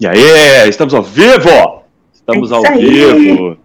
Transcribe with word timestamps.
E 0.00 0.06
aí, 0.06 0.68
estamos 0.68 0.94
ao 0.94 1.02
vivo! 1.02 1.82
Estamos 2.14 2.52
É 2.52 2.54
ao 2.54 2.62
vivo! 2.78 3.56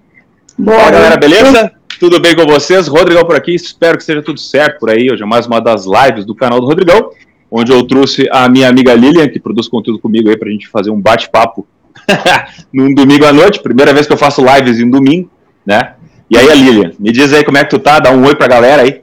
Boa 0.58 0.90
galera, 0.90 1.15
beleza? 1.15 1.71
Tudo 1.99 2.20
bem 2.20 2.36
com 2.36 2.44
vocês? 2.47 2.88
Rodrigão 2.88 3.24
por 3.24 3.36
aqui, 3.36 3.54
espero 3.54 3.99
que 3.99 4.04
seja 4.04 4.20
tudo 4.24 4.40
certo 4.40 4.79
por 4.79 4.90
aí. 4.90 5.12
Hoje 5.12 5.22
é 5.22 5.26
mais 5.28 5.46
uma 5.46 5.60
das 5.60 5.85
lives 5.85 6.26
do 6.26 6.33
canal 6.33 6.60
do 6.60 6.65
Rodrigão, 6.65 7.12
onde 7.51 7.72
eu 7.72 7.83
trouxe 7.83 8.28
a 8.31 8.49
minha 8.49 8.67
amiga 8.67 8.96
Lilian, 8.96 9.29
que 9.29 9.40
produz 9.40 9.67
conteúdo 9.67 9.99
comigo 9.99 10.28
aí 10.28 10.35
pra 10.35 10.49
gente 10.49 10.67
fazer 10.69 10.90
um 10.90 10.99
bate-papo 10.99 11.67
num 12.74 12.96
domingo 12.96 13.26
à 13.26 13.31
noite. 13.31 13.62
Primeira 13.62 13.94
vez 13.94 14.08
que 14.08 14.13
eu 14.13 14.18
faço 14.18 14.44
lives 14.44 14.79
em 14.79 14.90
domingo, 14.90 15.29
né? 15.63 15.94
E 16.31 16.36
aí, 16.36 16.50
a 16.50 16.55
Lilian, 16.55 16.94
me 16.98 17.12
diz 17.12 17.31
aí 17.31 17.44
como 17.44 17.59
é 17.59 17.63
que 17.63 17.70
tu 17.70 17.77
tá, 17.77 18.00
dá 18.00 18.09
um 18.09 18.26
oi 18.26 18.34
pra 18.34 18.48
galera 18.48 18.81
aí. 18.81 19.02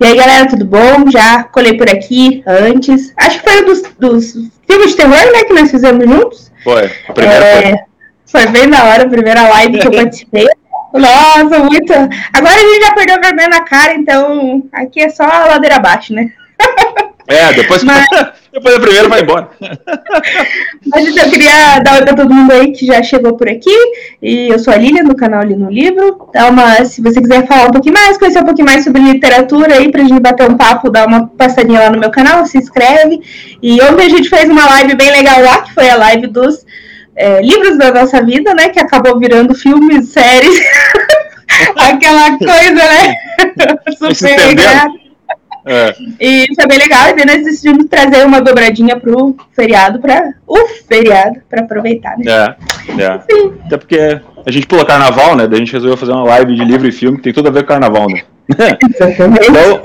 E 0.00 0.06
aí, 0.06 0.16
galera, 0.16 0.48
tudo 0.48 0.64
bom? 0.64 1.10
Já 1.10 1.44
colei 1.44 1.76
por 1.76 1.88
aqui 1.88 2.42
antes. 2.46 3.12
Acho 3.16 3.38
que 3.40 3.50
foi 3.50 3.62
um 3.62 3.66
dos, 3.66 3.82
dos 3.98 4.32
filmes 4.66 4.90
de 4.90 4.96
terror, 4.96 5.32
né, 5.32 5.44
que 5.44 5.52
nós 5.52 5.70
fizemos 5.70 6.04
juntos. 6.04 6.52
Foi, 6.64 6.90
a 7.08 7.12
primeira 7.12 7.44
foi. 7.44 7.64
É, 7.64 7.84
foi 8.26 8.46
bem 8.46 8.68
da 8.68 8.84
hora, 8.84 9.04
a 9.04 9.08
primeira 9.08 9.48
live 9.48 9.78
que 9.78 9.86
eu 9.86 9.92
participei. 9.92 10.46
Nossa, 10.92 11.58
muito. 11.58 11.92
Agora 12.32 12.54
a 12.54 12.58
gente 12.58 12.84
já 12.84 12.94
perdeu 12.94 13.16
a 13.16 13.20
vergonha 13.20 13.48
na 13.48 13.60
cara, 13.62 13.94
então 13.94 14.62
aqui 14.72 15.00
é 15.00 15.08
só 15.08 15.24
a 15.24 15.46
ladeira 15.46 15.76
abaixo, 15.76 16.14
né? 16.14 16.30
É, 17.28 17.52
depois, 17.52 17.84
Mas- 17.84 18.06
depois 18.50 18.74
da 18.74 18.80
primeira 18.80 19.08
vai 19.08 19.20
embora. 19.20 19.50
Mas 20.86 21.06
então, 21.06 21.24
eu 21.24 21.30
queria 21.30 21.78
dar 21.80 21.96
oi 21.96 22.02
pra 22.02 22.16
todo 22.16 22.32
mundo 22.32 22.50
aí 22.52 22.72
que 22.72 22.86
já 22.86 23.02
chegou 23.02 23.36
por 23.36 23.48
aqui. 23.48 23.70
E 24.22 24.48
eu 24.48 24.58
sou 24.58 24.72
a 24.72 24.76
Lilian, 24.78 25.04
do 25.04 25.14
canal 25.14 25.42
Ali 25.42 25.54
no 25.54 25.70
Livro. 25.70 26.30
Dá 26.32 26.48
uma, 26.48 26.82
se 26.86 27.02
você 27.02 27.20
quiser 27.20 27.46
falar 27.46 27.66
um 27.68 27.70
pouquinho 27.70 27.94
mais, 27.94 28.16
conhecer 28.16 28.40
um 28.40 28.46
pouquinho 28.46 28.66
mais 28.66 28.82
sobre 28.82 29.02
literatura 29.02 29.74
aí, 29.74 29.92
pra 29.92 30.02
gente 30.02 30.20
bater 30.20 30.50
um 30.50 30.56
papo, 30.56 30.90
dá 30.90 31.04
uma 31.04 31.26
passadinha 31.28 31.80
lá 31.80 31.90
no 31.90 32.00
meu 32.00 32.10
canal, 32.10 32.46
se 32.46 32.56
inscreve. 32.56 33.20
E 33.62 33.80
ontem 33.82 34.06
a 34.06 34.08
gente 34.08 34.30
fez 34.30 34.48
uma 34.48 34.64
live 34.66 34.94
bem 34.94 35.10
legal 35.10 35.42
lá, 35.42 35.60
que 35.60 35.74
foi 35.74 35.88
a 35.90 35.96
live 35.96 36.28
dos 36.28 36.64
é, 37.14 37.42
livros 37.42 37.76
da 37.76 37.92
nossa 37.92 38.24
vida, 38.24 38.54
né? 38.54 38.70
Que 38.70 38.80
acabou 38.80 39.18
virando 39.18 39.54
filmes, 39.54 40.08
séries. 40.08 40.58
Aquela 41.76 42.38
coisa, 42.38 42.72
né? 42.72 43.14
Super. 44.14 45.07
É. 45.66 45.94
E 46.20 46.46
foi 46.54 46.66
bem 46.66 46.78
legal, 46.78 47.08
e 47.10 47.16
daí 47.16 47.26
nós 47.26 47.44
decidimos 47.44 47.86
trazer 47.90 48.24
uma 48.24 48.40
dobradinha 48.40 48.98
pro 48.98 49.36
feriado, 49.54 49.98
pra, 49.98 50.32
o 50.46 50.66
feriado, 50.88 51.40
pra 51.48 51.60
aproveitar, 51.62 52.16
né? 52.16 52.24
É, 52.26 53.02
é. 53.02 53.06
Até 53.66 53.76
porque 53.76 54.20
a 54.46 54.50
gente 54.50 54.66
pula 54.66 54.84
carnaval, 54.86 55.36
né? 55.36 55.46
Daí 55.46 55.56
a 55.56 55.60
gente 55.64 55.72
resolveu 55.72 55.96
fazer 55.96 56.12
uma 56.12 56.24
live 56.24 56.54
de 56.56 56.64
livro 56.64 56.88
e 56.88 56.92
filme 56.92 57.18
que 57.18 57.24
tem 57.24 57.32
tudo 57.32 57.48
a 57.48 57.52
ver 57.52 57.62
com 57.62 57.68
carnaval, 57.68 58.06
né? 58.08 58.22
Exatamente. 58.90 59.48
Então, 59.50 59.80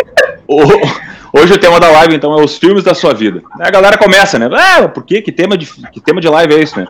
o- 0.47 1.39
hoje 1.41 1.53
o 1.53 1.57
tema 1.57 1.79
da 1.79 1.89
live, 1.91 2.15
então, 2.15 2.37
é 2.39 2.43
os 2.43 2.57
filmes 2.57 2.83
da 2.83 2.93
sua 2.93 3.13
vida. 3.13 3.41
Aí 3.59 3.67
A 3.67 3.71
galera 3.71 3.97
começa, 3.97 4.39
né? 4.39 4.47
Ah, 4.53 4.87
por 4.87 5.03
quê? 5.03 5.21
Que 5.21 5.31
tema 5.31 5.57
de, 5.57 5.65
que 5.91 5.99
tema 5.99 6.21
de 6.21 6.29
live 6.29 6.53
é 6.53 6.59
esse, 6.61 6.77
né? 6.79 6.87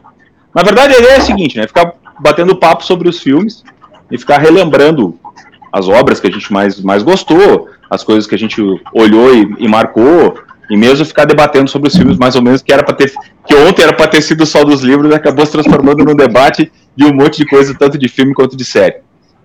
Na 0.54 0.62
verdade, 0.62 0.94
a 0.94 1.00
ideia 1.00 1.14
é 1.14 1.18
a 1.18 1.22
seguinte, 1.22 1.58
né? 1.58 1.66
Ficar 1.66 1.94
batendo 2.20 2.56
papo 2.56 2.86
sobre 2.86 3.10
os 3.10 3.20
filmes 3.20 3.64
e 4.12 4.18
ficar 4.20 4.38
relembrando 4.38 5.18
as 5.74 5.90
obras 5.90 6.20
que 6.20 6.28
a 6.28 6.32
gente 6.32 6.54
mais, 6.54 6.80
mais 6.80 7.02
gostou, 7.02 7.68
as 7.90 8.04
coisas 8.04 8.28
que 8.28 8.36
a 8.36 8.38
gente 8.38 8.62
olhou 8.94 9.36
e, 9.36 9.56
e 9.58 9.68
marcou, 9.68 10.38
e 10.70 10.78
mesmo 10.78 11.04
ficar 11.04 11.26
debatendo 11.26 11.68
sobre 11.68 11.88
os 11.88 11.96
filmes 11.96 12.16
mais 12.16 12.36
ou 12.36 12.44
menos 12.44 12.62
que 12.62 12.72
era 12.72 12.84
para 12.84 12.94
ter 12.94 13.12
que 13.46 13.56
ontem 13.56 13.82
era 13.82 13.92
para 13.92 14.08
ter 14.08 14.22
sido 14.22 14.46
só 14.46 14.64
dos 14.64 14.82
livros 14.82 15.12
acabou 15.12 15.46
se 15.46 15.52
transformando 15.52 16.06
num 16.06 16.16
debate 16.16 16.72
de 16.96 17.06
um 17.06 17.14
monte 17.14 17.38
de 17.38 17.46
coisa, 17.46 17.76
tanto 17.76 17.98
de 17.98 18.08
filme 18.08 18.36
quanto 18.36 18.56
de 18.56 18.64
série. 18.64 18.98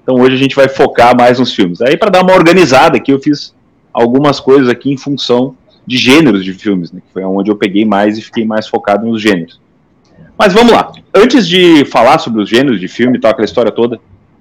Então 0.02 0.16
hoje 0.16 0.34
a 0.34 0.38
gente 0.38 0.54
vai 0.54 0.68
focar 0.68 1.16
mais 1.16 1.38
nos 1.38 1.54
filmes. 1.54 1.80
Aí 1.80 1.96
para 1.96 2.10
dar 2.10 2.22
uma 2.22 2.34
organizada 2.34 2.98
aqui 2.98 3.10
eu 3.10 3.18
fiz 3.18 3.54
algumas 3.92 4.38
coisas 4.38 4.68
aqui 4.68 4.92
em 4.92 4.98
função 4.98 5.56
de 5.86 5.96
gêneros 5.96 6.44
de 6.44 6.52
filmes, 6.52 6.92
né, 6.92 7.00
que 7.00 7.10
foi 7.10 7.24
onde 7.24 7.50
eu 7.50 7.56
peguei 7.56 7.86
mais 7.86 8.18
e 8.18 8.22
fiquei 8.22 8.44
mais 8.44 8.68
focado 8.68 9.06
nos 9.06 9.20
gêneros. 9.22 9.58
Mas 10.38 10.52
vamos 10.52 10.72
lá. 10.72 10.92
Antes 11.14 11.48
de 11.48 11.86
falar 11.86 12.18
sobre 12.18 12.42
os 12.42 12.48
gêneros 12.48 12.78
de 12.78 12.86
filme 12.86 13.16
e 13.16 13.20
tal, 13.20 13.30
aquela 13.30 13.46
história 13.46 13.72
toda, 13.72 13.98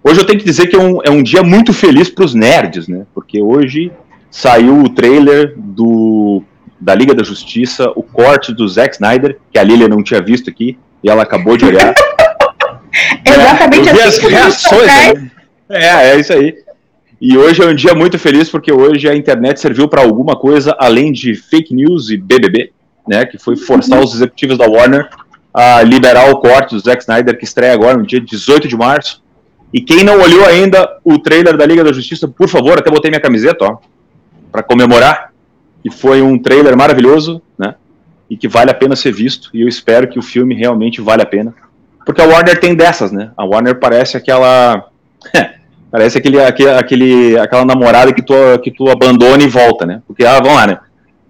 hoje 0.07 0.21
eu 0.21 0.25
tenho 0.25 0.39
que 0.39 0.45
dizer 0.45 0.67
que 0.67 0.75
é 0.75 0.79
um, 0.79 0.99
é 1.03 1.09
um 1.09 1.21
dia 1.21 1.43
muito 1.43 1.73
feliz 1.73 2.09
para 2.09 2.25
os 2.25 2.33
nerds, 2.33 2.87
né? 2.87 3.05
Porque 3.13 3.41
hoje 3.41 3.91
saiu 4.31 4.81
o 4.81 4.89
trailer 4.89 5.53
do 5.57 6.43
da 6.79 6.93
Liga 6.93 7.13
da 7.13 7.23
Justiça, 7.23 7.91
o 7.95 8.03
corte 8.03 8.53
do 8.53 8.67
Zack 8.67 8.95
Snyder, 8.95 9.39
que 9.51 9.57
a 9.57 9.63
Lilia 9.63 9.87
não 9.87 10.03
tinha 10.03 10.21
visto 10.21 10.49
aqui, 10.49 10.77
e 11.03 11.09
ela 11.09 11.23
acabou 11.23 11.57
de 11.57 11.65
olhar. 11.65 11.93
Exatamente 13.25 13.89
É, 13.89 13.93
vi 13.93 14.01
assim 14.01 14.25
as 14.25 14.31
reações. 14.31 14.87
né? 14.87 15.31
É, 15.69 16.09
é 16.11 16.19
isso 16.19 16.33
aí. 16.33 16.55
E 17.19 17.35
hoje 17.35 17.63
é 17.63 17.65
um 17.65 17.73
dia 17.73 17.95
muito 17.95 18.19
feliz 18.19 18.47
porque 18.47 18.71
hoje 18.71 19.09
a 19.09 19.15
internet 19.15 19.59
serviu 19.59 19.87
para 19.87 20.03
alguma 20.03 20.35
coisa 20.35 20.75
além 20.79 21.11
de 21.11 21.33
fake 21.33 21.73
news 21.73 22.11
e 22.11 22.17
BBB, 22.17 22.71
né? 23.07 23.25
Que 23.25 23.39
foi 23.39 23.55
forçar 23.55 23.99
os 23.99 24.13
executivos 24.13 24.57
da 24.57 24.67
Warner 24.67 25.09
a 25.51 25.81
liberar 25.81 26.29
o 26.29 26.37
corte 26.37 26.75
do 26.75 26.79
Zack 26.79 27.01
Snyder 27.01 27.35
que 27.35 27.43
estreia 27.43 27.73
agora 27.73 27.97
no 27.97 28.05
dia 28.05 28.21
18 28.21 28.67
de 28.67 28.77
março. 28.77 29.23
E 29.73 29.81
quem 29.81 30.03
não 30.03 30.21
olhou 30.21 30.45
ainda 30.45 30.97
o 31.03 31.19
trailer 31.19 31.57
da 31.57 31.65
Liga 31.65 31.83
da 31.83 31.91
Justiça, 31.91 32.27
por 32.27 32.47
favor, 32.47 32.77
até 32.77 32.89
botei 32.89 33.11
minha 33.11 33.21
camiseta, 33.21 33.65
ó, 33.65 33.77
para 34.51 34.63
comemorar. 34.63 35.33
Que 35.83 35.91
foi 35.91 36.21
um 36.21 36.37
trailer 36.37 36.75
maravilhoso, 36.75 37.41
né? 37.57 37.75
E 38.29 38.35
que 38.35 38.47
vale 38.47 38.71
a 38.71 38.73
pena 38.73 38.95
ser 38.95 39.13
visto. 39.13 39.49
E 39.53 39.61
eu 39.61 39.67
espero 39.67 40.07
que 40.07 40.17
o 40.17 40.23
filme 40.23 40.55
realmente 40.55 41.01
vale 41.01 41.21
a 41.21 41.25
pena. 41.25 41.53
Porque 42.05 42.21
a 42.21 42.25
Warner 42.25 42.59
tem 42.59 42.73
dessas, 42.73 43.11
né? 43.11 43.31
A 43.37 43.45
Warner 43.45 43.79
parece 43.79 44.17
aquela. 44.17 44.85
parece 45.91 46.17
aquele, 46.17 46.41
aquele, 46.41 47.37
aquela 47.37 47.65
namorada 47.65 48.13
que 48.13 48.21
tu, 48.21 48.33
que 48.63 48.71
tu 48.71 48.89
abandona 48.89 49.43
e 49.43 49.47
volta, 49.47 49.85
né? 49.85 50.01
Porque, 50.07 50.25
ah, 50.25 50.39
vamos 50.39 50.55
lá, 50.55 50.67
né? 50.67 50.79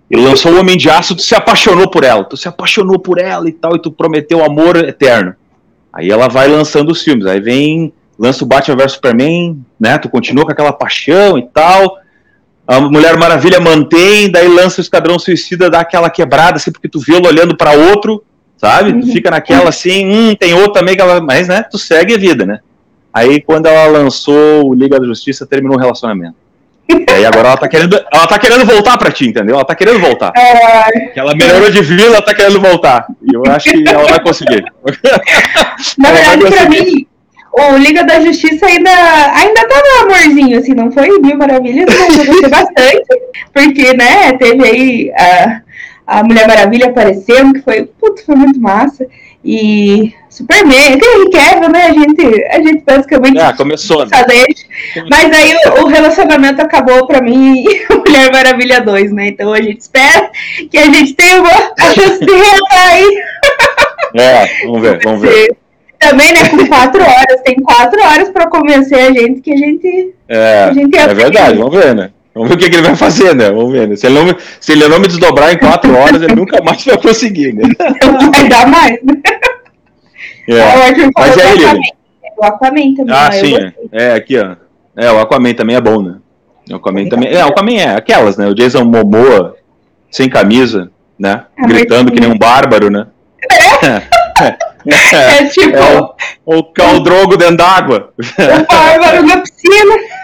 Ele 0.09 0.21
lançou 0.21 0.53
o 0.53 0.59
Homem 0.59 0.77
de 0.77 0.89
Aço, 0.89 1.15
tu 1.15 1.21
se 1.21 1.35
apaixonou 1.35 1.89
por 1.89 2.03
ela, 2.03 2.23
tu 2.23 2.37
se 2.37 2.47
apaixonou 2.47 2.97
por 2.97 3.19
ela 3.19 3.47
e 3.49 3.51
tal, 3.51 3.75
e 3.75 3.81
tu 3.81 3.91
prometeu 3.91 4.43
amor 4.43 4.77
eterno. 4.77 5.35
Aí 5.91 6.09
ela 6.09 6.29
vai 6.29 6.47
lançando 6.47 6.91
os 6.91 7.03
filmes, 7.03 7.25
aí 7.25 7.41
vem, 7.41 7.91
lança 8.17 8.43
o 8.43 8.47
Batman 8.47 8.75
vs 8.77 8.93
Superman, 8.93 9.63
né? 9.79 9.97
Tu 9.97 10.09
continua 10.09 10.45
com 10.45 10.51
aquela 10.51 10.73
paixão 10.73 11.37
e 11.37 11.43
tal. 11.43 11.97
A 12.67 12.81
Mulher 12.81 13.17
Maravilha 13.17 13.59
mantém, 13.59 14.29
daí 14.29 14.47
lança 14.47 14.79
o 14.79 14.81
Esquadrão 14.81 15.17
Suicida, 15.17 15.69
dá 15.69 15.79
aquela 15.81 16.09
quebrada, 16.09 16.57
assim, 16.57 16.71
porque 16.71 16.89
tu 16.89 16.99
vê 16.99 17.15
ela 17.15 17.27
olhando 17.29 17.55
pra 17.55 17.71
outro, 17.71 18.23
sabe? 18.57 18.91
Tu 18.91 19.05
Uhum. 19.07 19.13
fica 19.13 19.31
naquela 19.31 19.69
assim, 19.69 20.05
hum, 20.05 20.35
tem 20.35 20.53
outro 20.53 20.73
também 20.73 20.95
que 20.95 21.01
ela. 21.01 21.21
Mas, 21.21 21.47
né, 21.47 21.63
tu 21.63 21.77
segue 21.77 22.15
a 22.15 22.17
vida, 22.17 22.45
né? 22.45 22.59
Aí 23.13 23.39
quando 23.41 23.67
ela 23.67 23.87
lançou 23.87 24.67
o 24.69 24.73
Liga 24.73 24.99
da 24.99 25.05
Justiça, 25.05 25.45
terminou 25.45 25.77
o 25.77 25.79
relacionamento. 25.79 26.35
E 26.89 27.11
aí 27.11 27.25
agora 27.25 27.49
ela 27.49 27.57
tá 27.57 27.67
querendo, 27.67 27.95
ela 28.13 28.27
tá 28.27 28.37
querendo 28.39 28.65
voltar 28.65 28.97
pra 28.97 29.11
ti, 29.11 29.27
entendeu? 29.27 29.55
Ela 29.55 29.65
tá 29.65 29.73
querendo 29.75 29.99
voltar. 29.99 30.31
É, 30.37 31.17
ela 31.19 31.33
melhorou 31.35 31.69
de 31.71 31.81
vida, 31.81 32.03
ela 32.03 32.21
tá 32.21 32.33
querendo 32.33 32.59
voltar. 32.61 33.07
E 33.23 33.33
eu 33.33 33.43
acho 33.49 33.71
que 33.71 33.83
ela 33.89 34.03
vai 34.05 34.19
conseguir. 34.21 34.63
na 35.97 36.11
verdade, 36.11 36.45
pra 36.45 36.69
mim, 36.69 37.06
o 37.57 37.77
Liga 37.77 38.03
da 38.03 38.19
Justiça 38.19 38.65
ainda, 38.65 38.91
ainda 39.33 39.67
tava 39.67 40.03
amorzinho, 40.03 40.59
assim, 40.59 40.73
não 40.73 40.91
foi 40.91 41.07
mil 41.19 41.37
maravilhas, 41.37 41.85
mas 41.99 42.17
eu 42.19 42.25
gostei 42.25 42.49
bastante, 42.49 43.07
porque, 43.53 43.97
né, 43.97 44.33
teve 44.33 44.63
aí 44.63 45.11
a, 45.17 45.61
a 46.05 46.23
Mulher 46.23 46.47
Maravilha 46.47 46.87
aparecendo, 46.87 47.53
que 47.53 47.61
foi, 47.61 47.85
putz, 47.99 48.23
foi 48.23 48.35
muito 48.35 48.59
massa, 48.59 49.07
e 49.43 50.13
Superman, 50.29 50.93
aquele 50.93 51.29
Kevin, 51.29 51.71
né, 51.71 51.85
a 51.85 51.93
gente, 51.93 52.45
a 52.51 52.61
gente 52.61 52.83
basicamente 52.85 53.39
É, 53.39 53.53
começou, 53.53 54.05
né? 54.05 54.11
Mas 55.09 55.31
aí 55.31 55.55
o, 55.65 55.83
o 55.83 55.87
relacionamento 55.87 56.61
acabou 56.61 57.07
pra 57.07 57.21
mim 57.21 57.63
e 57.65 57.93
Mulher 57.93 58.31
Maravilha 58.31 58.81
2, 58.81 59.11
né? 59.13 59.29
Então 59.29 59.53
a 59.53 59.61
gente 59.61 59.79
espera 59.79 60.29
que 60.69 60.77
a 60.77 60.85
gente 60.85 61.13
tenha 61.13 61.41
uma 61.41 61.51
chance 61.93 62.19
de 62.25 62.31
aí. 62.31 63.23
É, 64.15 64.65
vamos 64.65 64.81
ver, 64.81 64.99
vamos 65.03 65.21
ver. 65.21 65.57
Também, 65.99 66.31
né, 66.33 66.49
com 66.49 66.67
quatro 66.67 67.01
horas. 67.01 67.41
Tem 67.43 67.55
quatro 67.55 68.01
horas 68.01 68.29
pra 68.29 68.47
convencer 68.47 68.99
a 68.99 69.11
gente 69.11 69.41
que 69.41 69.53
a 69.53 69.57
gente. 69.57 70.13
É, 70.29 70.63
A 70.65 70.73
gente 70.73 70.97
é 70.97 71.13
verdade, 71.13 71.57
vamos 71.57 71.75
ver, 71.75 71.95
né? 71.95 72.11
Vamos 72.33 72.49
ver 72.49 72.55
o 72.55 72.57
que, 72.59 72.69
que 72.69 72.75
ele 72.75 72.85
vai 72.87 72.95
fazer, 72.95 73.33
né? 73.35 73.49
Vamos 73.49 73.71
ver, 73.71 73.87
né? 73.87 73.95
Se 73.95 74.05
ele, 74.05 74.15
não, 74.15 74.25
me- 74.25 74.35
se 74.59 74.71
ele 74.73 74.87
não 74.87 74.99
me 74.99 75.07
desdobrar 75.07 75.51
em 75.51 75.57
quatro 75.57 75.95
horas, 75.97 76.21
ele 76.21 76.35
nunca 76.35 76.61
mais 76.63 76.83
vai 76.85 76.97
conseguir, 77.01 77.53
né? 77.53 77.63
Vai 78.31 78.47
dar 78.47 78.67
mais. 78.67 78.99
né? 79.03 79.13
É. 80.49 80.61
Mas 81.17 81.35
e 81.35 81.41
do 81.41 81.47
Lili? 81.55 81.65
Aquaman. 81.65 81.81
O 82.37 82.45
Aquaman 82.45 82.93
também. 82.95 83.15
Ah, 83.15 83.29
né? 83.29 83.31
Sim, 83.31 83.55
é. 83.55 83.73
É, 83.91 84.13
aqui, 84.13 84.37
ó. 84.37 84.55
É, 84.95 85.11
o 85.11 85.19
Aquaman 85.19 85.53
também 85.55 85.75
é 85.75 85.81
bom, 85.81 86.01
né? 86.01 86.15
O 86.71 86.75
Aquaman 86.75 87.09
também. 87.09 87.33
É, 87.33 87.43
o 87.43 87.47
Aquaman 87.47 87.73
é 87.73 87.95
aquelas, 87.95 88.37
né? 88.37 88.45
O 88.47 88.53
Jason 88.53 88.83
Momoa, 88.85 89.55
sem 90.11 90.29
camisa, 90.29 90.91
né? 91.17 91.45
Ah, 91.57 91.65
Gritando 91.67 92.11
que 92.11 92.19
nem 92.19 92.29
um 92.31 92.37
bárbaro, 92.37 92.89
né? 92.91 93.07
É, 93.83 94.53
É 95.13 95.45
tipo 95.45 95.75
é 95.75 95.99
o, 96.45 96.59
o 96.59 96.63
caldrogo 96.63 97.35
dentro 97.37 97.57
d'água. 97.57 98.13
o 98.17 98.73
bárbaro 98.73 99.25
na 99.25 99.37
piscina. 99.41 99.95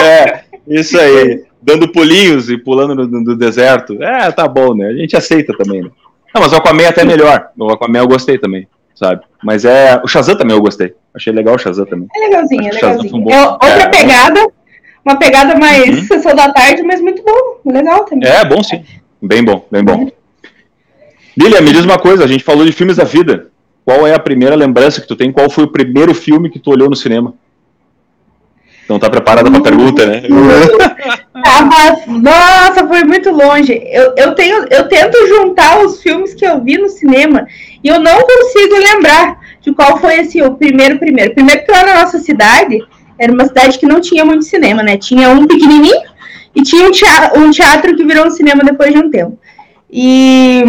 É, 0.00 0.42
isso 0.68 0.96
aí. 0.98 1.44
Dando 1.60 1.88
pulinhos 1.90 2.48
e 2.48 2.56
pulando 2.56 2.94
no, 2.94 3.06
no- 3.06 3.36
deserto. 3.36 4.00
É, 4.00 4.30
tá 4.30 4.46
bom, 4.46 4.74
né? 4.76 4.86
A 4.88 4.92
gente 4.92 5.16
aceita 5.16 5.52
também, 5.56 5.82
né? 5.82 5.90
Não, 6.32 6.40
mas 6.42 6.52
o 6.52 6.56
Aquaman 6.56 6.82
é 6.82 6.86
até 6.88 7.04
melhor. 7.04 7.48
O 7.58 7.72
Aquaman 7.72 7.98
eu 7.98 8.06
gostei 8.06 8.38
também, 8.38 8.68
sabe? 8.94 9.22
Mas 9.42 9.64
é. 9.64 10.00
O 10.04 10.06
Shazam 10.06 10.36
também 10.36 10.54
eu 10.56 10.62
gostei. 10.62 10.94
Achei 11.14 11.32
legal 11.32 11.56
o 11.56 11.58
Shazam 11.58 11.84
também. 11.86 12.06
É 12.14 12.20
legalzinho, 12.20 12.64
é 12.66 12.68
Acho 12.68 12.78
Shazam 12.78 13.02
legalzinho. 13.02 13.30
É 13.32 13.48
outra 13.50 13.82
é, 13.82 13.88
pegada. 13.88 14.48
Uma 15.04 15.16
pegada 15.18 15.58
mais 15.58 15.88
Uhum. 15.88 16.04
sessão 16.06 16.34
da 16.34 16.52
tarde, 16.52 16.82
mas 16.82 17.00
muito 17.00 17.22
bom. 17.24 17.72
Legal 17.72 18.04
também. 18.04 18.28
É, 18.30 18.44
bom 18.44 18.62
sim. 18.62 18.84
Bem 19.20 19.42
bom, 19.42 19.66
bem 19.70 19.82
bom. 19.82 20.08
Lilia, 21.36 21.60
me 21.60 21.72
diz 21.72 21.84
uma 21.84 21.98
coisa, 21.98 22.22
a 22.24 22.26
gente 22.28 22.44
falou 22.44 22.64
de 22.64 22.72
filmes 22.72 22.96
da 22.98 23.04
vida. 23.04 23.48
Qual 23.86 24.04
é 24.04 24.12
a 24.12 24.18
primeira 24.18 24.56
lembrança 24.56 25.00
que 25.00 25.06
tu 25.06 25.14
tem? 25.14 25.30
Qual 25.30 25.48
foi 25.48 25.62
o 25.62 25.70
primeiro 25.70 26.12
filme 26.12 26.50
que 26.50 26.58
tu 26.58 26.72
olhou 26.72 26.90
no 26.90 26.96
cinema? 26.96 27.34
Então 28.84 28.98
tá 28.98 29.08
preparada 29.08 29.48
para 29.48 29.60
a 29.60 29.62
pergunta, 29.62 30.04
né? 30.04 30.22
nossa, 32.08 32.84
foi 32.84 33.04
muito 33.04 33.30
longe. 33.30 33.80
Eu, 33.92 34.12
eu, 34.16 34.34
tenho, 34.34 34.66
eu 34.70 34.88
tento 34.88 35.16
juntar 35.28 35.78
os 35.84 36.02
filmes 36.02 36.34
que 36.34 36.44
eu 36.44 36.60
vi 36.60 36.76
no 36.76 36.88
cinema 36.88 37.46
e 37.82 37.86
eu 37.86 38.00
não 38.00 38.22
consigo 38.22 38.74
lembrar 38.74 39.38
de 39.60 39.72
qual 39.72 39.98
foi 39.98 40.18
assim, 40.18 40.42
o 40.42 40.54
primeiro 40.54 40.98
primeiro. 40.98 41.32
Primeiro 41.32 41.64
que 41.64 41.70
lá 41.70 41.86
na 41.86 42.00
nossa 42.00 42.18
cidade 42.18 42.80
era 43.16 43.32
uma 43.32 43.46
cidade 43.46 43.78
que 43.78 43.86
não 43.86 44.00
tinha 44.00 44.24
muito 44.24 44.44
cinema, 44.44 44.82
né? 44.82 44.96
Tinha 44.96 45.28
um 45.28 45.46
pequenininho 45.46 46.02
e 46.56 46.62
tinha 46.62 46.88
um 46.88 46.90
teatro, 46.90 47.40
um 47.40 47.52
teatro 47.52 47.94
que 47.94 48.04
virou 48.04 48.26
um 48.26 48.30
cinema 48.30 48.64
depois 48.64 48.92
de 48.92 48.98
um 48.98 49.10
tempo. 49.10 49.38
E 49.88 50.64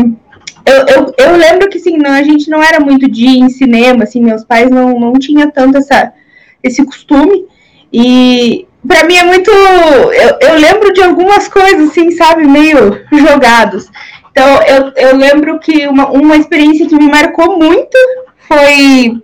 eu, 0.67 0.85
eu, 0.87 1.13
eu 1.17 1.37
lembro 1.37 1.69
que 1.69 1.77
assim, 1.77 1.97
não, 1.97 2.11
a 2.11 2.23
gente 2.23 2.49
não 2.49 2.61
era 2.61 2.79
muito 2.79 3.09
de 3.09 3.25
ir 3.25 3.39
em 3.39 3.49
cinema, 3.49 4.03
assim, 4.03 4.21
meus 4.21 4.43
pais 4.43 4.69
não, 4.69 4.99
não 4.99 5.13
tinham 5.13 5.49
tanto 5.49 5.77
essa, 5.77 6.13
esse 6.61 6.83
costume. 6.85 7.45
E 7.91 8.67
para 8.85 9.05
mim 9.05 9.15
é 9.15 9.23
muito. 9.23 9.49
Eu, 9.49 10.37
eu 10.41 10.59
lembro 10.59 10.91
de 10.91 11.01
algumas 11.01 11.47
coisas, 11.47 11.89
assim, 11.89 12.11
sabe, 12.11 12.45
meio 12.45 13.05
jogados. 13.11 13.89
Então, 14.29 14.61
eu, 14.63 14.91
eu 14.95 15.15
lembro 15.15 15.57
que 15.59 15.87
uma, 15.87 16.11
uma 16.11 16.35
experiência 16.35 16.87
que 16.87 16.95
me 16.95 17.09
marcou 17.09 17.57
muito 17.57 17.97
foi 18.39 19.19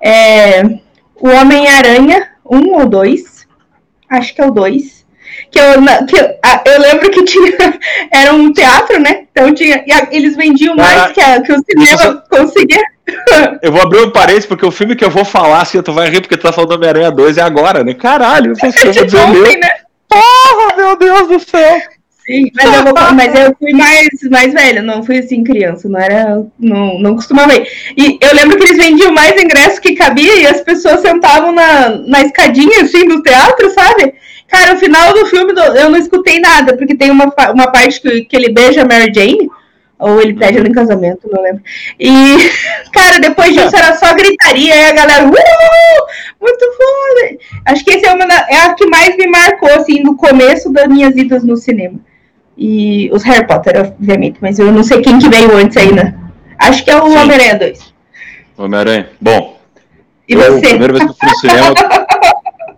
é, 0.00 0.62
o 1.16 1.28
Homem-Aranha, 1.28 2.28
um 2.44 2.74
ou 2.74 2.86
dois. 2.86 3.46
Acho 4.08 4.34
que 4.34 4.40
é 4.40 4.46
o 4.46 4.50
dois. 4.50 5.01
Que 5.50 5.58
eu, 5.58 6.06
que 6.06 6.16
eu, 6.16 6.72
eu 6.72 6.80
lembro 6.80 7.10
que 7.10 7.24
tinha. 7.24 7.52
Era 8.12 8.32
um 8.32 8.52
teatro, 8.52 9.00
né? 9.00 9.24
Então 9.30 9.54
tinha. 9.54 9.84
Eles 10.10 10.36
vendiam 10.36 10.74
mais 10.74 11.12
que, 11.12 11.20
a, 11.20 11.40
que 11.40 11.52
o 11.52 11.62
cinema 11.62 12.24
conseguia. 12.30 12.82
Eu 13.60 13.72
vou 13.72 13.82
abrir 13.82 14.00
um 14.00 14.10
parênteses, 14.10 14.46
porque 14.46 14.64
o 14.64 14.70
filme 14.70 14.94
que 14.94 15.04
eu 15.04 15.10
vou 15.10 15.24
falar, 15.24 15.62
assim, 15.62 15.82
tu 15.82 15.92
vai 15.92 16.08
rir 16.08 16.20
porque 16.20 16.36
tu 16.36 16.42
tá 16.42 16.52
falando 16.52 16.70
do 16.70 16.76
Homem-Aranha 16.76 17.10
2 17.10 17.36
é 17.36 17.42
agora, 17.42 17.82
né? 17.82 17.94
Caralho, 17.94 18.52
eu 18.52 18.56
vou 18.56 19.04
dizer 19.04 19.18
ontem, 19.18 19.58
né? 19.58 19.68
Porra, 20.08 20.76
meu 20.76 20.96
Deus 20.96 21.26
do 21.26 21.40
céu! 21.40 21.80
Sim, 22.24 22.50
mas 22.54 22.72
eu, 22.72 22.84
vou, 22.84 22.94
mas 23.14 23.34
eu 23.34 23.56
fui 23.58 23.72
mais, 23.72 24.08
mais 24.30 24.52
velha, 24.52 24.80
não 24.80 25.02
fui 25.02 25.18
assim 25.18 25.42
criança, 25.42 25.88
não 25.88 25.98
era. 25.98 26.44
Não, 26.58 26.98
não 27.00 27.16
costumava 27.16 27.52
ir. 27.54 27.66
E 27.96 28.18
eu 28.20 28.34
lembro 28.34 28.56
que 28.56 28.64
eles 28.64 28.76
vendiam 28.76 29.12
mais 29.12 29.40
ingressos 29.42 29.80
que 29.80 29.96
cabia 29.96 30.36
e 30.36 30.46
as 30.46 30.60
pessoas 30.60 31.00
sentavam 31.00 31.50
na, 31.50 31.88
na 31.88 32.22
escadinha, 32.22 32.82
assim, 32.82 33.08
do 33.08 33.22
teatro, 33.22 33.68
sabe? 33.70 34.14
Cara, 34.52 34.74
no 34.74 34.78
final 34.78 35.14
do 35.14 35.24
filme 35.24 35.54
eu 35.76 35.88
não 35.88 35.96
escutei 35.96 36.38
nada, 36.38 36.76
porque 36.76 36.94
tem 36.94 37.10
uma, 37.10 37.32
uma 37.54 37.72
parte 37.72 38.02
que, 38.02 38.26
que 38.26 38.36
ele 38.36 38.52
beija 38.52 38.82
a 38.82 38.84
Mary 38.84 39.10
Jane. 39.12 39.50
Ou 39.98 40.20
ele 40.20 40.34
pede 40.34 40.58
ela 40.58 40.66
em 40.66 40.72
casamento, 40.72 41.30
não 41.30 41.40
lembro. 41.40 41.62
E, 41.98 42.10
cara, 42.92 43.20
depois 43.20 43.54
disso 43.54 43.74
era 43.74 43.94
só 43.94 44.12
gritaria, 44.14 44.74
e 44.74 44.84
a 44.86 44.92
galera, 44.92 45.24
uh, 45.24 45.30
muito 46.40 46.58
foda. 46.58 47.38
Acho 47.66 47.84
que 47.84 47.92
esse 47.92 48.04
é, 48.04 48.12
uma, 48.12 48.24
é 48.24 48.66
a 48.66 48.74
que 48.74 48.84
mais 48.86 49.16
me 49.16 49.28
marcou, 49.28 49.70
assim, 49.70 50.02
no 50.02 50.16
começo 50.16 50.72
das 50.72 50.88
minhas 50.88 51.16
idas 51.16 51.44
no 51.44 51.56
cinema. 51.56 52.00
E 52.58 53.08
os 53.12 53.22
Harry 53.22 53.46
Potter, 53.46 53.78
obviamente, 53.78 54.38
mas 54.42 54.58
eu 54.58 54.72
não 54.72 54.82
sei 54.82 55.00
quem 55.00 55.20
que 55.20 55.28
veio 55.28 55.56
antes 55.56 55.76
né? 55.92 56.14
Acho 56.58 56.84
que 56.84 56.90
é 56.90 56.96
o 56.96 57.06
Homem-Aranha 57.06 57.58
2. 57.60 57.94
Homem-Aranha. 58.58 59.08
Bom. 59.20 59.60
E 60.28 60.32
eu, 60.32 60.40
você? 60.40 60.68
primeira 60.68 60.92
vez 60.94 61.04
que 61.04 61.10
eu 61.10 61.14
fui 61.14 61.28
no 61.28 61.36
cinema. 61.36 61.74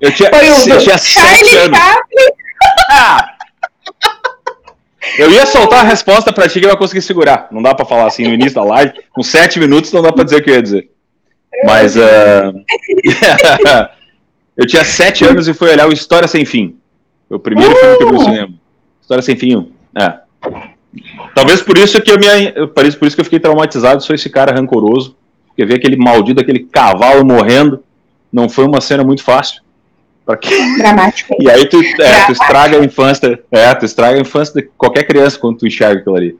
Eu 0.04 0.12
tinha, 0.12 0.28
Foi 0.28 0.46
o 0.46 0.74
eu 0.74 0.78
tinha 0.78 0.98
sete 0.98 1.56
anos. 1.56 1.78
Ah! 2.90 3.26
Eu 5.16 5.30
ia 5.30 5.46
soltar 5.46 5.80
a 5.80 5.88
resposta 5.88 6.30
pra 6.30 6.46
ti 6.46 6.60
que 6.60 6.66
eu 6.66 6.70
ia 6.70 6.76
conseguir 6.76 7.00
segurar. 7.00 7.48
Não 7.50 7.62
dá 7.62 7.74
pra 7.74 7.86
falar 7.86 8.06
assim 8.06 8.24
no 8.24 8.34
início 8.34 8.54
da 8.54 8.64
live. 8.64 8.92
Com 9.14 9.22
sete 9.22 9.58
minutos 9.58 9.90
não 9.92 10.02
dá 10.02 10.12
pra 10.12 10.22
dizer 10.22 10.36
o 10.36 10.42
que 10.42 10.50
eu 10.50 10.56
ia 10.56 10.62
dizer. 10.62 10.90
Mas. 11.64 11.96
Uh... 11.96 12.52
eu 14.58 14.66
tinha 14.66 14.84
sete 14.84 15.24
anos 15.24 15.48
e 15.48 15.54
fui 15.54 15.70
olhar 15.70 15.88
o 15.88 15.92
História 15.92 16.28
Sem 16.28 16.44
Fim. 16.44 16.76
Foi 17.26 17.38
o 17.38 17.40
primeiro 17.40 17.72
uh! 17.72 17.76
filme 17.76 17.96
que 17.96 18.02
eu 18.02 18.08
vi 18.08 18.12
no 18.12 18.20
uh! 18.20 18.24
cinema. 18.24 18.54
História 19.00 19.22
Sem 19.22 19.36
Fim. 19.36 19.72
É. 19.98 20.18
Talvez 21.34 21.62
por 21.62 21.78
isso 21.78 22.02
que 22.02 22.12
eu 22.12 22.18
me. 22.18 22.66
Por 22.66 22.84
isso 22.84 22.98
que 22.98 23.20
eu 23.22 23.24
fiquei 23.24 23.40
traumatizado. 23.40 24.02
Sou 24.02 24.14
esse 24.14 24.28
cara 24.28 24.54
rancoroso. 24.54 25.16
Porque 25.46 25.64
ver 25.64 25.76
aquele 25.76 25.96
maldito, 25.96 26.42
aquele 26.42 26.60
cavalo 26.60 27.24
morrendo. 27.24 27.82
Não 28.30 28.50
foi 28.50 28.66
uma 28.66 28.82
cena 28.82 29.02
muito 29.02 29.22
fácil. 29.22 29.63
Que... 30.40 30.78
Dramático. 30.78 31.36
E 31.38 31.50
aí 31.50 31.68
tu, 31.68 31.82
é, 32.00 32.26
tu, 32.26 32.32
estraga 32.32 32.80
a 32.80 32.84
infância, 32.84 33.38
é, 33.50 33.74
tu 33.74 33.84
estraga 33.84 34.16
a 34.16 34.20
infância 34.20 34.54
de 34.54 34.68
qualquer 34.78 35.04
criança 35.04 35.38
quando 35.38 35.58
tu 35.58 35.66
enxerga 35.66 36.00
aquilo 36.00 36.16
ali. 36.16 36.38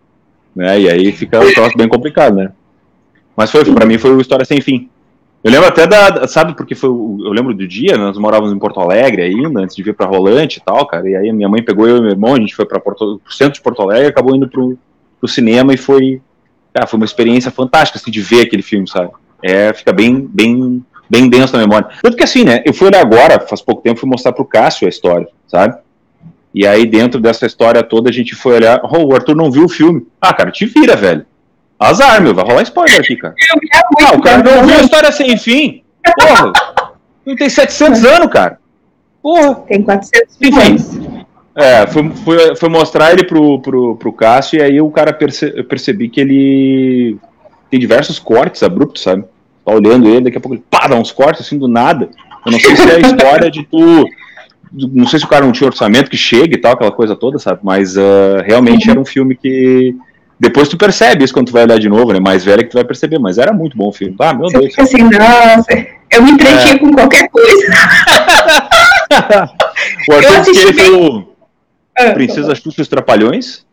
Né? 0.57 0.81
E 0.81 0.89
aí 0.89 1.13
fica 1.13 1.39
um 1.41 1.53
troço 1.53 1.77
bem 1.77 1.89
complicado, 1.89 2.37
né? 2.37 2.53
Mas 3.37 3.51
foi, 3.51 3.65
pra 3.65 3.85
mim 3.85 3.99
foi 3.99 4.13
uma 4.13 4.23
história 4.23 4.45
sem 4.45 4.61
fim. 4.61 4.89
Eu 5.43 5.51
lembro 5.51 5.69
até 5.69 5.87
da, 5.87 6.27
sabe, 6.27 6.57
porque 6.57 6.75
foi, 6.75 6.89
eu 6.89 7.31
lembro 7.31 7.53
do 7.53 7.69
dia, 7.69 7.99
nós 7.99 8.17
morávamos 8.17 8.55
em 8.55 8.59
Porto 8.59 8.81
Alegre 8.81 9.21
ainda, 9.21 9.61
antes 9.61 9.77
de 9.77 9.83
vir 9.83 9.95
pra 9.95 10.07
Rolante 10.07 10.59
e 10.59 10.63
tal, 10.65 10.87
cara, 10.87 11.07
e 11.07 11.15
aí 11.15 11.31
minha 11.33 11.51
mãe 11.51 11.63
pegou 11.63 11.87
eu 11.87 11.99
e 11.99 12.01
meu 12.01 12.13
irmão, 12.13 12.33
a 12.33 12.41
gente 12.41 12.55
foi 12.55 12.65
para 12.65 12.81
o 12.81 13.21
centro 13.29 13.53
de 13.53 13.61
Porto 13.61 13.83
Alegre, 13.83 14.07
acabou 14.07 14.35
indo 14.35 14.49
pro, 14.49 14.79
pro 15.21 15.29
cinema 15.29 15.75
e 15.75 15.77
foi, 15.77 16.23
cara, 16.73 16.87
foi 16.87 16.97
uma 16.97 17.05
experiência 17.05 17.51
fantástica, 17.51 17.99
assim, 17.99 18.11
de 18.11 18.23
ver 18.23 18.47
aquele 18.47 18.63
filme, 18.63 18.89
sabe? 18.89 19.11
É, 19.43 19.75
fica 19.75 19.93
bem, 19.93 20.27
bem 20.33 20.83
bem 21.09 21.29
denso 21.29 21.55
na 21.55 21.61
memória. 21.61 21.89
Tanto 22.03 22.17
que 22.17 22.25
assim, 22.25 22.45
né? 22.45 22.63
Eu 22.65 22.73
fui 22.73 22.89
olhar 22.89 23.01
agora, 23.01 23.41
faz 23.41 23.61
pouco 23.61 23.83
tempo, 23.83 24.01
fui 24.01 24.09
mostrar 24.09 24.33
pro 24.33 24.45
Cássio 24.45 24.87
a 24.87 24.89
história, 24.89 25.29
sabe? 25.47 25.77
E 26.55 26.67
aí, 26.67 26.87
dentro 26.87 27.21
dessa 27.21 27.47
história 27.47 27.83
toda, 27.83 28.09
a 28.09 28.13
gente 28.13 28.35
foi 28.35 28.55
olhar. 28.55 28.81
Oh, 28.85 29.07
o 29.07 29.15
Arthur 29.15 29.35
não 29.35 29.51
viu 29.51 29.65
o 29.65 29.69
filme. 29.69 30.07
Ah, 30.21 30.33
cara, 30.33 30.53
te 30.53 30.67
vira, 30.67 30.95
velho. 30.95 31.27
Azar, 31.79 32.23
meu, 32.23 32.33
vai 32.33 32.45
rolar 32.45 32.63
spoiler 32.63 33.01
aqui, 33.01 33.17
cara. 33.17 33.35
Ah, 34.01 34.15
o 34.15 34.23
cara 34.23 34.43
não 34.43 34.65
viu 34.65 34.79
a 34.79 34.83
história 34.83 35.11
sem 35.11 35.37
fim. 35.37 35.83
Porra. 36.17 36.53
Não 37.27 37.35
tem 37.35 37.49
700 37.49 38.05
anos, 38.05 38.29
cara. 38.33 38.59
Porra. 39.21 39.55
Tem 39.67 39.83
400 39.83 40.39
milhões. 40.39 41.01
É, 41.57 41.87
foi, 41.87 42.11
foi, 42.25 42.57
foi, 42.57 42.69
mostrar 42.69 43.13
ele 43.13 43.25
pro, 43.25 43.61
pro, 43.61 43.97
pro 43.97 44.13
Cássio 44.13 44.59
e 44.59 44.63
aí 44.63 44.81
o 44.81 44.91
cara 44.91 45.13
perce, 45.13 45.63
percebi 45.65 46.09
que 46.09 46.21
ele 46.21 47.17
tem 47.71 47.79
diversos 47.79 48.19
cortes 48.19 48.63
abruptos, 48.63 49.03
sabe? 49.03 49.25
Tá 49.65 49.73
olhando 49.73 50.09
ele, 50.09 50.23
daqui 50.23 50.39
a 50.39 50.41
pouco 50.41 50.57
ele 50.57 50.65
pá, 50.69 50.87
dá 50.87 50.97
uns 50.97 51.11
cortes 51.11 51.47
assim 51.47 51.59
do 51.59 51.69
nada. 51.69 52.09
Eu 52.45 52.53
não 52.53 52.61
sei 52.61 52.77
se 52.77 52.91
é 52.91 52.97
a 52.97 53.01
história 53.01 53.51
de 53.51 53.65
tu. 53.65 54.05
Não 54.73 55.07
sei 55.07 55.21
se 55.21 55.25
o 55.25 55.29
cara 55.29 55.45
não 55.45 55.53
tinha 55.53 55.69
orçamento 55.69 56.11
que 56.11 56.17
chega 56.17 56.55
e 56.55 56.61
tal, 56.61 56.73
aquela 56.73 56.91
coisa 56.91 57.15
toda, 57.15 57.39
sabe? 57.39 57.61
Mas 57.63 57.97
uh, 57.97 58.43
realmente 58.45 58.91
era 58.91 59.01
um 59.01 59.05
filme 59.05 59.37
que. 59.37 59.95
Depois 60.39 60.69
tu 60.69 60.77
percebe 60.77 61.25
isso 61.25 61.33
quando 61.33 61.47
tu 61.47 61.53
vai 61.53 61.63
olhar 61.63 61.79
de 61.79 61.89
novo, 61.89 62.13
né? 62.13 62.19
Mais 62.19 62.45
velha 62.45 62.63
que 62.65 62.71
tu 62.71 62.75
vai 62.75 62.85
perceber, 62.85 63.19
mas 63.19 63.39
era 63.39 63.53
muito 63.53 63.77
bom 63.77 63.89
o 63.89 63.93
filme. 63.93 64.17
Ah, 64.19 64.35
meu 64.35 64.49
Deus. 64.49 64.77
Assim, 64.77 65.03
nossa, 65.05 65.87
eu 66.11 66.23
me 66.23 66.33
entretinha 66.33 66.75
é. 66.75 66.79
com 66.79 66.93
qualquer 66.93 67.29
coisa. 67.29 67.73
o 70.09 70.13
Arthur 70.13 70.53
que 70.53 70.59
ele 70.59 70.73
foi 70.73 70.91
o 70.91 71.29
ah, 71.97 72.11
Princesa 72.11 72.55
Xuxa 72.55 72.81
e 72.81 72.83
os 72.83 72.89
Trapalhões. 72.89 73.65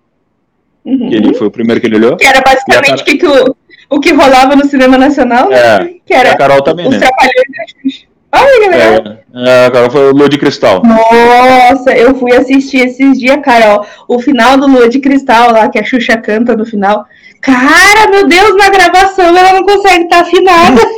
Uhum. 0.85 1.09
Que 1.09 1.15
ele 1.15 1.33
foi 1.33 1.47
o 1.47 1.51
primeiro 1.51 1.81
que 1.81 1.87
ele 1.87 1.95
olhou. 1.97 2.17
Que 2.17 2.25
era 2.25 2.41
basicamente 2.41 3.01
o 3.01 3.05
que, 3.05 3.17
que 3.17 3.25
o, 3.25 3.55
o 3.91 3.99
que 3.99 4.13
rolava 4.13 4.55
no 4.55 4.65
cinema 4.65 4.97
nacional, 4.97 5.49
né? 5.49 5.57
É, 5.57 5.93
que 6.05 6.13
era 6.13 6.31
a 6.31 6.37
Carol 6.37 6.61
também, 6.61 6.87
os 6.87 6.93
né? 6.93 6.99
Trapalhões 6.99 8.09
Olha, 8.33 8.69
galera. 8.69 9.25
É, 9.35 9.49
é, 9.49 9.65
a 9.65 9.71
Carol 9.71 9.91
foi 9.91 10.09
o 10.09 10.13
Lua 10.13 10.29
de 10.29 10.37
Cristal. 10.37 10.81
Nossa, 10.83 11.91
eu 11.91 12.15
fui 12.15 12.33
assistir 12.33 12.87
esses 12.87 13.19
dias, 13.19 13.41
Carol, 13.43 13.85
o 14.07 14.19
final 14.19 14.57
do 14.57 14.67
Lua 14.67 14.87
de 14.87 14.99
Cristal 14.99 15.51
lá, 15.51 15.67
que 15.67 15.77
a 15.77 15.83
Xuxa 15.83 16.15
canta 16.15 16.55
no 16.55 16.65
final. 16.65 17.05
Cara, 17.41 18.09
meu 18.09 18.25
Deus, 18.27 18.55
na 18.55 18.69
gravação 18.69 19.37
ela 19.37 19.51
não 19.51 19.65
consegue 19.65 20.05
estar 20.05 20.21
afinada. 20.21 20.81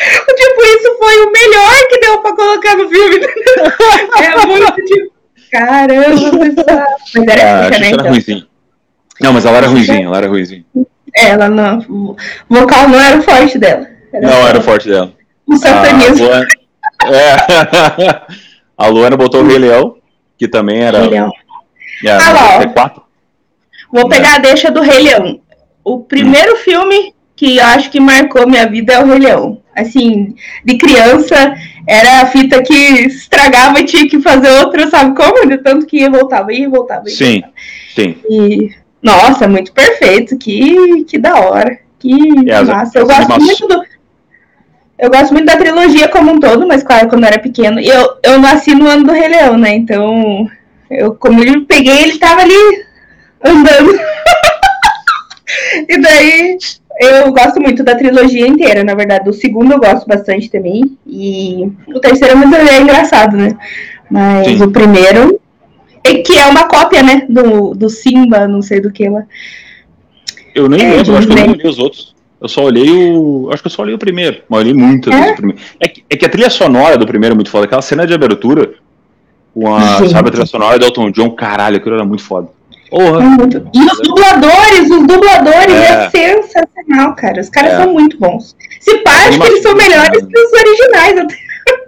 tipo, 0.00 0.62
isso 0.64 0.96
foi 0.98 1.26
o 1.26 1.32
melhor 1.32 1.88
que 1.88 2.00
deu 2.00 2.18
pra 2.22 2.34
colocar 2.34 2.76
no 2.76 2.88
filme. 2.88 3.16
é 3.20 4.46
muito 4.46 4.74
tipo, 4.86 5.12
caramba, 5.52 6.30
Mas 7.14 7.26
era 7.26 7.66
ah, 7.66 7.72
Xuxa, 7.72 7.96
né? 7.96 8.10
Então. 8.20 8.49
Não, 9.20 9.32
mas 9.32 9.44
ela 9.44 9.58
era 9.58 9.66
ruimzinha, 9.66 10.04
ela 10.06 10.16
era. 10.16 10.28
É, 11.14 11.28
ela 11.28 11.48
não. 11.48 11.78
O 11.88 12.16
vocal 12.48 12.88
não 12.88 13.00
era 13.00 13.18
o 13.18 13.22
forte 13.22 13.58
dela. 13.58 13.86
Era 14.12 14.26
não, 14.26 14.48
era 14.48 14.58
o 14.58 14.62
forte 14.62 14.88
dela. 14.88 15.12
O 15.46 15.56
satanismo. 15.56 16.26
A 16.26 16.28
Luana, 16.28 16.46
é. 17.04 18.22
a 18.76 18.86
Luana 18.86 19.16
botou 19.16 19.42
o 19.42 19.46
Rei 19.46 19.58
Leão, 19.58 19.96
que 20.38 20.48
também 20.48 20.80
era. 20.80 21.00
Rei 21.00 21.10
Leão. 21.10 21.30
É, 22.04 22.10
ah, 22.10 22.32
lá, 22.74 22.92
Vou 23.92 24.08
pegar 24.08 24.36
a 24.36 24.38
deixa 24.38 24.70
do 24.70 24.80
Rei 24.80 25.00
Leão. 25.00 25.40
O 25.84 26.00
primeiro 26.00 26.54
hum. 26.54 26.58
filme 26.58 27.14
que 27.36 27.56
eu 27.56 27.64
acho 27.64 27.90
que 27.90 27.98
marcou 27.98 28.46
minha 28.46 28.68
vida 28.68 28.92
é 28.92 29.02
o 29.02 29.06
Rei 29.06 29.18
Leão. 29.18 29.60
Assim, 29.74 30.34
de 30.64 30.76
criança, 30.76 31.54
era 31.88 32.20
a 32.20 32.26
fita 32.26 32.62
que 32.62 32.74
estragava 32.74 33.80
e 33.80 33.84
tinha 33.84 34.08
que 34.08 34.20
fazer 34.20 34.50
outra, 34.60 34.88
sabe 34.88 35.16
como? 35.16 35.46
De 35.48 35.58
tanto 35.58 35.86
que 35.86 35.98
ia, 35.98 36.10
voltava, 36.10 36.52
ia, 36.52 36.68
voltava. 36.68 37.08
Ia, 37.08 37.16
sim, 37.16 37.40
voltava. 37.40 37.54
sim. 37.94 38.16
E 38.28 38.70
nossa, 39.02 39.48
muito 39.48 39.72
perfeito. 39.72 40.36
Que, 40.36 41.04
que 41.04 41.18
da 41.18 41.38
hora. 41.40 41.78
Que 41.98 42.16
massa. 42.64 42.98
Eu 42.98 43.06
gosto 43.06 43.40
muito 43.40 43.68
do. 43.68 43.82
Eu 44.98 45.10
gosto 45.10 45.32
muito 45.32 45.46
da 45.46 45.56
trilogia 45.56 46.08
como 46.08 46.32
um 46.32 46.40
todo, 46.40 46.66
mas 46.66 46.82
claro, 46.82 47.08
quando 47.08 47.22
eu 47.22 47.28
era 47.28 47.38
pequeno. 47.38 47.80
Eu, 47.80 48.18
eu 48.22 48.38
nasci 48.38 48.74
no 48.74 48.86
ano 48.86 49.04
do 49.04 49.12
Rei 49.12 49.28
Leão, 49.28 49.56
né? 49.56 49.74
Então, 49.74 50.46
eu, 50.90 51.14
como 51.14 51.42
eu 51.42 51.64
peguei, 51.64 52.02
ele 52.02 52.18
tava 52.18 52.42
ali 52.42 52.84
andando. 53.42 53.98
E 55.88 56.00
daí 56.00 56.58
eu 57.00 57.32
gosto 57.32 57.60
muito 57.60 57.82
da 57.82 57.96
trilogia 57.96 58.46
inteira, 58.46 58.84
na 58.84 58.94
verdade. 58.94 59.28
O 59.28 59.32
segundo 59.32 59.72
eu 59.72 59.80
gosto 59.80 60.06
bastante 60.06 60.50
também. 60.50 60.96
E 61.06 61.72
o 61.88 61.98
terceiro 61.98 62.36
mas 62.36 62.68
é 62.68 62.80
engraçado, 62.80 63.36
né? 63.36 63.56
Mas 64.10 64.46
Sim. 64.46 64.62
o 64.62 64.70
primeiro, 64.70 65.39
que 66.18 66.38
é 66.38 66.46
uma 66.46 66.68
cópia, 66.68 67.02
né? 67.02 67.26
Do, 67.28 67.74
do 67.74 67.88
Simba, 67.88 68.46
não 68.46 68.62
sei 68.62 68.80
do 68.80 68.90
que 68.90 69.08
lá. 69.08 69.24
Eu 70.54 70.68
nem 70.68 70.80
é, 70.80 70.96
lembro, 70.96 71.16
acho 71.16 71.26
que 71.26 71.32
eu 71.32 71.36
não 71.36 71.52
olhei 71.52 71.70
os 71.70 71.78
outros. 71.78 72.14
Eu 72.40 72.48
só 72.48 72.64
olhei 72.64 72.90
o. 72.90 73.50
Acho 73.52 73.62
que 73.62 73.66
eu 73.66 73.70
só 73.70 73.82
olhei 73.82 73.94
o 73.94 73.98
primeiro. 73.98 74.42
Mas 74.48 74.60
olhei 74.60 74.72
muitas 74.72 75.12
é? 75.12 75.16
vezes 75.16 75.32
o 75.32 75.36
primeiro. 75.36 75.62
É 75.78 75.88
que, 75.88 76.04
é 76.08 76.16
que 76.16 76.24
a 76.24 76.28
trilha 76.28 76.50
sonora 76.50 76.96
do 76.96 77.06
primeiro 77.06 77.34
é 77.34 77.36
muito 77.36 77.50
foda. 77.50 77.66
Aquela 77.66 77.82
cena 77.82 78.06
de 78.06 78.14
abertura 78.14 78.74
com 79.52 79.74
a, 79.74 79.98
sabe, 80.08 80.28
a 80.28 80.32
trilha 80.32 80.46
sonora 80.46 80.78
do 80.78 80.86
Elton 80.86 81.10
John, 81.10 81.30
caralho, 81.30 81.76
aquilo 81.76 81.96
era 81.96 82.04
muito 82.04 82.22
foda. 82.22 82.48
Porra. 82.88 83.22
É 83.22 83.78
e 83.78 83.84
os 83.84 84.00
dubladores, 84.00 84.90
os 84.90 85.06
dubladores 85.06 85.74
é, 85.74 86.06
é 86.06 86.10
sensacional, 86.10 87.14
cara. 87.14 87.40
Os 87.40 87.48
caras 87.48 87.72
é. 87.74 87.82
são 87.82 87.92
muito 87.92 88.18
bons. 88.18 88.56
Se 88.80 88.96
pá, 88.98 89.28
acho 89.28 89.38
que 89.38 89.46
eles 89.46 89.62
são 89.62 89.74
melhores 89.74 90.26
que 90.26 90.38
os 90.38 90.52
originais 90.52 91.18
até. 91.18 91.36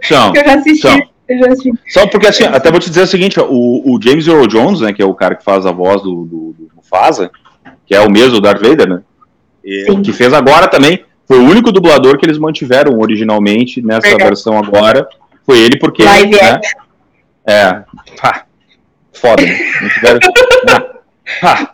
São, 0.03 0.33
eu 0.37 0.45
já 0.45 0.55
assisti. 0.55 0.83
São. 0.83 1.12
Assisti. 1.47 1.73
Só 1.89 2.07
porque 2.07 2.27
assim, 2.27 2.45
até 2.45 2.71
vou 2.71 2.81
te 2.81 2.89
dizer 2.89 3.03
o 3.03 3.07
seguinte, 3.07 3.39
ó, 3.41 3.47
o, 3.49 3.95
o, 3.95 4.01
James 4.03 4.27
Earl 4.27 4.47
Jones, 4.47 4.81
né, 4.81 4.93
que 4.93 5.03
é 5.03 5.07
o 5.07 5.15
cara 5.15 5.35
que 5.35 5.45
faz 5.45 5.67
a 5.67 5.73
voz 5.73 6.03
do, 6.03 6.25
do, 6.25 6.55
do 6.59 6.71
Mufasa, 6.77 7.31
que 7.87 7.95
é 7.95 8.01
o 8.01 8.11
mesmo 8.11 8.33
do 8.33 8.41
Darth 8.41 8.61
Vader, 8.61 8.89
né? 8.89 9.03
E, 9.65 9.85
que 10.03 10.13
fez 10.13 10.33
agora 10.33 10.69
também. 10.69 11.05
Foi 11.27 11.39
o 11.39 11.49
único 11.49 11.73
dublador 11.73 12.19
que 12.19 12.27
eles 12.27 12.39
mantiveram 12.39 12.99
originalmente 12.99 13.81
nessa 13.81 14.09
Verdade. 14.09 14.25
versão 14.25 14.59
agora. 14.59 15.09
Foi 15.47 15.59
ele 15.59 15.79
porque. 15.79 16.03
Live 16.03 16.33
né, 16.33 16.61
é. 17.47 17.83
Pá, 18.21 18.45
foda. 19.13 19.43
Não 19.43 19.89
tiveram, 19.89 20.19
né? 20.67 20.93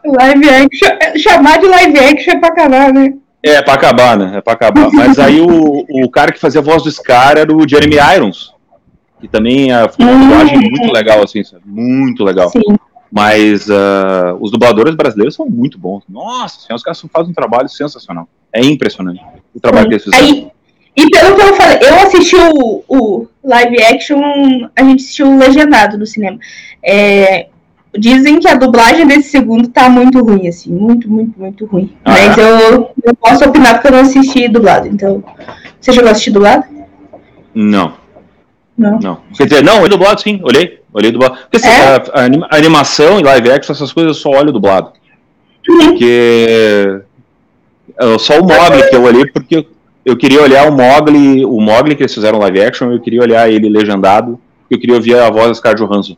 Live 0.05 0.49
action. 0.51 1.19
Chamar 1.19 1.59
de 1.59 1.67
live 1.67 1.99
action 1.99 2.35
é 2.35 2.39
pra 2.39 2.49
acabar, 2.49 2.93
né? 2.93 3.15
É, 3.43 3.63
pra 3.63 3.75
acabar, 3.75 4.17
né? 4.17 4.39
É 4.39 4.41
pra 4.41 4.53
acabar. 4.53 4.91
Mas 4.93 5.19
aí 5.19 5.41
o, 5.41 5.85
o 6.05 6.11
cara 6.11 6.33
que 6.33 6.41
fazia 6.41 6.61
a 6.61 6.65
voz 6.65 6.83
do 6.83 6.91
Scar 6.91 7.39
era 7.39 7.55
o 7.55 7.69
Jeremy 7.69 7.97
Irons. 8.15 8.53
Que 9.21 9.29
também 9.29 9.73
é, 9.73 9.85
hum. 9.85 10.21
dublagem 10.21 10.59
muito 10.59 10.93
legal, 10.93 11.23
assim? 11.23 11.43
Muito 11.65 12.25
legal. 12.25 12.49
Sim. 12.51 12.61
Mas 13.11 13.69
uh, 13.69 14.37
os 14.41 14.51
dubladores 14.51 14.95
brasileiros 14.95 15.35
são 15.35 15.47
muito 15.47 15.79
bons. 15.79 16.05
Nossa 16.09 16.61
senhora, 16.61 16.77
os 16.77 16.83
caras 16.83 17.03
fazem 17.13 17.31
um 17.31 17.35
trabalho 17.35 17.69
sensacional. 17.69 18.29
É 18.53 18.61
impressionante 18.61 19.21
o 19.55 19.61
trabalho 19.61 19.85
Sim. 19.85 19.89
que 19.89 19.95
eles 19.95 20.05
fizeram. 20.05 20.51
E 20.97 21.09
pelo 21.11 21.37
que 21.37 21.43
eu 21.43 21.55
falei, 21.55 21.79
eu 21.81 21.95
assisti 21.95 22.37
o, 22.37 22.83
o 22.89 23.27
live 23.45 23.83
action, 23.85 24.21
a 24.75 24.83
gente 24.83 25.03
assistiu 25.03 25.29
o 25.29 25.39
legendado 25.39 25.97
no 25.97 26.05
cinema. 26.05 26.39
É, 26.83 27.47
dizem 27.97 28.41
que 28.41 28.49
a 28.49 28.57
dublagem 28.57 29.07
desse 29.07 29.31
segundo 29.31 29.69
tá 29.69 29.89
muito 29.89 30.21
ruim, 30.21 30.49
assim, 30.49 30.73
muito, 30.73 31.09
muito, 31.09 31.39
muito 31.39 31.67
ruim. 31.67 31.97
Ah, 32.05 32.11
Mas 32.11 32.37
é? 32.37 32.43
eu, 32.43 32.91
eu 33.05 33.15
posso 33.15 33.45
opinar 33.45 33.75
porque 33.75 33.89
eu 33.89 33.93
não 33.93 34.01
assisti 34.01 34.49
dublado. 34.49 34.89
Então, 34.89 35.23
você 35.81 35.93
chegou 35.93 36.09
a 36.09 36.13
assistir 36.13 36.33
dublado? 36.33 36.65
Não. 37.55 37.95
Não. 38.79 38.99
não. 39.01 39.19
Quer 39.37 39.45
dizer, 39.45 39.65
não, 39.65 39.79
olhei 39.79 39.89
dublado 39.89 40.21
sim, 40.21 40.41
olhei. 40.45 40.79
Olhei 40.93 41.11
dublado. 41.11 41.37
Porque 41.37 41.57
assim, 41.57 41.69
é? 41.69 41.97
a, 42.15 42.23
a, 42.23 42.57
animação 42.57 43.19
e 43.19 43.23
live 43.23 43.51
action, 43.51 43.73
essas 43.73 43.93
coisas 43.93 44.17
eu 44.17 44.23
só 44.23 44.31
olho 44.31 44.53
dublado. 44.53 44.93
Uhum. 45.69 45.79
Porque. 45.79 47.01
Só 48.21 48.39
o 48.39 48.45
Mogli 48.45 48.89
que 48.89 48.95
eu 48.95 49.03
olhei, 49.03 49.27
porque 49.27 49.67
eu 50.05 50.17
queria 50.17 50.41
olhar 50.41 50.69
o 50.69 50.73
Mogli, 50.73 51.45
o 51.45 51.61
Mogli 51.61 51.97
que 51.97 52.03
eles 52.03 52.15
fizeram 52.15 52.39
live 52.39 52.63
action, 52.63 52.93
eu 52.93 53.01
queria 53.01 53.21
olhar 53.21 53.51
ele 53.51 53.69
legendado, 53.69 54.41
eu 54.71 54.79
queria 54.79 54.95
ouvir 54.95 55.19
a 55.19 55.29
voz 55.31 55.49
da 55.49 55.55
Scarlett 55.55 55.85
Johansson. 55.85 56.17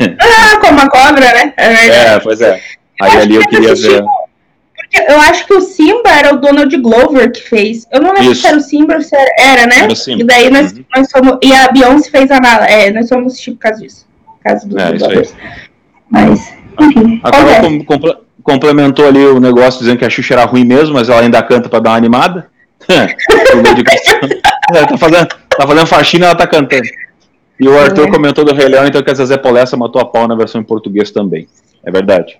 ah, 0.00 0.60
como 0.60 0.80
a 0.80 0.88
cobra, 0.88 1.32
né? 1.32 1.52
É, 1.56 2.14
é 2.14 2.20
pois 2.20 2.40
é. 2.40 2.60
Aí 3.00 3.16
ali 3.18 3.34
eu 3.34 3.42
queria 3.48 3.74
ver. 3.74 4.04
Eu 5.08 5.20
acho 5.20 5.46
que 5.46 5.54
o 5.54 5.60
Simba 5.60 6.10
era 6.10 6.34
o 6.34 6.38
Donald 6.38 6.76
Glover 6.78 7.30
que 7.30 7.40
fez. 7.40 7.86
Eu 7.92 8.00
não 8.00 8.12
lembro 8.12 8.32
Isso. 8.32 8.42
se 8.42 8.46
era 8.46 8.56
o 8.56 8.60
Simba 8.60 8.94
ou 8.94 9.02
se 9.02 9.14
era, 9.14 9.30
era 9.38 9.66
né? 9.66 9.84
Era 9.84 9.94
Simba. 9.94 10.22
E 10.22 10.24
daí 10.24 10.50
nós, 10.50 10.72
uhum. 10.72 10.84
nós 10.94 11.10
somos. 11.10 11.38
E 11.42 11.52
a 11.52 11.68
Beyoncé 11.68 12.10
fez 12.10 12.30
a 12.30 12.40
mala. 12.40 12.66
É, 12.66 12.90
nós 12.90 13.08
somos 13.08 13.38
tipo 13.38 13.56
por 13.56 13.62
causa 13.62 13.80
disso. 13.80 14.06
Por 14.24 14.42
causa 14.42 14.68
do 14.68 14.80
é, 14.80 14.94
isso 14.94 15.10
aí. 15.10 15.28
Mas, 16.10 16.52
enfim. 16.80 17.20
A 17.22 17.30
Carol 17.30 17.84
com, 17.84 17.98
complementou 18.42 19.06
ali 19.06 19.24
o 19.24 19.40
negócio 19.40 19.80
dizendo 19.80 19.98
que 19.98 20.04
a 20.04 20.10
Xuxa 20.10 20.34
era 20.34 20.44
ruim 20.44 20.64
mesmo, 20.64 20.94
mas 20.94 21.08
ela 21.08 21.20
ainda 21.20 21.42
canta 21.42 21.68
pra 21.68 21.80
dar 21.80 21.90
uma 21.90 21.96
animada. 21.96 22.48
é, 22.88 23.06
tá, 24.86 24.96
fazendo, 24.96 25.26
tá 25.26 25.66
fazendo 25.66 25.86
faxina 25.86 26.26
ela 26.26 26.34
tá 26.36 26.46
cantando. 26.46 26.86
E 27.58 27.66
o 27.68 27.78
Arthur 27.78 28.06
é. 28.06 28.10
comentou 28.10 28.44
do 28.44 28.54
Rei 28.54 28.68
Leão, 28.68 28.86
então 28.86 29.02
que 29.02 29.10
a 29.10 29.14
Zezé 29.14 29.36
Polessa 29.36 29.76
matou 29.76 30.00
a 30.00 30.04
pau 30.04 30.28
na 30.28 30.36
versão 30.36 30.60
em 30.60 30.64
português 30.64 31.10
também. 31.10 31.48
É 31.84 31.90
verdade. 31.90 32.38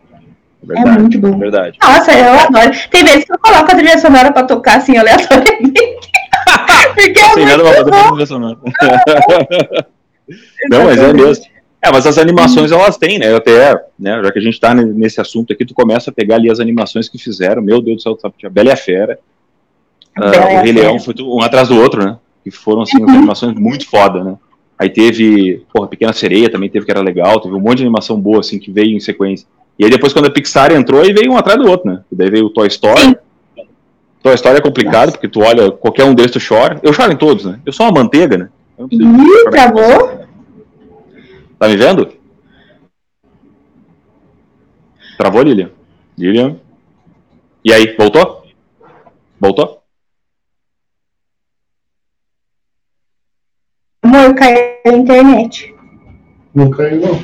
É, 0.70 0.74
verdade. 0.74 0.96
é 0.96 1.00
muito 1.00 1.18
bom. 1.20 1.38
Verdade. 1.38 1.78
Nossa, 1.82 2.12
eu 2.12 2.32
adoro. 2.32 2.70
Tem 2.90 3.04
vezes 3.04 3.24
que 3.24 3.32
eu 3.32 3.38
coloco 3.38 3.64
a 3.64 3.74
trilha 3.74 3.98
sonora 3.98 4.32
pra 4.32 4.42
tocar 4.42 4.78
assim 4.78 4.96
aleatoriamente. 4.96 5.72
Porque 6.94 7.18
é 7.18 7.28
Sem 7.30 7.46
muito 7.46 7.58
nada 7.58 7.62
pra 7.62 7.84
fazer 7.84 8.08
trilha 8.08 8.26
sonora. 8.26 8.58
Não, 10.70 10.84
mas 10.84 10.98
é 10.98 11.12
mesmo. 11.12 11.44
É, 11.82 11.92
mas 11.92 12.06
as 12.06 12.18
animações 12.18 12.72
elas 12.72 12.96
têm, 12.96 13.18
né? 13.18 13.34
Até, 13.34 13.80
né, 13.98 14.20
já 14.24 14.32
que 14.32 14.38
a 14.38 14.42
gente 14.42 14.58
tá 14.58 14.74
nesse 14.74 15.20
assunto 15.20 15.52
aqui, 15.52 15.64
tu 15.64 15.74
começa 15.74 16.10
a 16.10 16.12
pegar 16.12 16.36
ali 16.36 16.50
as 16.50 16.58
animações 16.58 17.08
que 17.08 17.18
fizeram, 17.18 17.62
meu 17.62 17.80
Deus 17.80 17.98
do 17.98 18.02
céu, 18.02 18.18
sabe? 18.20 18.34
A 18.44 18.50
Bela 18.50 18.70
e 18.70 18.72
a 18.72 18.76
Fera, 18.76 19.18
uh, 20.18 20.56
o 20.58 20.62
Rei 20.62 20.72
Leão, 20.72 20.98
foi 20.98 21.14
um 21.20 21.40
atrás 21.40 21.68
do 21.68 21.80
outro, 21.80 22.04
né? 22.04 22.18
Que 22.42 22.50
foram, 22.50 22.82
assim, 22.82 23.02
as 23.04 23.10
animações 23.10 23.54
muito 23.54 23.88
foda, 23.88 24.24
né? 24.24 24.36
Aí 24.78 24.90
teve, 24.90 25.64
porra, 25.72 25.86
Pequena 25.86 26.12
Sereia 26.12 26.50
também 26.50 26.68
teve 26.68 26.84
que 26.84 26.90
era 26.90 27.00
legal, 27.00 27.40
teve 27.40 27.54
um 27.54 27.60
monte 27.60 27.78
de 27.78 27.84
animação 27.84 28.20
boa, 28.20 28.40
assim, 28.40 28.58
que 28.58 28.70
veio 28.70 28.96
em 28.96 29.00
sequência. 29.00 29.46
E 29.78 29.84
aí 29.84 29.90
depois, 29.90 30.12
quando 30.12 30.26
a 30.26 30.30
Pixar 30.30 30.72
entrou, 30.72 31.02
aí 31.02 31.12
veio 31.12 31.32
um 31.32 31.36
atrás 31.36 31.58
do 31.58 31.68
outro, 31.68 31.90
né? 31.90 32.02
E 32.10 32.16
daí 32.16 32.30
veio 32.30 32.46
o 32.46 32.50
Toy 32.50 32.66
Story. 32.68 33.00
Sim. 33.00 33.16
Toy 34.22 34.34
Story 34.34 34.58
é 34.58 34.62
complicado, 34.62 35.12
porque 35.12 35.28
tu 35.28 35.40
olha, 35.40 35.70
qualquer 35.70 36.04
um 36.04 36.14
desses 36.14 36.32
tu 36.32 36.48
chora. 36.48 36.80
Eu 36.82 36.92
choro 36.92 37.12
em 37.12 37.16
todos, 37.16 37.44
né? 37.44 37.60
Eu 37.64 37.72
sou 37.72 37.86
uma 37.86 38.00
manteiga, 38.00 38.38
né? 38.38 38.48
Ih, 38.90 39.50
travou? 39.50 40.26
Tá 41.58 41.68
me 41.68 41.76
vendo? 41.76 42.12
Travou, 45.16 45.42
Lilian? 45.42 45.70
Lilian? 46.18 46.56
E 47.64 47.72
aí, 47.72 47.94
voltou? 47.96 48.44
Voltou? 49.40 49.82
Amor, 54.02 54.34
caiu 54.34 54.58
a 54.84 54.88
internet. 54.90 55.74
Não 56.54 56.70
caiu, 56.70 57.00
não. 57.00 57.22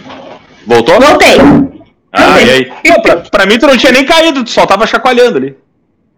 Voltou? 0.66 1.00
Voltei. 1.00 1.81
Ah, 2.12 2.40
e 2.40 2.50
aí? 2.50 2.72
Não, 2.86 3.00
pra, 3.00 3.16
pra, 3.16 3.46
mim 3.46 3.58
tu 3.58 3.66
não 3.66 3.76
tinha 3.76 3.92
nem 3.92 4.04
caído, 4.04 4.44
tu 4.44 4.50
só 4.50 4.66
tava 4.66 4.86
chacoalhando 4.86 5.38
ali. 5.38 5.56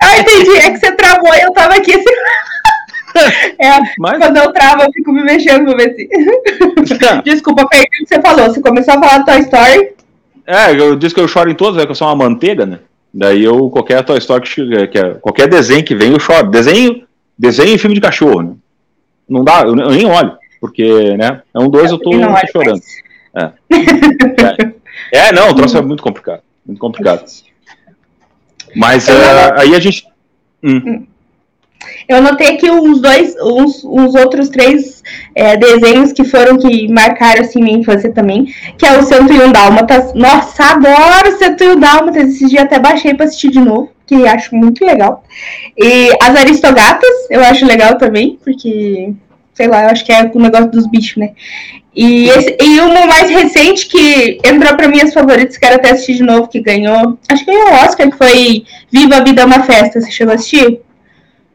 Ah, 0.03 0.19
entendi. 0.19 0.57
É 0.57 0.71
que 0.71 0.79
você 0.79 0.93
travou 0.93 1.33
e 1.35 1.41
eu 1.41 1.53
tava 1.53 1.75
aqui 1.75 1.95
assim. 1.95 2.05
É, 3.61 3.71
Mas... 3.97 4.19
quando 4.19 4.37
eu 4.39 4.53
travo, 4.53 4.83
eu 4.83 4.93
fico 4.93 5.13
me 5.13 5.23
mexendo 5.23 5.67
pra 5.67 5.77
ver 5.77 5.95
se. 5.95 6.09
Desculpa, 7.25 7.65
perdi 7.69 7.87
o 7.87 8.05
que 8.05 8.09
você 8.09 8.21
falou. 8.21 8.47
Você 8.47 8.61
começou 8.61 8.95
a 8.95 9.01
falar 9.01 9.19
do 9.19 9.25
Toy 9.25 9.39
Story. 9.43 9.91
É, 10.45 10.73
eu 10.73 10.97
disse 10.97 11.15
que 11.15 11.21
eu 11.21 11.29
choro 11.29 11.49
em 11.49 11.55
todos, 11.55 11.81
é 11.81 11.85
que 11.85 11.93
eu 11.93 11.95
sou 11.95 12.09
uma 12.09 12.17
manteiga, 12.17 12.67
né? 12.67 12.81
Daí 13.13 13.45
eu, 13.45 13.71
qualquer 13.71 14.03
Toy 14.03 14.19
Story 14.19 14.43
que, 14.43 14.87
que 14.89 14.99
é, 14.99 15.15
qualquer 15.15 15.47
desenho 15.47 15.85
que 15.85 15.95
vem, 15.95 16.11
eu 16.11 16.19
choro. 16.19 16.51
Desenho, 16.51 17.07
desenho 17.39 17.77
e 17.77 17.79
filme 17.79 17.95
de 17.95 18.01
cachorro, 18.01 18.43
né? 18.43 18.53
Não 19.29 19.45
dá, 19.45 19.61
eu, 19.61 19.77
eu 19.77 19.91
nem 19.91 20.07
olho 20.07 20.37
porque, 20.65 21.15
né, 21.19 21.43
é 21.53 21.59
um 21.59 21.69
dois, 21.69 21.91
eu 21.91 21.99
tô, 21.99 22.11
não, 22.17 22.35
tô 22.35 22.47
chorando. 22.51 22.81
É. 23.37 23.53
é. 24.63 24.74
É. 25.13 25.33
não, 25.33 25.51
o 25.51 25.55
troço 25.55 25.77
é 25.79 25.83
muito 25.83 26.03
complicado, 26.03 26.43
muito 26.67 26.79
complicado. 26.79 27.25
Mas 28.75 29.09
uh, 29.09 29.55
aí 29.57 29.75
a 29.75 29.81
gente... 29.81 30.07
Hum. 30.63 31.07
Eu 32.09 32.21
notei 32.21 32.49
aqui 32.49 32.71
uns 32.71 33.01
dois, 33.01 33.35
uns, 33.41 33.85
uns 33.85 34.15
outros 34.15 34.49
três 34.49 35.03
é, 35.35 35.57
desenhos 35.57 36.13
que 36.13 36.25
foram 36.25 36.59
que 36.59 36.89
marcaram 36.89 37.43
assim 37.43 37.63
minha 37.63 37.79
infância 37.79 38.13
também, 38.13 38.47
que 38.79 38.87
é 38.87 38.99
o 38.99 39.03
101 39.03 39.53
Dálmatas. 39.53 40.13
Nossa, 40.15 40.65
adoro 40.73 41.29
o 41.29 41.39
101 41.39 41.79
Dálmatas. 41.79 42.29
Esse 42.29 42.47
dia 42.47 42.63
até 42.63 42.79
baixei 42.79 43.15
para 43.15 43.27
assistir 43.27 43.51
de 43.51 43.61
novo, 43.61 43.91
que 44.07 44.27
acho 44.27 44.55
muito 44.55 44.85
legal. 44.85 45.25
E 45.77 46.11
as 46.23 46.37
Aristogatas, 46.37 47.31
eu 47.31 47.43
acho 47.43 47.65
legal 47.67 47.97
também, 47.97 48.39
porque 48.43 49.13
sei 49.55 49.69
lá, 49.69 49.85
eu 49.85 49.91
acho 49.91 50.05
que 50.05 50.13
é 50.13 50.31
o 50.35 50.41
negócio 50.41 50.71
dos 50.71 50.87
bichos, 50.87 51.17
né? 51.17 51.33
E, 51.97 52.29
esse, 52.29 52.57
e 52.61 52.81
uma 52.81 53.07
mais 53.07 53.31
recente 53.31 53.87
que 53.87 54.39
entrou 54.45 54.77
para 54.77 54.89
minhas 54.89 55.15
favoritas, 55.15 55.57
quero 55.57 55.77
até 55.77 55.93
assistir 55.93 56.15
de 56.15 56.25
novo, 56.25 56.49
que 56.49 56.61
ganhou, 56.61 57.19
acho 57.29 57.45
que 57.45 57.53
ganhou 57.53 57.69
o 57.69 57.85
Oscar, 57.85 58.11
que 58.11 58.17
foi 58.19 58.65
Viva 58.91 59.17
a 59.17 59.23
Vida 59.23 59.43
é 59.43 59.45
uma 59.45 59.63
Festa. 59.63 60.01
Você 60.01 60.11
chegou 60.11 60.33
a 60.33 60.35
assistir? 60.35 60.81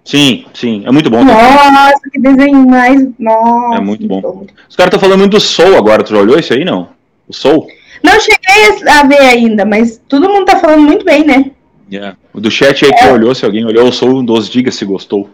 Sim, 0.05 0.45
sim, 0.53 0.83
é 0.85 0.91
muito 0.91 1.09
bom. 1.09 1.23
Nossa, 1.23 1.93
também. 1.93 2.11
que 2.13 2.19
desenho 2.19 2.67
mais. 2.67 3.05
Nossa, 3.19 3.77
é 3.77 3.81
muito 3.81 4.07
bom. 4.07 4.45
Os 4.67 4.75
caras 4.75 4.87
estão 4.87 4.99
falando 4.99 5.19
muito 5.19 5.33
do 5.33 5.41
Soul 5.41 5.75
agora, 5.75 6.03
tu 6.03 6.15
já 6.15 6.21
olhou 6.21 6.39
isso 6.39 6.53
aí, 6.53 6.63
não? 6.63 6.89
O 7.27 7.33
Soul? 7.33 7.67
Não 8.01 8.17
cheguei 8.19 8.87
a 8.89 9.03
ver 9.03 9.19
ainda, 9.19 9.65
mas 9.65 10.01
todo 10.07 10.29
mundo 10.29 10.45
tá 10.45 10.57
falando 10.57 10.81
muito 10.81 11.03
bem, 11.03 11.25
né? 11.25 11.51
Yeah. 11.91 12.15
O 12.33 12.39
do 12.39 12.49
chat 12.49 12.85
aí 12.85 12.91
é. 12.91 12.93
que 12.95 13.07
olhou, 13.07 13.35
se 13.35 13.43
alguém 13.43 13.65
olhou 13.65 13.89
o 13.89 13.91
Soul, 13.91 14.23
dos 14.23 14.49
diga 14.49 14.71
se 14.71 14.85
gostou. 14.85 15.29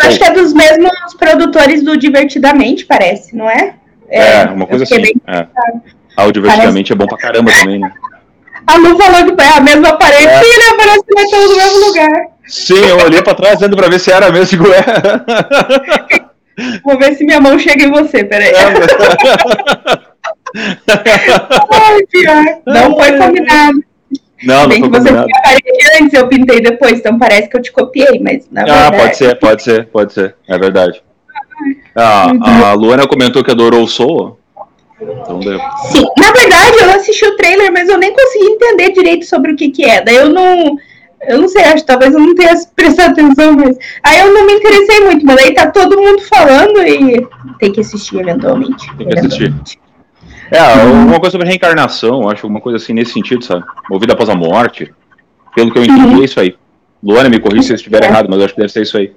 Acho 0.00 0.18
que 0.18 0.24
é 0.24 0.32
dos 0.32 0.52
mesmos 0.52 1.14
produtores 1.16 1.82
do 1.82 1.96
Divertidamente, 1.96 2.86
parece, 2.86 3.36
não 3.36 3.48
é? 3.48 3.74
É, 4.10 4.42
é 4.42 4.44
uma 4.46 4.66
coisa 4.66 4.84
assim. 4.84 5.00
Bem... 5.00 5.14
É. 5.26 5.46
Ah, 6.16 6.30
Divertidamente 6.30 6.72
parece... 6.72 6.92
é 6.92 6.96
bom 6.96 7.06
pra 7.06 7.18
caramba 7.18 7.52
também, 7.52 7.78
né? 7.78 7.90
A 8.66 8.76
Lu 8.76 8.96
falou 8.98 9.34
que 9.36 9.42
é 9.42 9.56
a 9.56 9.60
mesma 9.60 9.96
parede 9.96 10.26
é. 10.26 10.40
e 10.42 10.54
ele 10.54 10.62
aparece 10.74 11.04
no 11.48 11.56
mesmo 11.56 11.86
lugar. 11.86 12.26
Sim, 12.46 12.84
eu 12.84 12.98
olhei 13.04 13.22
pra 13.22 13.34
trás 13.34 13.58
dentro 13.58 13.76
pra 13.76 13.88
ver 13.88 13.98
se 13.98 14.10
era 14.12 14.30
mesmo. 14.30 14.46
Digo, 14.64 14.66
é. 14.72 14.84
Vou 16.84 16.98
ver 16.98 17.14
se 17.14 17.24
minha 17.24 17.40
mão 17.40 17.58
chega 17.58 17.84
em 17.84 17.90
você, 17.90 18.22
peraí. 18.24 18.50
É, 18.50 18.64
Ai, 21.72 22.00
pior. 22.10 22.44
Não 22.66 22.96
foi 22.96 23.16
combinado. 23.16 23.84
Não, 24.42 24.68
Bem 24.68 24.80
não 24.80 24.90
que 24.90 24.98
você 24.98 25.08
combinado. 25.08 25.28
antes, 26.00 26.14
eu 26.14 26.28
pintei 26.28 26.60
depois, 26.60 26.98
então 26.98 27.18
parece 27.18 27.48
que 27.48 27.56
eu 27.56 27.62
te 27.62 27.70
copiei, 27.72 28.18
mas 28.20 28.48
na 28.50 28.62
Ah, 28.62 28.90
verdade... 28.90 28.96
pode 28.96 29.16
ser, 29.16 29.38
pode 29.38 29.62
ser, 29.62 29.86
pode 29.86 30.12
ser. 30.12 30.34
É 30.48 30.58
verdade. 30.58 31.02
Ah, 32.00 32.70
a 32.70 32.72
Luana 32.74 33.06
comentou 33.06 33.42
que 33.44 33.50
adorou 33.50 33.82
o 33.84 33.88
Soul. 33.88 34.38
Então 35.00 35.40
deu. 35.40 35.58
Sim, 35.90 36.04
na 36.18 36.30
verdade 36.32 36.76
eu 36.82 36.90
assisti 36.90 37.24
o 37.24 37.36
trailer, 37.36 37.72
mas 37.72 37.88
eu 37.88 37.98
nem 37.98 38.12
consegui 38.12 38.44
entender 38.46 38.92
direito 38.92 39.24
sobre 39.24 39.52
o 39.52 39.56
que 39.56 39.70
que 39.70 39.84
é. 39.84 40.02
Daí 40.02 40.16
eu 40.16 40.28
não... 40.28 40.76
Eu 41.28 41.38
não 41.38 41.48
sei, 41.48 41.62
acho 41.64 41.76
que 41.82 41.86
talvez 41.86 42.14
eu 42.14 42.20
não 42.20 42.34
tenha 42.34 42.54
prestado 42.74 43.10
atenção, 43.12 43.52
mas... 43.52 43.76
Aí 44.02 44.20
eu 44.20 44.32
não 44.32 44.46
me 44.46 44.54
interessei 44.54 45.00
muito, 45.00 45.24
mas 45.26 45.38
aí 45.44 45.54
tá 45.54 45.70
todo 45.70 46.00
mundo 46.00 46.22
falando 46.22 46.82
e 46.82 47.26
tem 47.58 47.70
que 47.72 47.80
assistir 47.80 48.18
eventualmente. 48.20 48.86
Tem 48.96 49.06
que 49.06 49.18
assistir. 49.18 49.42
eventualmente. 49.44 49.78
É, 50.50 50.58
alguma 50.58 51.20
coisa 51.20 51.30
sobre 51.32 51.46
reencarnação, 51.46 52.28
acho 52.28 52.44
alguma 52.44 52.60
coisa 52.60 52.76
assim 52.76 52.92
nesse 52.92 53.12
sentido, 53.12 53.44
sabe? 53.44 53.62
Movida 53.88 54.14
após 54.14 54.28
a 54.28 54.34
morte. 54.34 54.92
Pelo 55.54 55.70
que 55.72 55.78
eu 55.78 55.84
entendi, 55.84 56.14
Uhum. 56.16 56.22
é 56.22 56.24
isso 56.24 56.40
aí. 56.40 56.56
Luana, 57.02 57.28
me 57.28 57.38
corrija 57.38 57.62
se 57.62 57.72
eu 57.72 57.76
estiver 57.76 58.02
errado, 58.04 58.26
mas 58.28 58.38
eu 58.38 58.44
acho 58.46 58.54
que 58.54 58.60
deve 58.60 58.72
ser 58.72 58.82
isso 58.82 58.98
aí. 58.98 59.12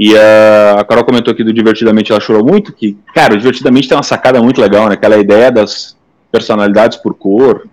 E 0.00 0.16
ah, 0.16 0.76
a 0.78 0.84
Carol 0.84 1.04
comentou 1.04 1.30
aqui 1.30 1.44
do 1.44 1.52
Divertidamente, 1.52 2.10
ela 2.10 2.22
chorou 2.22 2.42
muito, 2.42 2.72
que, 2.72 2.96
cara, 3.14 3.34
o 3.34 3.36
Divertidamente 3.36 3.86
tem 3.86 3.94
uma 3.94 4.02
sacada 4.02 4.40
muito 4.40 4.58
legal, 4.58 4.88
né? 4.88 4.94
Aquela 4.94 5.18
ideia 5.18 5.52
das 5.52 5.94
personalidades 6.32 6.96
por 6.96 7.12
cor, 7.12 7.68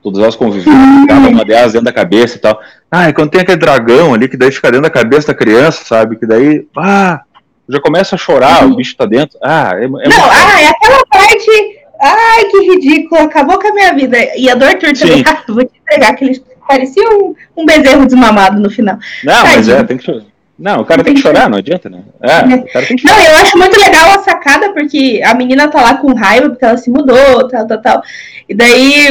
todas 0.00 0.22
elas 0.22 0.36
convivendo, 0.36 1.08
cada 1.08 1.28
uma 1.28 1.44
delas 1.44 1.72
dentro 1.72 1.86
da 1.86 1.92
cabeça 1.92 2.36
e 2.36 2.38
tal. 2.38 2.60
Ah, 2.88 3.08
e 3.08 3.12
quando 3.12 3.30
tem 3.30 3.40
aquele 3.40 3.58
dragão 3.58 4.14
ali, 4.14 4.28
que 4.28 4.36
daí 4.36 4.52
fica 4.52 4.70
dentro 4.70 4.84
da 4.84 4.90
cabeça 4.90 5.26
da 5.26 5.34
criança, 5.34 5.84
sabe? 5.84 6.14
Que 6.14 6.24
daí, 6.24 6.64
ah, 6.78 7.22
já 7.68 7.80
começa 7.80 8.14
a 8.14 8.18
chorar, 8.18 8.64
o 8.64 8.76
bicho 8.76 8.96
tá 8.96 9.04
dentro. 9.04 9.36
Ah, 9.42 9.72
é, 9.74 9.84
é 9.84 9.88
Não, 9.88 10.00
ah, 10.00 10.62
é 10.62 10.68
aquela 10.68 11.04
parte. 11.06 11.82
Ai, 12.00 12.44
que 12.44 12.58
ridículo, 12.60 13.22
acabou 13.22 13.58
com 13.58 13.66
a 13.66 13.74
minha 13.74 13.92
vida. 13.92 14.16
E 14.36 14.48
a 14.48 14.54
do 14.54 14.64
Arthur 14.64 14.92
também, 14.92 15.24
vou 15.48 15.64
te 15.64 15.72
entregar 15.80 16.14
que 16.14 16.26
ele 16.26 16.44
parecia 16.68 17.08
um, 17.10 17.34
um 17.56 17.66
bezerro 17.66 18.06
desmamado 18.06 18.60
no 18.60 18.70
final. 18.70 18.98
Não, 19.24 19.42
mas 19.42 19.66
Tadinho. 19.66 19.76
é, 19.78 19.84
tem 19.84 19.96
que 19.96 20.04
chorar. 20.04 20.31
Não, 20.58 20.80
o 20.82 20.84
cara 20.84 20.98
Não 20.98 21.04
tem 21.04 21.14
que 21.14 21.22
tem 21.22 21.32
que 21.32 21.36
chorar, 21.38 21.48
não 21.50 21.58
adianta, 21.58 21.88
né? 21.88 22.02
É, 22.20 22.38
o 22.56 22.72
cara 22.72 22.86
tem 22.86 22.96
que 22.96 23.04
Não, 23.04 23.18
eu 23.18 23.36
acho 23.36 23.58
muito 23.58 23.78
legal 23.80 24.10
a 24.10 24.18
sacada, 24.22 24.72
porque 24.72 25.20
a 25.24 25.34
menina 25.34 25.66
tá 25.68 25.80
lá 25.82 25.94
com 25.96 26.14
raiva, 26.14 26.50
porque 26.50 26.64
ela 26.64 26.76
se 26.76 26.90
mudou, 26.90 27.48
tal, 27.48 27.66
tal, 27.66 27.80
tal. 27.80 28.02
E 28.48 28.54
daí 28.54 29.08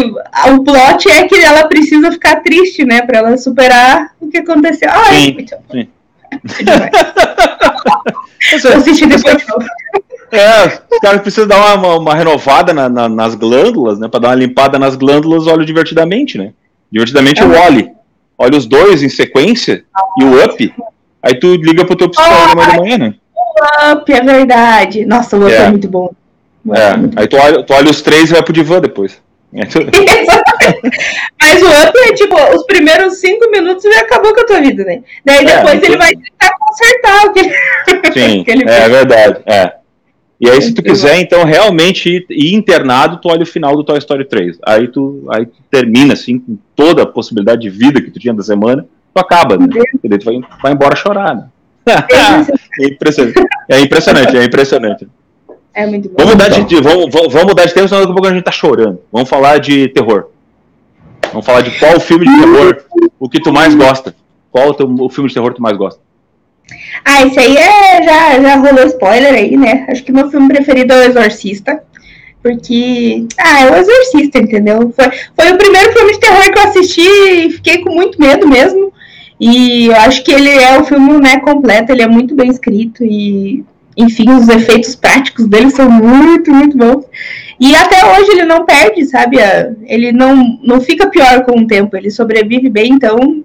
o 0.54 0.64
plot 0.64 1.10
é 1.10 1.28
que 1.28 1.36
ela 1.36 1.68
precisa 1.68 2.12
ficar 2.12 2.38
triste, 2.38 2.86
né? 2.86 3.02
Pra 3.02 3.18
ela 3.20 3.38
superar 3.38 4.12
o 4.20 4.30
que 4.30 4.38
aconteceu. 4.38 4.90
Ai, 4.92 5.14
Sim, 5.16 5.34
muito 5.34 5.56
sim. 5.72 5.88
é, 8.54 8.68
assisti 8.78 9.06
depois 9.08 9.38
de 9.38 9.48
novo. 9.48 9.66
é, 10.32 10.66
os 10.92 11.00
caras 11.02 11.22
precisam 11.22 11.48
dar 11.48 11.58
uma, 11.58 11.74
uma- 11.76 11.98
uma 12.00 12.16
renovada 12.16 12.74
na- 12.74 12.88
na- 12.90 13.10
nas 13.10 13.36
glândulas, 13.36 14.00
né? 14.00 14.08
Pra 14.08 14.20
dar 14.20 14.30
uma 14.30 14.36
limpada 14.36 14.78
nas 14.80 14.96
glândulas, 14.96 15.48
olha 15.48 15.66
divertidamente, 15.66 16.38
né? 16.38 16.54
Divertidamente 16.92 17.44
o 17.44 17.52
Oli. 17.66 17.90
Olha 18.38 18.58
os 18.58 18.66
dois 18.66 19.04
em 19.04 19.10
sequência 19.10 19.84
e 20.20 20.24
o 20.24 20.44
Up. 20.44 20.74
Aí 21.24 21.40
tu 21.40 21.56
liga 21.56 21.86
pro 21.86 21.96
teu 21.96 22.10
psicólogo 22.10 22.52
amanhã 22.52 22.72
de 22.74 22.80
manhã, 22.80 22.98
né? 22.98 23.14
Up, 23.94 24.12
é 24.12 24.22
verdade. 24.22 25.06
Nossa, 25.06 25.38
o 25.38 25.44
Up 25.46 25.52
é, 25.54 25.58
É. 25.58 25.70
muito 25.70 25.88
bom. 25.88 26.10
É, 26.74 26.96
muito 26.96 27.20
aí 27.20 27.28
tu 27.28 27.38
olha, 27.38 27.64
tu 27.64 27.74
olha 27.74 27.90
os 27.90 28.02
três 28.02 28.30
e 28.30 28.34
vai 28.34 28.44
pro 28.44 28.54
divã 28.54 28.80
depois. 28.80 29.22
É, 29.54 29.64
Mas 31.42 31.62
o 31.62 31.66
up 31.68 31.98
é 31.98 32.14
tipo, 32.14 32.36
os 32.56 32.64
primeiros 32.66 33.18
cinco 33.20 33.50
minutos 33.50 33.84
já 33.84 34.02
acabou 34.02 34.34
com 34.34 34.42
a 34.42 34.46
tua 34.46 34.62
vida, 34.62 34.84
né? 34.86 35.02
Daí 35.26 35.40
É, 35.40 35.44
depois 35.44 35.74
ele 35.84 35.96
entendi. 35.96 35.98
vai 35.98 36.14
tentar 36.16 36.58
consertar 36.58 37.26
o 37.26 37.34
que 37.34 37.40
ele, 37.40 37.54
Sim, 38.14 38.44
que 38.44 38.52
ele 38.52 38.64
é 38.70 38.90
verdade. 38.90 39.42
É. 39.46 39.74
E 40.40 40.50
aí, 40.50 40.60
se 40.62 40.74
tu 40.74 40.82
quiser, 40.82 41.20
então, 41.20 41.44
realmente 41.44 42.10
ir, 42.10 42.26
ir 42.30 42.56
internado, 42.56 43.18
tu 43.22 43.30
olha 43.30 43.44
o 43.44 43.46
final 43.46 43.76
do 43.76 43.84
Toy 43.84 44.00
Story 44.00 44.26
3. 44.26 44.58
Aí 44.66 44.88
tu, 44.88 45.28
aí 45.30 45.46
tu 45.46 45.58
termina, 45.70 46.14
assim, 46.14 46.40
com 46.40 46.58
toda 46.76 47.04
a 47.04 47.06
possibilidade 47.06 47.62
de 47.62 47.70
vida 47.70 48.02
que 48.02 48.10
tu 48.10 48.20
tinha 48.20 48.34
da 48.34 48.42
semana, 48.42 48.88
tu 49.14 49.20
acaba, 49.20 49.58
né? 49.58 49.68
E 50.04 50.10
daí 50.10 50.20
tu 50.20 50.26
vai, 50.26 50.42
vai 50.62 50.72
embora 50.74 50.96
chorar, 50.96 51.36
né? 51.36 51.48
é 52.80 52.86
impressionante. 52.88 53.42
É 53.70 53.80
impressionante, 53.80 54.38
é 54.38 54.44
impressionante. 54.44 55.08
É 55.74 55.86
muito 55.88 56.10
bom. 56.10 56.16
Vamos 56.18 56.34
mudar 56.34 56.50
de, 56.50 56.64
de- 56.66 56.82
vamos, 56.82 57.10
vamos 57.14 57.44
mudar 57.46 57.66
de 57.66 57.74
tema, 57.74 57.88
senão 57.88 58.02
daqui 58.02 58.12
a 58.12 58.16
pouco 58.16 58.28
a 58.28 58.34
gente 58.34 58.44
tá 58.44 58.52
chorando. 58.52 59.00
Vamos 59.12 59.30
falar 59.30 59.60
de 59.60 59.88
terror. 59.90 60.26
Vamos 61.32 61.46
falar 61.46 61.62
de 61.62 61.72
qual 61.80 61.98
filme 62.02 62.26
de 62.26 62.38
terror 62.38 62.84
o 63.18 63.30
que 63.30 63.40
tu 63.42 63.54
mais 63.54 63.74
gosta. 63.74 64.14
Qual 64.52 64.70
o, 64.70 64.74
teu, 64.74 64.86
o 65.00 65.10
filme 65.10 65.30
de 65.30 65.34
terror 65.36 65.52
que 65.52 65.56
tu 65.56 65.62
mais 65.62 65.78
gosta? 65.78 66.02
Ah, 67.06 67.26
esse 67.26 67.40
aí 67.40 67.56
é, 67.56 68.04
já, 68.04 68.42
já 68.42 68.56
rolou 68.58 68.86
spoiler 68.88 69.34
aí, 69.34 69.56
né? 69.56 69.86
Acho 69.90 70.04
que 70.04 70.12
meu 70.12 70.30
filme 70.30 70.50
preferido 70.50 70.94
é 70.94 70.98
O 70.98 71.04
Exorcista. 71.10 71.82
Porque. 72.44 73.26
Ah, 73.40 73.62
é 73.62 73.72
o 73.72 73.76
Exorcista, 73.76 74.40
entendeu? 74.40 74.94
Foi, 74.94 75.06
foi 75.36 75.52
o 75.54 75.58
primeiro 75.58 75.94
filme 75.94 76.12
de 76.12 76.20
terror 76.20 76.52
que 76.52 76.60
eu 76.60 76.64
assisti 76.64 77.02
e 77.02 77.52
fiquei 77.52 77.78
com 77.80 77.94
muito 77.94 78.20
medo 78.20 78.48
mesmo. 78.48 78.92
E 79.44 79.88
eu 79.88 79.96
acho 79.96 80.24
que 80.24 80.32
ele 80.32 80.50
é 80.50 80.80
o 80.80 80.84
filme 80.84 81.20
né, 81.20 81.40
completo, 81.40 81.92
ele 81.92 82.04
é 82.04 82.08
muito 82.08 82.36
bem 82.36 82.52
escrito 82.52 83.04
e, 83.04 83.66
enfim, 83.98 84.30
os 84.30 84.48
efeitos 84.48 84.96
práticos 84.96 85.48
dele 85.48 85.72
são 85.72 85.90
muito, 85.90 86.54
muito 86.54 86.78
bons. 86.78 87.06
E 87.60 87.76
até 87.76 88.06
hoje 88.06 88.30
ele 88.32 88.44
não 88.46 88.66
perde, 88.66 89.04
sabe? 89.06 89.38
Ele 89.88 90.12
não, 90.12 90.60
não 90.64 90.80
fica 90.80 91.10
pior 91.10 91.44
com 91.44 91.60
o 91.60 91.66
tempo, 91.66 91.98
ele 91.98 92.12
sobrevive 92.12 92.70
bem, 92.70 92.92
então. 92.94 93.44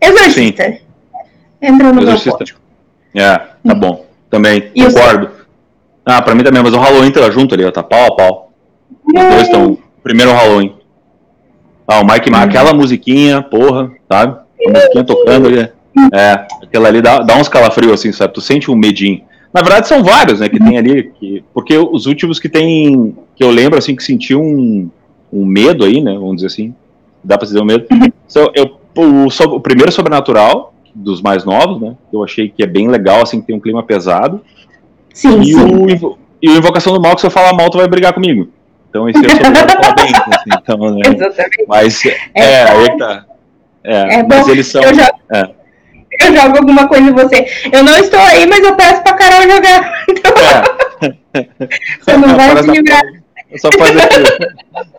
Exorcista. 0.00 0.78
Entra 1.62 1.92
no 1.92 2.02
Exorcista. 2.02 2.44
É, 3.14 3.38
tá 3.64 3.74
bom. 3.76 4.06
Também, 4.28 4.70
E 4.74 4.84
concordo. 4.84 5.30
Ah, 6.04 6.20
pra 6.20 6.34
mim 6.34 6.42
também, 6.42 6.62
mas 6.62 6.74
o 6.74 6.78
Halloween 6.78 7.12
tá 7.12 7.30
junto 7.30 7.54
ali, 7.54 7.64
ó, 7.64 7.70
tá 7.70 7.82
pau 7.82 8.06
a 8.06 8.16
pau. 8.16 8.52
Os 9.06 9.12
dois 9.14 9.42
estão. 9.42 9.78
Primeiro 10.02 10.32
o 10.32 10.34
Halloween. 10.34 10.74
Ah, 11.86 12.00
o 12.00 12.04
Mike, 12.06 12.28
Ma- 12.30 12.42
aquela 12.42 12.74
musiquinha, 12.74 13.40
porra, 13.40 13.90
sabe? 14.10 14.36
A 14.66 14.70
musiquinha 14.70 15.04
tocando 15.04 15.48
ali. 15.48 15.68
É, 16.12 16.46
aquela 16.62 16.88
ali 16.88 17.00
dá, 17.02 17.18
dá 17.20 17.36
uns 17.36 17.48
calafrios 17.48 17.92
assim, 17.92 18.12
sabe? 18.12 18.32
Tu 18.34 18.40
sente 18.40 18.70
um 18.70 18.76
medinho. 18.76 19.22
Na 19.52 19.62
verdade, 19.62 19.88
são 19.88 20.02
vários, 20.04 20.40
né, 20.40 20.48
que 20.48 20.58
tem 20.58 20.76
ali. 20.78 21.10
Que, 21.18 21.42
porque 21.54 21.76
os 21.76 22.06
últimos 22.06 22.38
que 22.38 22.48
tem. 22.48 23.16
Que 23.34 23.42
eu 23.42 23.50
lembro, 23.50 23.78
assim, 23.78 23.96
que 23.96 24.02
senti 24.02 24.34
um, 24.34 24.88
um 25.32 25.44
medo 25.44 25.84
aí, 25.84 26.00
né? 26.00 26.12
Vamos 26.14 26.36
dizer 26.36 26.48
assim. 26.48 26.74
Dá 27.24 27.36
pra 27.38 27.46
dizer 27.46 27.60
um 27.60 27.64
medo. 27.64 27.86
São- 28.26 28.50
eu, 28.54 28.78
o, 28.96 29.30
so- 29.30 29.54
o 29.54 29.60
primeiro 29.60 29.90
sobrenatural, 29.90 30.74
dos 30.94 31.20
mais 31.22 31.44
novos, 31.44 31.80
né? 31.80 31.94
Que 32.10 32.16
eu 32.16 32.22
achei 32.22 32.48
que 32.48 32.62
é 32.62 32.66
bem 32.66 32.88
legal, 32.88 33.22
assim, 33.22 33.40
que 33.40 33.46
tem 33.46 33.56
um 33.56 33.60
clima 33.60 33.82
pesado. 33.82 34.40
Sim, 35.12 35.40
E 35.40 35.54
sim. 35.54 35.60
o, 36.04 36.16
e 36.40 36.48
o 36.50 36.56
Invocação 36.56 36.92
do 36.92 37.00
Mal, 37.00 37.14
que 37.14 37.20
se 37.22 37.26
eu 37.26 37.30
falar 37.30 37.52
mal, 37.54 37.70
tu 37.70 37.78
vai 37.78 37.88
brigar 37.88 38.12
comigo. 38.12 38.48
Então 38.90 39.08
esse 39.08 39.18
obrigado 39.18 39.56
a 39.70 39.82
falar 39.82 39.94
bem. 39.94 40.12
Assim, 40.14 40.50
então, 40.62 40.78
né? 40.94 41.00
Exatamente. 41.06 41.64
Mas 41.66 42.04
é, 42.06 42.16
É, 42.34 42.62
aí 42.70 42.90
que 42.90 42.98
tá. 42.98 43.24
É, 43.84 44.14
É 44.20 44.22
mas 44.22 44.46
bom, 44.46 44.50
eles 44.52 44.66
são. 44.66 44.82
Eu, 44.82 44.94
jogo, 44.94 45.10
É. 45.32 45.42
eu 46.20 46.36
jogo 46.36 46.58
alguma 46.58 46.88
coisa 46.88 47.08
em 47.08 47.12
você. 47.12 47.46
Eu 47.72 47.82
não 47.84 47.96
estou 47.96 48.20
aí, 48.20 48.46
mas 48.46 48.60
eu 48.64 48.74
peço 48.76 49.02
pra 49.02 49.12
Carol 49.14 49.42
jogar. 49.42 50.04
Então 50.10 50.32
É, 51.34 51.46
você 52.00 52.16
não 52.16 52.36
vai 52.36 52.62
se 52.62 52.70
livrar. 52.70 53.02
só 53.56 53.68
faz 53.78 53.96
aquilo. 53.96 54.26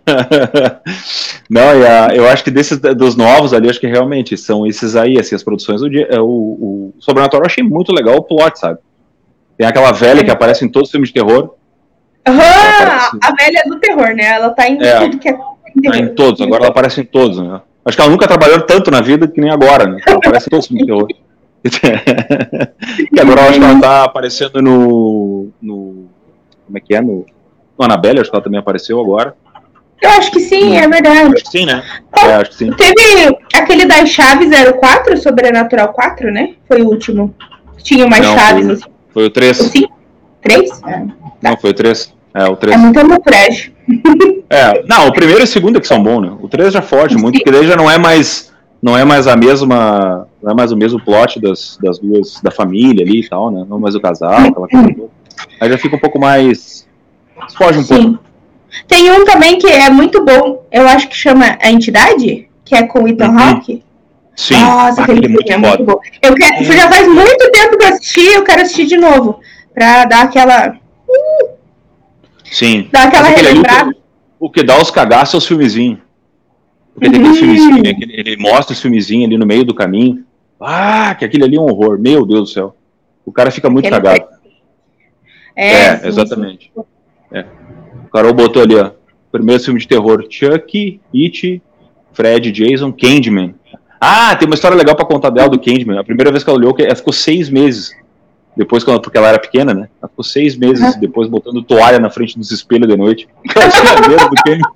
Não, 1.50 1.80
e 1.80 1.86
a- 1.86 2.10
eu 2.16 2.28
acho 2.28 2.44
que 2.44 2.52
desses 2.52 2.78
dos 2.80 3.16
novos 3.16 3.54
ali, 3.54 3.70
acho 3.70 3.80
que 3.80 3.88
realmente 3.88 4.36
são 4.38 4.66
esses 4.66 4.96
aí, 4.96 5.20
assim, 5.20 5.36
as 5.36 5.44
produções. 5.44 5.82
O, 5.82 5.88
é, 5.88 6.20
o, 6.20 6.26
o 6.26 6.94
Sobrenatural 7.00 7.44
eu 7.44 7.48
achei 7.48 7.64
muito 7.64 7.92
legal 7.94 8.16
o 8.16 8.24
plot, 8.24 8.58
sabe? 8.60 8.80
Tem 9.58 9.68
aquela 9.68 9.92
velha 9.92 10.24
que 10.24 10.32
aparece 10.32 10.66
em 10.66 10.70
todos 10.70 10.88
os 10.88 10.92
filmes 10.92 11.10
de 11.10 11.14
terror. 11.16 11.56
A 12.26 13.34
velha 13.38 13.62
do 13.68 13.80
terror, 13.80 14.16
né? 14.16 14.26
Ela 14.26 14.50
tá 14.52 14.68
em 14.68 14.82
É. 14.82 15.00
tudo 15.00 15.18
que 15.20 15.30
é 15.30 15.34
Tá 15.34 15.98
em 16.00 16.08
todos, 16.16 16.42
agora 16.42 16.64
ela 16.64 16.72
aparece 16.72 17.02
em 17.02 17.06
todos, 17.06 17.38
né? 17.40 17.62
Acho 17.86 17.98
que 17.98 18.02
ela 18.02 18.12
nunca 18.12 18.28
trabalhou 18.28 18.62
tanto 18.62 18.92
na 18.92 19.02
vida 19.02 19.28
que 19.28 19.40
nem 19.42 19.50
agora, 19.50 19.86
né? 19.88 20.00
Ela 20.06 20.18
aparece 20.18 20.48
em 20.48 20.50
todos 20.50 20.66
os 20.66 20.68
filmes 20.68 20.86
de 20.86 20.92
terror. 20.92 21.08
e 23.14 23.20
agora 23.20 23.42
eu 23.42 23.50
acho 23.50 23.60
que 23.60 23.66
ela 23.66 23.80
tá 23.82 24.04
aparecendo 24.04 24.62
no. 24.62 25.50
no 25.62 26.06
como 26.66 26.78
é 26.78 26.82
que 26.82 26.94
é? 26.96 27.02
No, 27.02 27.26
no 27.78 27.86
Annabelle, 27.86 28.20
acho 28.20 28.30
que 28.30 28.36
ela 28.36 28.44
também 28.44 28.60
apareceu 28.60 29.00
agora. 29.00 29.36
Eu 30.02 30.10
acho 30.12 30.32
que 30.32 30.40
sim, 30.40 30.78
é 30.78 30.88
verdade. 30.88 31.34
Acho 31.34 31.44
que 31.44 31.50
sim, 31.50 31.66
né? 31.66 31.84
É, 32.18 32.34
acho 32.36 32.52
que 32.52 32.56
sim. 32.56 32.72
Teve 32.72 33.38
aquele 33.54 33.86
das 33.86 34.10
Chaves 34.10 34.50
04, 34.80 35.18
Sobrenatural 35.18 35.92
4, 35.92 36.32
né? 36.32 36.54
Foi 36.68 36.82
o 36.82 36.88
último. 36.88 37.36
Tinha 37.84 38.08
mais 38.08 38.26
Não, 38.26 38.38
chaves, 38.38 38.66
foi- 38.66 38.74
assim. 38.76 38.84
Foi 39.14 39.26
o 39.26 39.30
3. 39.30 39.60
O 39.60 39.64
5? 39.64 39.94
3? 40.42 40.84
É. 40.88 41.06
Não, 41.42 41.58
foi 41.58 41.72
o 41.72 41.74
3. 41.74 42.14
É, 42.34 42.44
o 42.46 42.54
É 42.54 42.56
3. 42.56 42.80
muito 42.80 43.02
loucuragem. 43.06 43.74
É, 44.50 44.84
não, 44.88 45.08
o 45.08 45.14
primeiro 45.14 45.42
e 45.42 45.44
o 45.44 45.48
segundo 45.48 45.78
é 45.78 45.80
que 45.82 45.88
são 45.88 46.02
bons, 46.02 46.22
né? 46.22 46.32
O 46.42 46.48
3 46.48 46.74
já 46.74 46.82
foge 46.82 47.16
muito, 47.18 47.40
porque 47.40 47.52
daí 47.52 47.66
já 47.68 47.76
não 47.76 47.90
é 47.90 47.98
mais. 47.98 48.52
Não 48.82 48.98
é 48.98 49.04
mais 49.04 49.28
a 49.28 49.36
mesma. 49.36 50.28
Não 50.42 50.52
é 50.52 50.56
mais 50.56 50.72
o 50.72 50.78
mesmo 50.78 51.00
plot 51.04 51.40
das, 51.40 51.78
das 51.82 52.00
duas. 52.00 52.40
Da 52.42 52.52
família 52.52 53.04
ali 53.04 53.20
e 53.22 53.28
tal, 53.30 53.52
né? 53.52 53.66
Não 53.68 53.80
mais 53.80 53.96
o 53.96 54.00
casal, 54.00 54.32
aquela 54.40 54.68
coisa. 54.68 54.96
Aí 55.60 55.70
já 55.70 55.78
fica 55.78 55.96
um 55.96 56.00
pouco 56.00 56.20
mais. 56.20 56.88
Foge 57.58 57.80
um 57.80 57.84
pouco. 57.84 58.04
Sim. 58.04 58.20
Tem 58.88 59.12
um 59.12 59.26
também 59.26 59.58
que 59.58 59.68
é 59.68 59.90
muito 59.90 60.24
bom, 60.24 60.64
eu 60.72 60.88
acho 60.88 61.10
que 61.10 61.16
chama 61.16 61.58
A 61.60 61.72
Entidade, 61.72 62.48
que 62.64 62.76
é 62.76 62.84
com 62.84 63.04
o 63.04 63.08
Ethan 63.08 63.30
Uhum. 63.30 63.40
Hawke. 63.40 63.84
Sim, 64.36 64.54
Nossa, 64.62 65.02
aquele 65.02 65.20
aquele 65.26 65.38
filme 65.38 65.52
é 65.52 65.58
muito 65.70 65.84
bom. 65.84 66.00
Eu 66.22 66.36
quero, 66.36 66.64
Já 66.64 66.90
faz 66.90 67.08
muito 67.08 67.52
tempo 67.52 67.78
que 67.78 67.84
eu 67.86 67.90
assisti, 67.90 68.26
eu 68.28 68.44
quero 68.44 68.62
assistir 68.62 68.86
de 68.86 68.96
novo. 68.98 69.40
Pra 69.74 70.06
dar 70.06 70.22
aquela. 70.24 70.76
Sim. 72.52 72.90
Dar 72.92 73.08
aquela 73.08 73.30
aquele 73.30 73.48
relembrada. 73.48 73.96
o 74.40 74.50
que 74.50 74.64
dá 74.64 74.82
os 74.82 74.92
cagaços 74.92 75.36
é 75.36 75.38
os 75.38 75.48
filmezinhos. 75.48 76.00
Porque 76.94 77.10
tem 77.10 77.20
aqueles 77.20 77.40
filmezinhos, 77.40 77.82
né, 77.82 77.94
que 77.94 78.04
ele, 78.04 78.38
mostra 78.38 78.74
os 78.74 78.82
filmezinhos 78.82 79.28
ali 79.28 79.38
no 79.38 79.46
meio 79.46 79.64
do 79.64 79.74
caminho. 79.74 80.26
Ah, 80.60 81.16
que 81.16 81.24
aquele 81.24 81.46
ali 81.46 81.56
é 81.56 81.60
um 81.60 81.66
horror. 81.66 81.98
Meu 81.98 82.26
Deus 82.26 82.42
do 82.42 82.54
céu. 82.54 82.76
O 83.26 83.32
cara 83.32 83.52
fica 83.52 83.70
muito 83.70 83.86
Aquele 83.86 84.02
cagado. 84.02 84.40
É, 85.56 85.72
É, 85.72 85.98
sim, 85.98 86.08
exatamente. 86.08 86.72
É. 87.32 87.46
O 88.06 88.10
Carol 88.10 88.34
botou 88.34 88.62
ali, 88.62 88.76
ó. 88.76 88.92
Primeiro 89.32 89.64
filme 89.64 89.80
de 89.80 89.88
terror: 89.88 90.26
Chuck, 90.30 91.00
It, 91.14 91.62
Fred, 92.12 92.52
Jason, 92.52 92.92
Candyman. 92.92 93.54
Ah, 94.02 94.36
tem 94.36 94.48
uma 94.48 94.56
história 94.56 94.76
legal 94.76 94.96
pra 94.96 95.06
contar 95.06 95.30
dela 95.30 95.50
do 95.50 95.60
Candyman. 95.60 96.00
A 96.00 96.04
primeira 96.04 96.32
vez 96.32 96.44
que 96.44 96.50
ela 96.50 96.58
olhou, 96.58 96.76
ela 96.80 96.96
ficou 96.96 97.14
seis 97.14 97.50
meses. 97.50 97.92
Depois, 98.56 98.86
ela- 98.88 99.02
porque 99.02 99.18
ela 99.18 99.30
era 99.30 99.40
pequena, 99.40 99.74
né? 99.74 99.90
Ela 100.02 100.10
ficou 100.10 100.24
seis 100.24 100.58
meses 100.58 100.96
depois 100.98 101.30
botando 101.30 101.64
toalha 101.64 102.00
na 102.00 102.10
frente 102.10 102.38
dos 102.38 102.52
espelhos 102.52 102.88
de 102.88 102.98
noite. 102.98 103.28
Ela 103.56 104.30
do. 104.30 104.60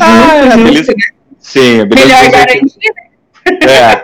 Ah, 0.00 0.42
justo, 0.44 0.64
beleza-? 0.64 0.94
Sim, 1.38 1.84
beleza 1.84 2.06
Melhor 2.06 2.30
garantia. 2.30 2.92
É. 3.62 4.02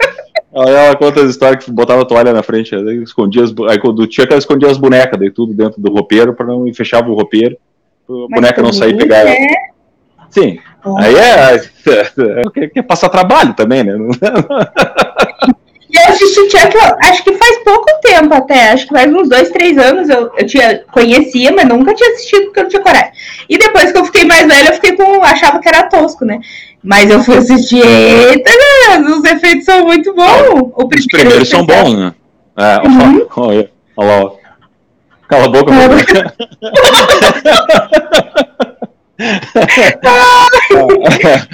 Aí 0.57 0.73
ela 0.73 0.97
conta 0.97 1.23
as 1.23 1.31
histórias 1.31 1.65
que 1.65 1.71
botava 1.71 2.03
a 2.03 2.05
toalha 2.05 2.33
na 2.33 2.43
frente, 2.43 2.75
aí 2.75 3.03
escondia 3.03 3.43
as, 3.43 3.53
aí 3.69 3.79
quando 3.79 4.07
tinha 4.07 4.27
que 4.27 4.33
ela 4.33 4.39
escondia 4.39 4.71
as 4.71 4.79
bonecas, 4.79 5.19
daí 5.19 5.31
tudo 5.31 5.53
dentro 5.53 5.81
do 5.81 5.91
roupeiro, 5.93 6.33
para 6.35 6.47
não 6.47 6.73
fechava 6.73 7.11
o 7.11 7.15
roupeiro, 7.15 7.57
a 8.09 8.35
boneca 8.35 8.63
não 8.63 8.73
sair 8.73 8.95
e 8.95 8.99
pegar 8.99 9.19
ela. 9.21 9.31
É. 9.31 9.47
Sim. 10.31 10.59
Aí 10.99 11.15
é, 11.17 11.55
é, 11.57 12.43
quer, 12.53 12.69
quer 12.69 12.83
passar 12.83 13.09
trabalho 13.09 13.55
também, 13.55 13.83
né? 13.83 13.95
Eu 15.95 16.09
assisti 16.09 16.51
Chuck, 16.51 16.77
acho 17.05 17.23
que 17.23 17.35
faz 17.35 17.59
pouco 17.65 17.87
tempo 18.03 18.35
até, 18.35 18.73
acho 18.73 18.87
que 18.89 18.95
faz 18.95 19.13
uns 19.13 19.29
dois, 19.29 19.51
três 19.51 19.79
anos 19.79 20.09
eu, 20.09 20.31
eu 20.37 20.47
tinha, 20.47 20.83
conhecia, 20.91 21.53
mas 21.53 21.67
nunca 21.67 21.95
tinha 21.95 22.11
assistido 22.11 22.47
porque 22.47 22.59
eu 22.59 22.63
não 22.65 22.71
tinha 22.71 22.83
coragem. 22.83 23.13
E 23.49 23.57
depois 23.57 23.93
que 23.93 23.99
eu 23.99 24.05
fiquei 24.05 24.25
mais 24.25 24.47
velha, 24.47 24.69
eu 24.71 24.75
fiquei 24.75 24.97
com. 24.97 25.23
achava 25.23 25.61
que 25.61 25.69
era 25.69 25.85
tosco, 25.89 26.25
né? 26.25 26.41
Mas 26.83 27.11
eu 27.11 27.21
fui 27.23 27.37
assistir, 27.37 27.81
eita, 27.85 28.51
né? 28.51 28.99
os 29.09 29.25
efeitos 29.25 29.65
são 29.65 29.85
muito 29.85 30.13
bons. 30.15 30.73
O 30.75 30.87
Os 30.87 31.07
primeiros 31.07 31.49
são 31.49 31.65
bons, 31.65 31.95
né? 31.95 32.13
É, 32.57 32.79
Uhum. 32.87 33.27
olha, 33.37 33.71
olha 33.97 34.25
lá. 34.25 34.31
Cala 35.29 35.45
a 35.45 35.49
boca, 35.49 35.73
meu 35.73 35.89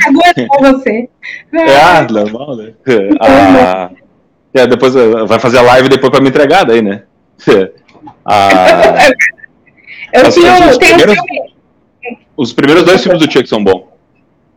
Aguento 0.06 0.46
com 0.48 0.62
você. 0.62 1.08
É, 1.52 2.00
normal, 2.10 2.56
né? 2.56 2.72
Ah, 3.20 3.90
é, 4.54 4.66
depois 4.66 4.94
eh, 4.96 5.24
vai 5.26 5.38
fazer 5.38 5.58
a 5.58 5.62
live 5.62 5.88
depois 5.88 6.10
pra 6.10 6.20
me 6.20 6.28
entregar 6.28 6.64
daí, 6.64 6.82
né? 6.82 7.02
Ah, 8.24 9.08
Eu 10.12 10.30
tinha, 10.30 10.68
os 10.70 10.78
tenho 10.78 10.96
primeiros- 10.96 11.24
os 12.36 12.52
primeiros 12.52 12.84
dois 12.84 13.02
filmes 13.02 13.20
do 13.24 13.30
Chuck 13.32 13.48
são 13.48 13.62
bons. 13.62 13.84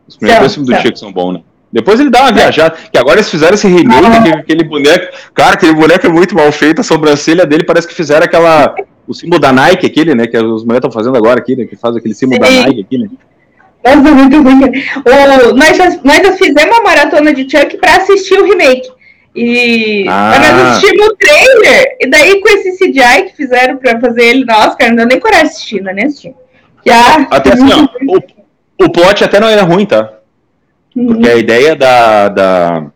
Os 0.08 0.16
primeiros 0.16 0.40
dois 0.42 0.54
filmes 0.54 0.70
do. 0.76 0.82
Chuck 0.82 0.98
são 0.98 1.12
bons, 1.12 1.34
né? 1.34 1.40
Depois 1.72 1.98
ele 2.00 2.10
dá 2.10 2.22
uma 2.22 2.32
viajada, 2.32 2.76
que 2.92 2.98
agora 2.98 3.16
eles 3.16 3.30
fizeram 3.30 3.54
esse 3.54 3.66
remake, 3.66 4.04
Ah. 4.06 4.16
aquele, 4.18 4.34
aquele 4.36 4.64
boneco. 4.64 5.16
Cara, 5.34 5.54
aquele 5.54 5.74
boneco 5.74 6.06
é 6.06 6.08
muito 6.08 6.34
mal 6.34 6.50
feito, 6.52 6.80
a 6.80 6.84
sobrancelha 6.84 7.44
dele 7.46 7.64
parece 7.64 7.86
que 7.88 7.94
fizeram 7.94 8.24
aquela. 8.24 8.74
O 9.06 9.12
símbolo 9.14 9.40
da 9.40 9.52
Nike, 9.52 9.86
aquele, 9.86 10.14
né? 10.14 10.26
Que 10.26 10.36
os 10.38 10.62
mulheres 10.64 10.78
estão 10.84 10.90
fazendo 10.90 11.16
agora 11.16 11.38
aqui, 11.40 11.54
né? 11.56 11.64
Que 11.66 11.76
faz 11.76 11.94
aquele 11.96 12.14
símbolo 12.14 12.40
da 12.40 12.46
Sim. 12.46 12.62
Nike 12.62 12.80
aqui, 12.80 12.98
né? 12.98 13.08
Nossa, 13.84 13.96
muito 14.14 14.42
ruim. 14.42 14.60
O, 14.64 15.54
nós, 15.54 15.76
já- 15.76 16.00
nós 16.02 16.38
fizemos 16.38 16.76
uma 16.78 16.82
maratona 16.82 17.34
de 17.34 17.42
Chuck 17.42 17.76
pra 17.78 17.96
assistir 17.96 18.38
o 18.38 18.44
remake. 18.44 18.88
E 19.34 20.06
Ah. 20.08 20.30
mas 20.30 20.48
nós 20.48 20.62
assistimos 20.68 21.06
o 21.08 21.16
trailer, 21.16 21.96
e 22.00 22.08
daí 22.08 22.40
com 22.40 22.48
esse 22.48 22.78
CGI 22.78 23.24
que 23.26 23.36
fizeram 23.36 23.76
pra 23.78 23.98
fazer 24.00 24.24
ele 24.24 24.44
no 24.44 24.54
Oscar, 24.54 24.88
não 24.90 24.96
deu 24.96 25.06
nem 25.06 25.18
coragem 25.18 25.46
de 25.46 25.50
assistir, 25.50 25.82
não 25.82 25.90
é 25.90 25.94
nem 25.94 26.06
assistir. 26.06 26.34
Já. 26.86 27.26
Até 27.30 27.52
assim, 27.52 27.68
ó, 27.72 27.88
o, 28.80 28.84
o 28.84 28.90
plot 28.90 29.24
até 29.24 29.40
não 29.40 29.48
era 29.48 29.62
ruim, 29.62 29.86
tá? 29.86 30.12
Uhum. 30.94 31.06
Porque 31.06 31.28
a 31.28 31.36
ideia 31.36 31.74
da, 31.74 32.28
da 32.28 32.86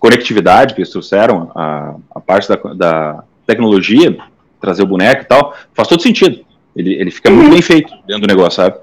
conectividade 0.00 0.74
que 0.74 0.80
eles 0.80 0.90
trouxeram, 0.90 1.52
a, 1.54 1.94
a 2.14 2.20
parte 2.20 2.48
da, 2.48 2.56
da 2.74 3.24
tecnologia, 3.46 4.16
trazer 4.60 4.82
o 4.82 4.86
boneco 4.86 5.22
e 5.22 5.26
tal, 5.26 5.54
faz 5.72 5.86
todo 5.86 6.02
sentido. 6.02 6.44
Ele, 6.74 6.94
ele 6.94 7.10
fica 7.12 7.30
muito 7.30 7.50
bem 7.50 7.62
feito 7.62 7.92
dentro 8.06 8.22
do 8.22 8.26
negócio, 8.26 8.62
sabe? 8.62 8.76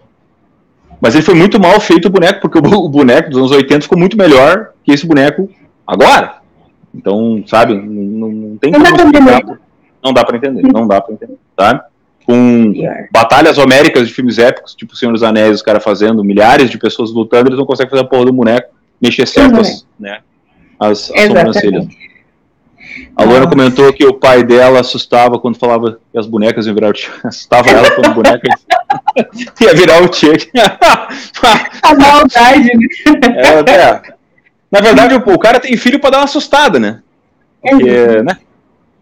Mas 1.02 1.16
ele 1.16 1.24
foi 1.24 1.34
muito 1.34 1.60
mal 1.60 1.80
feito 1.80 2.06
o 2.06 2.12
boneco, 2.12 2.40
porque 2.40 2.58
o 2.58 2.62
boneco 2.88 3.30
dos 3.30 3.40
anos 3.40 3.52
80 3.52 3.82
ficou 3.82 3.98
muito 3.98 4.16
melhor 4.16 4.70
que 4.84 4.94
esse 4.94 5.06
boneco 5.06 5.50
agora. 5.86 6.41
Então, 6.94 7.44
sabe, 7.48 7.74
não, 7.74 8.30
não, 8.30 8.58
tem 8.58 8.72
pra 8.72 8.82
explicar. 8.82 9.08
entender. 9.08 9.60
Não 10.04 10.14
dá 10.14 10.26
pra 10.26 10.38
entender, 10.38 10.62
não 10.74 10.88
dá 10.88 11.02
pra 11.02 11.14
entender, 11.14 11.38
sabe? 11.58 11.82
Com 12.26 12.74
Pior. 12.74 13.08
batalhas 13.12 13.58
homéricas 13.58 14.08
de 14.08 14.14
filmes 14.14 14.38
épicos, 14.38 14.76
tipo 14.76 14.96
Senhor 14.96 15.12
dos 15.12 15.24
Anéis, 15.24 15.56
os 15.56 15.62
caras 15.62 15.84
fazendo, 15.84 16.24
milhares 16.24 16.70
de 16.70 16.78
pessoas 16.78 17.12
lutando, 17.12 17.50
eles 17.50 17.58
não 17.58 17.66
conseguem 17.66 17.90
fazer 17.90 18.04
a 18.04 18.08
porra 18.08 18.26
do 18.26 18.34
boneco 18.34 18.74
mexer 19.02 19.28
certas, 19.28 19.86
né? 20.00 20.20
As, 20.80 21.12
as 21.12 21.28
sobrancelhas. 21.28 21.88
A 23.16 23.24
Luana 23.24 23.48
comentou 23.48 23.92
que 23.94 24.06
o 24.06 24.14
pai 24.14 24.44
dela 24.44 24.80
assustava 24.80 25.40
quando 25.40 25.58
falava 25.58 25.98
que 26.12 26.18
as 26.18 26.28
bonecas 26.28 26.66
iam 26.66 26.76
virar 26.76 26.92
o 26.92 26.96
Chuck. 26.96 27.12
Assustava 27.26 27.70
ela 27.70 27.92
quando 27.92 28.08
a 28.08 28.14
boneca 28.14 28.42
ia 29.62 29.74
virar 29.74 30.02
o 30.04 30.14
Chuck. 30.14 30.50
A 31.82 31.96
maldade, 31.96 32.70
né? 32.76 32.88
É, 33.38 33.72
é. 33.72 34.21
Na 34.72 34.80
verdade, 34.80 35.16
o, 35.16 35.18
o 35.34 35.40
cara 35.40 35.60
tem 35.60 35.76
filho 35.76 36.00
pra 36.00 36.10
dar 36.10 36.18
uma 36.20 36.24
assustada, 36.26 36.80
né? 36.80 37.00
Porque, 37.62 37.84
Uhum. 37.90 38.24
né? 38.24 38.38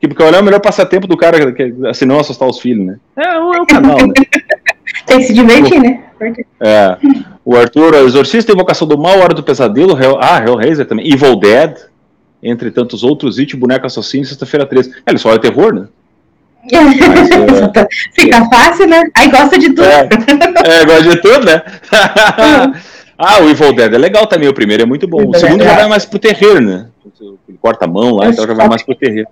Que- 0.01 0.07
Porque 0.07 0.23
olhar 0.23 0.37
é 0.37 0.41
o 0.41 0.43
melhor 0.43 0.59
passatempo 0.61 1.05
do 1.07 1.15
cara, 1.17 1.51
que, 1.51 1.73
assim, 1.89 2.05
não 2.05 2.19
assustar 2.19 2.47
os 2.47 2.59
filhos, 2.59 2.85
né? 2.85 2.95
É, 3.17 3.37
o- 3.39 3.53
é 3.53 3.61
o 3.61 3.65
canal, 3.65 3.97
né? 3.97 4.13
Tem 5.05 5.19
que 5.19 5.25
se 5.25 5.33
divertir, 5.33 5.79
né? 5.79 6.03
É. 6.59 6.97
O 7.45 7.55
Arthur, 7.55 7.93
o 7.93 8.07
Exorcista, 8.07 8.51
Invocação 8.51 8.87
do 8.87 8.97
Mal, 8.97 9.19
Hora 9.19 9.33
do 9.33 9.43
Pesadelo, 9.43 9.97
Hell, 10.01 10.17
ah, 10.21 10.39
Hellraiser 10.43 10.85
também, 10.85 11.07
Evil 11.11 11.35
Dead, 11.35 11.75
entre 12.41 12.71
tantos 12.71 13.03
outros, 13.03 13.37
It, 13.39 13.55
Boneco 13.55 13.85
Assassino, 13.85 14.25
Sexta-feira 14.25 14.65
13. 14.65 14.91
É, 15.05 15.11
ele 15.11 15.17
só 15.19 15.33
é 15.33 15.37
terror, 15.37 15.73
né? 15.73 15.87
é- 16.71 17.87
Fica 18.13 18.45
fácil, 18.49 18.87
né? 18.87 19.01
Aí 19.15 19.29
gosta 19.29 19.57
de 19.57 19.67
tudo. 19.69 19.83
É, 19.83 20.09
é 20.81 20.85
gosta 20.85 21.03
de 21.03 21.21
tudo, 21.21 21.45
né? 21.45 21.61
ah, 23.19 23.41
o 23.41 23.49
Evil 23.49 23.73
Dead 23.73 23.93
é 23.93 23.97
legal 23.97 24.25
também, 24.25 24.47
o 24.47 24.53
primeiro 24.53 24.83
é 24.83 24.85
muito 24.85 25.07
bom. 25.07 25.29
O 25.29 25.35
segundo 25.35 25.57
Dead 25.59 25.67
já 25.67 25.73
é. 25.73 25.77
vai 25.77 25.87
mais 25.87 26.05
pro 26.05 26.17
terreiro, 26.17 26.61
né? 26.61 26.87
Ele 27.21 27.57
corta 27.61 27.85
a 27.85 27.87
mão 27.87 28.15
lá, 28.15 28.29
então 28.29 28.47
já 28.47 28.53
vai 28.53 28.69
mais 28.69 28.81
pro 28.81 28.95
terreiro. 28.95 29.27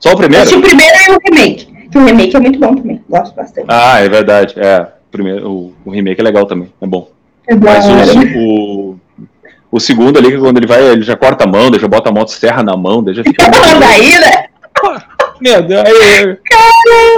Só 0.00 0.10
o 0.10 0.12
Eu 0.12 0.16
primeiro? 0.18 0.42
assisti 0.42 0.58
o 0.58 0.62
primeiro 0.62 0.92
e 1.08 1.10
o 1.12 1.18
remake. 1.24 1.88
Que 1.90 1.98
o 1.98 2.04
remake 2.04 2.36
é 2.36 2.40
muito 2.40 2.58
bom 2.58 2.74
também. 2.74 3.02
Gosto 3.08 3.34
bastante. 3.34 3.66
Ah, 3.68 4.00
é 4.00 4.08
verdade. 4.08 4.54
É, 4.56 4.80
o, 4.82 5.10
primeiro, 5.10 5.50
o, 5.50 5.74
o 5.84 5.90
remake 5.90 6.20
é 6.20 6.24
legal 6.24 6.46
também, 6.46 6.72
é 6.80 6.86
bom. 6.86 7.08
Mas 7.48 7.84
Agora- 7.86 8.12
o, 8.36 8.90
o, 8.90 9.00
o 9.72 9.80
segundo 9.80 10.18
ali, 10.18 10.32
que 10.32 10.38
quando 10.38 10.58
ele 10.58 10.66
vai, 10.66 10.82
ele 10.82 11.02
já 11.02 11.16
corta 11.16 11.44
a 11.44 11.46
mão, 11.46 11.70
já 11.78 11.88
bota 11.88 12.10
a 12.10 12.12
motosserra 12.12 12.62
na 12.62 12.76
mão, 12.76 13.04
já 13.12 13.22
fica. 13.22 13.50
Daí, 13.50 14.18
né? 14.18 14.44
Meu 15.40 15.62
Deus, 15.62 15.82
aí, 15.86 16.36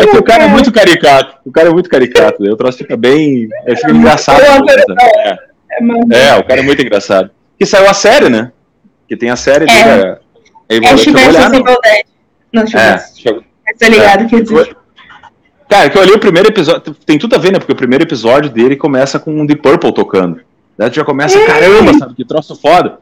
é 0.00 0.06
que 0.06 0.16
o 0.18 0.22
cara 0.22 0.44
é 0.44 0.48
muito 0.48 0.70
caricato. 0.70 1.36
O 1.44 1.50
cara 1.50 1.68
é 1.68 1.72
muito 1.72 1.88
caricato. 1.88 2.42
daí 2.42 2.52
O 2.52 2.56
troço 2.56 2.78
fica 2.78 2.96
bem. 2.96 3.48
É, 3.66 3.74
fica 3.74 3.90
engraçado. 3.90 4.40
É, 4.42 5.38
É, 5.72 5.82
mano. 5.82 6.00
é, 6.12 6.36
o 6.38 6.44
cara 6.44 6.60
é 6.60 6.62
muito 6.62 6.82
engraçado. 6.82 7.30
Que 7.58 7.64
saiu 7.66 7.88
a 7.88 7.94
série, 7.94 8.28
né? 8.28 8.52
Que 9.08 9.16
tem 9.16 9.30
a 9.30 9.36
série 9.36 9.64
É. 9.64 9.66
dele. 9.66 10.06
É, 10.06 10.18
aí 10.70 10.78
É 10.78 10.80
você 10.80 10.88
vai 10.88 10.98
Chiverso 10.98 11.28
olhar, 11.30 11.48
não? 11.50 11.58
Evil 11.60 11.78
Dead. 11.82 12.04
Não, 12.52 12.62
eu 12.62 12.78
É, 12.78 12.92
Mas 12.92 13.78
tô 13.78 13.86
ligado 13.88 14.26
que 14.26 14.36
existe. 14.36 14.76
Cara, 15.68 15.88
que 15.88 15.96
eu 15.96 16.02
olhei 16.02 16.14
o 16.14 16.18
primeiro 16.18 16.48
episódio, 16.48 16.94
tem 17.06 17.16
tudo 17.18 17.36
a 17.36 17.38
ver, 17.38 17.52
né? 17.52 17.58
Porque 17.60 17.72
o 17.72 17.76
primeiro 17.76 18.02
episódio 18.04 18.50
dele 18.50 18.74
começa 18.76 19.20
com 19.20 19.40
um 19.40 19.46
The 19.46 19.54
Purple 19.54 19.92
tocando. 19.94 20.40
Daí 20.76 20.90
tu 20.90 20.96
já 20.96 21.04
começa, 21.04 21.38
É. 21.38 21.46
caramba, 21.46 21.94
sabe? 21.94 22.14
Que 22.14 22.24
troço 22.24 22.56
foda. 22.56 22.98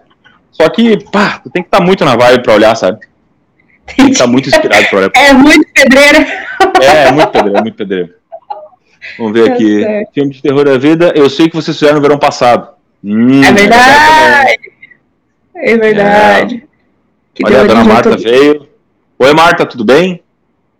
Só 0.50 0.68
que, 0.68 1.02
pá, 1.11 1.40
tu 1.42 1.48
tem 1.48 1.62
que 1.62 1.68
estar 1.68 1.81
muito 1.81 2.04
na 2.04 2.14
vibe 2.16 2.42
pra 2.42 2.54
olhar, 2.54 2.74
sabe? 2.74 2.98
Tem 3.87 4.07
que 4.07 4.12
estar 4.12 4.26
muito 4.26 4.48
inspirado 4.50 4.87
pra 4.90 4.98
olhar. 4.98 5.11
É 5.14 5.33
muito 5.33 5.66
pedreira. 5.72 6.18
É, 6.83 7.04
é 7.09 7.12
muito 7.12 7.28
pedreiro, 7.31 7.59
é 7.59 7.62
muito 7.62 7.74
pedreiro. 7.76 8.14
Vamos 9.18 9.32
ver 9.32 9.46
Tá 9.48 9.52
aqui. 9.54 9.82
certo. 9.82 10.12
Filme 10.14 10.30
de 10.32 10.42
terror 10.42 10.64
da 10.64 10.78
vida, 10.78 11.12
eu 11.14 11.28
sei 11.30 11.48
que 11.48 11.56
vocês 11.56 11.76
fizeram 11.78 11.96
no 11.96 12.02
verão 12.02 12.18
passado. 12.18 12.68
Hum, 13.04 13.42
É 13.44 13.52
verdade. 13.52 14.58
É 15.54 15.76
verdade. 15.76 16.64
Que 17.34 17.44
Olha, 17.46 17.61
a 17.61 17.64
dona 17.64 17.84
Marta 17.84 18.11
tudo. 18.11 18.22
veio. 18.22 18.68
Oi, 19.18 19.34
Marta, 19.34 19.66
tudo 19.66 19.84
bem? 19.84 20.22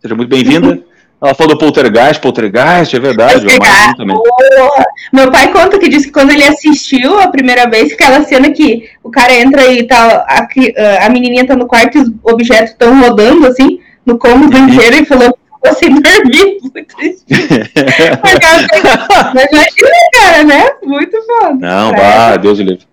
Seja 0.01 0.15
muito 0.15 0.29
bem-vinda. 0.31 0.81
Ela 1.21 1.35
falou 1.35 1.55
do 1.55 1.59
Poltergeist, 1.59 2.21
Poltergeist, 2.23 2.95
é 2.95 3.01
verdade. 3.01 3.45
Porra. 3.57 4.85
Meu 5.13 5.33
pai 5.33 5.53
conta 5.53 5.77
que 5.77 5.89
disse 5.89 6.07
que 6.07 6.13
quando 6.13 6.31
ele 6.31 6.45
assistiu 6.45 7.19
a 7.19 7.27
primeira 7.27 7.69
vez, 7.69 7.93
aquela 7.93 8.23
cena 8.23 8.53
que 8.53 8.89
o 9.03 9.11
cara 9.11 9.35
entra 9.35 9.67
e 9.67 9.83
tá, 9.85 10.25
a, 10.29 10.47
cri- 10.47 10.73
a 11.01 11.09
menininha 11.09 11.45
tá 11.45 11.57
no 11.57 11.67
quarto 11.67 11.99
e 11.99 12.03
os 12.03 12.11
objetos 12.23 12.71
estão 12.71 13.01
rodando 13.01 13.49
assim, 13.49 13.81
no 14.07 14.17
cômodo 14.17 14.57
inteiro, 14.57 14.95
e 14.95 15.05
falou: 15.05 15.37
ficou 15.59 15.75
sem 15.75 16.01
dormir. 16.01 16.59
Muito 16.63 16.97
triste. 16.97 17.27
Mas 19.35 19.47
imagina, 19.53 19.91
cara, 20.13 20.45
né? 20.45 20.71
Muito 20.83 21.17
foda. 21.23 21.55
Não, 21.55 21.93
vá, 21.93 22.37
Deus 22.37 22.59
o 22.59 22.63
livre. 22.63 22.87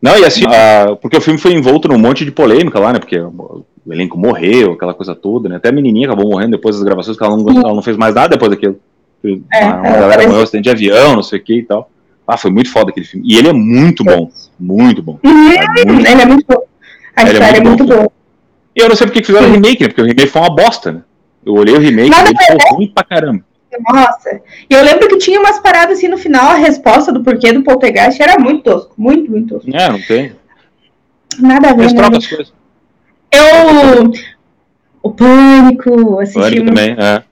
Não, 0.00 0.18
e 0.18 0.24
assim, 0.24 0.44
a, 0.46 0.96
porque 0.96 1.16
o 1.16 1.20
filme 1.20 1.38
foi 1.38 1.52
envolto 1.52 1.88
num 1.88 1.98
monte 1.98 2.24
de 2.24 2.32
polêmica 2.32 2.78
lá, 2.78 2.92
né? 2.92 2.98
Porque 2.98 3.18
o 3.18 3.64
elenco 3.90 4.18
morreu, 4.18 4.72
aquela 4.72 4.94
coisa 4.94 5.14
toda, 5.14 5.48
né? 5.48 5.56
Até 5.56 5.68
a 5.68 5.72
menininha 5.72 6.06
acabou 6.06 6.30
morrendo 6.30 6.52
depois 6.52 6.76
das 6.76 6.84
gravações, 6.84 7.18
que 7.18 7.24
ela 7.24 7.36
não, 7.36 7.48
ela 7.50 7.74
não 7.74 7.82
fez 7.82 7.96
mais 7.96 8.14
nada 8.14 8.28
depois 8.28 8.50
daquilo. 8.50 8.78
É, 9.22 9.64
uma, 9.64 9.76
uma 9.76 9.96
galera 9.98 10.26
morreu 10.26 10.42
acidente 10.42 10.64
de 10.64 10.70
avião, 10.70 11.16
não 11.16 11.22
sei 11.22 11.38
o 11.38 11.42
que 11.42 11.58
e 11.58 11.62
tal. 11.62 11.90
Ah, 12.26 12.36
foi 12.36 12.50
muito 12.50 12.70
foda 12.70 12.90
aquele 12.90 13.04
filme. 13.04 13.26
E 13.28 13.36
ele 13.36 13.48
é 13.48 13.52
muito 13.52 14.04
bom. 14.04 14.30
Muito 14.58 15.02
bom. 15.02 15.18
Uhum, 15.22 15.52
é 15.52 15.84
muito 15.84 16.06
ele 16.06 16.22
é 16.22 16.26
muito 16.26 16.46
bom. 16.46 16.62
A 17.16 17.22
ele 17.22 17.32
história 17.32 17.58
é 17.58 17.60
muito, 17.60 17.82
é 17.82 17.86
muito 17.86 17.86
boa. 17.86 18.12
E 18.74 18.80
eu 18.80 18.88
não 18.88 18.96
sei 18.96 19.06
porque 19.06 19.20
que 19.20 19.26
fizeram 19.26 19.48
o 19.48 19.52
remake, 19.52 19.82
né? 19.82 19.88
Porque 19.88 20.00
o 20.00 20.04
remake 20.04 20.28
foi 20.28 20.40
uma 20.40 20.54
bosta, 20.54 20.92
né? 20.92 21.02
Eu 21.44 21.54
olhei 21.54 21.74
o 21.74 21.80
remake 21.80 22.10
e 22.10 22.44
ficou 22.44 22.76
ruim 22.76 22.88
pra 22.88 23.04
caramba. 23.04 23.44
Nossa. 23.92 24.40
E 24.68 24.74
eu 24.74 24.82
lembro 24.82 25.08
que 25.08 25.18
tinha 25.18 25.38
umas 25.38 25.58
paradas 25.58 25.98
assim 25.98 26.08
no 26.08 26.18
final, 26.18 26.50
a 26.50 26.54
resposta 26.54 27.12
do 27.12 27.22
porquê 27.22 27.52
do 27.52 27.62
poltergeist 27.62 28.20
era 28.20 28.38
muito 28.38 28.62
tosco. 28.62 28.92
Muito, 28.96 29.30
muito 29.30 29.54
tosco. 29.54 29.70
É, 29.74 29.88
não 29.88 30.00
tem. 30.02 30.32
Nada 31.38 31.70
a 31.70 31.72
ver. 31.72 31.82
Eles 31.82 31.92
trocam 31.92 32.18
as 32.18 32.26
coisas. 32.26 32.52
Eu. 33.32 34.12
O 35.02 35.10
Pânico, 35.12 36.18
assisti. 36.18 36.40
Pânico 36.40 36.66
também, 36.66 36.96
é. 36.98 37.22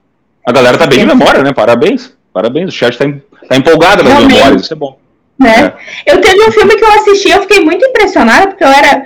A 0.47 0.53
galera 0.53 0.79
tá 0.79 0.87
bem 0.87 1.01
de 1.01 1.07
memória, 1.07 1.43
né? 1.43 1.53
Parabéns. 1.53 2.17
Parabéns. 2.33 2.73
O 2.73 2.77
chat 2.77 2.97
tá, 2.97 3.05
tá 3.49 3.57
empolgado 3.57 4.03
nas 4.03 4.25
memórias, 4.25 4.63
isso 4.63 4.73
é 4.73 4.77
bom. 4.77 4.99
Né? 5.39 5.75
É. 6.07 6.13
Eu 6.15 6.21
teve 6.21 6.43
um 6.49 6.53
filme 6.53 6.77
que 6.77 6.85
eu 6.85 6.93
assisti, 6.93 7.31
eu 7.31 7.43
fiquei 7.43 7.61
muito 7.61 7.85
impressionada, 7.85 8.49
porque 8.49 8.65
eu 8.65 8.69
era. 8.69 9.05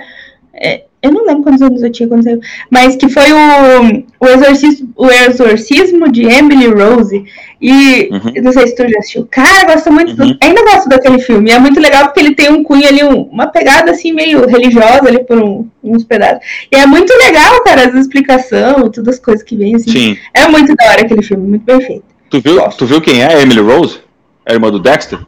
É, 0.53 0.85
eu 1.03 1.11
não 1.11 1.25
lembro 1.25 1.43
quantos 1.43 1.61
anos 1.61 1.83
eu 1.83 1.91
tinha 1.91 2.07
quando 2.07 2.23
saiu, 2.23 2.39
mas 2.69 2.95
que 2.95 3.09
foi 3.09 3.25
o, 3.33 4.03
o, 4.21 4.27
exorcismo, 4.27 4.89
o 4.95 5.11
exorcismo 5.11 6.09
de 6.09 6.23
Emily 6.23 6.67
Rose. 6.67 7.25
E 7.61 8.09
uhum. 8.09 8.41
não 8.41 8.53
sei 8.53 8.67
se 8.67 8.75
tu 8.75 8.89
já 8.89 8.99
assistiu. 8.99 9.27
Cara, 9.29 9.65
gosto 9.65 9.91
muito. 9.91 10.11
Uhum. 10.11 10.29
Do, 10.29 10.37
ainda 10.41 10.63
gosto 10.63 10.87
daquele 10.87 11.19
filme. 11.19 11.51
É 11.51 11.59
muito 11.59 11.79
legal 11.81 12.05
porque 12.05 12.21
ele 12.21 12.33
tem 12.33 12.49
um 12.49 12.63
cunho 12.63 12.87
ali, 12.87 13.03
um, 13.03 13.23
uma 13.23 13.47
pegada 13.47 13.91
assim 13.91 14.13
meio 14.13 14.47
religiosa 14.47 15.09
ali 15.09 15.21
por 15.25 15.37
um, 15.37 15.67
uns 15.83 16.05
pedaços. 16.05 16.39
E 16.71 16.77
é 16.77 16.85
muito 16.85 17.13
legal, 17.17 17.61
cara, 17.65 17.89
as 17.89 17.93
explicações, 17.95 18.89
todas 18.93 19.15
as 19.15 19.19
coisas 19.19 19.43
que 19.43 19.57
vêm 19.57 19.75
assim. 19.75 19.91
Sim. 19.91 20.17
É 20.33 20.47
muito 20.47 20.73
da 20.73 20.85
hora 20.85 21.01
aquele 21.01 21.21
filme, 21.21 21.45
muito 21.45 21.65
bem 21.65 21.81
feito. 21.81 22.05
Tu 22.29 22.39
viu, 22.39 22.61
tu 22.69 22.85
viu 22.85 23.01
quem 23.01 23.21
é 23.21 23.41
Emily 23.41 23.59
Rose? 23.59 23.99
É 24.45 24.53
a 24.53 24.55
irmã 24.55 24.71
do 24.71 24.79
Dexter? 24.79 25.19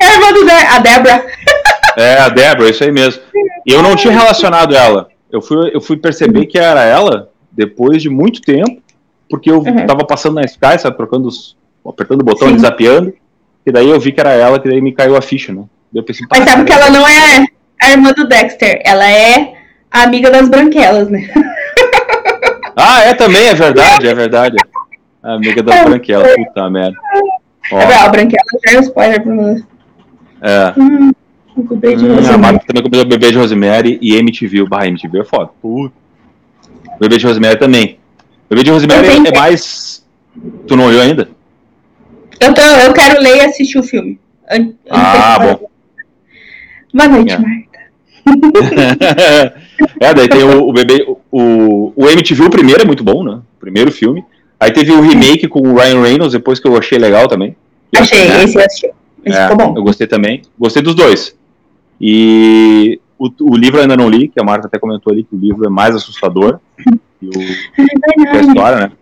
É 0.00 0.06
a 0.06 0.14
irmã 0.14 0.32
do 0.32 0.44
Dexter, 0.44 0.74
a 0.74 0.78
Debra. 0.78 1.26
É, 1.96 2.18
a 2.18 2.28
Débora, 2.28 2.68
isso 2.68 2.84
aí 2.84 2.92
mesmo. 2.92 3.22
E 3.66 3.72
eu 3.72 3.82
não 3.82 3.96
tinha 3.96 4.12
relacionado 4.12 4.76
ela. 4.76 5.08
Eu 5.32 5.40
fui, 5.40 5.70
eu 5.74 5.80
fui 5.80 5.96
perceber 5.96 6.46
que 6.46 6.58
era 6.58 6.84
ela 6.84 7.30
depois 7.50 8.02
de 8.02 8.10
muito 8.10 8.40
tempo, 8.42 8.82
porque 9.28 9.50
eu 9.50 9.58
uhum. 9.58 9.86
tava 9.86 10.04
passando 10.04 10.34
na 10.34 10.42
Sky, 10.42 10.78
sabe, 10.78 10.96
trocando 10.96 11.26
os, 11.26 11.56
apertando 11.84 12.20
o 12.20 12.24
botão 12.24 12.48
Sim. 12.48 12.54
e 12.54 12.56
desapiando, 12.56 13.14
e 13.64 13.72
daí 13.72 13.88
eu 13.88 13.98
vi 13.98 14.12
que 14.12 14.20
era 14.20 14.32
ela, 14.32 14.60
que 14.60 14.68
daí 14.68 14.80
me 14.80 14.92
caiu 14.92 15.16
a 15.16 15.22
ficha, 15.22 15.52
né? 15.52 15.64
Eu 15.94 16.02
pensei, 16.02 16.26
Mas 16.30 16.48
sabe 16.48 16.64
que 16.64 16.72
ela 16.72 16.90
não 16.90 17.06
é 17.06 17.46
a 17.82 17.90
irmã 17.90 18.12
do 18.12 18.28
Dexter, 18.28 18.80
ela 18.84 19.10
é 19.10 19.54
a 19.90 20.02
amiga 20.02 20.30
das 20.30 20.48
branquelas, 20.48 21.08
né? 21.08 21.28
Ah, 22.78 23.00
é 23.04 23.14
também, 23.14 23.46
é 23.46 23.54
verdade, 23.54 24.06
é 24.06 24.14
verdade. 24.14 24.56
A 25.22 25.32
amiga 25.32 25.62
das 25.62 25.82
branquelas, 25.82 26.34
puta 26.36 26.68
merda. 26.68 26.94
Ó. 27.72 27.80
É, 27.80 27.94
a 27.96 28.08
branquela 28.10 28.44
já 28.66 28.72
é 28.74 28.78
um 28.78 28.82
spoiler 28.82 29.22
pra 29.22 29.32
mim. 29.32 29.64
É. 30.42 30.74
Hum. 30.78 31.10
O 31.56 31.62
bebê 31.62 31.96
de 31.96 32.04
hum, 32.04 32.14
Rosemary. 32.14 32.34
A 32.34 32.38
Marta 32.38 32.66
também 32.66 32.82
começou 32.82 33.06
o 33.06 33.08
bebê 33.08 33.30
de 33.30 33.38
Rosemary 33.38 33.98
e 34.02 34.16
MTV. 34.16 34.60
O 34.60 34.68
barra 34.68 34.88
MTV 34.88 35.20
é 35.20 35.24
foda. 35.24 35.50
Puta. 35.62 35.94
O 36.94 36.98
bebê 37.00 37.16
de 37.16 37.26
Rosemary 37.26 37.58
também. 37.58 37.98
O 38.46 38.50
bebê 38.50 38.62
de 38.62 38.70
Rosemary 38.70 39.06
é, 39.08 39.16
é 39.16 39.38
mais. 39.38 40.06
Tu 40.66 40.76
não 40.76 40.86
olhou 40.86 41.00
ainda? 41.00 41.30
Eu, 42.38 42.52
tô, 42.52 42.60
eu 42.60 42.92
quero 42.92 43.22
ler 43.22 43.38
e 43.38 43.40
assistir 43.40 43.78
o 43.78 43.82
filme. 43.82 44.20
ah, 44.90 45.38
bom. 45.38 45.70
Boa 46.92 47.08
noite, 47.08 47.32
é. 47.32 47.38
Marta. 47.38 47.76
é, 50.00 50.14
daí 50.14 50.28
tem 50.28 50.42
o, 50.42 50.68
o 50.68 50.72
bebê. 50.72 51.06
O, 51.32 51.92
o 51.96 52.08
MTV, 52.08 52.44
o 52.44 52.50
primeiro 52.50 52.82
é 52.82 52.84
muito 52.84 53.02
bom, 53.02 53.24
né? 53.24 53.40
O 53.56 53.60
primeiro 53.60 53.90
filme. 53.90 54.22
Aí 54.60 54.70
teve 54.70 54.92
o 54.92 55.00
remake 55.00 55.48
com 55.48 55.60
o 55.60 55.74
Ryan 55.74 56.02
Reynolds, 56.02 56.32
depois 56.32 56.60
que 56.60 56.68
eu 56.68 56.76
achei 56.76 56.98
legal 56.98 57.28
também. 57.28 57.56
Achei, 57.96 58.28
né? 58.28 58.44
esse 58.44 58.58
eu 58.58 58.64
achei. 58.64 58.90
Esse 59.24 59.38
é, 59.38 59.48
ficou 59.48 59.56
bom. 59.56 59.74
Eu 59.76 59.82
gostei 59.82 60.06
também. 60.06 60.42
Gostei 60.58 60.82
dos 60.82 60.94
dois. 60.94 61.36
E 62.00 63.00
o, 63.18 63.30
o, 63.40 63.56
livro 63.56 63.78
eu 63.78 63.82
ainda 63.82 63.96
não 63.96 64.08
li, 64.08 64.28
que 64.28 64.40
a 64.40 64.44
Marta 64.44 64.66
até 64.66 64.78
comentou 64.78 65.12
ali 65.12 65.24
que 65.24 65.34
o 65.34 65.38
livro 65.38 65.64
é 65.64 65.70
mais 65.70 65.94
assustador 65.94 66.60
que, 67.18 67.26
o, 67.26 67.42
é 67.42 68.32
que 68.32 68.36
a 68.36 68.40
história, 68.40 68.76
né? 68.78 68.92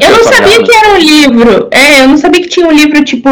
É 0.00 0.06
eu 0.06 0.16
não 0.16 0.24
sabia 0.24 0.62
que 0.62 0.76
era 0.76 0.92
um 0.92 0.98
livro. 0.98 1.68
É, 1.70 2.02
eu 2.02 2.08
não 2.08 2.16
sabia 2.18 2.42
que 2.42 2.48
tinha 2.48 2.66
um 2.66 2.72
livro, 2.72 3.02
tipo, 3.04 3.30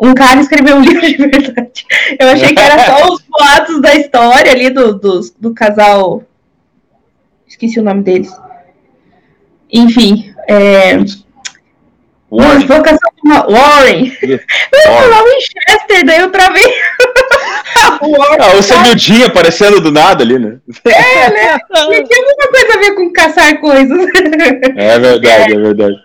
um 0.00 0.14
cara 0.14 0.40
escreveu 0.40 0.76
um 0.76 0.80
livro 0.82 1.02
de 1.02 1.16
verdade. 1.16 1.84
Eu 2.18 2.28
achei 2.30 2.54
que 2.54 2.60
era 2.60 2.86
só 2.86 3.08
os 3.12 3.22
boatos 3.22 3.80
da 3.82 3.94
história 3.94 4.50
ali 4.50 4.70
do, 4.70 4.94
do, 4.94 5.20
do 5.38 5.54
casal. 5.54 6.22
Esqueci 7.46 7.78
o 7.78 7.82
nome 7.82 8.02
deles. 8.02 8.32
Enfim. 9.70 10.32
É... 10.48 10.96
Warren. 12.30 12.66
Warren. 13.48 14.12
Eu 14.22 14.38
falava 14.82 15.24
Winchester, 15.24 16.06
daí 16.06 16.20
eu 16.20 16.30
travei. 16.30 16.72
Ah, 17.76 18.56
o 18.58 18.62
Samildinho 18.62 19.26
aparecendo 19.26 19.80
do 19.80 19.90
nada 19.90 20.22
ali, 20.22 20.38
né? 20.38 20.58
É, 20.84 21.30
né? 21.30 21.58
E 21.90 22.04
tinha 22.04 22.18
alguma 22.18 22.48
coisa 22.50 22.74
a 22.74 22.78
ver 22.78 22.94
com 22.94 23.12
caçar 23.12 23.60
coisas. 23.60 23.98
É 24.76 24.98
verdade, 24.98 25.52
é, 25.52 25.56
é 25.56 25.58
verdade. 25.58 25.96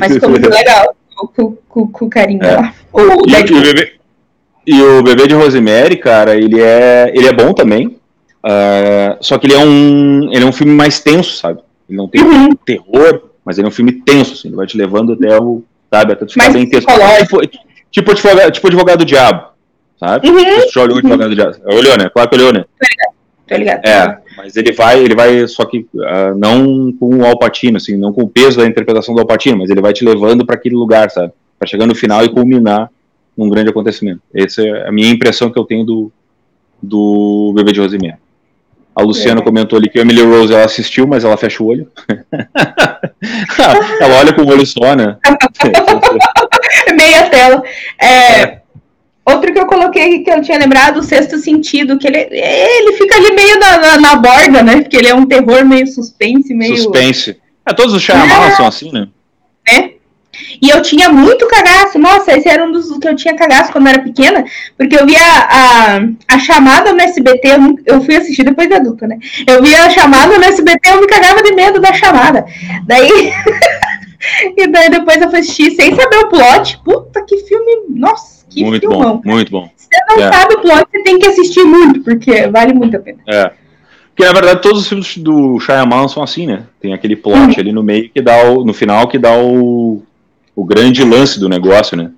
Mas 0.00 0.12
ficou 0.12 0.30
muito 0.30 0.48
legal 0.48 0.96
com, 1.34 1.56
com, 1.68 1.86
com 1.88 2.04
o 2.06 2.10
carinho 2.10 2.42
é. 2.42 2.56
lá. 2.56 2.74
O, 2.92 3.00
e, 3.28 3.52
o 3.52 3.62
bebê, 3.62 3.92
e 4.66 4.82
o 4.82 5.02
bebê 5.02 5.26
de 5.26 5.34
Rosemary, 5.34 5.96
cara, 5.96 6.36
ele 6.36 6.60
é, 6.60 7.12
ele 7.14 7.26
é 7.26 7.32
bom 7.32 7.52
também. 7.52 7.98
Uh, 8.44 9.16
só 9.20 9.38
que 9.38 9.46
ele 9.46 9.54
é 9.54 9.58
um. 9.58 10.30
Ele 10.32 10.44
é 10.44 10.46
um 10.46 10.52
filme 10.52 10.72
mais 10.72 11.00
tenso, 11.00 11.36
sabe? 11.36 11.60
Ele 11.88 11.96
não 11.96 12.08
tem 12.08 12.22
uhum. 12.22 12.54
terror, 12.54 13.30
mas 13.44 13.58
ele 13.58 13.66
é 13.66 13.68
um 13.68 13.72
filme 13.72 13.92
tenso, 13.92 14.34
assim, 14.34 14.48
ele 14.48 14.56
vai 14.56 14.66
te 14.66 14.76
levando 14.76 15.12
até 15.14 15.38
o, 15.38 15.62
sabe, 15.92 16.12
até 16.12 16.24
tu 16.24 16.32
ficar 16.32 16.50
bem 16.50 16.68
tenso. 16.68 16.86
Tipo, 16.86 17.40
tipo, 17.90 18.10
advogado, 18.10 18.50
tipo 18.52 18.66
advogado 18.66 18.98
do 19.00 19.04
diabo, 19.04 19.48
sabe? 19.98 20.28
Uhum. 20.28 20.70
Já 20.72 20.82
olhou 20.82 20.98
o 20.98 21.34
diabo. 21.34 21.56
Olhou, 21.66 21.98
né? 21.98 22.10
Claro 22.12 22.28
que 22.28 22.36
olhou, 22.36 22.52
né? 22.52 22.64
Tô 23.46 23.56
ligado. 23.56 23.86
É, 23.86 24.18
mas 24.36 24.56
ele 24.56 24.72
vai, 24.72 25.00
ele 25.00 25.14
vai, 25.14 25.46
só 25.46 25.64
que 25.64 25.86
uh, 25.94 26.34
não 26.36 26.92
com 26.92 27.18
o 27.18 27.26
Alpatino, 27.26 27.76
assim, 27.76 27.96
não 27.96 28.12
com 28.12 28.22
o 28.22 28.28
peso 28.28 28.58
da 28.58 28.66
interpretação 28.66 29.14
do 29.14 29.20
Alpatino, 29.20 29.58
mas 29.58 29.70
ele 29.70 29.82
vai 29.82 29.92
te 29.92 30.04
levando 30.04 30.46
para 30.46 30.54
aquele 30.54 30.74
lugar, 30.74 31.10
sabe? 31.10 31.32
Para 31.58 31.68
chegar 31.68 31.86
no 31.86 31.94
final 31.94 32.24
e 32.24 32.28
culminar 32.28 32.90
num 33.36 33.50
grande 33.50 33.70
acontecimento. 33.70 34.20
Essa 34.34 34.62
é 34.62 34.88
a 34.88 34.92
minha 34.92 35.10
impressão 35.10 35.50
que 35.50 35.58
eu 35.58 35.64
tenho 35.64 35.84
do, 35.84 36.12
do 36.82 37.52
Bebê 37.54 37.72
de 37.72 37.80
Rosemary. 37.80 38.16
A 38.96 39.02
Luciana 39.02 39.40
é. 39.40 39.44
comentou 39.44 39.76
ali 39.76 39.90
que 39.90 39.98
a 39.98 40.02
Emily 40.02 40.22
Rose 40.22 40.54
ela 40.54 40.64
assistiu, 40.64 41.06
mas 41.06 41.24
ela 41.24 41.36
fecha 41.36 41.62
o 41.62 41.66
olho. 41.66 41.90
ela 44.00 44.20
olha 44.20 44.32
com 44.32 44.42
o 44.42 44.48
olho 44.48 44.64
só, 44.64 44.94
né? 44.94 45.16
Meia 46.96 47.28
tela. 47.28 47.62
É, 48.00 48.40
é. 48.40 48.63
Outro 49.26 49.52
que 49.52 49.58
eu 49.58 49.66
coloquei 49.66 50.22
que 50.22 50.30
eu 50.30 50.42
tinha 50.42 50.58
lembrado, 50.58 50.98
o 50.98 51.02
Sexto 51.02 51.38
Sentido, 51.38 51.98
que 51.98 52.06
ele, 52.06 52.18
ele 52.30 52.92
fica 52.96 53.16
ali 53.16 53.34
meio 53.34 53.58
na, 53.58 53.78
na, 53.78 53.98
na 53.98 54.16
borda, 54.16 54.62
né? 54.62 54.82
Porque 54.82 54.96
ele 54.96 55.08
é 55.08 55.14
um 55.14 55.24
terror 55.24 55.64
meio 55.64 55.86
suspense, 55.86 56.52
meio. 56.52 56.76
Suspense. 56.76 57.36
É, 57.66 57.72
todos 57.72 57.94
os 57.94 58.02
Shyamalan 58.02 58.48
é. 58.48 58.50
são 58.50 58.66
assim, 58.66 58.92
né? 58.92 59.08
É. 59.66 59.94
E 60.60 60.68
eu 60.68 60.82
tinha 60.82 61.08
muito 61.08 61.46
cagaço. 61.46 61.98
Nossa, 61.98 62.36
esse 62.36 62.48
era 62.48 62.64
um 62.64 62.72
dos 62.72 62.98
que 62.98 63.08
eu 63.08 63.16
tinha 63.16 63.34
cagaço 63.34 63.72
quando 63.72 63.86
eu 63.86 63.92
era 63.92 64.02
pequena, 64.02 64.44
porque 64.76 64.98
eu 64.98 65.06
via 65.06 65.18
a, 65.20 66.00
a, 66.28 66.38
chamada 66.38 66.92
no 66.92 67.00
SBT, 67.00 67.48
eu, 67.48 67.94
eu 67.94 68.00
fui 68.02 68.16
assistir 68.16 68.44
depois 68.44 68.68
de 68.68 68.74
adulta, 68.74 69.06
né? 69.06 69.18
Eu 69.46 69.62
via 69.62 69.84
a 69.84 69.90
chamada 69.90 70.36
no 70.36 70.44
SBT, 70.44 70.90
eu 70.90 71.00
me 71.00 71.06
cagava 71.06 71.42
de 71.42 71.54
medo 71.54 71.80
da 71.80 71.92
chamada. 71.92 72.44
Daí. 72.84 73.32
e 74.56 74.66
daí 74.66 74.90
depois 74.90 75.20
eu 75.20 75.30
fui 75.30 75.38
assistir 75.38 75.70
sem 75.72 75.94
saber 75.94 76.16
o 76.18 76.28
plot. 76.28 76.80
Puta, 76.84 77.24
que 77.26 77.38
filme. 77.38 77.86
Nossa, 77.90 78.33
que 78.54 78.64
muito 78.64 78.88
filmão. 78.88 79.16
Bom, 79.16 79.32
muito 79.32 79.50
bom. 79.50 79.70
Se 79.76 79.86
você 79.86 80.14
não 80.16 80.24
é. 80.24 80.32
sabe 80.32 80.54
o 80.54 80.60
plot, 80.60 80.86
você 80.90 81.02
tem 81.02 81.18
que 81.18 81.26
assistir 81.26 81.64
muito, 81.64 82.00
porque 82.00 82.46
vale 82.48 82.72
muito 82.72 82.96
a 82.96 83.00
pena. 83.00 83.18
É. 83.26 83.52
Porque, 84.14 84.24
na 84.24 84.32
verdade, 84.32 84.62
todos 84.62 84.82
os 84.82 84.88
filmes 84.88 85.18
do 85.18 85.58
Shyamalan 85.58 86.06
são 86.06 86.22
assim, 86.22 86.46
né? 86.46 86.64
Tem 86.80 86.94
aquele 86.94 87.16
plot 87.16 87.36
uhum. 87.36 87.54
ali 87.58 87.72
no 87.72 87.82
meio 87.82 88.08
que 88.08 88.22
dá 88.22 88.48
o, 88.48 88.64
no 88.64 88.72
final 88.72 89.08
que 89.08 89.18
dá 89.18 89.36
o, 89.36 90.02
o 90.54 90.64
grande 90.64 91.02
lance 91.02 91.40
do 91.40 91.48
negócio, 91.48 91.96
né? 91.96 92.12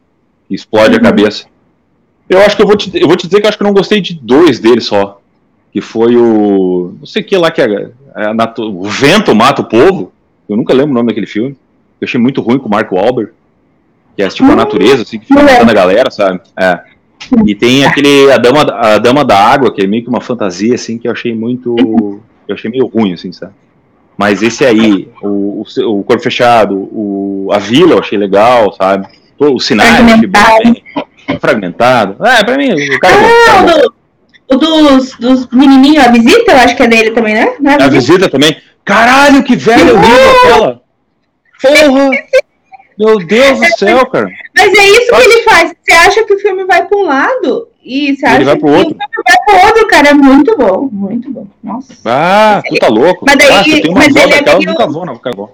Que 0.47 0.55
explode 0.55 0.91
uhum. 0.95 1.01
a 1.01 1.01
cabeça. 1.01 1.47
Eu 2.29 2.41
acho 2.41 2.55
que 2.55 2.63
eu 2.63 2.67
vou, 2.67 2.77
te, 2.77 2.91
eu 2.95 3.07
vou 3.07 3.17
te 3.17 3.27
dizer 3.27 3.41
que 3.41 3.47
eu 3.47 3.49
acho 3.49 3.57
que 3.57 3.63
eu 3.63 3.67
não 3.67 3.75
gostei 3.75 4.01
de 4.01 4.15
dois 4.15 4.59
deles 4.59 4.85
só. 4.85 5.21
Que 5.73 5.81
foi 5.81 6.17
o. 6.17 6.95
Não 6.99 7.07
sei 7.07 7.23
o 7.23 7.25
que 7.25 7.37
lá 7.37 7.51
que 7.51 7.63
é. 7.63 7.65
é 7.65 8.31
o 8.59 8.83
vento 8.83 9.35
mata 9.35 9.63
o 9.63 9.69
povo. 9.69 10.13
Eu 10.49 10.57
nunca 10.57 10.75
lembro 10.75 10.91
o 10.91 10.95
nome 10.95 11.09
daquele 11.09 11.27
filme. 11.27 11.57
Eu 12.01 12.07
achei 12.07 12.21
muito 12.21 12.43
ruim 12.43 12.59
com 12.59 12.69
o 12.69 12.71
Mark 12.71 12.93
Wahlberg. 12.93 13.33
Que 14.17 14.23
é 14.23 14.29
tipo 14.29 14.51
a 14.51 14.57
natureza, 14.57 15.03
assim, 15.03 15.19
que 15.19 15.27
fica 15.27 15.43
matando 15.43 15.71
a 15.71 15.75
galera, 15.75 16.11
sabe? 16.11 16.41
É. 16.59 16.81
E 17.45 17.55
tem 17.55 17.85
aquele. 17.85 18.31
A 18.33 18.39
Dama, 18.39 18.63
a 18.63 18.99
Dama 18.99 19.25
da 19.25 19.39
Água, 19.39 19.73
que 19.73 19.83
é 19.83 19.87
meio 19.87 20.03
que 20.03 20.09
uma 20.09 20.21
fantasia, 20.21 20.75
assim, 20.75 20.99
que 20.99 21.07
eu 21.07 21.13
achei 21.13 21.35
muito. 21.35 22.21
Eu 22.49 22.55
achei 22.55 22.71
meio 22.71 22.87
ruim, 22.87 23.13
assim, 23.13 23.33
sabe? 23.33 23.53
Mas 24.17 24.43
esse 24.43 24.65
aí, 24.65 25.09
o, 25.23 25.63
o, 25.63 25.99
o 25.99 26.05
Corpo 26.05 26.23
Fechado, 26.23 26.75
o, 26.75 27.51
a 27.53 27.59
Vila 27.59 27.93
eu 27.93 27.99
achei 27.99 28.17
legal, 28.17 28.73
sabe? 28.73 29.07
Os 29.39 29.67
sinais, 29.67 29.97
Fragmentado. 29.97 30.83
fragmentado. 31.41 32.27
É, 32.27 32.43
pra 32.43 32.57
mim, 32.57 32.73
o 32.73 32.99
cara. 33.01 33.15
Ah, 33.51 33.63
o, 33.63 33.67
do, 33.67 33.95
o 34.55 34.57
dos, 34.57 35.11
dos 35.19 35.47
menininhos, 35.49 36.07
a 36.07 36.11
visita, 36.11 36.53
eu 36.53 36.59
acho 36.59 36.75
que 36.77 36.83
é 36.83 36.87
dele 36.87 37.11
também, 37.11 37.35
né? 37.35 37.55
É 37.79 37.83
A 37.83 37.89
visita 37.89 38.31
também. 38.31 38.57
Caralho, 38.85 39.43
que 39.43 39.57
velho 39.57 39.97
horrível 39.97 40.31
aquela. 40.31 40.83
Porra! 41.61 42.11
Meu 42.99 43.19
Deus 43.19 43.61
do 43.61 43.79
céu, 43.79 44.07
cara. 44.07 44.29
Mas 44.57 44.75
é 44.75 44.85
isso 44.87 45.13
que 45.15 45.23
ele 45.23 45.43
faz. 45.43 45.75
Você 45.83 45.93
acha 45.93 46.25
que 46.25 46.35
o 46.35 46.39
filme 46.39 46.65
vai 46.65 46.85
para 46.87 46.97
um 46.99 47.05
lado 47.05 47.69
e 47.85 48.17
você 48.17 48.27
Ele 48.27 48.35
acha 48.37 48.45
vai 48.45 48.55
que 48.55 48.61
pro 48.61 48.71
o 48.71 48.75
outro. 48.77 48.89
filme 48.89 49.05
vai 49.27 49.37
pro 49.47 49.67
outro, 49.69 49.87
cara. 49.89 50.09
É 50.09 50.15
muito 50.15 50.57
bom, 50.57 50.89
muito 50.91 51.31
bom. 51.31 51.47
Nossa. 51.63 51.93
Ah, 52.05 52.63
tu 52.67 52.75
tá 52.77 52.89
louco. 52.89 53.25
Mas 53.27 53.37
daí- 53.37 53.51
ah, 53.51 53.63
tenho 53.63 53.91
uma 53.91 53.99
mas 54.01 54.17
ele 54.17 54.35
é 54.35 54.43
meio- 54.57 54.71
nunca 54.71 54.87
vou 54.87 55.05
na 55.05 55.19
Cagó. 55.19 55.51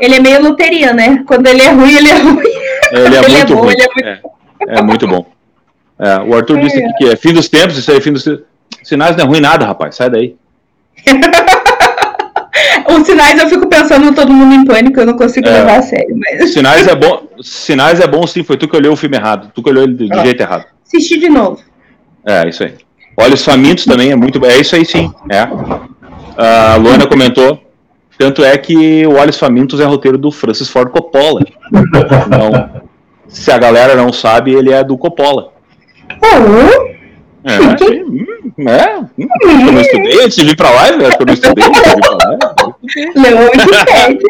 Ele 0.00 0.16
é 0.16 0.20
meio 0.20 0.42
luteriano, 0.42 0.96
né? 0.96 1.22
Quando 1.26 1.46
ele 1.46 1.62
é 1.62 1.68
ruim, 1.70 1.96
ele 1.96 2.08
é 2.08 2.14
ruim. 2.18 2.42
Ele 2.92 3.14
é 3.16 3.18
Ele 3.24 3.36
é 3.36 3.44
muito 3.44 3.54
bom, 3.54 3.60
ruim. 3.62 3.72
ele 3.74 3.82
é 3.82 3.86
muito- 3.86 4.06
É, 4.68 4.78
é 4.78 4.82
muito 4.82 5.06
bom. 5.06 5.26
É, 5.98 6.18
o 6.28 6.34
Arthur 6.34 6.58
disse 6.58 6.82
aqui 6.82 6.92
que 6.98 7.04
é 7.10 7.14
fim 7.16 7.32
dos 7.32 7.48
tempos, 7.48 7.78
isso 7.78 7.88
aí 7.90 7.98
é 7.98 8.00
fim 8.00 8.12
dos 8.12 8.24
tempos. 8.24 8.42
Sinais 8.82 9.16
não 9.16 9.24
é 9.24 9.28
ruim 9.28 9.40
nada, 9.40 9.64
rapaz. 9.64 9.94
Sai 9.94 10.10
daí. 10.10 10.34
Os 12.88 13.06
sinais 13.06 13.40
eu 13.40 13.48
fico 13.48 13.66
pensando 13.68 14.14
todo 14.14 14.32
mundo 14.32 14.54
em 14.54 14.64
pânico, 14.64 15.00
eu 15.00 15.06
não 15.06 15.16
consigo 15.16 15.48
É. 15.48 15.52
levar 15.52 15.78
a 15.78 15.82
sério. 15.82 16.16
Mas 16.16 16.52
Sinais 16.52 16.86
é 16.86 16.94
bom. 16.94 17.22
Sinais 17.42 18.00
é 18.00 18.06
bom 18.06 18.26
sim, 18.26 18.42
foi 18.42 18.56
tu 18.56 18.68
que 18.68 18.76
olhou 18.76 18.92
o 18.92 18.96
filme 18.96 19.16
errado. 19.16 19.50
Tu 19.54 19.62
que 19.62 19.70
olhou 19.70 19.82
ele 19.84 19.94
do, 19.94 20.08
Ah. 20.18 20.22
jeito 20.24 20.40
errado. 20.40 20.64
assisti 20.86 21.18
de 21.18 21.28
novo. 21.28 21.58
É, 22.24 22.48
isso 22.48 22.62
aí. 22.64 22.74
Olhos 23.16 23.44
Famintos 23.44 23.84
também 23.84 24.10
é 24.10 24.16
muito. 24.16 24.44
É 24.44 24.56
isso 24.58 24.74
aí 24.76 24.84
sim. 24.84 25.12
É. 25.30 25.46
A 26.36 26.76
Luana 26.76 27.06
comentou. 27.06 27.60
Tanto 28.18 28.44
é 28.44 28.56
que 28.56 29.04
o 29.06 29.14
Olhos 29.16 29.36
Famintos 29.38 29.80
é 29.80 29.84
roteiro 29.84 30.16
do 30.16 30.30
Francis 30.30 30.68
Ford 30.68 30.90
Coppola. 30.90 31.40
Então, 31.72 32.70
se 33.28 33.50
a 33.50 33.58
galera 33.58 33.94
não 33.96 34.12
sabe, 34.12 34.52
ele 34.54 34.72
é 34.72 34.84
do 34.84 34.96
Coppola. 34.96 35.52
Oh, 36.22 36.94
É, 37.46 37.60
hum, 37.60 38.68
é, 38.68 38.98
hum, 38.98 39.28
eu 39.66 39.72
não 39.72 39.80
estudei 39.80 40.24
antes 40.24 40.36
de 40.36 40.44
vir 40.44 40.56
pra 40.56 40.70
lá, 40.70 40.82
velho. 40.84 41.02
Eu 41.18 41.26
não 41.26 41.34
estudei 41.34 41.64
antes 41.64 41.82
de 41.82 41.88
vir 41.90 42.00
pra 42.00 42.10
lá. 42.12 42.63
De 42.86 43.84
pede. 43.84 44.24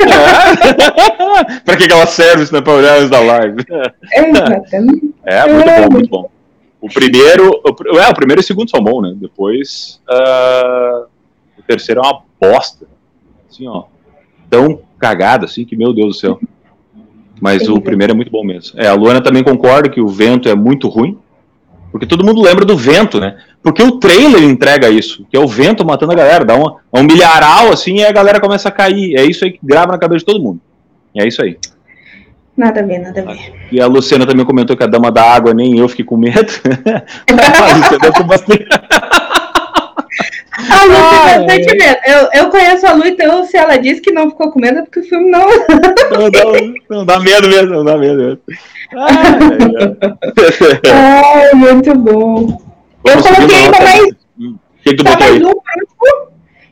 É. 0.00 1.60
pra 1.64 1.76
que, 1.76 1.88
que 1.88 1.92
ela 1.92 2.06
serve 2.06 2.46
se 2.46 2.52
não 2.52 2.60
é 2.60 2.62
pra 2.62 2.72
olhar 2.72 2.98
antes 2.98 3.10
da 3.10 3.20
live? 3.20 3.64
Exatamente. 4.14 5.14
É, 5.24 5.52
muito 5.52 5.66
bom, 5.66 5.90
muito 5.90 6.10
bom. 6.10 6.30
O 6.80 6.88
primeiro. 6.88 7.50
O, 7.64 7.98
é, 7.98 8.08
o 8.08 8.14
primeiro 8.14 8.40
e 8.40 8.44
o 8.44 8.46
segundo 8.46 8.70
são 8.70 8.82
bons, 8.82 9.02
né? 9.02 9.14
Depois. 9.16 10.00
ah, 10.08 11.06
o 11.58 11.62
terceiro 11.62 12.00
é 12.00 12.04
uma 12.04 12.22
bosta. 12.40 12.86
Assim, 13.50 13.66
ó. 13.66 13.84
Tão 14.48 14.80
cagado 14.98 15.44
assim 15.44 15.64
que, 15.64 15.76
meu 15.76 15.92
Deus 15.92 16.08
do 16.08 16.14
céu. 16.14 16.40
Mas 17.40 17.62
o 17.62 17.66
Terrível. 17.66 17.82
primeiro 17.82 18.12
é 18.12 18.16
muito 18.16 18.30
bom 18.30 18.44
mesmo. 18.44 18.80
É, 18.80 18.88
a 18.88 18.94
Luana 18.94 19.20
também 19.20 19.42
concorda 19.42 19.88
que 19.88 20.00
o 20.00 20.08
vento 20.08 20.48
é 20.48 20.54
muito 20.54 20.88
ruim. 20.88 21.18
Porque 21.90 22.06
todo 22.06 22.24
mundo 22.24 22.42
lembra 22.42 22.64
do 22.64 22.76
vento, 22.76 23.18
né? 23.18 23.36
Porque 23.62 23.82
o 23.82 23.98
trailer 23.98 24.42
entrega 24.42 24.88
isso, 24.88 25.26
que 25.30 25.36
é 25.36 25.40
o 25.40 25.46
vento 25.46 25.84
matando 25.84 26.12
a 26.12 26.16
galera, 26.16 26.44
dá 26.44 26.54
uma, 26.54 26.76
um 26.92 27.02
milharal 27.02 27.72
assim 27.72 27.96
e 27.96 28.04
a 28.04 28.12
galera 28.12 28.40
começa 28.40 28.68
a 28.68 28.72
cair. 28.72 29.18
É 29.18 29.24
isso 29.24 29.44
aí 29.44 29.52
que 29.52 29.60
grava 29.62 29.92
na 29.92 29.98
cabeça 29.98 30.20
de 30.20 30.26
todo 30.26 30.42
mundo. 30.42 30.60
É 31.16 31.26
isso 31.26 31.42
aí. 31.42 31.58
Nada 32.56 32.80
a 32.80 32.82
ver, 32.82 32.98
nada 32.98 33.20
a 33.20 33.24
ver. 33.24 33.52
E 33.70 33.80
a 33.80 33.86
Luciana 33.86 34.26
também 34.26 34.44
comentou 34.44 34.76
que 34.76 34.82
a 34.82 34.86
dama 34.86 35.12
da 35.12 35.22
água 35.22 35.54
nem 35.54 35.78
eu 35.78 35.88
fiquei 35.88 36.04
com 36.04 36.16
medo. 36.16 36.52
a 37.30 37.76
Luciana 37.76 38.24
bastante. 38.26 38.66
A 40.52 40.84
Lu 40.84 40.92
Ah, 40.96 41.28
tem 41.36 41.46
bastante 41.46 41.76
medo. 41.76 41.98
Eu, 42.06 42.28
eu 42.32 42.50
conheço 42.50 42.86
a 42.86 42.92
Lu, 42.92 43.06
então 43.06 43.44
se 43.44 43.56
ela 43.56 43.76
disse 43.76 44.00
que 44.00 44.10
não 44.10 44.30
ficou 44.30 44.50
com 44.50 44.60
medo, 44.60 44.78
é 44.80 44.82
porque 44.82 45.00
o 45.00 45.04
filme 45.04 45.30
não. 45.30 45.46
Não, 45.48 46.30
não, 46.30 46.74
não 46.90 47.06
dá 47.06 47.20
medo 47.20 47.48
mesmo, 47.48 47.68
não 47.74 47.84
dá 47.84 47.96
medo 47.96 48.16
mesmo. 48.16 48.38
Ai, 48.96 50.10
ai, 50.92 51.54
muito 51.54 51.94
bom. 51.94 52.60
Eu 53.04 53.22
coloquei 53.22 53.56
ainda 53.56 53.78
mais, 53.80 54.08
que, 54.84 54.94
que 54.94 55.04
tá 55.04 55.18
mais 55.18 55.42
um 55.42 55.52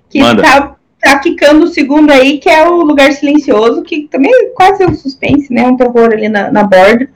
que 0.08 0.20
Manda. 0.20 0.42
tá, 0.42 0.76
tá 1.02 1.18
quicando 1.18 1.64
o 1.64 1.68
segundo 1.68 2.10
aí, 2.10 2.38
que 2.38 2.48
é 2.48 2.66
o 2.68 2.76
Lugar 2.82 3.12
Silencioso, 3.12 3.82
que 3.82 4.08
também 4.08 4.32
é 4.32 4.46
quase 4.54 4.84
um 4.84 4.94
suspense, 4.94 5.52
né? 5.52 5.64
Um 5.66 5.76
terror 5.76 6.12
ali 6.12 6.28
na, 6.28 6.50
na 6.50 6.62
borda. 6.62 7.08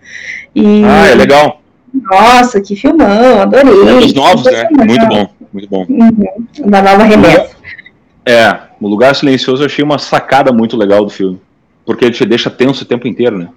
E, 0.54 0.82
Ah, 0.84 1.08
é 1.08 1.14
legal. 1.14 1.60
Nossa, 1.92 2.60
que 2.60 2.76
filmão, 2.76 3.40
adorei. 3.40 3.72
É 3.72 4.00
dos 4.00 4.14
novos, 4.14 4.44
né? 4.44 4.68
Muito 4.70 5.06
bom, 5.06 5.28
muito 5.52 5.68
bom. 5.68 5.86
Uhum, 5.88 6.70
da 6.70 6.82
nova 6.82 7.04
remessa. 7.04 7.50
É, 8.24 8.56
o 8.80 8.86
Lugar 8.88 9.14
Silencioso 9.14 9.62
eu 9.62 9.66
achei 9.66 9.84
uma 9.84 9.98
sacada 9.98 10.52
muito 10.52 10.76
legal 10.76 11.04
do 11.04 11.10
filme. 11.10 11.40
Porque 11.84 12.04
ele 12.04 12.14
te 12.14 12.24
deixa 12.24 12.50
tenso 12.50 12.84
o 12.84 12.86
tempo 12.86 13.08
inteiro, 13.08 13.38
né? 13.38 13.48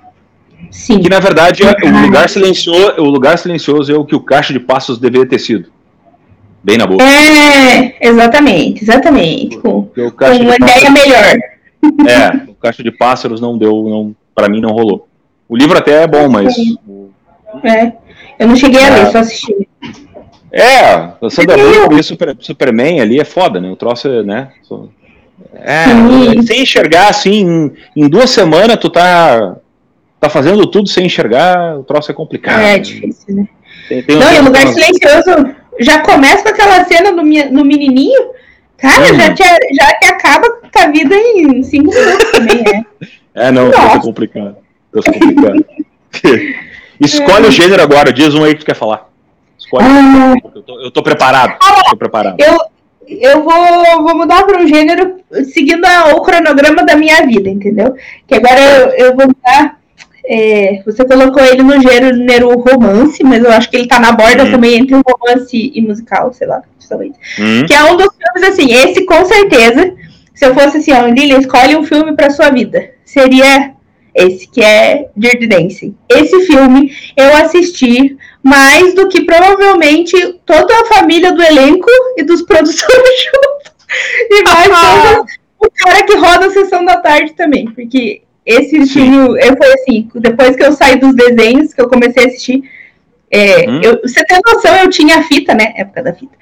Sim. 0.72 1.00
Que 1.00 1.10
na 1.10 1.20
verdade 1.20 1.62
é, 1.64 1.72
o 1.86 2.02
lugar 2.02 2.28
silencioso, 2.30 2.94
o 3.00 3.04
lugar 3.04 3.38
silencioso 3.38 3.92
é 3.94 3.98
o 3.98 4.06
que 4.06 4.16
o 4.16 4.20
caixa 4.22 4.54
de 4.54 4.60
passos 4.60 4.98
deveria 4.98 5.28
ter 5.28 5.40
sido. 5.40 5.70
Bem 6.64 6.78
na 6.78 6.88
boca. 6.88 7.04
É, 7.04 8.08
exatamente, 8.08 8.84
exatamente. 8.84 9.58
Com, 9.58 9.84
com 9.84 10.26
uma 10.26 10.56
ideia 10.56 10.90
melhor. 10.90 11.38
é, 12.08 12.48
o 12.50 12.56
caixa 12.56 12.82
de 12.82 12.92
pássaros 12.92 13.42
não 13.42 13.58
deu, 13.58 13.84
não, 13.84 14.16
para 14.34 14.48
mim 14.50 14.62
não 14.62 14.72
rolou. 14.72 15.08
O 15.50 15.58
livro 15.58 15.78
até 15.78 16.04
é 16.04 16.08
bom, 16.08 16.30
mas 16.30 16.56
É. 17.64 17.92
Eu 18.40 18.48
não 18.48 18.56
cheguei 18.56 18.80
a 18.82 18.88
É. 18.88 19.04
ler, 19.04 19.12
só 19.12 19.20
assisti. 19.20 19.68
É, 20.54 20.86
a 21.22 21.30
Sandra 21.30 21.58
Bullock 21.58 22.00
e 22.00 22.04
Super, 22.04 22.36
Superman 22.39 23.02
ali 23.02 23.20
é 23.20 23.26
foda, 23.26 23.60
né? 23.60 23.70
O 23.72 23.76
troço 23.76 24.08
é, 24.08 24.24
né? 24.24 24.50
É, 25.56 25.86
Sim. 25.86 26.42
sem 26.44 26.62
enxergar 26.62 27.10
assim, 27.10 27.72
em, 27.96 28.04
em 28.04 28.08
duas 28.10 28.30
semanas 28.30 28.78
tu 28.78 28.89
tá 28.89 29.56
tá 30.20 30.30
fazendo 30.30 30.66
tudo 30.68 30.88
sem 30.88 31.06
enxergar, 31.08 31.78
o 31.78 31.84
troço 31.84 32.12
é 32.12 32.13
complicado. 32.13 32.62
É 32.62 32.78
difícil, 32.80 33.36
né? 33.36 33.48
Tem, 33.89 34.02
tem 34.04 34.16
Não, 34.16 34.28
tem 34.28 34.38
e 34.38 34.39
o 34.39 34.44
Lugar 34.46 34.68
Silencioso 34.68 35.56
já 35.80 36.00
começa 36.00 36.44
com 36.44 36.50
aquela 36.50 36.86
cena 36.86 37.12
mi- 37.24 37.46
no 37.46 37.66
menininho. 37.66 38.30
Cara, 38.78 39.12
Uhum. 39.12 39.20
já, 39.20 39.34
te, 39.34 39.44
já 39.44 39.88
te 40.00 40.06
acaba 40.06 40.50
com 40.50 40.80
a 40.80 40.88
vida 40.88 41.16
em 41.16 41.63
cinco 41.63 41.94
minutos 41.94 42.32
também, 42.32 42.63
né? 42.63 42.86
É, 43.36 43.52
não, 43.52 43.66
Nossa. 43.70 43.89
tá 43.89 44.00
complicado. 44.00 44.56
Tá 44.94 45.12
complicado. 45.12 45.66
Escolhe 47.02 47.48
o 47.48 47.52
gênero 47.52 47.82
agora, 47.82 48.13
diz 48.13 48.36
um 48.36 48.44
aí 48.44 48.54
que 48.54 48.60
tu 48.60 48.66
quer 48.68 48.76
falar. 48.76 49.10
Ah, 49.82 50.34
Eu 50.56 50.62
tô, 50.62 50.82
eu 50.82 50.92
tô 50.92 51.02
preparado. 51.04 51.58
Tô 51.90 51.98
preparado. 51.98 52.38
eu, 52.40 52.58
eu 53.08 53.44
vou, 53.44 54.04
vou 54.04 54.16
mudar 54.18 54.44
para 54.46 54.60
um 54.62 54.68
gênero 54.68 55.18
seguindo 55.54 55.84
a- 55.86 56.14
o 56.16 56.22
cronograma 56.22 56.84
da 56.86 56.96
minha 56.96 57.26
vida, 57.26 57.50
entendeu? 57.50 57.96
Que 58.28 58.36
agora 58.36 58.60
eu, 58.62 58.88
eu 59.08 59.16
vou 59.16 59.28
mudar. 59.28 59.78
é, 60.26 60.82
você 60.86 61.04
colocou 61.06 61.44
ele 61.44 61.62
no 61.64 61.82
gênero 61.82 62.58
romance, 62.58 63.22
mas 63.26 63.44
eu 63.44 63.52
acho 63.52 63.70
que 63.70 63.76
ele 63.76 63.88
tá 63.88 64.00
na 64.00 64.14
borda 64.14 64.46
Uhum. 64.46 64.52
também 64.52 64.76
entre 64.76 64.96
romance 64.96 65.72
e 65.76 65.82
musical, 65.82 66.32
sei 66.32 66.48
lá, 66.48 66.62
justamente. 66.80 67.20
Hum, 67.40 67.66
Que 67.66 67.74
é 67.74 67.84
um 67.84 67.98
dos 67.98 68.08
filmes, 68.16 68.50
assim, 68.50 68.72
esse 68.72 69.06
com 69.06 69.26
certeza, 69.26 69.94
se 70.34 70.46
eu 70.46 70.54
fosse 70.54 70.78
assim, 70.78 70.94
ó, 70.94 71.06
Lilia, 71.08 71.38
escolhe 71.40 71.76
um 71.76 71.84
filme 71.84 72.16
pra 72.16 72.30
sua 72.30 72.50
vida. 72.52 72.92
Seria 73.04 73.74
esse, 74.16 74.48
que 74.50 74.64
é 74.64 75.10
Dirty 75.18 75.46
Dancing. 75.46 75.94
Esse 76.10 76.40
filme 76.46 76.92
eu 77.18 77.36
assisti 77.36 78.16
mais 78.44 78.94
do 78.94 79.08
que 79.08 79.24
provavelmente 79.24 80.40
toda 80.46 80.82
a 80.82 80.86
família 80.86 81.32
do 81.32 81.42
elenco 81.42 81.90
e 82.18 82.24
dos 82.24 82.42
produtores 82.46 83.24
juntos. 83.24 83.74
E 84.30 84.44
mais 84.44 84.68
todo 84.68 85.26
o 85.60 85.72
cara 85.72 86.04
que 86.04 86.16
roda 86.16 86.48
a 86.48 86.52
sessão 86.52 86.84
da 86.84 86.98
tarde 86.98 87.34
também, 87.34 87.72
porque 87.72 88.22
esse 88.46 88.86
filme 88.88 89.40
eu, 89.42 89.56
foi 89.56 89.74
assim, 89.74 90.10
depois 90.16 90.56
que 90.58 90.64
eu 90.64 90.74
saí 90.74 90.98
dos 90.98 91.16
desenhos, 91.16 91.74
que 91.74 91.82
eu 91.82 91.88
comecei 91.88 92.26
a 92.26 92.28
assistir, 92.28 92.64
é, 93.32 93.68
Hum. 93.68 93.82
eu, 93.82 94.00
você 94.02 94.24
tem 94.26 94.40
noção, 94.46 94.76
eu 94.76 94.90
tinha 94.90 95.18
a 95.18 95.24
fita, 95.24 95.56
né? 95.56 95.74
Época 95.76 96.04
da 96.04 96.14
fita. 96.14 96.34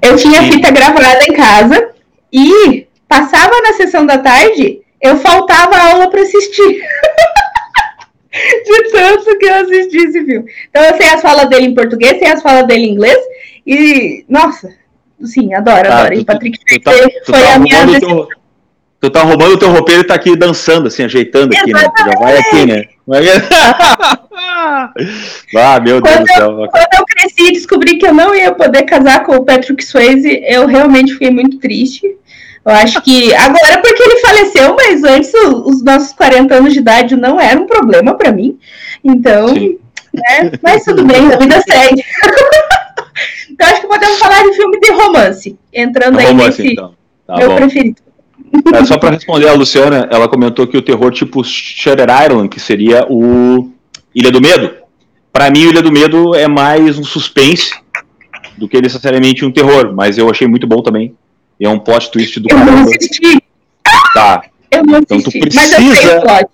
Eu 0.00 0.16
tinha 0.16 0.40
a 0.40 0.44
Sim. 0.44 0.52
fita 0.52 0.70
gravada 0.70 1.22
em 1.28 1.34
casa 1.34 1.90
e 2.32 2.86
passava 3.06 3.60
na 3.60 3.74
sessão 3.74 4.06
da 4.06 4.16
tarde, 4.16 4.80
eu 5.02 5.16
faltava 5.18 5.76
aula 5.76 6.08
para 6.08 6.22
assistir. 6.22 6.82
De 8.64 8.90
tanto 8.92 9.38
que 9.38 9.46
eu 9.46 9.54
assisti 9.56 9.96
esse 9.96 10.24
filme. 10.24 10.48
Então 10.70 10.82
eu 10.84 10.96
sei 10.96 11.06
as 11.08 11.20
falas 11.20 11.48
dele 11.48 11.66
em 11.66 11.74
português, 11.74 12.18
sei 12.18 12.28
as 12.28 12.42
falas 12.42 12.66
dele 12.66 12.84
em 12.86 12.92
inglês. 12.92 13.18
E, 13.66 14.24
nossa, 14.28 14.72
sim, 15.24 15.52
adoro, 15.54 15.88
Ah, 15.90 15.98
adoro. 16.00 16.14
tu- 16.14 16.20
e 16.20 16.24
Patrick 16.24 16.58
tu 16.58 16.80
tá, 16.80 16.92
tu 16.92 17.32
foi 17.32 17.42
tá 17.42 17.54
a 17.54 17.58
minha 17.58 18.00
teu, 18.00 18.28
tu 19.00 19.10
tá 19.10 19.20
arrumando 19.20 19.54
o 19.54 19.58
teu 19.58 19.70
roupeiro 19.70 20.02
e 20.02 20.06
tá 20.06 20.14
aqui 20.14 20.36
dançando, 20.36 20.86
assim, 20.88 21.02
ajeitando 21.04 21.54
aqui, 21.56 21.72
né? 21.72 21.88
Tu 21.96 22.04
Já 22.04 22.18
vai 22.18 22.38
aqui, 22.38 22.66
né? 22.66 22.84
Ah, 25.56 25.80
meu 25.80 26.00
Deus 26.00 26.20
do 26.20 26.26
céu. 26.26 26.68
Quando 26.70 26.88
eu 26.98 27.04
cresci 27.06 27.48
e 27.48 27.52
descobri 27.52 27.96
que 27.96 28.06
eu 28.06 28.14
não 28.14 28.34
ia 28.34 28.52
poder 28.52 28.84
casar 28.84 29.24
com 29.24 29.36
o 29.36 29.44
Patrick 29.44 29.84
Swayze, 29.84 30.42
eu 30.46 30.66
realmente 30.66 31.12
fiquei 31.14 31.30
muito 31.30 31.58
triste. 31.58 32.06
Eu 32.64 32.72
acho 32.72 33.00
que 33.00 33.34
agora 33.34 33.80
porque 33.80 34.02
ele 34.02 34.20
faleceu, 34.20 34.76
mas 34.76 35.02
antes 35.02 35.32
os 35.34 35.82
nossos 35.82 36.12
40 36.12 36.54
anos 36.54 36.72
de 36.72 36.80
idade 36.80 37.16
não 37.16 37.40
era 37.40 37.58
um 37.58 37.66
problema 37.66 38.14
pra 38.14 38.32
mim. 38.32 38.58
Então, 39.02 39.48
Sim. 39.48 39.78
né? 40.12 40.52
Mas 40.62 40.84
tudo 40.84 41.04
bem, 41.04 41.32
a 41.32 41.36
vida 41.36 41.60
segue. 41.62 42.04
então 43.50 43.68
acho 43.68 43.80
que 43.80 43.86
podemos 43.86 44.18
falar 44.18 44.42
de 44.42 44.54
filme 44.54 44.78
de 44.78 44.92
romance, 44.92 45.58
entrando 45.72 46.18
aí 46.18 46.26
Romance, 46.26 46.62
nesse 46.62 46.72
então. 46.72 46.94
Tá 47.26 47.36
meu 47.36 47.48
bom. 47.50 47.56
preferido. 47.56 47.96
É, 48.74 48.84
só 48.84 48.98
para 48.98 49.10
responder 49.16 49.48
a 49.48 49.54
Luciana, 49.54 50.08
ela 50.10 50.28
comentou 50.28 50.66
que 50.66 50.76
o 50.76 50.82
terror 50.82 51.12
tipo 51.12 51.42
Shutter 51.42 52.08
Island, 52.10 52.48
que 52.48 52.60
seria 52.60 53.06
o 53.08 53.70
Ilha 54.14 54.30
do 54.30 54.40
Medo. 54.40 54.74
Para 55.32 55.50
mim, 55.50 55.66
o 55.66 55.70
Ilha 55.70 55.82
do 55.82 55.92
Medo 55.92 56.34
é 56.34 56.46
mais 56.46 56.98
um 56.98 57.04
suspense 57.04 57.72
do 58.58 58.68
que 58.68 58.80
necessariamente 58.80 59.44
um 59.44 59.52
terror, 59.52 59.94
mas 59.94 60.18
eu 60.18 60.28
achei 60.28 60.46
muito 60.46 60.66
bom 60.66 60.82
também. 60.82 61.14
E 61.60 61.66
é 61.66 61.68
um 61.68 61.78
plot 61.78 62.10
twist 62.10 62.40
do 62.40 62.48
Eu 62.50 62.58
não 62.58 62.82
assisti. 62.84 63.38
Tá. 64.14 64.42
Eu 64.70 64.82
não 64.84 64.98
Então 65.00 65.20
tu 65.20 65.28
assisti. 65.28 65.54
Mas 65.54 65.72
eu 65.72 65.78
sei 65.78 65.88
precisa- 65.90 66.18
o 66.18 66.22
plot. 66.22 66.46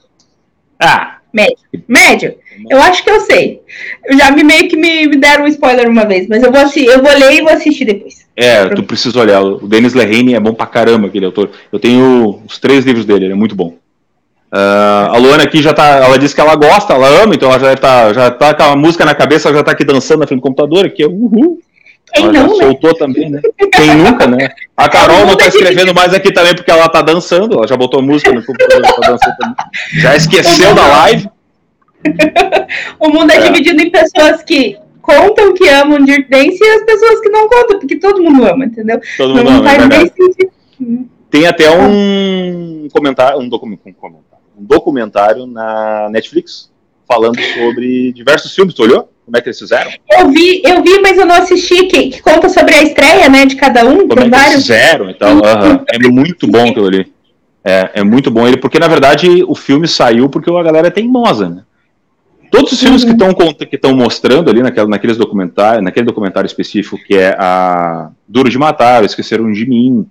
Ah, 0.80 1.12
Médio. 1.32 1.56
Médio? 1.86 2.34
Eu 2.70 2.80
acho 2.82 3.04
que 3.04 3.10
eu 3.10 3.20
sei. 3.20 3.60
Eu 4.06 4.18
já 4.18 4.30
me 4.30 4.42
meio 4.42 4.68
que 4.68 4.76
me, 4.76 5.06
me 5.06 5.16
deram 5.16 5.44
um 5.44 5.48
spoiler 5.48 5.88
uma 5.88 6.06
vez, 6.06 6.26
mas 6.26 6.42
eu 6.42 6.50
vou, 6.50 6.60
assi- 6.60 6.86
eu 6.86 7.02
vou 7.02 7.12
ler 7.12 7.32
e 7.34 7.42
vou 7.42 7.52
assistir 7.52 7.84
depois. 7.84 8.26
é, 8.34 8.66
tu 8.70 8.82
precisa 8.82 9.20
olhar. 9.20 9.42
O 9.42 9.66
Denis 9.68 9.92
Lehane 9.94 10.34
é 10.34 10.40
bom 10.40 10.54
pra 10.54 10.66
caramba, 10.66 11.06
aquele 11.08 11.26
autor. 11.26 11.50
Eu 11.70 11.78
tenho 11.78 12.40
os 12.48 12.58
três 12.58 12.84
livros 12.86 13.04
dele, 13.04 13.26
ele 13.26 13.32
é 13.32 13.36
muito 13.36 13.54
bom. 13.54 13.74
Ah, 14.50 15.10
a 15.12 15.18
Luana 15.18 15.42
aqui 15.42 15.60
já 15.62 15.74
tá. 15.74 15.86
Ela 16.04 16.18
disse 16.18 16.34
que 16.34 16.40
ela 16.40 16.54
gosta, 16.56 16.94
ela 16.94 17.08
ama, 17.22 17.34
então 17.34 17.50
ela 17.50 17.58
já 17.58 17.76
tá, 17.76 18.12
já 18.14 18.30
tá 18.30 18.54
com 18.54 18.62
a 18.62 18.76
música 18.76 19.04
na 19.04 19.14
cabeça, 19.14 19.48
ela 19.48 19.58
já 19.58 19.64
tá 19.64 19.72
aqui 19.72 19.84
dançando 19.84 20.20
na 20.20 20.26
frente 20.26 20.40
do 20.40 20.42
computador, 20.42 20.86
aqui 20.86 21.02
é 21.02 21.06
uhul. 21.06 21.60
Quem 22.14 22.24
ela 22.24 22.32
já 22.34 22.42
não, 22.46 22.56
né? 22.58 22.64
soltou 22.64 22.94
também, 22.94 23.30
né? 23.30 23.40
Quem 23.74 23.94
nunca, 23.96 24.26
né? 24.26 24.48
A 24.76 24.88
Carol 24.88 25.26
não 25.26 25.36
tá 25.36 25.46
escrevendo 25.48 25.92
mais 25.94 26.14
aqui 26.14 26.32
também 26.32 26.54
porque 26.54 26.70
ela 26.70 26.88
tá 26.88 27.02
dançando, 27.02 27.54
ela 27.56 27.66
já 27.66 27.76
botou 27.76 28.00
música 28.02 28.32
no 28.32 28.44
computador, 28.44 28.82
ela 29.02 29.18
tá 29.18 29.32
também. 29.38 29.54
Já 30.00 30.16
esqueceu 30.16 30.74
da 30.74 30.86
live. 30.86 31.28
O 33.00 33.08
mundo 33.08 33.30
é, 33.32 33.36
É. 33.36 33.40
dividido 33.40 33.80
em 33.82 33.90
pessoas 33.90 34.42
que 34.42 34.76
contam 35.02 35.52
que 35.54 35.68
amam 35.68 35.98
Dirt 36.04 36.28
Dance 36.28 36.58
e 36.60 36.68
as 36.68 36.84
pessoas 36.84 37.20
que 37.20 37.28
não 37.28 37.48
contam, 37.48 37.78
porque 37.80 37.96
todo 37.96 38.22
mundo 38.22 38.44
ama, 38.46 38.64
entendeu? 38.64 39.00
Todo 39.16 39.34
mundo 39.34 39.44
não 39.44 39.58
ama, 39.58 39.60
é 39.60 39.74
faz 39.74 39.78
verdade. 39.88 40.12
nem 40.18 40.32
sentido. 40.32 41.08
Tem 41.30 41.46
até 41.46 41.70
um 41.70 42.88
comentário, 42.92 43.38
um, 43.40 43.48
docu- 43.48 43.66
um 43.66 43.76
comentário, 43.92 44.44
um 44.58 44.64
documentário 44.64 45.46
na 45.46 46.08
Netflix 46.10 46.70
falando 47.08 47.40
sobre 47.40 48.12
diversos 48.12 48.54
filmes. 48.54 48.74
Tu 48.74 48.82
olhou? 48.82 49.10
Como 49.26 49.36
é 49.36 49.40
que 49.40 49.48
eles 49.48 49.58
fizeram? 49.58 49.90
Eu 50.08 50.30
vi, 50.30 50.62
eu 50.64 50.80
vi, 50.84 51.00
mas 51.00 51.18
eu 51.18 51.26
não 51.26 51.34
assisti, 51.34 51.86
que, 51.86 52.10
que 52.10 52.22
conta 52.22 52.48
sobre 52.48 52.72
a 52.74 52.82
estreia, 52.82 53.28
né, 53.28 53.44
de 53.44 53.56
cada 53.56 53.84
um, 53.84 54.06
Como 54.06 54.20
é 54.20 54.30
que 54.30 54.36
eles 54.36 54.52
fizeram 54.52 55.10
e 55.10 55.14
tal. 55.14 55.44
Aham. 55.44 55.84
É 55.92 55.98
muito 55.98 56.46
bom 56.46 56.70
aquilo 56.70 56.86
ali. 56.86 57.12
É, 57.64 57.90
é 57.94 58.04
muito 58.04 58.30
bom 58.30 58.46
ele, 58.46 58.56
porque 58.56 58.78
na 58.78 58.86
verdade 58.86 59.42
o 59.48 59.56
filme 59.56 59.88
saiu 59.88 60.28
porque 60.28 60.48
a 60.48 60.62
galera 60.62 60.86
é 60.86 60.90
teimosa, 60.90 61.48
né? 61.48 61.62
Todos 62.52 62.70
os 62.70 62.80
filmes 62.80 63.02
que 63.02 63.10
estão 63.10 63.34
que 63.34 63.74
estão 63.74 63.92
mostrando 63.96 64.48
ali 64.48 64.62
naquela, 64.62 64.88
naqueles 64.88 65.16
documentários, 65.16 65.82
naquele 65.82 66.06
documentário 66.06 66.46
específico 66.46 66.96
que 67.04 67.16
é 67.16 67.34
a 67.36 68.10
Duro 68.28 68.48
de 68.48 68.56
Matar, 68.56 69.04
Esqueceram 69.04 69.50
de 69.50 69.68
Mim. 69.68 70.06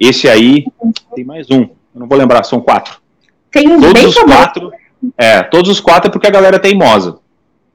Esse 0.00 0.28
aí 0.28 0.64
tem 1.14 1.24
mais 1.24 1.48
um. 1.48 1.60
Eu 1.60 2.00
não 2.00 2.08
vou 2.08 2.18
lembrar, 2.18 2.42
são 2.42 2.60
quatro. 2.60 3.00
Tem 3.52 3.68
uns 3.68 3.80
Todos 3.80 3.92
bem 3.92 4.06
os 4.06 4.18
quatro. 4.18 4.72
É, 5.16 5.42
todos 5.44 5.70
os 5.70 5.78
quatro 5.78 6.08
é 6.08 6.12
porque 6.12 6.26
a 6.26 6.30
galera 6.30 6.56
é 6.56 6.58
teimosa. 6.58 7.18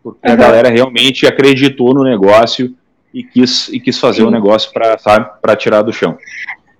Porque 0.05 0.19
a 0.27 0.31
Uhum. 0.33 0.37
galera 0.37 0.69
realmente 0.69 1.25
acreditou 1.25 1.91
no 1.91 2.03
negócio 2.03 2.75
e 3.11 3.23
quis, 3.23 3.69
e 3.69 3.79
quis 3.79 3.97
fazer 3.99 4.21
o 4.21 4.27
Sim. 4.27 4.33
negócio 4.33 4.71
para 4.71 4.99
sabe, 4.99 5.27
para 5.41 5.55
tirar 5.55 5.81
do 5.81 5.91
chão. 5.91 6.15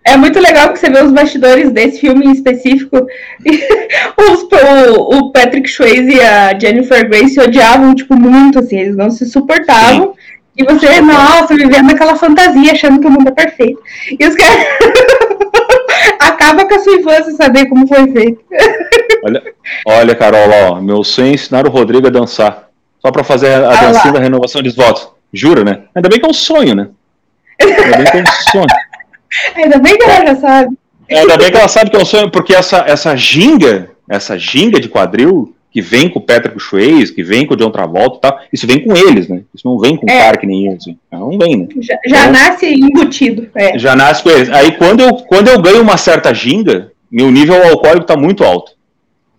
É 0.03 0.15
muito 0.15 0.39
legal 0.39 0.71
que 0.71 0.77
você 0.77 0.91
vê 0.91 1.01
os 1.01 1.11
bastidores 1.11 1.71
desse 1.71 1.99
filme 2.01 2.27
em 2.27 2.31
específico. 2.31 3.07
Os- 4.15 4.43
o, 4.43 5.17
o 5.17 5.31
Patrick 5.31 5.67
Swayze 5.67 6.13
e 6.13 6.21
a 6.21 6.55
Jennifer 6.59 7.09
Grace 7.09 7.29
se 7.33 7.39
odiavam, 7.41 7.95
tipo, 7.95 8.15
muito, 8.15 8.59
assim, 8.59 8.77
eles 8.77 8.95
não 8.95 9.09
se 9.09 9.25
suportavam. 9.25 10.13
E 10.55 10.63
você, 10.63 11.01
nossa, 11.01 11.55
vivendo 11.55 11.89
aquela 11.91 12.15
fantasia, 12.15 12.71
achando 12.73 12.99
que 13.01 13.07
o 13.07 13.11
mundo 13.11 13.29
é 13.29 13.31
perfeito. 13.31 13.81
E 14.19 14.27
os 14.27 14.35
caras. 14.35 14.65
Acaba 16.19 16.65
com 16.67 16.75
a 16.75 16.79
sua 16.79 16.93
infância 16.93 17.31
saber 17.33 17.65
como 17.67 17.87
foi 17.87 18.11
feito. 18.11 18.39
Olha, 19.87 20.13
Carol, 20.15 20.49
ó, 20.49 20.81
meu 20.81 21.03
sonho 21.03 21.29
é 21.29 21.33
ensinar 21.33 21.65
o 21.65 21.71
Rodrigo 21.71 22.05
a 22.07 22.11
dançar. 22.11 22.64
Só 23.05 23.11
para 23.11 23.23
fazer 23.23 23.53
a, 23.53 23.69
Ah 23.69 23.75
dancinha 23.91 24.13
da 24.13 24.19
renovação 24.19 24.63
de 24.63 24.71
votos. 24.71 25.07
Jura, 25.31 25.63
né? 25.63 25.81
Ainda 25.93 26.09
bem 26.09 26.19
que 26.19 26.25
é 26.25 26.29
um 26.29 26.33
sonho, 26.33 26.73
né? 26.73 26.87
Ainda 27.61 27.83
bem 27.97 28.03
que 28.11 28.17
é 28.17 28.21
um 28.23 28.51
sonho. 28.51 28.65
Ainda 29.55 29.77
bem 29.77 29.95
que 29.95 30.03
ela 30.05 30.25
já 30.25 30.35
sabe. 30.37 30.75
É, 31.07 31.19
Ainda 31.19 31.37
bem 31.37 31.51
que 31.51 31.57
ela 31.57 31.67
sabe 31.67 31.91
que 31.91 31.95
é 31.95 31.99
um 31.99 32.05
sonho, 32.05 32.31
porque 32.31 32.55
essa, 32.55 32.83
essa 32.87 33.15
ginga, 33.15 33.91
essa 34.09 34.39
ginga 34.39 34.79
de 34.79 34.89
quadril 34.89 35.53
que 35.69 35.81
vem 35.81 36.09
com 36.09 36.17
o 36.17 36.21
Patrick 36.21 36.59
Swayze, 36.59 37.13
que 37.13 37.21
vem 37.21 37.45
com 37.45 37.53
o 37.53 37.57
John 37.57 37.69
Travolta 37.69 38.17
e 38.17 38.21
tal, 38.21 38.39
isso 38.51 38.65
vem 38.65 38.83
com 38.83 38.95
eles, 38.97 39.27
né? 39.27 39.41
Isso 39.53 39.67
não 39.67 39.77
vem 39.77 39.95
com 39.97 40.09
É. 40.09 40.17
cara 40.23 40.37
que 40.37 40.47
nem 40.47 40.65
eu, 40.65 40.73
assim. 40.73 40.97
Não 41.11 41.37
vem, 41.37 41.57
né? 41.57 41.67
Já, 41.81 41.99
já 42.07 42.19
Então- 42.21 42.31
nasce 42.31 42.65
embutido. 42.73 43.47
É. 43.53 43.77
Já 43.77 43.95
nasce 43.95 44.23
com 44.23 44.31
eles. 44.31 44.49
Aí 44.49 44.71
quando 44.77 45.01
eu, 45.01 45.13
quando 45.17 45.49
eu 45.49 45.61
ganho 45.61 45.81
uma 45.83 45.97
certa 45.97 46.33
ginga, 46.33 46.91
meu 47.11 47.29
nível 47.29 47.61
alcoólico 47.67 48.01
está 48.03 48.17
muito 48.17 48.43
alto. 48.43 48.71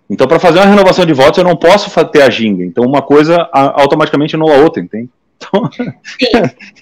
Então, 0.09 0.26
para 0.28 0.38
fazer 0.38 0.59
uma 0.61 0.66
renovação 0.66 1.04
de 1.04 1.12
votos, 1.12 1.38
eu 1.38 1.44
não 1.44 1.57
posso 1.57 1.90
ter 2.07 2.22
a 2.22 2.30
ginga. 2.30 2.64
Então, 2.64 2.84
uma 2.84 3.02
coisa 3.02 3.48
automaticamente 3.52 4.36
anula 4.36 4.54
a 4.57 4.61
outra, 4.61 4.80
entende? 4.82 5.09
Então, 5.36 5.68
Sim. 5.72 6.30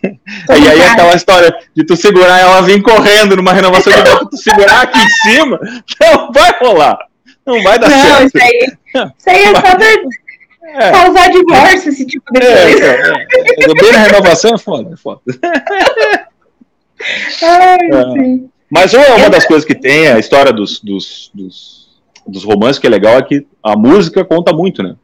e 0.63 0.69
aí 0.69 0.83
aquela 0.83 1.15
história 1.15 1.53
de 1.75 1.85
tu 1.85 1.97
segurar 1.97 2.39
ela 2.39 2.61
vir 2.63 2.81
correndo 2.83 3.35
numa 3.37 3.53
renovação 3.53 3.93
de 3.93 4.11
votos, 4.11 4.29
tu 4.31 4.37
segurar 4.37 4.83
aqui 4.83 4.99
em 4.99 5.09
cima, 5.09 5.59
não 6.01 6.31
vai 6.33 6.53
rolar. 6.61 6.99
Não 7.47 7.63
vai 7.63 7.79
dar 7.79 7.89
Não, 7.91 8.01
certo. 8.01 8.27
isso 8.27 8.39
aí, 8.39 8.73
isso 9.19 9.31
aí 9.31 9.43
é 9.43 9.55
só 9.55 9.61
pra 9.61 9.79
É, 10.67 10.91
causar 10.91 11.31
divórcio, 11.31 11.89
esse 11.91 12.07
tipo 12.07 12.25
de 12.33 12.41
é, 12.41 12.63
coisa. 12.63 12.85
é, 12.85 13.71
é, 13.71 13.75
bem 13.83 13.93
na 13.93 13.99
renovação 13.99 14.55
é 14.55 14.59
foda, 14.59 14.95
é 14.95 14.97
foda. 14.97 15.21
Ai, 17.43 17.79
É. 17.93 18.55
Mas 18.71 18.93
uma, 18.95 19.07
uma 19.17 19.31
das 19.31 19.47
coisas 19.47 19.65
que 19.65 19.75
tem, 19.75 20.09
a 20.09 20.19
história 20.19 20.53
dos, 20.53 20.81
dos, 20.81 21.31
dos, 21.35 21.84
dos 22.27 22.45
romances 22.45 22.79
que 22.79 22.87
é 22.87 22.91
legal 22.91 23.17
é 23.19 23.23
que 23.23 23.47
a 23.63 23.77
música 23.77 24.25
conta 24.25 24.53
muito, 24.53 24.83
né? 24.83 24.97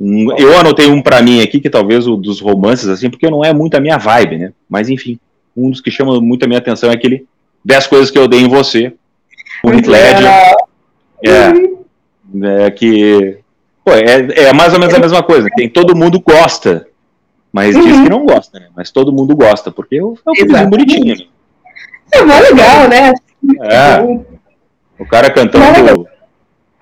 Um- 0.00 0.32
Eu 0.38 0.58
anotei 0.58 0.88
um 0.88 1.00
pra 1.02 1.22
mim 1.22 1.40
aqui, 1.40 1.60
que 1.60 1.70
talvez 1.70 2.06
o 2.06 2.16
dos 2.16 2.40
romances, 2.40 2.88
assim, 2.88 3.08
porque 3.10 3.30
não 3.30 3.44
é 3.44 3.52
muito 3.52 3.76
a 3.76 3.80
minha 3.80 3.96
vibe, 3.98 4.38
né? 4.38 4.52
Mas 4.68 4.88
enfim, 4.88 5.18
um 5.56 5.70
dos 5.70 5.80
que 5.80 5.90
chama 5.90 6.20
muito 6.20 6.44
a 6.44 6.48
minha 6.48 6.58
atenção 6.58 6.90
é 6.90 6.94
aquele 6.94 7.26
10 7.64 7.86
coisas 7.86 8.10
que 8.10 8.18
eu 8.18 8.26
dei 8.28 8.40
em 8.40 8.48
você. 8.48 8.92
O 9.62 9.70
Heath 9.70 9.86
Ledger. 9.86 10.28
É, 11.24 12.66
é 12.66 12.70
que. 12.70 13.38
Pô, 13.84 13.92
é, 13.92 14.46
é 14.48 14.52
mais 14.52 14.72
ou 14.72 14.80
menos 14.80 14.94
a 14.94 14.98
mesma 14.98 15.22
coisa. 15.22 15.48
Tem 15.56 15.68
todo 15.68 15.94
mundo 15.96 16.20
gosta, 16.20 16.86
mas 17.52 17.74
diz 17.76 17.84
Uhum. 17.84 18.04
que 18.04 18.10
não 18.10 18.24
gosta, 18.26 18.58
né? 18.58 18.66
Mas 18.76 18.90
todo 18.90 19.12
mundo 19.12 19.34
gosta, 19.36 19.70
porque 19.70 19.96
é 19.96 20.04
um 20.04 20.16
filmezinho 20.16 20.46
Exatamente. 20.50 20.70
bonitinho, 20.70 21.16
né? 21.16 21.24
É 22.12 22.22
mó 22.22 22.38
legal, 22.38 22.88
né? 22.88 23.12
É. 23.62 24.24
O 24.98 25.06
cara 25.06 25.30
cantando, 25.30 26.06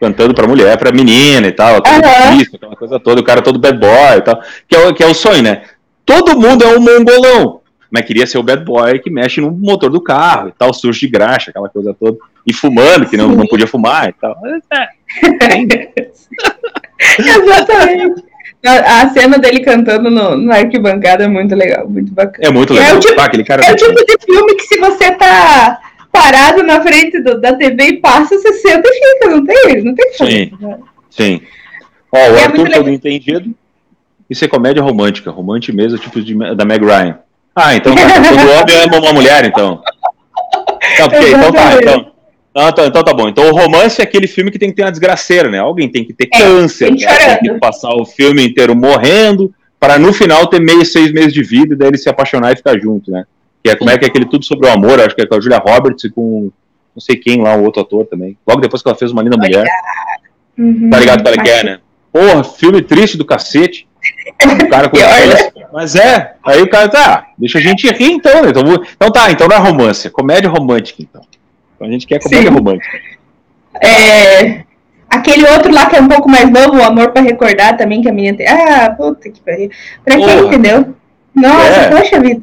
cantando 0.02 0.34
pra 0.34 0.48
mulher, 0.48 0.76
pra 0.76 0.90
menina 0.90 1.46
e 1.46 1.52
tal, 1.52 1.80
todo 1.80 1.94
Aham. 1.94 2.32
difícil, 2.36 2.56
aquela 2.56 2.74
coisa 2.74 2.98
toda, 2.98 3.20
o 3.20 3.24
cara 3.24 3.40
todo 3.40 3.56
bad 3.60 3.78
boy 3.78 4.18
e 4.18 4.20
tal, 4.22 4.42
que 4.68 4.74
é, 4.74 4.88
o, 4.88 4.92
que 4.92 5.02
é 5.04 5.06
o 5.06 5.14
sonho, 5.14 5.42
né? 5.44 5.62
Todo 6.04 6.36
mundo 6.36 6.64
é 6.64 6.76
um 6.76 6.80
mongolão, 6.80 7.60
mas 7.88 8.04
queria 8.04 8.26
ser 8.26 8.38
o 8.38 8.42
bad 8.42 8.64
boy 8.64 8.98
que 8.98 9.08
mexe 9.10 9.40
no 9.40 9.52
motor 9.52 9.88
do 9.90 10.00
carro 10.02 10.48
e 10.48 10.52
tal, 10.58 10.74
sujo 10.74 10.98
de 10.98 11.06
graxa, 11.06 11.50
aquela 11.50 11.68
coisa 11.68 11.94
toda, 11.98 12.18
e 12.44 12.52
fumando, 12.52 13.06
que 13.06 13.16
não, 13.16 13.30
Sim. 13.30 13.36
não 13.36 13.46
podia 13.46 13.66
fumar 13.68 14.08
e 14.08 14.12
tal. 14.14 14.36
É, 14.72 14.88
Exatamente. 17.18 18.24
A, 18.64 19.08
cena 19.10 19.38
dele 19.38 19.60
cantando 19.60 20.08
no, 20.08 20.36
no 20.36 20.52
arquibancada 20.52 21.24
é 21.24 21.28
muito 21.28 21.52
legal, 21.54 21.88
muito 21.88 22.12
bacana. 22.12 22.48
é 22.48 22.50
muito 22.52 22.72
É 22.72 22.76
legal. 22.80 22.96
o 22.96 23.00
tipo- 23.00 23.20
Ah, 23.20 23.24
aquele 23.24 23.42
cara 23.44 23.64
É 23.64 23.72
o 23.72 23.76
tipo 23.76 24.04
de 24.04 24.16
filme 24.24 24.54
que 24.54 24.62
se 24.66 24.78
você 24.78 25.10
tá 25.12 25.80
parado 26.12 26.62
na 26.62 26.80
frente 26.82 27.18
do- 27.20 27.40
da 27.40 27.54
TV 27.54 27.84
e 27.84 27.96
passa, 28.00 28.36
você 28.38 28.52
senta 28.54 28.88
e 28.88 28.92
fica, 28.92 29.30
não 29.30 29.44
tem, 29.44 29.82
não 29.82 29.94
tem 29.94 30.10
que 30.12 30.18
fazer. 30.18 30.52
Sim. 31.10 31.40
Ó, 32.12 32.18
o 32.18 32.36
É 32.36 32.44
Arthur 32.44 32.68
todo 32.70 32.90
entendido. 32.90 33.54
Isso 34.28 34.44
é 34.44 34.48
comédia 34.48 34.82
romântica, 34.82 35.30
romântica 35.30 35.74
mesmo, 35.76 35.98
tipo 35.98 36.20
de, 36.20 36.34
da 36.54 36.64
Meg 36.64 36.84
Ryan. 36.84 37.18
Ah, 37.54 37.74
então 37.74 37.94
tá. 37.94 38.02
Quando 38.02 38.48
o 38.48 38.60
homem 38.60 38.76
ama 38.84 38.98
uma 38.98 39.12
mulher, 39.12 39.44
então. 39.44 39.82
Tá, 40.96 41.08
porque, 41.08 41.28
então 41.28 41.52
tá, 41.52 41.74
então. 41.80 42.12
Não, 42.54 42.72
tá, 42.72 42.86
então 42.86 43.02
tá 43.02 43.14
bom. 43.14 43.28
Então 43.28 43.48
o 43.48 43.52
romance 43.52 44.00
é 44.00 44.04
aquele 44.04 44.26
filme 44.26 44.50
que 44.50 44.58
tem 44.58 44.70
que 44.70 44.76
ter 44.76 44.82
uma 44.82 44.90
desgraceira, 44.90 45.50
né? 45.50 45.58
Alguém 45.58 45.88
tem 45.90 46.04
que 46.04 46.12
ter 46.12 46.28
É, 46.32 46.38
câncer, 46.38 46.94
tem 46.94 47.06
né? 47.06 47.36
tem 47.38 47.52
que 47.54 47.58
passar 47.58 47.94
o 47.94 48.04
filme 48.04 48.46
inteiro 48.46 48.74
morrendo, 48.76 49.52
para 49.80 49.98
no 49.98 50.12
final 50.12 50.46
ter 50.46 50.60
meio 50.60 50.84
seis 50.84 51.10
meses 51.12 51.32
de 51.32 51.42
vida 51.42 51.74
e 51.74 51.76
daí 51.76 51.88
ele 51.88 51.98
se 51.98 52.08
apaixonar 52.08 52.52
e 52.52 52.56
ficar 52.56 52.78
junto, 52.78 53.10
né? 53.10 53.24
Que 53.62 53.70
é 53.70 53.76
como 53.76 53.90
é 53.90 53.98
que 53.98 54.04
é 54.04 54.08
aquele 54.08 54.26
tudo 54.26 54.44
sobre 54.44 54.68
o 54.68 54.72
amor, 54.72 55.00
acho 55.00 55.14
que 55.14 55.22
é 55.22 55.26
com 55.26 55.34
a 55.34 55.40
Julia 55.40 55.58
Roberts 55.58 56.04
e 56.04 56.10
com 56.10 56.50
não 56.94 57.00
sei 57.00 57.16
quem 57.16 57.40
lá, 57.40 57.56
o 57.56 57.64
outro 57.64 57.80
ator 57.82 58.04
também. 58.06 58.36
Logo 58.46 58.60
depois 58.60 58.82
que 58.82 58.88
ela 58.88 58.96
fez 58.96 59.10
uma 59.12 59.22
linda 59.22 59.36
mulher. 59.36 59.66
Uhum. 60.58 60.90
Tá 60.90 60.98
ligado 60.98 61.22
qual 61.22 61.34
é 61.34 61.38
que 61.38 61.50
é, 61.50 61.64
né? 61.64 61.78
Porra, 62.12 62.44
filme 62.44 62.82
triste 62.82 63.16
do 63.16 63.24
cacete. 63.24 63.88
O 64.44 64.68
cara 64.68 64.88
com 64.90 64.96
Pior, 64.98 65.08
né? 65.08 65.66
Mas 65.72 65.94
é, 65.94 66.34
aí 66.44 66.60
o 66.60 66.68
cara 66.68 66.88
tá, 66.88 67.28
deixa 67.38 67.58
a 67.58 67.62
gente 67.62 67.86
rir 67.88 68.12
então, 68.12 68.42
né? 68.42 68.50
Então, 68.50 68.62
então 68.94 69.10
tá, 69.10 69.30
então 69.30 69.48
não 69.48 69.56
é 69.56 69.58
romance, 69.58 70.06
é 70.06 70.10
comédia 70.10 70.50
romântica 70.50 71.00
então. 71.00 71.22
Então 71.74 71.88
a 71.88 71.90
gente 71.90 72.06
quer 72.06 72.20
comédia 72.20 72.50
Sim. 72.50 72.54
romântica. 72.54 72.98
É, 73.82 74.64
aquele 75.08 75.46
outro 75.48 75.72
lá 75.72 75.86
que 75.86 75.96
é 75.96 76.00
um 76.00 76.08
pouco 76.08 76.28
mais 76.28 76.50
novo, 76.50 76.76
o 76.76 76.82
Amor 76.82 77.10
pra 77.12 77.22
Recordar 77.22 77.76
também, 77.76 78.02
que 78.02 78.08
a 78.08 78.12
menina 78.12 78.36
tem. 78.36 78.46
Ah, 78.46 78.90
puta 78.90 79.30
que 79.30 79.40
pariu. 79.40 79.70
Pra 80.04 80.16
quem, 80.16 80.40
entendeu? 80.46 80.94
Nossa, 81.34 81.64
É. 81.64 81.90
poxa 81.90 82.20
vida. 82.20 82.42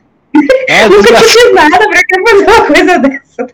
Ah, 0.69 0.87
Nunca 0.87 1.15
fiz 1.17 1.53
nada 1.53 1.77
pra 1.79 2.01
que 2.03 2.29
fazer 2.29 2.45
uma 2.45 2.65
coisa 2.67 2.99
dessa. 2.99 3.47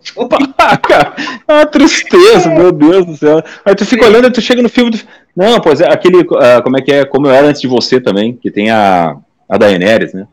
Cara, 0.88 1.15
é 1.47 1.53
uma 1.53 1.65
tristeza, 1.65 2.49
meu 2.49 2.71
Deus 2.71 3.05
do 3.05 3.15
céu. 3.17 3.41
Aí 3.63 3.73
tu 3.76 3.86
fica 3.86 4.05
olhando 4.05 4.28
e 4.28 4.32
tu 4.32 4.41
chega 4.41 4.61
no 4.61 4.67
filme. 4.69 4.91
Tu... 4.91 5.05
Não, 5.36 5.59
pois 5.61 5.80
é, 5.80 5.91
aquele. 5.91 6.26
ah, 6.38 6.61
como 6.61 6.78
é 6.78 6.82
que 6.82 6.91
é? 6.91 7.05
Como 7.05 7.28
eu 7.28 7.32
era 7.34 7.47
antes 7.47 7.61
de 7.61 7.67
você 7.67 7.99
também, 8.01 8.36
que 8.36 8.51
tem 8.51 8.69
a, 8.71 9.15
a 9.47 9.57
Daenerys, 9.57 10.13
né? 10.13 10.28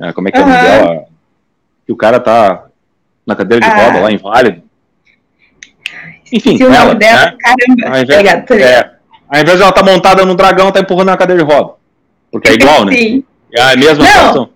Ah, 0.00 0.12
como 0.12 0.28
é 0.28 0.32
que 0.32 0.38
é 0.38 0.40
o 0.40 0.46
nome 0.46 0.60
dela? 0.60 1.04
Que 1.86 1.92
o 1.92 1.96
cara 1.96 2.18
tá 2.18 2.64
na 3.26 3.36
cadeira 3.36 3.64
de 3.64 3.70
Ah. 3.70 3.84
roda 3.86 4.00
lá, 4.00 4.10
inválido. 4.12 4.62
Enfim, 6.32 6.56
se 6.56 6.64
o 6.64 6.70
nome 6.70 6.94
dela, 6.94 7.26
né? 7.26 7.36
caramba. 7.38 7.96
Ao 7.96 8.02
invés, 8.02 8.18
ligado. 8.18 8.52
é, 8.54 8.90
ao 9.28 9.40
invés 9.40 9.56
de 9.58 9.62
ela 9.62 9.72
tá 9.72 9.82
montada 9.82 10.24
num 10.24 10.34
dragão, 10.34 10.72
tá 10.72 10.80
empurrando 10.80 11.08
na 11.08 11.16
cadeira 11.16 11.44
de 11.44 11.52
roda. 11.52 11.74
Porque 12.30 12.48
é 12.48 12.54
igual, 12.56 12.84
né? 12.86 12.92
Sim. 12.96 13.24
É 13.54 13.60
a 13.60 13.76
mesma 13.76 14.02
Não. 14.04 14.06
situação. 14.10 14.50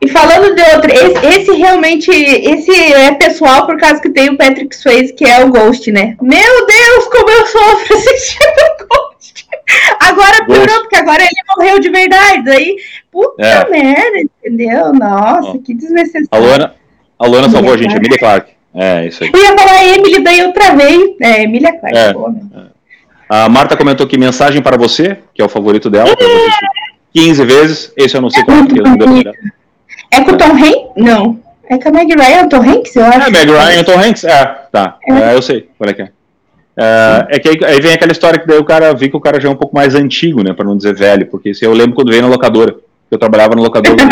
E 0.00 0.08
falando 0.08 0.54
de 0.54 0.62
outro, 0.74 0.92
esse, 0.92 1.26
esse 1.26 1.52
realmente, 1.52 2.10
esse 2.10 2.70
é 2.92 3.12
pessoal 3.12 3.66
por 3.66 3.78
causa 3.78 4.00
que 4.00 4.10
tem 4.10 4.28
o 4.28 4.36
Patrick 4.36 4.76
Swayze, 4.76 5.12
que 5.14 5.24
é 5.24 5.42
o 5.44 5.48
Ghost, 5.50 5.90
né? 5.90 6.16
Meu 6.20 6.66
Deus, 6.66 7.04
como 7.10 7.30
eu 7.30 7.46
sofro 7.46 7.96
assistindo 7.96 8.42
o 8.82 8.86
Ghost. 8.88 9.46
Agora 10.00 10.44
piorou, 10.44 10.80
porque 10.82 10.96
agora 10.96 11.22
ele 11.22 11.30
morreu 11.56 11.80
de 11.80 11.90
verdade. 11.90 12.44
Daí, 12.44 12.76
puta 13.10 13.42
É. 13.42 13.68
merda, 13.68 14.18
entendeu? 14.20 14.92
Nossa, 14.92 15.48
Ó. 15.50 15.58
que 15.58 15.74
desnecessário. 15.74 16.28
A 16.30 16.38
Luana, 16.38 16.74
a 17.18 17.26
Luana 17.26 17.48
salvou 17.48 17.72
a 17.72 17.76
gente, 17.76 17.90
Emilia 17.90 17.98
Emilia 17.98 18.18
Clarke. 18.18 18.52
É, 18.74 19.06
isso 19.06 19.24
aí. 19.24 19.30
Eu 19.32 19.40
ia 19.42 19.56
falar 19.58 19.84
Emily, 19.84 20.22
daí 20.22 20.38
eu 20.40 20.52
travei. 20.52 21.16
É, 21.20 21.42
Emília 21.42 21.72
Clarke. 21.72 21.98
É. 21.98 22.12
boa, 22.12 22.30
né? 22.30 22.66
A 23.28 23.48
Marta 23.48 23.76
comentou 23.76 24.06
que 24.06 24.18
mensagem 24.18 24.60
para 24.62 24.76
você, 24.76 25.18
que 25.34 25.40
é 25.42 25.44
o 25.44 25.48
favorito 25.48 25.88
dela, 25.90 26.14
que 26.14 26.22
assisti 26.22 26.66
15 27.14 27.44
vezes. 27.44 27.92
Esse 27.96 28.16
eu 28.16 28.20
não 28.20 28.30
sei 28.30 28.44
qual 28.44 28.58
é, 28.58 28.62
porque 28.64 28.78
eu 28.80 28.84
não 28.84 28.96
deu 28.96 29.06
pra 29.08 29.16
olhar. 29.16 29.32
É 30.10 30.20
com 30.22 30.32
o 30.32 30.36
Tom 30.36 30.52
Hanks? 30.52 30.92
Não. 30.96 31.40
É 31.68 31.78
com 31.78 31.88
a 31.88 31.92
Meg 31.92 32.14
Ryan, 32.14 32.44
o 32.44 32.48
Tom 32.48 32.62
Hanks, 32.62 32.94
eu 32.94 33.04
acho. 33.04 33.28
É, 33.28 33.30
Meg 33.30 33.50
Ryan 33.50 33.82
Tom 33.84 33.98
Hanks? 33.98 34.24
É, 34.24 34.44
tá. 34.70 34.98
É, 35.08 35.34
eu 35.34 35.42
sei 35.42 35.68
qual 35.76 35.90
é 35.90 35.94
que 35.94 36.02
é. 36.02 36.10
É, 36.78 37.26
é 37.30 37.38
que 37.38 37.48
aí, 37.48 37.58
aí 37.64 37.80
vem 37.80 37.92
aquela 37.92 38.12
história 38.12 38.38
que 38.38 38.46
daí 38.46 38.58
o 38.58 38.64
cara 38.64 38.92
vi 38.92 39.08
que 39.08 39.16
o 39.16 39.20
cara 39.20 39.40
já 39.40 39.48
é 39.48 39.50
um 39.50 39.56
pouco 39.56 39.74
mais 39.74 39.94
antigo, 39.94 40.42
né? 40.42 40.52
Pra 40.52 40.64
não 40.64 40.76
dizer 40.76 40.94
velho, 40.94 41.26
porque 41.26 41.50
isso 41.50 41.64
eu 41.64 41.72
lembro 41.72 41.94
quando 41.94 42.10
veio 42.10 42.22
na 42.22 42.28
locadora. 42.28 42.76
Eu 43.10 43.18
trabalhava 43.18 43.54
na 43.54 43.62
locadora. 43.62 43.96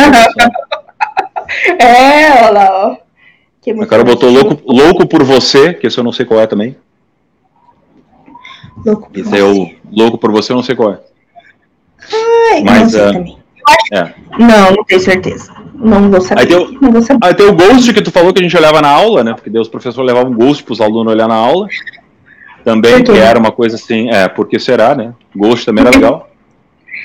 É, 1.79 2.47
olha 2.47 2.51
lá, 2.51 2.87
ó. 2.89 2.97
Que 3.63 3.73
o 3.73 3.87
cara 3.87 4.03
botou 4.03 4.31
louco, 4.31 4.61
louco 4.67 5.07
por 5.07 5.23
você, 5.23 5.73
que 5.73 5.87
esse 5.87 5.97
eu 5.97 6.05
não 6.05 6.11
sei 6.11 6.27
qual 6.27 6.41
é 6.41 6.47
também. 6.47 6.77
Louco. 8.85 9.09
Esse 9.15 9.39
é 9.39 9.43
o 9.43 9.71
Louco 9.91 10.19
por 10.19 10.33
você, 10.33 10.53
eu 10.53 10.57
não 10.57 10.63
sei 10.63 10.75
qual 10.75 10.95
é. 10.95 10.99
Ai, 12.53 12.63
mas, 12.63 12.83
não 12.83 12.91
sei 12.91 13.01
é, 13.01 13.13
também. 13.13 13.39
É. 13.93 14.15
Não, 14.39 14.73
não 14.73 14.85
tenho 14.85 15.01
certeza. 15.01 15.53
Não 15.85 16.11
vou 16.11 16.21
saber. 16.21 16.41
Aí 16.41 16.47
tem 16.47 16.57
o- 16.57 16.73
Não 16.81 16.93
vou 16.93 17.03
saber. 17.03 17.21
Ah, 17.23 17.35
tem 17.35 17.47
o 17.47 17.53
Ghost 17.55 17.93
que 17.93 18.03
tu 18.03 18.11
falou 18.11 18.33
que 18.33 18.41
a 18.41 18.43
gente 18.43 18.57
olhava 18.57 18.81
na 18.81 18.89
aula, 18.89 19.23
né? 19.23 19.35
Porque 19.35 19.51
daí 19.51 19.61
os 19.61 19.69
professores 19.69 20.07
levavam 20.07 20.33
um 20.33 20.35
Ghost 20.35 20.63
pros 20.65 20.81
alunos 20.81 21.13
olhar 21.13 21.29
na 21.29 21.35
aula. 21.35 21.69
Também, 22.65 23.03
que 23.03 23.13
era 23.13 23.39
uma 23.39 23.53
coisa 23.53 23.77
assim, 23.77 24.09
é, 24.11 24.27
porque 24.27 24.59
será, 24.59 24.95
né? 24.95 25.13
Ghost 25.37 25.67
também 25.67 25.83
era 25.85 25.95
legal. 25.95 26.31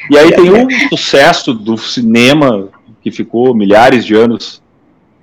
E 0.10 0.18
aí 0.18 0.32
tem 0.32 0.50
um 0.52 0.68
sucesso 0.90 1.54
do 1.54 1.78
cinema 1.78 2.70
que 3.02 3.12
ficou 3.12 3.54
milhares 3.54 4.06
de 4.06 4.16
anos 4.16 4.62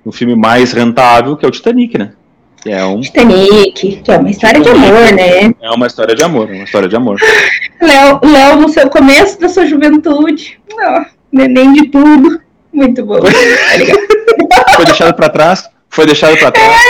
um 0.05 0.11
filme 0.11 0.35
mais 0.35 0.71
rentável, 0.71 1.35
que 1.35 1.45
é 1.45 1.47
o 1.47 1.51
Titanic, 1.51 1.97
né? 1.97 2.13
Que 2.61 2.69
é, 2.69 2.85
um, 2.85 3.01
Titanic, 3.01 4.01
que 4.01 4.11
é 4.11 4.17
uma 4.17 4.29
história 4.29 4.61
de 4.61 4.69
amor, 4.69 5.13
né? 5.13 5.53
é 5.61 5.69
uma 5.71 5.87
história 5.87 6.15
de 6.15 6.23
amor, 6.23 6.49
é 6.49 6.53
uma 6.55 6.63
história 6.63 6.87
de 6.87 6.95
amor. 6.95 7.17
Léo, 7.81 8.19
Léo, 8.23 8.61
no 8.61 8.69
seu 8.69 8.89
começo 8.89 9.39
da 9.39 9.49
sua 9.49 9.65
juventude. 9.65 10.59
Ó, 10.73 11.05
neném 11.31 11.73
de 11.73 11.87
tudo. 11.89 12.39
Muito 12.71 13.05
bom. 13.05 13.19
Foi 14.75 14.85
deixado 14.85 15.13
pra 15.15 15.29
trás, 15.29 15.69
foi 15.89 16.05
deixado 16.05 16.37
pra 16.37 16.51
trás. 16.51 16.81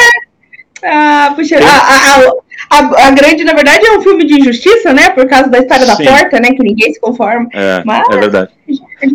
Ah, 0.83 1.33
puxa, 1.35 1.57
a, 1.57 1.65
a, 1.65 2.31
a, 2.69 3.07
a 3.07 3.11
grande, 3.11 3.43
na 3.43 3.53
verdade, 3.53 3.85
é 3.85 3.97
um 3.97 4.01
filme 4.01 4.25
de 4.25 4.39
injustiça, 4.39 4.93
né? 4.93 5.09
Por 5.09 5.27
causa 5.27 5.49
da 5.49 5.59
história 5.59 5.85
da 5.85 5.95
Sim. 5.95 6.05
porta, 6.05 6.39
né? 6.39 6.51
Que 6.51 6.63
ninguém 6.63 6.93
se 6.93 6.99
conforma. 6.99 7.47
É, 7.53 7.81
Mas- 7.85 8.03
é 8.11 8.17
verdade. 8.17 8.51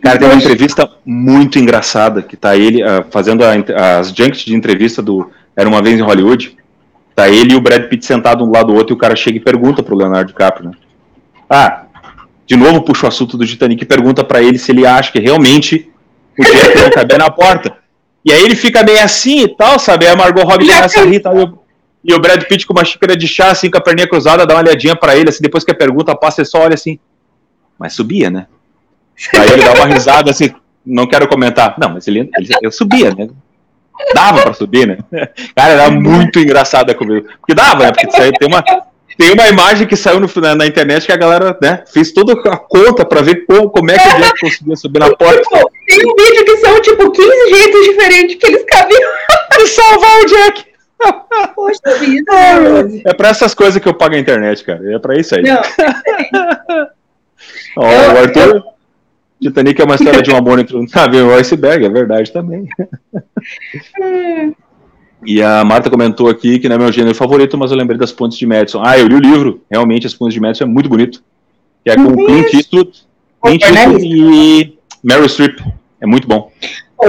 Cara, 0.02 0.18
tem 0.18 0.28
uma 0.28 0.36
entrevista 0.36 0.88
muito 1.04 1.58
engraçada 1.58 2.22
que 2.22 2.36
tá 2.36 2.56
ele 2.56 2.82
ah, 2.82 3.04
fazendo 3.10 3.42
as 3.44 4.08
junkets 4.08 4.44
de 4.44 4.54
entrevista 4.54 5.02
do 5.02 5.30
Era 5.56 5.68
uma 5.68 5.82
vez 5.82 5.98
em 5.98 6.02
Hollywood. 6.02 6.56
Tá 7.14 7.28
ele 7.28 7.52
e 7.52 7.56
o 7.56 7.60
Brad 7.60 7.88
Pitt 7.88 8.06
sentado 8.06 8.42
um 8.42 8.46
do 8.46 8.52
lado 8.52 8.68
do 8.68 8.74
outro 8.74 8.94
e 8.94 8.96
o 8.96 8.98
cara 8.98 9.14
chega 9.14 9.36
e 9.36 9.40
pergunta 9.40 9.82
pro 9.82 9.94
Leonardo 9.94 10.28
DiCaprio, 10.28 10.70
né? 10.70 10.76
Ah, 11.50 11.82
de 12.46 12.56
novo 12.56 12.80
puxa 12.82 13.04
o 13.04 13.08
assunto 13.08 13.36
do 13.36 13.46
Titanic 13.46 13.82
e 13.82 13.86
pergunta 13.86 14.24
pra 14.24 14.42
ele 14.42 14.58
se 14.58 14.72
ele 14.72 14.86
acha 14.86 15.12
que 15.12 15.20
realmente 15.20 15.91
o 16.38 16.44
Jack 16.44 16.78
não 16.78 16.90
caber 16.90 17.18
na 17.18 17.30
porta. 17.30 17.76
E 18.24 18.32
aí 18.32 18.42
ele 18.42 18.54
fica 18.54 18.82
meio 18.82 19.02
assim 19.02 19.42
e 19.42 19.48
tal, 19.48 19.78
sabe? 19.78 20.06
Aí 20.06 20.12
a 20.12 20.16
Margot 20.16 20.42
Robbie 20.42 20.66
começa 20.68 21.00
a 21.00 21.04
rir 21.04 21.16
e 21.16 21.20
tal. 21.20 21.38
E 21.38 21.42
o, 21.42 21.58
e 22.04 22.14
o 22.14 22.20
Brad 22.20 22.42
Pitt 22.44 22.66
com 22.66 22.72
uma 22.72 22.84
xícara 22.84 23.16
de 23.16 23.26
chá, 23.26 23.50
assim, 23.50 23.70
com 23.70 23.78
a 23.78 23.80
perninha 23.80 24.08
cruzada, 24.08 24.46
dá 24.46 24.54
uma 24.54 24.62
olhadinha 24.62 24.94
pra 24.94 25.16
ele, 25.16 25.28
assim, 25.28 25.42
depois 25.42 25.64
que 25.64 25.70
a 25.70 25.74
pergunta 25.74 26.14
passa, 26.14 26.40
ele 26.40 26.48
só 26.48 26.60
olha 26.60 26.74
assim. 26.74 26.98
Mas 27.78 27.94
subia, 27.94 28.30
né? 28.30 28.46
Aí 29.34 29.52
ele 29.52 29.64
dá 29.64 29.72
uma 29.74 29.86
risada 29.86 30.30
assim, 30.30 30.54
não 30.84 31.06
quero 31.06 31.28
comentar. 31.28 31.74
Não, 31.78 31.90
mas 31.90 32.06
ele, 32.06 32.30
ele 32.36 32.48
eu 32.62 32.72
subia, 32.72 33.12
né? 33.14 33.28
Dava 34.14 34.42
pra 34.42 34.52
subir, 34.52 34.86
né? 34.86 34.98
Cara, 35.54 35.72
era 35.72 35.90
muito 35.90 36.38
engraçada 36.38 36.94
comigo. 36.94 37.28
Porque 37.40 37.54
dava, 37.54 37.84
né? 37.84 37.92
Porque 37.92 38.32
tem 38.32 38.48
uma, 38.48 38.64
tem 39.18 39.32
uma 39.32 39.48
imagem 39.48 39.86
que 39.86 39.96
saiu 39.96 40.18
no- 40.20 40.30
na, 40.40 40.54
na 40.54 40.66
internet 40.66 41.06
que 41.06 41.12
a 41.12 41.16
galera 41.16 41.56
né, 41.62 41.84
fez 41.92 42.12
toda 42.12 42.32
a 42.32 42.56
conta 42.56 43.04
pra 43.04 43.20
ver 43.22 43.44
como, 43.46 43.70
como 43.70 43.90
é 43.90 43.98
que 43.98 44.08
o 44.08 44.18
Jack 44.20 44.40
conseguia 44.40 44.76
subir 44.76 44.98
na 45.00 45.14
porta 45.14 45.42
Tipo, 45.42 45.70
tem 45.86 45.98
um 46.06 46.14
vídeo 46.16 46.44
que 46.44 46.56
são, 46.58 46.80
tipo, 46.80 47.10
15 47.10 47.50
jeitos 47.50 47.84
diferentes 47.84 48.36
que 48.36 48.46
eles 48.46 48.64
cabiam. 48.64 49.10
e 49.60 49.66
salvar 49.66 50.20
o 50.20 50.26
Jack. 50.26 50.64
Poxa 51.54 51.98
vida. 51.98 52.32
É 53.04 53.12
pra 53.12 53.28
essas 53.30 53.54
coisas 53.54 53.80
que 53.82 53.88
eu 53.88 53.94
pago 53.94 54.14
a 54.14 54.18
internet, 54.18 54.62
cara. 54.64 54.94
É 54.94 54.98
pra 54.98 55.18
isso 55.18 55.34
aí. 55.34 55.42
Não, 55.42 55.60
Ó, 57.76 57.90
eu- 57.90 58.12
o 58.14 58.18
Arthur. 58.18 58.64
Titanic 59.42 59.80
é 59.80 59.84
uma 59.84 59.96
história 59.96 60.22
de 60.22 60.30
um 60.30 60.36
amor 60.36 60.60
entre 60.60 60.76
um 60.76 60.86
navio 60.94 61.18
e 61.18 61.22
um 61.24 61.34
iceberg, 61.34 61.84
é 61.84 61.88
verdade 61.88 62.32
também. 62.32 62.68
E 65.24 65.42
a 65.42 65.64
Marta 65.64 65.88
comentou 65.90 66.28
aqui 66.28 66.58
que 66.58 66.68
não 66.68 66.76
é 66.76 66.78
meu 66.78 66.92
gênero 66.92 67.14
favorito, 67.14 67.56
mas 67.56 67.70
eu 67.70 67.76
lembrei 67.76 67.98
das 67.98 68.10
Pontes 68.12 68.36
de 68.38 68.46
Madison. 68.46 68.82
Ah, 68.84 68.98
eu 68.98 69.06
li 69.06 69.14
o 69.14 69.20
livro. 69.20 69.62
Realmente, 69.70 70.06
as 70.06 70.14
Pontes 70.14 70.34
de 70.34 70.40
Madison 70.40 70.64
é 70.64 70.66
muito 70.66 70.88
bonito. 70.88 71.22
Que 71.84 71.90
é 71.90 71.96
com 71.96 72.02
Uhum. 72.02 72.26
Clint 72.26 72.54
Eastwood, 72.54 72.90
Clint 73.42 73.62
Eastwood 73.62 74.04
e 74.04 74.78
Meryl 75.02 75.28
Streep. 75.28 75.58
É 76.00 76.06
muito 76.06 76.26
bom. 76.26 76.50
Oh, 76.98 77.06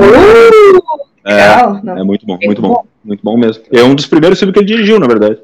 É. 1.26 1.82
Não. 1.84 1.98
é 1.98 2.04
muito 2.04 2.26
bom, 2.26 2.38
muito 2.44 2.62
bom. 2.62 2.84
Muito 3.04 3.22
bom 3.24 3.38
mesmo. 3.38 3.64
É 3.72 3.84
um 3.84 3.96
dos 3.96 4.06
primeiros 4.06 4.40
filmes 4.40 4.54
que 4.54 4.60
ele 4.60 4.68
dirigiu, 4.68 5.00
na 5.00 5.08
verdade. 5.08 5.38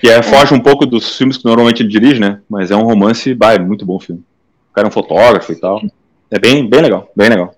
Que 0.00 0.08
é, 0.08 0.22
foge 0.22 0.54
um 0.54 0.60
pouco 0.60 0.86
dos 0.86 1.16
filmes 1.16 1.36
que 1.36 1.44
normalmente 1.44 1.82
ele 1.82 1.88
dirige, 1.90 2.20
né? 2.20 2.40
Mas 2.48 2.70
é 2.70 2.76
um 2.76 2.82
romance, 2.84 3.34
bah, 3.34 3.54
é 3.54 3.58
muito 3.58 3.84
bom 3.84 3.96
o 3.96 4.00
filme. 4.00 4.22
O 4.70 4.74
cara 4.74 4.86
é 4.86 4.88
um 4.88 4.92
fotógrafo 4.92 5.52
e 5.52 5.56
tal. 5.56 5.80
É 6.30 6.38
bem, 6.38 6.68
bem 6.68 6.80
legal, 6.80 7.10
bem 7.14 7.28
legal. 7.28 7.54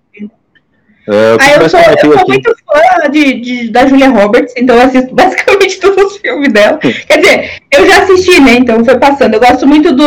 É, 1.09 1.37
que 1.37 1.45
Ah, 1.45 1.63
eu 1.63 1.69
sou, 1.69 1.81
eu 1.81 1.99
sou 1.99 2.13
aqui? 2.15 2.29
muito 2.33 2.55
fã 2.65 3.11
de, 3.11 3.35
de- 3.41 3.71
da 3.71 3.87
Julia 3.87 4.09
Roberts, 4.09 4.55
então 4.57 4.77
eu 4.77 4.83
assisto 4.83 5.13
basicamente 5.17 5.81
todos 5.81 6.13
os 6.13 6.17
filmes 6.19 6.53
dela. 6.53 6.79
Quer 6.79 7.19
dizer, 7.21 7.51
eu 7.73 7.87
já 7.89 8.03
assisti, 8.03 8.41
né? 8.41 8.53
Então 8.55 8.85
foi 8.85 8.97
passando. 8.99 9.35
Eu 9.35 9.41
gosto 9.41 9.67
muito 9.67 9.93
do 9.93 10.05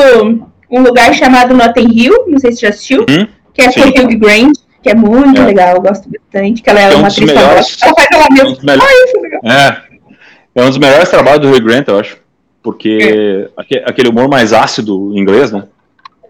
Um 0.71 0.81
Lugar 0.81 1.13
Chamado 1.13 1.53
Notting 1.53 1.89
Hill, 1.91 2.25
não 2.27 2.39
sei 2.39 2.51
se 2.51 2.59
você 2.59 2.65
já 2.67 2.69
assistiu, 2.69 3.01
Hum? 3.09 3.27
que 3.53 3.61
é 3.61 3.71
Sim. 3.71 3.91
com 3.91 4.01
Hugh 4.01 4.17
Grant, 4.19 4.53
que 4.81 4.89
é 4.89 4.95
muito 4.95 5.41
É. 5.41 5.45
legal, 5.45 5.75
eu 5.75 5.81
gosto 5.81 6.09
bastante, 6.09 6.61
que 6.61 6.69
ela 6.69 6.79
é, 6.79 6.93
É 6.93 6.95
um 6.95 6.99
uma 6.99 7.07
atriz 7.07 7.31
melhores-. 7.33 7.77
Ela 7.83 7.93
faz 7.95 8.07
ela 8.13 8.23
É 8.23 8.27
um 8.29 8.33
mesma. 8.33 8.51
dos 8.51 8.63
melhores- 8.63 8.89
Ah, 8.89 9.05
isso 9.05 9.17
é. 9.25 9.51
É. 9.51 10.61
É 10.61 10.63
um 10.63 10.69
dos 10.69 10.77
melhores 10.77 11.09
trabalhos 11.09 11.41
do 11.41 11.49
Hugh 11.49 11.61
Grant, 11.63 11.87
eu 11.89 11.99
acho. 11.99 12.17
Porque 12.63 13.47
aque- 13.57 13.83
aquele 13.85 14.09
humor 14.09 14.27
mais 14.29 14.53
ácido 14.53 15.11
em 15.13 15.19
inglês, 15.19 15.51
né? 15.51 15.63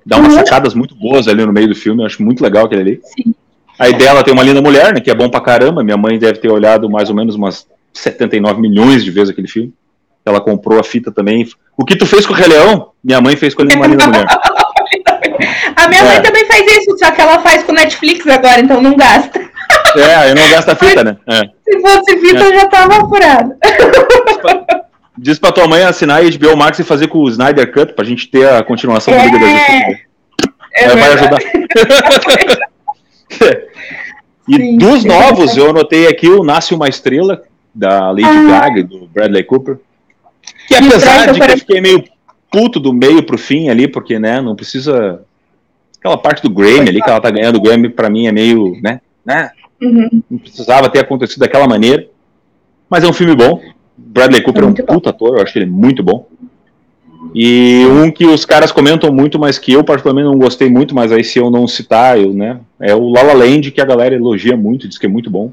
Dá 0.06 0.18
umas 0.18 0.34
Uhum. 0.34 0.40
sacadas 0.40 0.74
muito 0.74 0.96
boas 0.96 1.28
ali 1.28 1.46
no 1.46 1.54
meio 1.54 1.68
do 1.68 1.76
filme, 1.76 2.02
eu 2.02 2.06
acho 2.08 2.22
muito 2.24 2.44
legal 2.44 2.66
aquele 2.66 2.82
ali. 2.82 3.00
Sim. 3.04 3.34
Aí 3.78 3.94
dela 3.94 4.24
tem 4.24 4.34
uma 4.34 4.44
linda 4.44 4.62
mulher, 4.62 4.94
né? 4.94 5.00
Que 5.02 5.12
é 5.12 5.16
bom 5.16 5.30
pra 5.30 5.42
caramba. 5.42 5.84
Minha 5.84 5.98
mãe 5.98 6.18
deve 6.18 6.40
ter 6.40 6.50
olhado 6.50 6.90
mais 6.90 7.10
ou 7.10 7.16
menos 7.16 7.36
umas 7.36 7.68
79 7.94 8.60
milhões 8.62 9.04
de 9.04 9.12
vezes 9.12 9.30
aquele 9.32 9.48
filme. 9.48 9.74
Ela 10.26 10.42
comprou 10.42 10.80
a 10.80 10.84
fita 10.84 11.12
também. 11.12 11.48
O 11.78 11.86
que 11.86 11.96
tu 11.96 12.06
fez 12.06 12.26
com 12.26 12.34
o 12.34 12.36
Rei 12.36 12.48
Leão, 12.48 12.92
minha 13.04 13.22
mãe 13.22 13.36
fez 13.36 13.54
com 13.54 13.62
a 13.62 13.66
uma 13.66 13.88
linda 13.88 14.08
mulher. 14.08 14.26
A 15.76 15.88
minha 15.90 16.04
mãe 16.04 16.16
É. 16.16 16.20
também 16.22 16.46
faz 16.46 16.66
isso, 16.78 16.98
só 16.98 17.12
que 17.12 17.20
ela 17.22 17.40
faz 17.40 17.64
com 17.64 17.74
Netflix 17.74 18.26
agora, 18.28 18.62
então 18.62 18.82
não 18.82 18.96
gasta. 18.96 19.40
É, 19.98 20.32
eu 20.32 20.36
não 20.36 20.50
gasto 20.50 20.70
a 20.70 20.76
fita, 20.76 21.04
né? 21.04 21.18
É. 21.28 21.42
Se 21.64 21.82
fosse 21.82 22.18
fita, 22.20 22.42
eu 22.44 22.54
já 22.54 22.68
tava 22.68 23.08
furada. 23.08 23.58
Diz 25.18 25.38
pra 25.38 25.52
tua 25.52 25.68
mãe 25.68 25.84
assinar 25.84 26.22
a 26.22 26.30
HBO 26.30 26.56
Max 26.58 26.80
e 26.80 26.84
fazer 26.84 27.08
com 27.08 27.20
o 27.20 27.30
Snyder 27.30 27.72
Cut 27.72 27.94
pra 27.94 28.06
gente 28.06 28.28
ter 28.30 28.48
a 28.50 28.64
continuação 28.64 29.14
da 29.16 29.26
Liga 29.26 29.40
da 29.40 29.48
Justiça. 29.48 30.00
É 30.78 30.84
É, 30.86 30.90
vai 30.96 31.14
ajudar. 31.14 31.40
e 34.48 34.56
Sim, 34.56 34.78
dos 34.78 35.02
sim. 35.02 35.08
novos, 35.08 35.58
eu 35.58 35.70
anotei 35.70 36.08
aqui 36.08 36.28
o 36.30 36.44
Nasce 36.44 36.74
Uma 36.74 36.88
Estrela, 36.88 37.44
da 37.74 38.12
Lady 38.12 38.26
Ah. 38.26 38.48
Gaga 38.62 38.80
e 38.80 38.84
do 38.84 39.08
Bradley 39.08 39.44
Cooper. 39.44 39.78
Que 40.68 40.76
apesar 40.76 41.32
de 41.32 41.40
que 41.40 41.52
eu 41.52 41.58
fiquei 41.58 41.82
meio 41.82 42.04
puto 42.52 42.80
do 42.80 42.94
meio 42.94 43.24
pro 43.24 43.38
fim 43.38 43.70
ali, 43.70 43.88
porque, 43.88 44.20
né, 44.20 44.42
não 44.42 44.56
precisa... 44.56 45.22
Aquela 46.00 46.18
parte 46.18 46.44
do 46.44 46.50
Grammy 46.52 46.90
ali, 46.90 47.02
que 47.02 47.10
ela 47.10 47.20
tá 47.20 47.32
ganhando 47.32 47.56
o 47.56 47.62
Grammy, 47.62 47.90
pra 47.90 48.10
mim 48.10 48.28
é 48.28 48.32
meio, 48.32 48.80
né, 48.82 49.02
né, 49.26 49.50
Uhum. 49.82 50.24
Não 50.30 50.38
precisava 50.40 50.90
ter 50.90 51.00
acontecido 51.00 51.40
daquela 51.40 51.68
maneira. 51.68 52.08
Mas 52.90 53.04
é 53.04 53.08
um 53.08 53.14
filme 53.14 53.36
bom. 53.36 53.62
Bradley 53.98 54.42
Cooper 54.42 54.62
é, 54.62 54.66
um 54.66 54.70
muito 54.70 54.86
bom. 54.86 54.94
puta 54.94 55.10
ator, 55.10 55.38
eu 55.38 55.44
acho 55.44 55.58
ele 55.58 55.66
muito 55.66 56.04
bom. 56.04 56.28
E 57.34 57.86
um 57.88 58.12
que 58.12 58.26
os 58.26 58.46
caras 58.46 58.72
comentam 58.72 59.12
muito, 59.12 59.40
mas 59.40 59.58
que 59.58 59.74
eu 59.74 59.84
particularmente 59.84 60.28
não 60.28 60.38
gostei 60.38 60.70
muito, 60.70 60.94
mas 60.94 61.12
aí 61.12 61.24
se 61.24 61.40
eu 61.40 61.50
não 61.50 61.68
citar, 61.68 62.20
eu, 62.20 62.34
né, 62.34 62.60
é 62.80 62.96
o 62.96 63.10
La 63.10 63.22
La 63.22 63.34
Land, 63.34 63.72
que 63.72 63.82
a 63.82 63.86
galera 63.86 64.16
elogia 64.16 64.56
muito, 64.56 64.88
diz 64.88 64.98
que 64.98 65.06
é 65.06 65.10
muito 65.10 65.30
bom. 65.30 65.52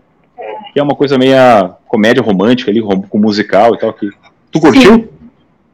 Que 0.73 0.81
é 0.81 0.83
uma 0.83 0.95
coisa 0.95 1.19
meia 1.19 1.71
comédia 1.87 2.23
romântica 2.23 2.71
ali, 2.71 2.81
com 2.81 3.19
musical 3.19 3.75
e 3.75 3.79
tal. 3.79 3.93
Que... 3.93 4.09
Tu 4.51 4.61
curtiu? 4.61 5.09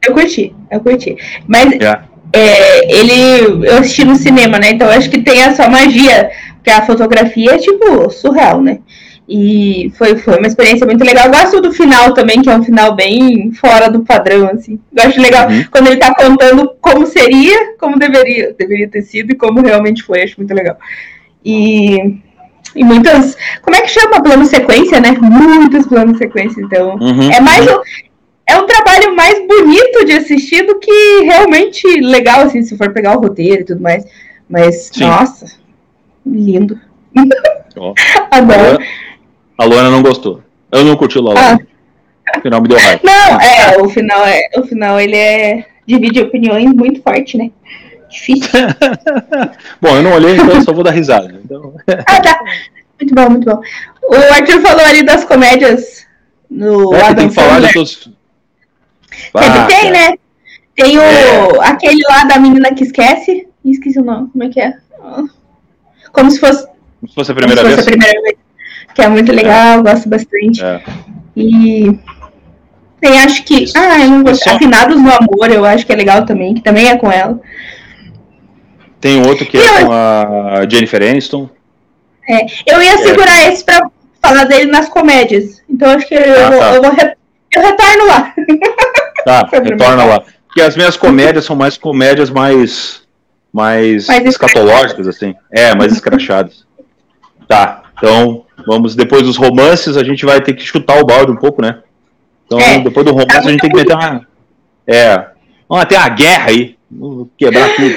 Eu 0.05 0.13
curti, 0.13 0.53
eu 0.71 0.79
curti. 0.79 1.17
Mas 1.47 1.73
É. 1.73 1.99
é, 2.33 2.99
ele. 2.99 3.67
Eu 3.67 3.77
assisti 3.77 4.05
no 4.05 4.15
cinema, 4.15 4.57
né? 4.57 4.71
Então 4.71 4.89
acho 4.89 5.09
que 5.09 5.21
tem 5.21 5.43
a 5.43 5.55
sua 5.55 5.69
magia. 5.69 6.29
Porque 6.55 6.69
a 6.69 6.85
fotografia 6.85 7.55
é, 7.55 7.57
tipo, 7.57 8.09
surreal, 8.09 8.61
né? 8.61 8.79
E 9.31 9.91
foi, 9.95 10.17
foi 10.17 10.39
uma 10.39 10.47
experiência 10.47 10.87
muito 10.87 11.03
legal. 11.05 11.25
Eu 11.27 11.31
gosto 11.31 11.61
do 11.61 11.71
final 11.71 12.15
também, 12.15 12.41
que 12.41 12.49
é 12.49 12.55
um 12.57 12.63
final 12.63 12.95
bem 12.95 13.51
fora 13.51 13.87
do 13.87 13.99
padrão, 13.99 14.49
assim. 14.51 14.79
Eu 14.95 15.03
acho 15.03 15.21
legal 15.21 15.47
Uhum. 15.47 15.65
quando 15.69 15.85
ele 15.87 15.97
tá 15.97 16.15
contando 16.15 16.71
como 16.81 17.05
seria, 17.05 17.75
como 17.79 17.99
deveria, 17.99 18.55
deveria 18.57 18.87
ter 18.89 19.03
sido 19.03 19.31
e 19.31 19.35
como 19.35 19.61
realmente 19.61 20.01
foi. 20.01 20.23
Acho 20.23 20.33
muito 20.37 20.51
legal. 20.53 20.75
E, 21.45 22.17
e 22.75 22.83
muitas. 22.83 23.37
Como 23.61 23.75
é 23.77 23.81
que 23.81 23.89
chama? 23.89 24.23
Plano 24.23 24.45
sequência, 24.45 24.99
né? 24.99 25.11
Muitos 25.21 25.85
planos 25.85 26.17
sequência. 26.17 26.59
Então, 26.61 26.95
Uhum. 26.95 27.31
é 27.31 27.39
mais 27.39 27.67
um, 27.67 27.79
é 28.47 28.57
um 28.57 28.65
trabalho 28.65 29.15
mais 29.15 29.37
bonito 29.47 30.05
de 30.05 30.13
assistir 30.13 30.65
do 30.65 30.79
que 30.79 31.21
realmente 31.25 31.85
legal, 32.01 32.41
assim, 32.41 32.63
se 32.63 32.75
for 32.75 32.91
pegar 32.91 33.15
o 33.15 33.21
roteiro 33.21 33.61
e 33.61 33.65
tudo 33.65 33.79
mais. 33.81 34.03
Mas, 34.49 34.89
Sim. 34.91 35.01
nossa, 35.05 35.45
lindo. 36.25 36.79
Adoro. 38.31 38.79
A 39.59 39.65
Luana 39.65 39.89
não 39.89 40.01
gostou. 40.01 40.41
Eu 40.71 40.85
não 40.85 40.95
curti 40.95 41.19
o 41.19 41.21
La 41.21 41.33
La 41.33 41.51
Ah. 41.53 41.59
O 42.37 42.41
final 42.41 42.61
me 42.61 42.67
deu 42.67 42.77
raiva. 42.77 43.01
Não, 43.03 43.41
é, 43.41 43.77
o 43.81 43.89
final 43.89 44.25
é. 44.25 44.41
O 44.57 44.63
final 44.63 44.99
ele 44.99 45.15
é. 45.15 45.65
divide 45.85 46.21
opiniões 46.21 46.71
muito 46.73 47.01
forte, 47.01 47.37
né? 47.37 47.51
Difícil. 48.09 48.49
Bom, 49.81 49.95
eu 49.97 50.01
não 50.03 50.13
olhei, 50.13 50.35
então 50.35 50.49
eu 50.49 50.61
só 50.61 50.71
vou 50.71 50.83
dar 50.83 50.91
risada. 50.91 51.41
Então, 51.43 51.73
Ah, 52.07 52.21
tá. 52.21 52.39
Muito 53.01 53.15
bom, 53.15 53.29
muito 53.29 53.45
bom. 53.45 53.61
O 54.03 54.33
Arthur 54.33 54.61
falou 54.61 54.85
ali 54.85 55.03
das 55.03 55.23
comédias 55.23 56.05
no 56.49 56.93
é, 56.93 56.97
que 56.97 57.03
tem 57.03 57.09
Adam 57.09 57.29
que 57.29 57.35
falar 57.35 57.59
de 57.61 57.73
todos. 57.73 58.09
Ah, 59.33 59.65
tem, 59.67 59.91
né? 59.91 60.13
Tem 60.75 60.97
o. 60.97 61.01
É. 61.01 61.67
aquele 61.67 62.01
lá 62.09 62.23
da 62.25 62.37
menina 62.39 62.73
que 62.73 62.83
esquece. 62.83 63.47
Esqueci 63.63 63.99
o 63.99 64.03
nome. 64.03 64.29
Como 64.31 64.43
é 64.43 64.49
que 64.49 64.59
é? 64.59 64.73
Como 66.11 66.29
se 66.31 66.39
fosse 66.39 66.65
Como 66.99 67.07
se 67.07 67.15
fosse 67.15 67.31
a 67.31 67.35
Como 67.35 67.47
primeira 67.47 67.63
vez. 67.63 67.75
fosse 67.75 67.89
a 67.89 67.91
primeira 67.91 68.21
vez. 68.21 68.48
Que 68.95 69.01
é 69.01 69.07
muito 69.07 69.31
legal, 69.31 69.81
gosto 69.83 70.09
bastante. 70.09 70.63
É. 70.63 70.81
E 71.35 71.97
tem, 72.99 73.19
acho 73.19 73.43
que. 73.43 73.65
Ah, 73.75 73.99
eu 73.99 74.09
não 74.09 74.23
gosto. 74.23 74.43
Só- 74.43 74.55
Afinados 74.55 74.99
no 75.01 75.09
Amor, 75.11 75.49
eu 75.51 75.63
acho 75.65 75.85
que 75.85 75.91
é 75.93 75.95
legal 75.95 76.25
também, 76.25 76.53
que 76.55 76.61
também 76.61 76.89
é 76.89 76.97
com 76.97 77.11
ela. 77.11 77.39
Tem 78.99 79.25
outro 79.25 79.45
que 79.45 79.57
E 79.57 79.61
é 79.61 79.81
eu- 79.81 79.85
com 79.87 79.91
a 79.93 80.67
Jennifer 80.69 81.01
Aniston. 81.01 81.49
Eu 82.67 82.81
ia 82.81 82.93
É. 82.93 82.97
segurar 82.97 83.47
esse 83.47 83.63
pra 83.63 83.89
falar 84.21 84.43
dele 84.45 84.69
nas 84.71 84.89
comédias. 84.89 85.61
Então 85.69 85.89
acho 85.91 86.07
que 86.07 86.13
eu, 86.15 86.45
Ah, 86.45 86.49
vou, 86.49 86.59
tá. 86.59 86.73
eu, 86.75 86.81
vou 86.81 86.91
re- 86.91 87.15
eu 87.55 87.61
retorno 87.61 88.07
lá. 88.07 88.33
Tá, 89.25 89.47
retorna 89.51 90.05
lá. 90.05 90.21
Porque 90.47 90.61
as 90.61 90.77
minhas 90.77 90.95
comédias 90.95 91.43
são 91.43 91.53
mais 91.55 91.77
comédias 91.77 92.29
mais. 92.29 93.01
mais, 93.51 94.07
Mais 94.07 94.25
escatológicas, 94.25 95.07
assim. 95.09 95.35
É, 95.51 95.75
mais 95.75 95.91
escrachadas. 95.91 96.65
Tá, 97.47 97.83
então 97.97 98.45
vamos. 98.65 98.95
Depois 98.95 99.23
dos 99.23 99.37
romances, 99.37 99.97
a 99.97 100.03
gente 100.03 100.25
vai 100.25 100.41
ter 100.41 100.53
que 100.53 100.63
chutar 100.63 100.99
o 100.99 101.05
balde 101.05 101.31
um 101.31 101.35
pouco, 101.35 101.61
né? 101.61 101.81
Então, 102.45 102.59
É. 102.59 102.79
depois 102.79 103.05
do 103.05 103.11
romance, 103.11 103.47
a 103.47 103.51
gente 103.51 103.61
tem 103.61 103.69
que 103.69 103.75
meter 103.75 103.93
uma. 103.95 104.27
É. 104.87 105.25
Vamos 105.67 105.85
ter 105.85 105.97
uma 105.97 106.09
guerra 106.09 106.49
aí. 106.49 106.75
Vamos 106.89 107.27
quebrar 107.37 107.75
tudo. 107.75 107.95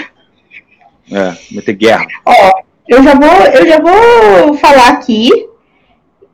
É, 1.10 1.34
meter 1.50 1.72
guerra. 1.74 2.06
Ó, 2.24 2.52
eu 2.88 3.02
já 3.02 3.14
vou, 3.14 3.46
eu 3.46 3.66
já 3.66 3.78
vou 3.80 4.54
falar 4.58 4.88
aqui 4.88 5.30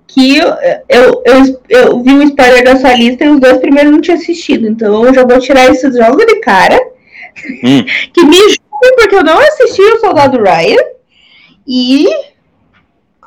que 0.06 0.38
eu, 0.38 0.48
eu, 0.88 1.22
eu, 1.24 1.60
eu 1.68 2.02
vi 2.02 2.12
um 2.12 2.22
spoiler 2.22 2.64
da 2.64 2.76
sua 2.76 2.94
lista 2.94 3.24
e 3.24 3.28
os 3.28 3.40
dois 3.40 3.58
primeiros 3.58 3.92
não 3.92 4.00
tinha 4.00 4.16
assistido. 4.16 4.66
Então 4.66 5.04
eu 5.04 5.14
já 5.14 5.24
vou 5.24 5.38
tirar 5.38 5.66
esse 5.70 5.90
jogo 5.92 6.24
de 6.24 6.40
cara. 6.40 6.78
Hum. 7.62 7.84
Que 8.12 8.24
me 8.24 8.36
julgue 8.36 8.96
porque 8.96 9.14
eu 9.14 9.24
não 9.24 9.38
assisti 9.38 9.82
o 9.82 10.00
Soldado 10.00 10.42
Ryan. 10.42 10.82
E. 11.66 12.08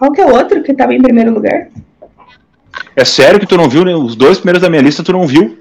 Qual 0.02 0.12
que 0.12 0.20
é 0.20 0.26
o 0.26 0.34
outro 0.34 0.64
que 0.64 0.74
tava 0.74 0.96
em 0.96 1.00
primeiro 1.00 1.32
lugar? 1.32 1.68
É 2.96 3.06
sério 3.06 3.40
que 3.40 3.46
tu 3.46 3.56
não 3.56 3.70
viu 3.70 3.86
né? 3.86 3.94
os 3.94 4.16
dois 4.16 4.40
primeiros 4.40 4.60
da 4.60 4.68
minha 4.68 4.82
lista, 4.82 5.04
tu 5.04 5.14
não 5.14 5.28
viu? 5.28 5.60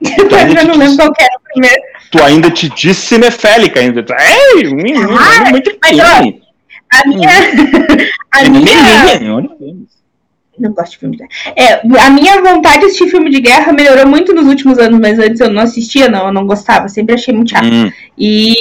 Eu 0.00 0.34
ainda 0.38 0.60
te 0.62 0.66
não 0.66 0.74
lembro 0.78 0.96
qual 0.96 1.12
era 1.20 1.36
o 1.36 1.52
primeiro. 1.52 1.82
Tu 2.10 2.22
ainda 2.22 2.50
te 2.50 2.70
disse 2.70 3.02
cinefélica 3.08 3.78
ainda. 3.78 4.02
Tu- 4.02 4.14
Ei, 4.14 4.68
hum, 4.68 4.78
hum, 4.78 5.16
Ah, 5.18 5.50
muito 5.50 5.70
mas, 5.82 5.96
bem. 5.98 6.40
A 6.94 7.06
minha. 7.06 7.28
A 8.32 8.40
É 8.42 8.48
minha. 8.48 9.34
Olha, 9.34 9.50
Não 10.58 10.72
gosto 10.72 10.92
de 10.92 10.98
filme 10.98 11.18
de 11.18 11.24
guerra. 11.24 11.54
É, 11.56 12.06
a 12.06 12.08
minha 12.08 12.40
vontade 12.40 12.78
de 12.78 12.84
assistir 12.86 13.08
filme 13.10 13.28
de 13.28 13.40
guerra 13.42 13.70
melhorou 13.74 14.06
muito 14.06 14.32
nos 14.32 14.46
últimos 14.46 14.78
anos, 14.78 14.98
mas 14.98 15.18
antes 15.18 15.40
eu 15.40 15.50
não 15.50 15.60
assistia, 15.60 16.08
não, 16.08 16.28
eu 16.28 16.32
não 16.32 16.46
gostava, 16.46 16.88
sempre 16.88 17.16
achei 17.16 17.34
muito 17.34 17.50
chato. 17.50 17.66
Hum, 17.66 17.92
E 18.16 18.54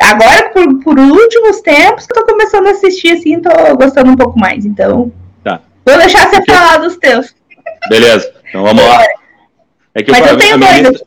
agora, 0.00 0.50
por, 0.50 0.78
por 0.82 0.98
últimos 0.98 1.60
tempos, 1.60 2.06
eu 2.14 2.24
tô 2.24 2.32
começando 2.32 2.66
a 2.66 2.70
assistir 2.70 3.12
assim, 3.12 3.40
tô 3.40 3.50
gostando 3.76 4.10
um 4.10 4.16
pouco 4.16 4.38
mais. 4.38 4.64
Então, 4.64 5.12
Tá. 5.44 5.60
vou 5.84 5.96
deixar 5.98 6.28
você 6.28 6.42
falar 6.44 6.78
dos 6.78 6.96
teus. 6.96 7.34
beleza, 7.88 8.32
então 8.48 8.62
vamos 8.62 8.82
lá. 8.84 9.02
É 9.94 10.02
que 10.02 10.10
Mas 10.10 10.26
a- 10.26 10.30
eu 10.30 10.36
tenho 10.38 10.54
a 10.54 10.58
minha 10.58 10.72
dois. 10.82 10.88
lista, 10.90 11.06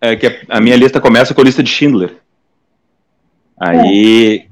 é 0.00 0.16
que 0.16 0.40
a, 0.48 0.60
minha 0.60 0.76
lista 0.76 1.00
começa 1.00 1.34
com 1.34 1.40
a 1.40 1.44
lista 1.44 1.62
de 1.62 1.70
Schindler. 1.70 2.16
Aí, 3.58 4.46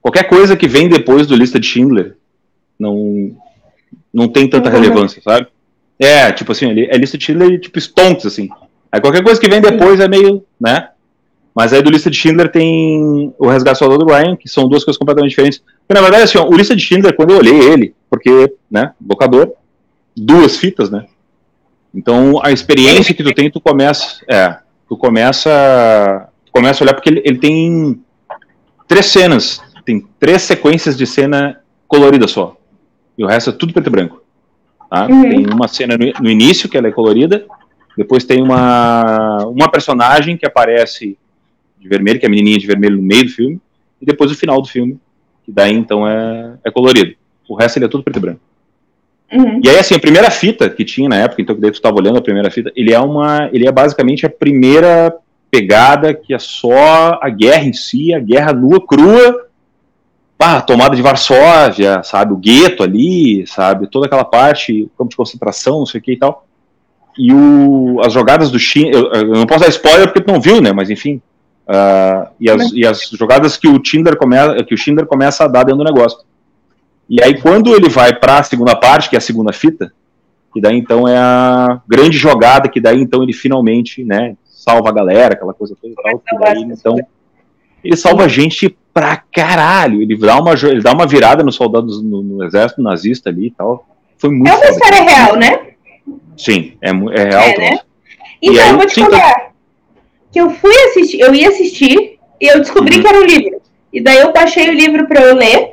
qualquer 0.00 0.24
coisa 0.28 0.56
que 0.56 0.68
vem 0.68 0.88
depois 0.88 1.26
do 1.26 1.36
lista 1.36 1.58
de 1.58 1.66
Schindler 1.66 2.16
não, 2.78 3.36
não 4.12 4.28
tem 4.28 4.48
tanta 4.48 4.70
relevância, 4.70 5.20
sabe? 5.22 5.46
É, 5.98 6.32
tipo 6.32 6.52
assim, 6.52 6.70
é 6.70 6.96
lista 6.96 7.16
de 7.18 7.24
Schindler 7.24 7.60
tipo 7.60 7.78
Stonks, 7.80 8.26
assim. 8.26 8.48
Aí 8.90 9.00
qualquer 9.00 9.22
coisa 9.22 9.40
que 9.40 9.48
vem 9.48 9.60
depois 9.60 10.00
é 10.00 10.08
meio, 10.08 10.44
né? 10.60 10.88
Mas 11.54 11.72
aí 11.72 11.82
do 11.82 11.90
lista 11.90 12.10
de 12.10 12.16
Schindler 12.16 12.50
tem 12.50 13.34
o 13.38 13.48
Resgate 13.48 13.80
do 13.80 14.06
Ryan, 14.06 14.36
que 14.36 14.48
são 14.48 14.68
duas 14.68 14.84
coisas 14.84 14.98
completamente 14.98 15.30
diferentes. 15.30 15.62
Porque, 15.86 15.94
na 15.94 16.00
verdade, 16.00 16.24
assim, 16.24 16.38
ó, 16.38 16.48
o 16.48 16.56
lista 16.56 16.74
de 16.74 16.82
Schindler, 16.82 17.14
quando 17.14 17.30
eu 17.30 17.38
olhei 17.38 17.58
ele, 17.58 17.94
porque, 18.08 18.54
né, 18.70 18.92
locador, 19.06 19.52
duas 20.16 20.56
fitas, 20.56 20.90
né? 20.90 21.06
Então, 21.94 22.40
a 22.42 22.50
experiência 22.50 23.14
que 23.14 23.22
tu 23.22 23.34
tem, 23.34 23.50
tu 23.50 23.60
começa, 23.60 24.24
é, 24.28 24.56
tu 24.88 24.96
começa, 24.96 26.28
tu 26.46 26.52
começa 26.52 26.82
a 26.82 26.84
olhar 26.84 26.94
porque 26.94 27.10
ele, 27.10 27.22
ele 27.24 27.38
tem 27.38 28.02
três 28.88 29.06
cenas, 29.06 29.60
tem 29.84 30.06
três 30.18 30.42
sequências 30.42 30.96
de 30.96 31.06
cena 31.06 31.60
colorida 31.86 32.26
só. 32.26 32.56
E 33.16 33.22
o 33.22 33.26
resto 33.26 33.50
é 33.50 33.52
tudo 33.52 33.74
preto 33.74 33.88
e 33.88 33.90
branco. 33.90 34.22
Tá? 34.88 35.06
Uhum. 35.06 35.22
Tem 35.22 35.46
uma 35.46 35.68
cena 35.68 35.98
no, 35.98 36.04
no 36.22 36.30
início 36.30 36.66
que 36.66 36.78
ela 36.78 36.88
é 36.88 36.92
colorida, 36.92 37.44
depois 37.96 38.24
tem 38.24 38.42
uma, 38.42 39.44
uma 39.46 39.70
personagem 39.70 40.38
que 40.38 40.46
aparece 40.46 41.18
de 41.82 41.88
vermelho, 41.88 42.18
que 42.18 42.24
é 42.24 42.28
a 42.28 42.30
menininha 42.30 42.58
de 42.58 42.66
vermelho 42.66 42.96
no 42.96 43.02
meio 43.02 43.24
do 43.24 43.30
filme, 43.30 43.60
e 44.00 44.06
depois 44.06 44.30
o 44.30 44.34
final 44.34 44.60
do 44.62 44.68
filme, 44.68 44.98
que 45.44 45.52
daí 45.52 45.74
então 45.74 46.06
é, 46.06 46.54
é 46.64 46.70
colorido. 46.70 47.14
O 47.48 47.54
resto 47.54 47.78
ele 47.78 47.86
é 47.86 47.88
tudo 47.88 48.04
preto 48.04 48.18
e 48.18 48.20
branco. 48.20 48.40
Uhum. 49.32 49.60
E 49.64 49.68
aí, 49.68 49.78
assim, 49.78 49.94
a 49.94 50.00
primeira 50.00 50.30
fita 50.30 50.68
que 50.68 50.84
tinha 50.84 51.08
na 51.08 51.16
época, 51.16 51.40
então 51.40 51.54
que 51.54 51.60
daí 51.60 51.70
tu 51.70 51.76
estava 51.76 51.96
olhando 51.96 52.18
a 52.18 52.22
primeira 52.22 52.50
fita, 52.50 52.70
ele 52.76 52.92
é 52.92 53.00
uma. 53.00 53.48
Ele 53.52 53.66
é 53.66 53.72
basicamente 53.72 54.26
a 54.26 54.30
primeira 54.30 55.14
pegada 55.50 56.14
que 56.14 56.32
é 56.32 56.38
só 56.38 57.18
a 57.20 57.28
guerra 57.28 57.64
em 57.64 57.72
si, 57.72 58.14
a 58.14 58.18
guerra 58.18 58.52
nua, 58.52 58.80
crua, 58.86 59.46
pá, 60.38 60.56
a 60.56 60.62
tomada 60.62 60.96
de 60.96 61.02
Varsóvia, 61.02 62.02
sabe, 62.02 62.32
o 62.32 62.36
gueto 62.36 62.82
ali, 62.82 63.46
sabe, 63.46 63.86
toda 63.86 64.06
aquela 64.06 64.24
parte, 64.24 64.88
campo 64.96 65.10
de 65.10 65.16
concentração, 65.16 65.80
não 65.80 65.86
sei 65.86 66.00
o 66.00 66.02
que 66.02 66.12
e 66.12 66.18
tal. 66.18 66.46
E 67.18 67.32
o, 67.32 68.00
as 68.02 68.12
jogadas 68.12 68.50
do 68.50 68.58
Schindler, 68.58 68.94
eu, 68.94 69.12
eu 69.12 69.34
não 69.34 69.46
posso 69.46 69.60
dar 69.60 69.68
spoiler 69.68 70.06
porque 70.06 70.22
tu 70.22 70.32
não 70.32 70.40
viu, 70.40 70.60
né, 70.62 70.72
mas 70.72 70.88
enfim. 70.88 71.20
Ah, 71.66 72.30
e, 72.40 72.50
as, 72.50 72.72
e 72.72 72.86
as 72.86 73.08
jogadas 73.10 73.56
que 73.56 73.68
o 73.68 73.80
Schindler 73.82 74.16
começa, 74.16 74.62
que 74.64 74.74
o 74.74 74.78
Schindler 74.78 75.06
começa 75.06 75.44
a 75.44 75.48
dar 75.48 75.64
dentro 75.64 75.78
do 75.78 75.84
negócio. 75.84 76.18
E 77.08 77.22
aí, 77.22 77.40
quando 77.40 77.74
ele 77.74 77.88
vai 77.88 78.14
para 78.14 78.38
a 78.38 78.42
segunda 78.42 78.74
parte, 78.74 79.08
que 79.08 79.16
é 79.16 79.18
a 79.18 79.22
segunda 79.22 79.52
fita, 79.52 79.92
que 80.52 80.60
daí 80.60 80.76
então 80.76 81.08
é 81.08 81.16
a 81.16 81.80
grande 81.88 82.16
jogada, 82.16 82.68
que 82.68 82.80
daí 82.80 83.00
então 83.00 83.22
ele 83.22 83.32
finalmente, 83.32 84.04
né, 84.04 84.36
salva 84.44 84.90
a 84.90 84.92
galera, 84.92 85.34
aquela 85.34 85.54
coisa 85.54 85.76
toda 85.80 85.92
e 85.92 85.96
tal. 85.96 86.18
Que 86.18 86.38
daí, 86.38 86.62
então, 86.62 86.96
ele 87.82 87.96
salva 87.96 88.28
gente 88.28 88.76
pra 88.92 89.16
caralho. 89.16 90.02
Ele 90.02 90.16
dá 90.16 90.38
uma, 90.38 90.52
ele 90.52 90.82
dá 90.82 90.92
uma 90.92 91.06
virada 91.06 91.42
nos 91.42 91.54
soldados 91.54 92.02
no, 92.02 92.22
no 92.22 92.44
exército 92.44 92.82
nazista 92.82 93.30
ali 93.30 93.46
e 93.46 93.50
tal. 93.50 93.86
Foi 94.18 94.30
muito 94.30 94.48
É 94.48 94.54
uma 94.54 94.66
história 94.66 95.02
real, 95.02 95.36
né? 95.36 95.72
Sim, 96.36 96.76
é, 96.80 96.90
é 96.90 96.92
real. 96.92 97.42
É, 97.42 97.58
né? 97.58 97.80
Então, 98.40 98.54
E 98.54 98.60
aí, 98.60 98.70
eu 98.70 98.76
vou 98.76 98.86
te 98.86 98.94
sim, 98.94 99.04
contar 99.04 99.51
que 100.32 100.40
eu 100.40 100.50
fui 100.50 100.74
assistir, 100.88 101.20
eu 101.20 101.34
ia 101.34 101.48
assistir 101.48 102.18
e 102.40 102.46
eu 102.46 102.58
descobri 102.58 102.96
Uhum. 102.96 103.02
que 103.02 103.08
era 103.08 103.20
um 103.20 103.24
livro. 103.26 103.60
E 103.92 104.00
daí 104.00 104.18
eu 104.18 104.32
baixei 104.32 104.68
o 104.70 104.72
livro 104.72 105.06
pra 105.06 105.20
eu 105.22 105.34
ler 105.36 105.70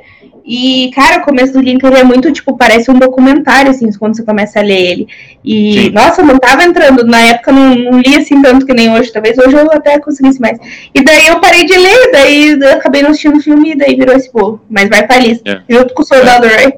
E, 0.52 0.90
cara, 0.94 1.20
o 1.20 1.24
começo 1.24 1.52
do 1.52 1.60
Lincoln 1.60 1.94
é 1.94 2.02
muito, 2.02 2.32
tipo, 2.32 2.56
parece 2.56 2.90
um 2.90 2.98
documentário, 2.98 3.70
assim, 3.70 3.88
quando 3.92 4.16
você 4.16 4.24
começa 4.24 4.58
a 4.58 4.62
ler 4.62 4.80
ele. 4.90 5.06
E, 5.44 5.74
Sim. 5.74 5.90
nossa, 5.90 6.22
eu 6.22 6.26
não 6.26 6.38
tava 6.38 6.64
entrando. 6.64 7.04
Na 7.06 7.20
época 7.20 7.52
não, 7.52 7.74
não 7.76 8.00
li 8.00 8.16
assim 8.16 8.40
tanto 8.42 8.66
que 8.66 8.72
nem 8.72 8.90
hoje. 8.92 9.12
Talvez 9.12 9.38
hoje 9.38 9.54
eu 9.54 9.70
até 9.70 10.00
conseguisse 10.00 10.40
mais. 10.40 10.58
E 10.94 11.04
daí 11.04 11.26
eu 11.28 11.38
parei 11.40 11.64
de 11.64 11.76
ler, 11.76 12.10
daí 12.10 12.58
eu 12.60 12.72
acabei 12.72 13.02
não 13.02 13.10
assistindo 13.10 13.36
o 13.36 13.40
filme 13.42 13.72
e 13.72 13.76
daí 13.76 13.94
virou 13.94 14.16
esse 14.16 14.32
bolo. 14.32 14.60
Mas 14.68 14.88
vai 14.88 15.06
pra 15.06 15.18
lista. 15.18 15.62
É. 15.68 15.72
Junto 15.72 15.94
com 15.94 16.02
o 16.02 16.06
Soldado 16.06 16.46
é. 16.46 16.56
Ray. 16.56 16.74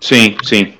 Sim, 0.00 0.36
sim. 0.44 0.72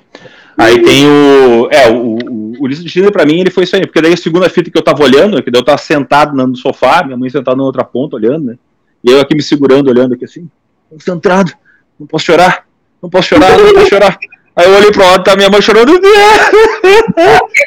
Aí 0.57 0.81
tem 0.81 1.05
o. 1.05 1.67
É, 1.71 1.89
o, 1.89 2.17
o, 2.59 2.67
Lista 2.67 2.83
de 2.83 2.89
Schindler 2.89 3.11
pra 3.11 3.25
mim 3.25 3.39
ele 3.39 3.49
foi 3.49 3.63
isso 3.63 3.75
aí. 3.75 3.85
Porque 3.85 4.01
daí 4.01 4.13
a 4.13 4.17
segunda 4.17 4.49
fita 4.49 4.69
que 4.69 4.77
eu 4.77 4.83
tava 4.83 5.03
olhando, 5.03 5.41
que 5.41 5.51
daí 5.51 5.61
eu 5.61 5.65
tava 5.65 5.77
sentado 5.77 6.35
no 6.35 6.55
sofá, 6.55 7.03
minha 7.03 7.17
mãe 7.17 7.29
sentada 7.29 7.57
na 7.57 7.63
outra 7.63 7.83
ponta 7.83 8.15
olhando, 8.15 8.45
né? 8.45 8.57
E 9.03 9.11
eu 9.11 9.19
aqui 9.19 9.35
me 9.35 9.43
segurando, 9.43 9.89
olhando 9.89 10.13
aqui 10.13 10.25
assim, 10.25 10.49
concentrado 10.89 11.51
não 11.99 12.07
posso 12.07 12.25
chorar, 12.25 12.65
não 13.01 13.09
posso 13.09 13.29
chorar, 13.29 13.57
não 13.57 13.73
posso 13.73 13.89
chorar. 13.89 14.17
Aí 14.55 14.65
eu 14.65 14.75
olhei 14.75 14.91
pro 14.91 15.03
lado, 15.03 15.23
tá 15.23 15.35
minha 15.35 15.49
mãe 15.49 15.61
chorando. 15.61 15.93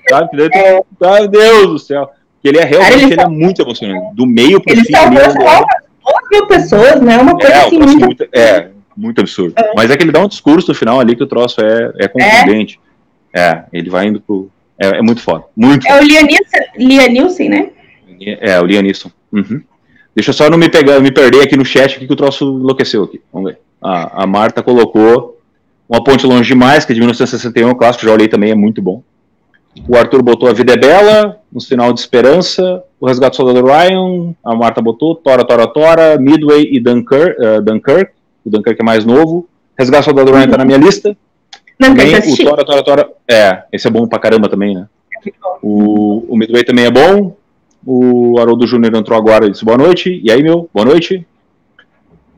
Sabe? 0.09 0.28
Meu 0.37 1.28
Deus 1.28 1.66
do 1.66 1.78
céu. 1.78 2.11
Que 2.41 2.49
ele 2.49 2.59
é 2.59 2.64
realmente 2.64 3.05
ele, 3.05 3.12
ele 3.14 3.20
é 3.22 3.26
muito 3.26 3.62
emocionante. 3.62 4.14
Do 4.14 4.26
meio 4.26 4.61
pro 4.61 4.72
ele 4.72 4.84
fim. 4.84 4.95
Ele 4.95 5.20
salvou 5.20 5.43
é... 5.49 5.64
mil 6.30 6.47
pessoas, 6.47 7.01
né? 7.01 7.18
Uma 7.18 7.32
coisa 7.32 7.53
é, 7.53 7.66
assim 7.66 7.78
muito... 7.78 8.05
muito... 8.05 8.28
É, 8.32 8.70
muito 8.97 9.20
absurdo. 9.20 9.55
É. 9.57 9.72
Mas 9.74 9.91
é 9.91 9.97
que 9.97 10.05
ele 10.05 10.12
dá 10.12 10.20
um 10.20 10.28
discurso 10.28 10.68
no 10.68 10.74
final 10.74 11.01
ali 11.01 11.16
que 11.16 11.22
o 11.22 11.26
troço 11.26 11.61
é, 11.61 11.93
é 11.99 12.09
contundente. 12.09 12.80
É, 13.32 13.41
é 13.41 13.64
ele 13.72 13.91
vai 13.91 14.07
indo 14.07 14.20
pro. 14.20 14.51
É, 14.79 14.99
é 14.99 15.03
muito 15.03 15.22
foda. 15.22 15.45
Muito 15.57 15.87
é 15.87 16.01
o 16.01 16.03
Lianilson, 16.79 17.49
né? 17.49 17.70
É, 18.20 18.61
o 18.61 18.64
Lianilson. 18.64 19.11
Uhum. 19.33 19.62
Deixa 20.14 20.31
eu 20.31 20.35
só 20.35 20.49
não 20.49 20.57
me 20.57 20.68
pegar, 20.68 21.01
me 21.01 21.11
perder 21.11 21.43
aqui 21.43 21.57
no 21.57 21.64
chat 21.64 21.99
que 21.99 22.12
o 22.12 22.16
troço 22.16 22.45
enlouqueceu 22.45 23.05
aqui. 23.05 23.20
Vamos 23.33 23.53
ver 23.53 23.59
a, 23.87 24.24
a 24.24 24.27
Marta 24.27 24.62
colocou 24.62 25.39
Uma 25.89 26.03
Ponte 26.03 26.27
Longe 26.27 26.49
Demais, 26.49 26.85
que 26.85 26.93
é 26.93 26.95
de 26.95 27.01
1961, 27.01 27.70
o 27.70 27.74
clássico, 27.74 28.05
já 28.05 28.12
olhei 28.12 28.29
também, 28.29 28.51
é 28.51 28.55
muito 28.55 28.83
bom. 28.83 29.03
O 29.87 29.97
Arthur 29.97 30.22
botou 30.22 30.49
A 30.49 30.55
Vida 30.55 30.72
é 30.72 30.77
Bela, 30.77 31.39
No 31.53 31.61
Sinal 31.61 31.93
de 31.93 32.01
Esperança, 32.01 32.83
O 32.99 33.07
Resgate 33.07 33.33
do 33.33 33.37
Soldado 33.37 33.66
Ryan, 33.66 34.35
a 34.43 34.55
Marta 34.55 34.81
botou 34.81 35.14
Tora, 35.14 35.45
Tora, 35.45 35.66
Tora, 35.66 36.18
Midway 36.18 36.68
e 36.72 36.81
Dunkirk, 36.81 37.41
uh, 37.41 37.62
Dunkirk 37.62 38.12
o 38.45 38.51
Dunkirk 38.51 38.81
é 38.81 38.85
mais 38.85 39.05
novo. 39.05 39.49
Resgate 39.77 40.03
do 40.03 40.05
Soldado 40.05 40.33
Ryan 40.33 40.49
tá 40.49 40.57
na 40.57 40.64
minha 40.64 40.79
lista. 40.79 41.16
Também, 41.79 42.14
o 42.14 42.37
Tora, 42.37 42.64
Tora, 42.64 42.83
Tora, 42.83 43.11
é, 43.29 43.64
esse 43.72 43.87
é 43.87 43.91
bom 43.91 44.07
pra 44.07 44.18
caramba 44.18 44.49
também, 44.49 44.74
né? 44.74 44.87
O, 45.62 46.33
o 46.33 46.37
Midway 46.37 46.64
também 46.64 46.87
é 46.87 46.91
bom. 46.91 47.37
O 47.85 48.39
Haroldo 48.39 48.66
Júnior 48.66 48.95
entrou 48.95 49.18
agora 49.18 49.47
e 49.47 49.51
disse 49.51 49.64
boa 49.64 49.77
noite. 49.77 50.20
E 50.22 50.31
aí, 50.31 50.43
meu, 50.43 50.68
boa 50.72 50.87
noite. 50.87 51.27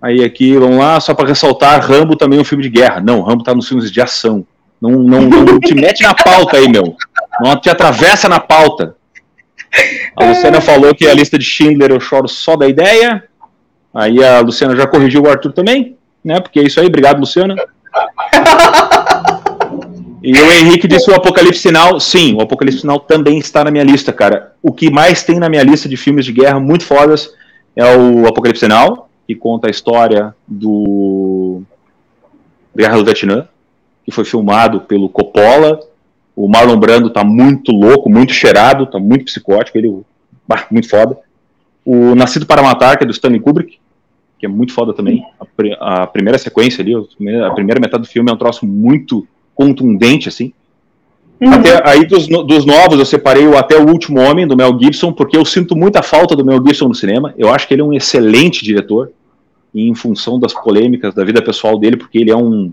Aí 0.01 0.25
aqui, 0.25 0.57
vamos 0.57 0.79
lá, 0.79 1.01
só 1.01 1.13
para 1.13 1.29
ressaltar, 1.29 1.81
Rambo 1.81 2.15
também 2.15 2.39
é 2.39 2.43
um 2.43 2.45
filme 2.45 2.63
de 2.63 2.71
guerra. 2.71 3.01
Não, 3.01 3.23
Rambo 3.23 3.43
tá 3.43 3.55
nos 3.55 3.69
filmes 3.69 3.91
de 3.91 4.01
ação. 4.01 4.47
Não, 4.81 4.91
não, 4.91 5.23
não 5.23 5.59
te 5.59 5.75
mete 5.75 6.03
na 6.03 6.15
pauta 6.15 6.57
aí, 6.57 6.69
meu. 6.69 6.97
Não 7.41 7.61
te 7.61 7.69
atravessa 7.69 8.29
na 8.29 8.39
pauta. 8.39 8.95
A 10.17 10.25
Luciana 10.25 10.61
falou 10.61 10.95
que 10.95 11.07
a 11.07 11.15
lista 11.15 11.37
de 11.39 11.45
Schindler 11.45 11.91
eu 11.91 12.01
choro 12.01 12.29
só 12.29 12.57
da 12.57 12.69
ideia. 12.69 13.25
Aí 13.93 14.23
a 14.23 14.41
Luciana 14.41 14.77
já 14.77 14.87
corrigiu 14.87 15.23
o 15.23 15.29
Arthur 15.29 15.53
também, 15.53 15.97
né? 16.25 16.41
Porque 16.41 16.61
é 16.61 16.63
isso 16.63 16.79
aí, 16.79 16.87
obrigado, 16.87 17.19
Luciana. 17.19 17.57
E 20.29 20.43
o 20.43 20.53
Henrique 20.53 20.87
disse 20.87 21.11
o 21.11 21.15
Apocalipse 21.15 21.61
Sinal. 21.61 21.99
Sim, 21.99 22.35
o 22.35 22.43
Apocalipse 22.43 22.83
Sinal 22.83 23.01
também 23.01 23.39
está 23.39 23.65
na 23.65 23.71
minha 23.71 23.83
lista, 23.83 24.13
cara. 24.13 24.53
O 24.63 24.71
que 24.73 24.91
mais 24.91 25.23
tem 25.23 25.39
na 25.39 25.49
minha 25.49 25.63
lista 25.63 25.89
de 25.89 25.97
filmes 25.97 26.27
de 26.27 26.33
guerra 26.33 26.61
muito 26.61 26.85
fodas 26.85 27.33
é 27.75 27.97
o 27.97 28.27
Apocalipse 28.27 28.61
Sinal 28.61 29.09
que 29.27 29.35
conta 29.35 29.69
a 29.69 29.71
história 29.71 30.35
do 30.47 31.63
Guerra 32.75 32.97
do 32.97 33.05
Vietnã, 33.05 33.47
que 34.05 34.11
foi 34.11 34.25
filmado 34.25 34.81
pelo 34.81 35.11
Coppola. 35.11 35.81
O 36.37 36.47
Marlon 36.47 36.79
Brando 36.79 37.11
tá 37.11 37.23
muito 37.23 37.73
louco, 37.73 38.11
muito 38.11 38.33
cheirado, 38.33 38.87
tá 38.87 38.99
muito 38.99 39.27
psicótico, 39.27 39.77
ele 39.77 40.03
bah, 40.47 40.67
muito 40.71 40.89
foda. 40.89 41.19
O 41.85 42.15
Nascido 42.15 42.47
para 42.47 42.63
Matar, 42.63 42.99
que 42.99 43.05
é 43.05 43.07
do 43.07 43.13
Stanley 43.13 43.41
Kubrick, 43.41 43.79
que 44.39 44.47
é 44.47 44.49
muito 44.49 44.75
foda 44.75 44.95
também. 44.95 45.23
A, 45.79 46.05
a 46.05 46.07
primeira 46.07 46.39
sequência 46.39 46.83
ali, 46.83 46.95
a 46.95 47.51
primeira 47.51 47.81
metade 47.81 48.05
do 48.05 48.09
filme 48.09 48.31
é 48.31 48.35
um 48.35 48.39
troço 48.39 48.67
muito 48.67 49.27
contundente, 49.59 50.29
assim. 50.29 50.53
Uhum. 51.41 51.53
Até, 51.53 51.89
aí 51.89 52.07
dos, 52.07 52.29
dos, 52.29 52.65
novos 52.65 52.99
eu 52.99 53.05
separei 53.05 53.47
o 53.47 53.59
Até 53.59 53.77
o 53.77 53.89
Último 53.89 54.21
Homem, 54.21 54.47
do 54.47 54.57
Mel 54.57 54.79
Gibson, 54.81 55.13
porque 55.13 55.37
eu 55.37 55.45
sinto 55.45 55.77
muita 55.77 56.01
falta 56.01 56.37
do 56.37 56.45
Mel 56.45 56.63
Gibson 56.65 56.87
no 56.87 56.95
cinema. 56.95 57.35
Eu 57.37 57.53
acho 57.53 57.67
que 57.67 57.75
ele 57.75 57.83
é 57.83 57.85
um 57.85 57.93
excelente 57.93 58.65
diretor 58.65 59.11
em 59.75 59.93
função 59.95 60.39
das 60.39 60.55
polêmicas 60.55 61.13
da 61.13 61.25
vida 61.25 61.43
pessoal 61.43 61.77
dele, 61.79 61.97
porque 61.97 62.19
ele 62.19 62.31
é 62.31 62.37
um 62.37 62.73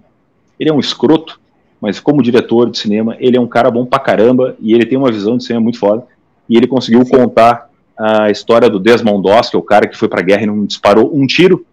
ele 0.58 0.70
é 0.70 0.74
um 0.74 0.80
escroto, 0.80 1.40
mas 1.82 2.00
como 2.00 2.24
diretor 2.24 2.70
de 2.70 2.78
cinema, 2.78 3.18
ele 3.20 3.36
é 3.36 3.42
um 3.42 3.48
cara 3.48 3.70
bom 3.70 3.86
pra 3.86 4.00
caramba 4.00 4.56
e 4.62 4.74
ele 4.74 4.86
tem 4.86 4.98
uma 4.98 5.12
visão 5.12 5.36
de 5.38 5.44
cinema 5.44 5.64
muito 5.64 5.80
foda. 5.80 6.04
E 6.48 6.56
ele 6.56 6.68
conseguiu 6.68 7.04
Sim. 7.04 7.18
contar 7.18 7.70
a 7.98 8.30
história 8.32 8.70
do 8.70 8.80
Desmond 8.80 9.22
Doss, 9.22 9.50
que 9.50 9.56
é 9.56 9.60
o 9.60 9.64
cara 9.64 9.88
que 9.88 9.98
foi 9.98 10.08
pra 10.08 10.22
guerra 10.22 10.44
e 10.44 10.46
não 10.46 10.66
disparou 10.66 11.12
um 11.14 11.26
tiro. 11.26 11.66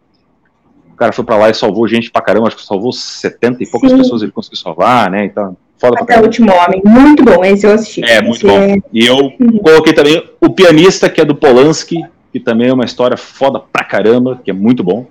O 1.03 1.05
cara 1.05 1.12
foi 1.12 1.24
para 1.24 1.36
lá 1.36 1.50
e 1.50 1.55
salvou 1.55 1.88
gente 1.88 2.12
pra 2.12 2.22
caramba, 2.22 2.46
acho 2.46 2.57
que 2.57 2.64
salvou 2.64 2.92
70 2.92 3.64
e 3.64 3.66
poucas 3.68 3.90
Sim. 3.90 3.98
pessoas 3.98 4.22
ele 4.22 4.30
conseguiu 4.30 4.59
salvar, 4.59 5.11
né? 5.11 5.24
Então, 5.24 5.57
foda 5.76 5.96
Até 6.00 6.20
o 6.20 6.22
último 6.22 6.53
homem, 6.53 6.80
muito 6.84 7.24
bom, 7.24 7.44
esse 7.44 7.66
eu 7.66 7.72
assisti. 7.72 8.05
É, 8.05 8.22
muito 8.22 8.46
bom. 8.46 8.57
É... 8.57 8.76
E 8.92 9.05
eu 9.05 9.16
uhum. 9.40 9.59
coloquei 9.59 9.92
também 9.92 10.22
o 10.40 10.50
pianista, 10.50 11.11
que 11.11 11.20
é 11.20 11.24
do 11.24 11.34
Polanski, 11.34 12.05
que 12.32 12.38
também 12.38 12.68
é 12.68 12.72
uma 12.72 12.84
história 12.84 13.16
foda 13.16 13.59
pra 13.59 13.82
caramba, 13.82 14.40
que 14.44 14.48
é 14.48 14.55
muito 14.55 14.84
bom. 14.84 15.07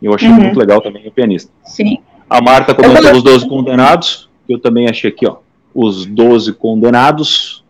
Eu 0.00 0.14
achei 0.14 0.30
uhum. 0.30 0.36
muito 0.36 0.58
legal 0.58 0.80
também 0.80 1.06
o 1.06 1.12
pianista. 1.12 1.52
Sim. 1.62 1.98
A 2.30 2.40
Marta 2.40 2.74
comentou 2.74 3.12
os 3.12 3.22
12 3.22 3.46
condenados, 3.46 4.30
que 4.46 4.54
eu 4.54 4.58
também 4.58 4.88
achei 4.88 5.10
aqui, 5.10 5.26
ó. 5.26 5.36
Os 5.74 6.06
12 6.06 6.54
condenados, 6.54 7.62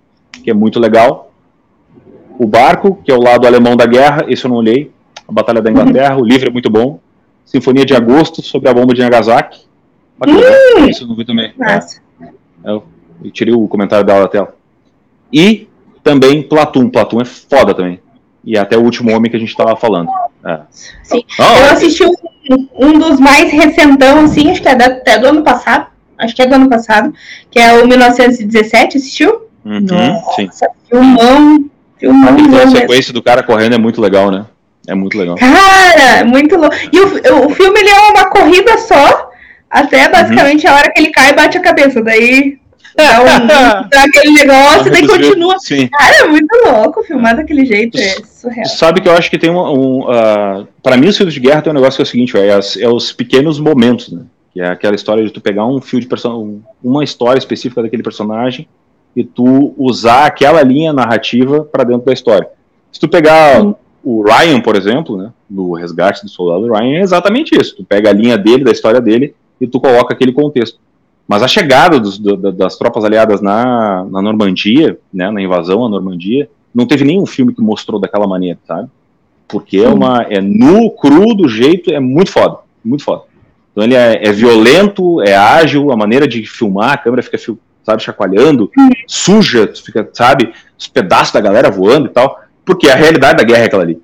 que 0.45 0.49
é 0.49 0.55
muito 0.55 0.79
legal. 0.79 1.33
O 2.39 2.47
barco, 2.47 3.01
que 3.05 3.11
é 3.11 3.15
o 3.17 3.21
lado 3.21 3.49
alemão 3.49 3.77
da 3.77 3.85
guerra, 3.85 4.27
esse 4.29 4.45
eu 4.45 4.49
não 4.49 4.59
olhei. 4.59 4.93
A 5.27 5.33
Batalha 5.33 5.61
da 5.61 5.71
Inglaterra, 5.71 6.15
uhum. 6.15 6.23
o 6.23 6.25
livro 6.25 6.49
é 6.49 6.53
muito 6.53 6.71
bom. 6.71 7.01
Sinfonia 7.49 7.85
de 7.87 7.95
Agosto, 7.95 8.43
sobre 8.43 8.69
a 8.69 8.75
bomba 8.75 8.93
de 8.93 9.01
Nagasaki. 9.01 9.67
Bacana, 10.19 10.39
uhum. 10.77 10.89
Isso 10.89 11.05
eu 11.05 11.09
não 11.09 11.17
vi 11.17 11.25
também. 11.25 11.55
Nossa. 11.57 12.01
É, 12.21 12.71
eu, 12.71 12.85
eu 13.25 13.31
tirei 13.31 13.55
o 13.55 13.67
comentário 13.67 14.05
dela 14.05 14.23
da 14.23 14.29
tela. 14.29 14.55
E 15.33 15.67
também 16.05 16.43
Platum. 16.43 16.91
Platum 16.91 17.23
é 17.23 17.25
foda 17.25 17.75
também. 17.75 18.01
E 18.45 18.59
até 18.59 18.77
o 18.77 18.83
último 18.83 19.11
homem 19.17 19.31
que 19.31 19.37
a 19.37 19.41
gente 19.41 19.49
estava 19.49 19.75
falando. 19.77 20.11
É. 20.45 20.61
Sim. 21.03 21.25
Oh, 21.39 21.43
eu 21.43 21.73
assisti 21.73 22.05
um, 22.05 22.69
um, 22.79 22.99
dos 22.99 23.19
mais 23.19 23.51
recentão, 23.51 24.25
assim, 24.25 24.51
acho 24.51 24.61
que 24.61 24.69
é 24.69 24.75
da, 24.75 24.87
até 24.87 25.19
do 25.19 25.29
ano 25.29 25.43
passado. 25.43 25.87
Acho 26.19 26.37
que 26.37 26.43
é 26.43 26.47
do 26.47 26.55
ano 26.55 26.69
passado, 26.69 27.15
que 27.51 27.59
é 27.59 27.83
o 27.83 27.87
1917, 27.87 28.99
assistiu? 28.99 29.49
Uhum, 29.65 29.81
Nossa, 29.81 30.33
sim. 30.35 30.49
filmão, 30.91 31.71
filmão. 31.97 32.37
A 32.63 32.69
sequência 32.69 33.13
do 33.13 33.23
cara 33.23 33.43
correndo 33.43 33.75
é 33.75 33.79
muito 33.79 34.01
legal, 34.01 34.31
né? 34.31 34.45
É 34.89 34.95
muito 34.95 35.19
legal. 35.19 35.37
Cara, 35.37 36.25
muito 36.25 36.57
louco. 36.57 36.75
E 36.93 36.99
o, 36.99 37.47
o 37.47 37.51
filme 37.51 37.81
ele 37.81 37.91
é 37.91 37.99
uma 38.11 38.31
corrida 38.31 38.79
só, 38.79 39.31
até 39.71 40.09
basicamente 40.09 40.67
uhum. 40.67 40.73
a 40.73 40.77
hora 40.77 40.91
que 40.91 41.01
ele 41.01 41.11
cai 41.11 41.31
e 41.31 41.35
bate 41.35 41.59
a 41.59 41.61
cabeça. 41.61 42.03
Daí 42.03 42.59
é, 42.97 43.21
um, 43.21 43.25
dá 43.89 44.03
aquele 44.03 44.33
negócio, 44.33 44.91
daí 44.91 45.07
continua. 45.07 45.57
Sim. 45.61 45.89
Cara, 45.89 46.25
é 46.25 46.29
muito 46.29 46.53
louco 46.65 47.03
filmar 47.05 47.37
daquele 47.37 47.65
jeito, 47.65 47.99
é 47.99 48.17
surreal. 48.25 48.67
Sabe 48.67 49.01
que 49.01 49.09
eu 49.09 49.13
acho 49.13 49.31
que 49.31 49.39
tem 49.39 49.51
um. 49.51 49.59
um 49.59 50.01
uh, 50.03 50.67
para 50.83 50.97
mim, 50.97 51.09
os 51.09 51.17
filmes 51.17 51.35
de 51.35 51.41
guerra 51.41 51.63
tem 51.63 51.71
um 51.71 51.75
negócio 51.75 51.97
que 51.97 52.03
é 52.03 52.05
o 52.05 52.07
seguinte, 52.07 52.37
é, 52.37 52.83
é 52.83 52.89
os 52.89 53.13
pequenos 53.13 53.61
momentos, 53.61 54.11
né? 54.11 54.23
Que 54.53 54.61
é 54.61 54.69
aquela 54.69 54.97
história 54.97 55.25
de 55.25 55.31
tu 55.31 55.41
pegar 55.41 55.67
um 55.67 55.81
fio 55.81 56.01
de 56.01 56.07
personagem, 56.07 56.65
uma 56.83 57.05
história 57.05 57.39
específica 57.39 57.83
daquele 57.83 58.03
personagem 58.03 58.67
e 59.15 59.23
tu 59.23 59.75
usar 59.77 60.27
aquela 60.27 60.63
linha 60.63 60.93
narrativa 60.93 61.65
para 61.65 61.85
dentro 61.85 62.07
da 62.07 62.13
história. 62.13 62.49
Se 62.91 62.99
tu 62.99 63.09
pegar 63.09 63.61
Sim. 63.61 63.75
O 64.11 64.23
Ryan, 64.23 64.63
por 64.63 64.75
exemplo, 64.75 65.19
né, 65.19 65.31
no 65.51 65.75
Resgate 65.75 66.25
do 66.25 66.31
Soldado 66.31 66.73
Ryan, 66.73 66.97
é 66.97 67.01
exatamente 67.03 67.55
isso. 67.55 67.77
Tu 67.77 67.85
pega 67.85 68.09
a 68.09 68.13
linha 68.13 68.39
dele, 68.39 68.65
da 68.65 68.73
história 68.73 69.03
dele, 69.03 69.35
e 69.61 69.67
tu 69.67 69.79
coloca 69.79 70.15
aquele 70.15 70.33
contexto. 70.33 70.79
Mas 71.27 71.43
a 71.43 71.47
chegada 71.47 72.01
dos, 72.01 72.19
do, 72.19 72.51
das 72.51 72.79
tropas 72.79 73.05
aliadas 73.05 73.43
na, 73.43 74.07
na 74.11 74.23
Normandia, 74.23 74.99
né, 75.13 75.31
na 75.31 75.43
invasão 75.43 75.85
à 75.85 75.91
Normandia, 75.91 76.49
não 76.75 76.87
teve 76.87 77.05
nenhum 77.05 77.27
filme 77.27 77.55
que 77.55 77.61
mostrou 77.61 78.01
daquela 78.01 78.27
maneira, 78.27 78.59
sabe? 78.67 78.89
Porque 79.47 79.77
é 79.77 79.89
uma 79.89 80.23
é 80.31 80.41
nu, 80.41 80.91
cru, 80.91 81.35
do 81.35 81.47
jeito, 81.47 81.93
é 81.93 82.01
muito 82.01 82.31
foda, 82.31 82.61
muito 82.83 83.05
foda. 83.05 83.25
Então 83.73 83.85
ele 83.85 83.95
é, 83.95 84.27
é 84.27 84.33
violento, 84.33 85.21
é 85.21 85.37
ágil, 85.37 85.93
a 85.93 85.97
maneira 85.97 86.27
de 86.27 86.47
filmar, 86.47 86.93
a 86.93 86.97
câmera 86.97 87.23
fica, 87.23 87.39
sabe, 87.85 88.03
chacoalhando, 88.03 88.71
suja, 89.07 89.71
fica, 89.75 90.09
sabe, 90.15 90.55
os 90.79 90.89
pedaços 90.89 91.35
da 91.35 91.43
galera 91.43 91.71
voando 91.71 92.07
e 92.07 92.11
tal, 92.11 92.48
porque 92.69 92.87
a 92.91 92.95
realidade 92.95 93.39
da 93.39 93.45
guerra 93.45 93.63
é 93.63 93.65
aquela 93.65 93.83
ali. 93.83 93.99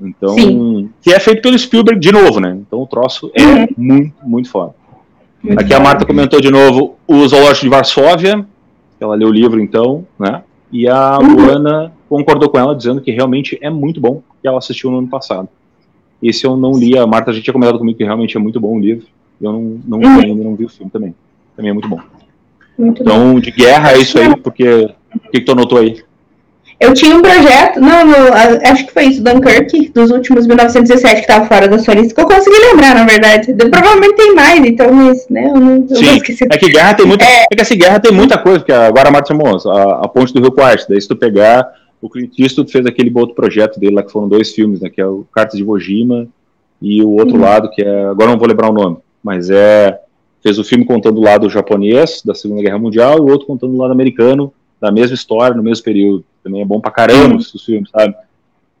Então, 0.00 0.30
Sim. 0.30 0.90
que 1.00 1.12
é 1.12 1.20
feito 1.20 1.40
pelo 1.40 1.56
Spielberg 1.56 2.00
de 2.00 2.10
novo, 2.10 2.40
né? 2.40 2.58
Então 2.60 2.80
o 2.80 2.86
troço 2.86 3.30
é 3.32 3.44
uhum. 3.44 3.66
muito, 3.76 4.14
muito 4.24 4.50
foda. 4.50 4.74
Aqui 5.56 5.72
a 5.72 5.78
Marta 5.78 6.04
comentou 6.04 6.40
de 6.40 6.50
novo 6.50 6.96
o 7.06 7.28
Zoológico 7.28 7.66
de 7.66 7.68
Varsóvia, 7.68 8.44
ela 8.98 9.14
leu 9.14 9.28
o 9.28 9.32
livro 9.32 9.60
então, 9.60 10.04
né? 10.18 10.42
E 10.72 10.88
a 10.88 11.18
uhum. 11.18 11.36
Luana 11.36 11.92
concordou 12.08 12.48
com 12.48 12.58
ela, 12.58 12.74
dizendo 12.74 13.00
que 13.00 13.12
realmente 13.12 13.56
é 13.62 13.70
muito 13.70 14.00
bom, 14.00 14.22
que 14.42 14.48
ela 14.48 14.58
assistiu 14.58 14.90
no 14.90 14.98
ano 14.98 15.08
passado. 15.08 15.48
Esse 16.20 16.44
eu 16.44 16.56
não 16.56 16.72
li, 16.72 16.98
a 16.98 17.06
Marta 17.06 17.32
já 17.32 17.40
tinha 17.40 17.54
comentado 17.54 17.78
comigo 17.78 17.96
que 17.96 18.04
realmente 18.04 18.36
é 18.36 18.40
muito 18.40 18.58
bom 18.58 18.76
o 18.76 18.80
livro. 18.80 19.06
Eu 19.40 19.52
não, 19.52 19.80
não, 19.86 19.98
Uhum. 19.98 20.20
ainda 20.20 20.42
não 20.42 20.56
vi 20.56 20.64
o 20.64 20.68
filme 20.68 20.90
também. 20.90 21.14
Também 21.56 21.70
é 21.70 21.72
muito 21.72 21.88
bom. 21.88 22.00
Muito 22.76 23.04
bom. 23.04 23.10
Então, 23.10 23.40
de 23.40 23.52
guerra 23.52 23.92
é 23.92 23.98
isso 23.98 24.18
aí, 24.18 24.34
porque. 24.36 24.90
O 25.14 25.30
que, 25.30 25.40
que 25.40 25.44
tu 25.44 25.52
anotou 25.52 25.78
aí? 25.78 26.02
Eu 26.80 26.94
tinha 26.94 27.14
um 27.14 27.20
projeto, 27.20 27.78
não, 27.78 27.88
a- 28.32 28.70
acho 28.72 28.86
que 28.86 28.92
foi 28.92 29.04
isso, 29.04 29.22
Dunkirk, 29.22 29.90
dos 29.90 30.10
últimos 30.10 30.46
1917 30.46 31.20
que 31.20 31.26
tava 31.26 31.44
fora 31.44 31.68
da 31.68 31.78
sua 31.78 31.92
lista, 31.92 32.14
que 32.14 32.20
eu 32.22 32.26
consegui 32.26 32.56
lembrar, 32.58 32.94
na 32.94 33.04
verdade. 33.04 33.52
De- 33.52 33.68
Provavelmente 33.68 34.16
tem 34.16 34.34
mais, 34.34 34.64
então, 34.64 34.90
mas, 34.90 35.28
né, 35.28 35.44
eu 35.46 35.60
não, 35.60 35.86
eu 35.90 35.96
Sim. 35.96 36.06
não 36.06 36.16
esqueci. 36.16 36.44
É 36.50 36.56
que 36.56 36.70
guerra 36.70 36.94
tem 36.94 37.04
muita. 37.04 37.24
É, 37.24 37.44
que 37.54 37.60
assim, 37.60 37.76
guerra 37.76 38.00
tem 38.00 38.10
muita 38.12 38.38
coisa, 38.38 38.60
porque 38.60 38.72
agora 38.72 39.08
a 39.10 39.12
Marta 39.12 39.28
chamou 39.28 39.58
a, 39.70 40.04
a 40.04 40.08
ponte 40.08 40.32
do 40.32 40.40
Rio 40.40 40.52
Quarte. 40.52 40.86
Daí, 40.88 40.98
se 40.98 41.06
tu 41.06 41.14
pegar, 41.14 41.70
o 42.00 42.08
Clint 42.08 42.32
Eastwood 42.38 42.72
fez 42.72 42.86
aquele 42.86 43.12
outro 43.14 43.34
projeto 43.34 43.78
dele 43.78 43.96
lá, 43.96 44.02
que 44.02 44.10
foram 44.10 44.26
dois 44.28 44.50
filmes, 44.54 44.80
né? 44.80 44.88
Que 44.88 45.02
é 45.02 45.06
o 45.06 45.26
Cartas 45.34 45.58
de 45.58 45.62
Iwo 45.62 45.78
Jima 45.78 46.26
e 46.80 47.02
o 47.02 47.10
outro 47.10 47.34
Uhum. 47.36 47.42
lado, 47.42 47.70
que 47.70 47.82
é. 47.82 48.04
Agora 48.06 48.28
eu 48.28 48.32
não 48.32 48.38
vou 48.38 48.48
lembrar 48.48 48.70
o 48.70 48.74
nome, 48.74 48.96
mas 49.22 49.50
é. 49.50 49.98
Fez 50.42 50.58
o 50.58 50.64
filme 50.64 50.86
contando 50.86 51.18
o 51.18 51.22
lado 51.22 51.50
japonês 51.50 52.22
da 52.24 52.34
Segunda 52.34 52.62
Guerra 52.62 52.78
Mundial 52.78 53.18
e 53.18 53.20
o 53.20 53.28
outro 53.28 53.46
contando 53.46 53.74
o 53.74 53.76
lado 53.76 53.92
americano 53.92 54.50
da 54.80 54.90
mesma 54.90 55.14
história, 55.14 55.54
no 55.54 55.62
mesmo 55.62 55.84
período. 55.84 56.24
Também 56.42 56.62
é 56.62 56.64
bom 56.64 56.80
pra 56.80 56.90
caramba 56.90 57.34
Uhum. 57.34 57.36
os 57.36 57.64
filmes, 57.64 57.90
sabe? 57.90 58.14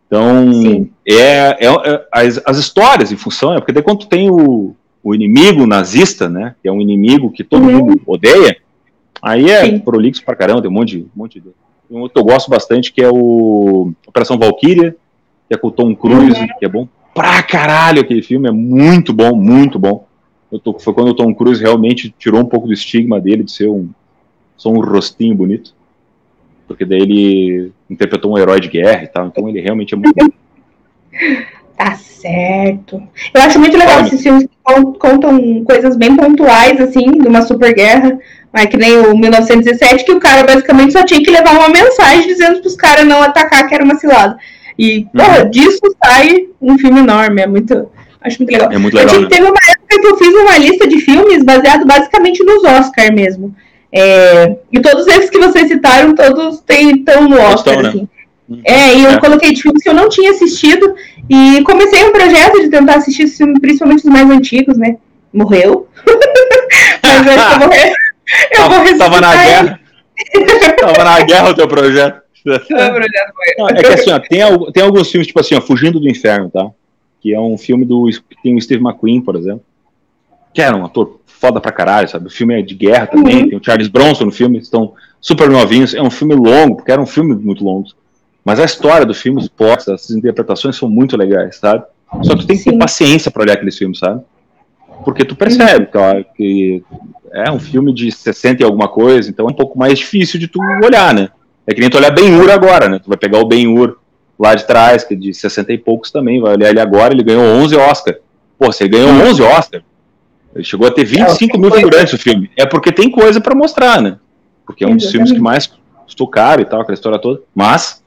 Então, 0.06 0.52
Sim. 0.52 0.90
é, 1.06 1.66
é- 1.66 1.66
é- 1.66 2.06
as, 2.12 2.40
as 2.44 2.58
histórias 2.58 3.12
em 3.12 3.16
função, 3.16 3.54
é 3.54 3.58
porque 3.60 3.72
daí 3.72 3.82
quando 3.82 4.06
tem 4.06 4.28
o, 4.30 4.74
o 5.04 5.14
inimigo 5.14 5.66
nazista, 5.66 6.28
né, 6.28 6.54
que 6.60 6.68
é 6.68 6.72
um 6.72 6.80
inimigo 6.80 7.30
que 7.30 7.44
todo 7.44 7.64
Uhum. 7.64 7.72
mundo 7.86 8.02
odeia, 8.06 8.56
aí 9.22 9.50
é 9.50 9.64
Sim. 9.66 9.78
prolixo 9.78 10.24
pra 10.24 10.34
caramba, 10.34 10.62
tem 10.62 10.70
um 10.70 10.74
monte 10.74 10.98
de, 10.98 11.02
um 11.04 11.08
monte 11.14 11.34
de... 11.40 11.48
Tem 11.88 11.96
um 11.98 12.00
outro 12.02 12.14
que 12.14 12.20
eu 12.20 12.32
gosto 12.32 12.50
bastante, 12.50 12.92
que 12.92 13.02
é 13.02 13.08
o 13.10 13.92
Operação 14.06 14.38
Valkyria, 14.38 14.96
que 15.48 15.54
é 15.54 15.56
com 15.56 15.68
o 15.68 15.72
Tom 15.72 15.94
Cruise, 15.94 16.40
Uhum. 16.40 16.48
que 16.58 16.64
é 16.64 16.68
bom 16.68 16.88
pra 17.14 17.42
caralho 17.42 18.00
aquele 18.00 18.22
filme, 18.22 18.48
é 18.48 18.52
muito 18.52 19.12
bom, 19.12 19.34
muito 19.34 19.78
bom. 19.78 20.06
Tô- 20.64 20.78
foi 20.78 20.92
quando 20.94 21.08
o 21.08 21.14
Tom 21.14 21.32
Cruise 21.34 21.60
realmente 21.62 22.12
tirou 22.18 22.40
um 22.40 22.44
pouco 22.46 22.66
do 22.66 22.72
estigma 22.72 23.20
dele 23.20 23.44
de 23.44 23.52
ser 23.52 23.68
um, 23.68 23.88
só 24.56 24.70
um 24.70 24.80
rostinho 24.80 25.34
bonito. 25.36 25.72
Porque 26.70 26.84
daí 26.84 27.00
ele 27.00 27.72
interpretou 27.90 28.32
um 28.32 28.38
herói 28.38 28.60
de 28.60 28.68
guerra 28.68 29.02
e 29.02 29.08
tal, 29.08 29.26
então 29.26 29.48
ele 29.48 29.60
realmente 29.60 29.92
é 29.92 29.96
muito 29.96 30.14
bom. 30.14 30.28
Tá 31.76 31.96
certo. 31.96 33.02
Eu 33.32 33.40
acho 33.40 33.58
muito 33.58 33.74
legal 33.76 34.02
esses 34.02 34.22
filmes 34.22 34.42
que 34.44 34.50
con- 34.62 34.92
contam 34.92 35.64
coisas 35.64 35.96
bem 35.96 36.14
pontuais, 36.14 36.78
assim, 36.78 37.10
de 37.10 37.26
uma 37.26 37.40
super 37.40 37.74
guerra. 37.74 38.18
Mas 38.52 38.66
que 38.66 38.76
nem 38.76 38.98
o 38.98 39.16
1917, 39.16 40.04
que 40.04 40.12
o 40.12 40.20
cara 40.20 40.44
basicamente 40.44 40.92
só 40.92 41.02
tinha 41.06 41.22
que 41.22 41.30
levar 41.30 41.52
uma 41.52 41.70
mensagem 41.70 42.26
dizendo 42.26 42.60
pros 42.60 42.76
caras 42.76 43.06
não 43.06 43.22
atacar, 43.22 43.66
que 43.66 43.74
era 43.74 43.82
uma 43.82 43.94
cilada. 43.96 44.36
E, 44.78 45.06
porra, 45.06 45.46
disso 45.46 45.80
sai 46.04 46.48
um 46.60 46.76
filme 46.78 47.00
enorme. 47.00 47.40
É 47.40 47.46
muito. 47.46 47.90
Acho 48.20 48.38
muito 48.40 48.52
legal. 48.52 48.70
É 48.70 48.76
muito 48.76 48.94
Eu 48.98 49.00
legal, 49.00 49.14
tive, 49.14 49.24
né? 49.24 49.30
teve 49.30 49.48
uma 49.48 49.70
época 49.70 50.00
que 50.02 50.06
eu 50.06 50.16
fiz 50.18 50.34
uma 50.34 50.58
lista 50.58 50.86
de 50.86 50.98
filmes 51.00 51.42
baseado 51.42 51.86
basicamente 51.86 52.44
nos 52.44 52.62
Oscar 52.62 53.10
mesmo. 53.10 53.54
É, 53.92 54.56
e 54.72 54.80
todos 54.80 55.06
esses 55.08 55.30
que 55.30 55.38
vocês 55.38 55.68
citaram, 55.68 56.14
todos 56.14 56.62
estão 56.68 57.28
no 57.28 57.36
Oscar, 57.40 57.74
estão, 57.74 57.82
né? 57.82 57.88
assim. 57.88 58.08
É, 58.64 58.94
e 58.94 59.04
eu 59.04 59.10
É. 59.12 59.20
coloquei 59.20 59.52
de 59.52 59.62
filmes 59.62 59.82
que 59.82 59.88
eu 59.88 59.94
não 59.94 60.08
tinha 60.08 60.30
assistido 60.32 60.94
e 61.28 61.62
comecei 61.62 62.04
um 62.04 62.12
projeto 62.12 62.60
de 62.60 62.68
tentar 62.68 62.96
assistir 62.96 63.22
esses 63.24 63.36
filmes, 63.36 63.58
principalmente 63.60 63.98
os 64.04 64.12
mais 64.12 64.28
antigos, 64.30 64.76
né? 64.76 64.96
Morreu. 65.32 65.88
Mas 67.02 67.26
eu 67.26 67.32
acho 67.32 67.48
que 67.48 67.54
eu 67.54 67.58
vou, 67.60 67.68
re- 67.68 67.92
eu 68.52 68.68
vou 68.68 68.98
Tava- 68.98 68.98
Tava 68.98 69.20
na 69.20 69.36
guerra. 69.44 69.80
Tava 70.80 71.04
na 71.04 71.20
guerra 71.24 71.50
o 71.50 71.54
teu 71.54 71.68
projeto. 71.68 72.20
Não, 72.70 73.68
É 73.68 73.74
que 73.82 73.86
assim, 73.86 74.10
ó, 74.10 74.18
tem, 74.18 74.40
tem 74.72 74.82
alguns 74.82 75.10
filmes, 75.10 75.26
tipo 75.26 75.40
assim, 75.40 75.54
ó, 75.54 75.60
Fugindo 75.60 76.00
do 76.00 76.08
Inferno, 76.08 76.50
tá? 76.50 76.66
Que 77.20 77.34
é 77.34 77.40
um 77.40 77.58
filme 77.58 77.84
do. 77.84 78.06
que 78.06 78.42
tem 78.42 78.56
o 78.56 78.60
Steve 78.60 78.82
McQueen, 78.82 79.20
por 79.20 79.36
exemplo. 79.36 79.62
Que 80.52 80.62
era 80.62 80.76
um 80.76 80.84
ator 80.84 81.20
foda 81.26 81.60
pra 81.60 81.72
caralho, 81.72 82.08
sabe? 82.08 82.26
O 82.26 82.30
filme 82.30 82.58
é 82.58 82.62
de 82.62 82.74
guerra 82.74 83.06
também, 83.06 83.42
Uhum. 83.44 83.48
tem 83.50 83.58
o 83.58 83.64
Charles 83.64 83.88
Bronson 83.88 84.26
no 84.26 84.32
filme, 84.32 84.58
estão 84.58 84.92
super 85.20 85.48
novinhos. 85.48 85.94
É 85.94 86.02
um 86.02 86.10
filme 86.10 86.34
longo, 86.34 86.76
porque 86.76 86.92
era 86.92 87.00
um 87.00 87.06
filme 87.06 87.34
muito 87.34 87.64
longo. 87.64 87.88
Mas 88.44 88.58
a 88.60 88.64
história 88.64 89.06
do 89.06 89.14
filme, 89.14 89.38
os 89.40 89.48
plots, 89.48 89.86
essas 89.88 90.10
interpretações 90.10 90.76
são 90.76 90.88
muito 90.88 91.16
legais, 91.16 91.56
sabe? 91.56 91.84
Só 92.22 92.34
que 92.34 92.40
tu 92.40 92.46
tem 92.46 92.56
que 92.58 92.64
ter 92.64 92.70
Sim. 92.72 92.78
paciência 92.78 93.30
pra 93.30 93.42
olhar 93.42 93.52
aqueles 93.54 93.76
filmes, 93.78 93.98
sabe? 93.98 94.22
Porque 95.04 95.24
tu 95.24 95.34
percebe, 95.34 95.86
claro, 95.86 96.24
que 96.36 96.82
é 97.32 97.50
um 97.50 97.58
filme 97.58 97.92
de 97.94 98.10
60 98.12 98.62
e 98.62 98.64
alguma 98.64 98.88
coisa, 98.88 99.30
então 99.30 99.46
é 99.46 99.50
um 99.50 99.54
pouco 99.54 99.78
mais 99.78 99.98
difícil 99.98 100.38
de 100.38 100.48
tu 100.48 100.60
olhar, 100.84 101.14
né? 101.14 101.28
É 101.66 101.72
que 101.72 101.80
nem 101.80 101.88
tu 101.88 101.96
olhar 101.96 102.10
Ben-Hur 102.10 102.50
agora, 102.50 102.88
né? 102.88 102.98
Tu 102.98 103.08
vai 103.08 103.16
pegar 103.16 103.38
o 103.38 103.46
Ben-Hur 103.46 103.96
lá 104.38 104.54
de 104.54 104.66
trás, 104.66 105.04
que 105.04 105.14
é 105.14 105.16
de 105.16 105.32
60 105.32 105.72
e 105.72 105.78
poucos 105.78 106.10
também, 106.10 106.40
vai 106.40 106.54
olhar 106.54 106.70
ele 106.70 106.80
agora, 106.80 107.14
ele 107.14 107.22
ganhou 107.22 107.44
11 107.44 107.76
Oscar. 107.76 108.16
Pô, 108.58 108.70
se 108.72 108.82
ele 108.84 108.90
ganhou 108.90 109.10
11 109.30 109.42
Oscar, 109.42 109.82
ele 110.54 110.64
chegou 110.64 110.86
a 110.86 110.90
ter 110.90 111.04
25 111.04 111.58
mil 111.58 111.70
coisa. 111.70 111.84
figurantes 111.86 112.12
o 112.14 112.18
filme. 112.18 112.50
É 112.56 112.66
porque 112.66 112.90
tem 112.92 113.10
coisa 113.10 113.40
pra 113.40 113.54
mostrar, 113.54 114.00
né? 114.02 114.18
Porque 114.66 114.84
é 114.84 114.86
um 114.88 114.96
dos 114.96 115.10
filmes 115.10 115.32
que 115.32 115.38
mais 115.38 115.70
custou 116.04 116.28
caro 116.28 116.60
e 116.60 116.64
tal, 116.64 116.80
aquela 116.80 116.94
história 116.94 117.18
toda. 117.18 117.40
Mas 117.54 118.02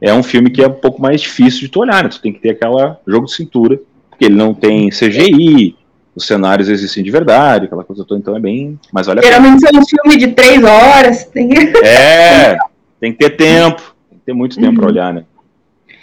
é 0.00 0.12
um 0.12 0.22
filme 0.22 0.50
que 0.50 0.62
é 0.62 0.66
um 0.68 0.72
pouco 0.72 1.00
mais 1.00 1.20
difícil 1.20 1.60
de 1.60 1.68
tu 1.68 1.80
olhar, 1.80 2.02
né? 2.02 2.08
Tu 2.08 2.20
tem 2.20 2.32
que 2.32 2.40
ter 2.40 2.50
aquela 2.50 2.98
jogo 3.06 3.26
de 3.26 3.34
cintura, 3.34 3.78
porque 4.10 4.24
ele 4.26 4.34
não 4.34 4.52
tem 4.54 4.88
CGI, 4.90 5.76
os 6.14 6.26
cenários 6.26 6.68
existem 6.68 7.02
de 7.04 7.10
verdade, 7.10 7.66
aquela 7.66 7.84
coisa 7.84 8.04
toda, 8.04 8.20
então 8.20 8.36
é 8.36 8.40
bem. 8.40 8.78
Mas 8.92 9.06
olha. 9.08 9.22
Geralmente 9.22 9.60
são 9.60 9.80
uns 9.80 9.88
filmes 9.88 10.18
de 10.18 10.28
três 10.32 10.62
horas. 10.64 11.24
Tem... 11.24 11.50
É, 11.84 12.56
tem 13.00 13.12
que 13.12 13.18
ter 13.18 13.30
tempo, 13.36 13.82
tem 14.10 14.18
que 14.18 14.24
ter 14.26 14.32
muito 14.32 14.56
tempo 14.56 14.68
Uhum. 14.70 14.76
pra 14.76 14.86
olhar, 14.86 15.12
né? 15.14 15.24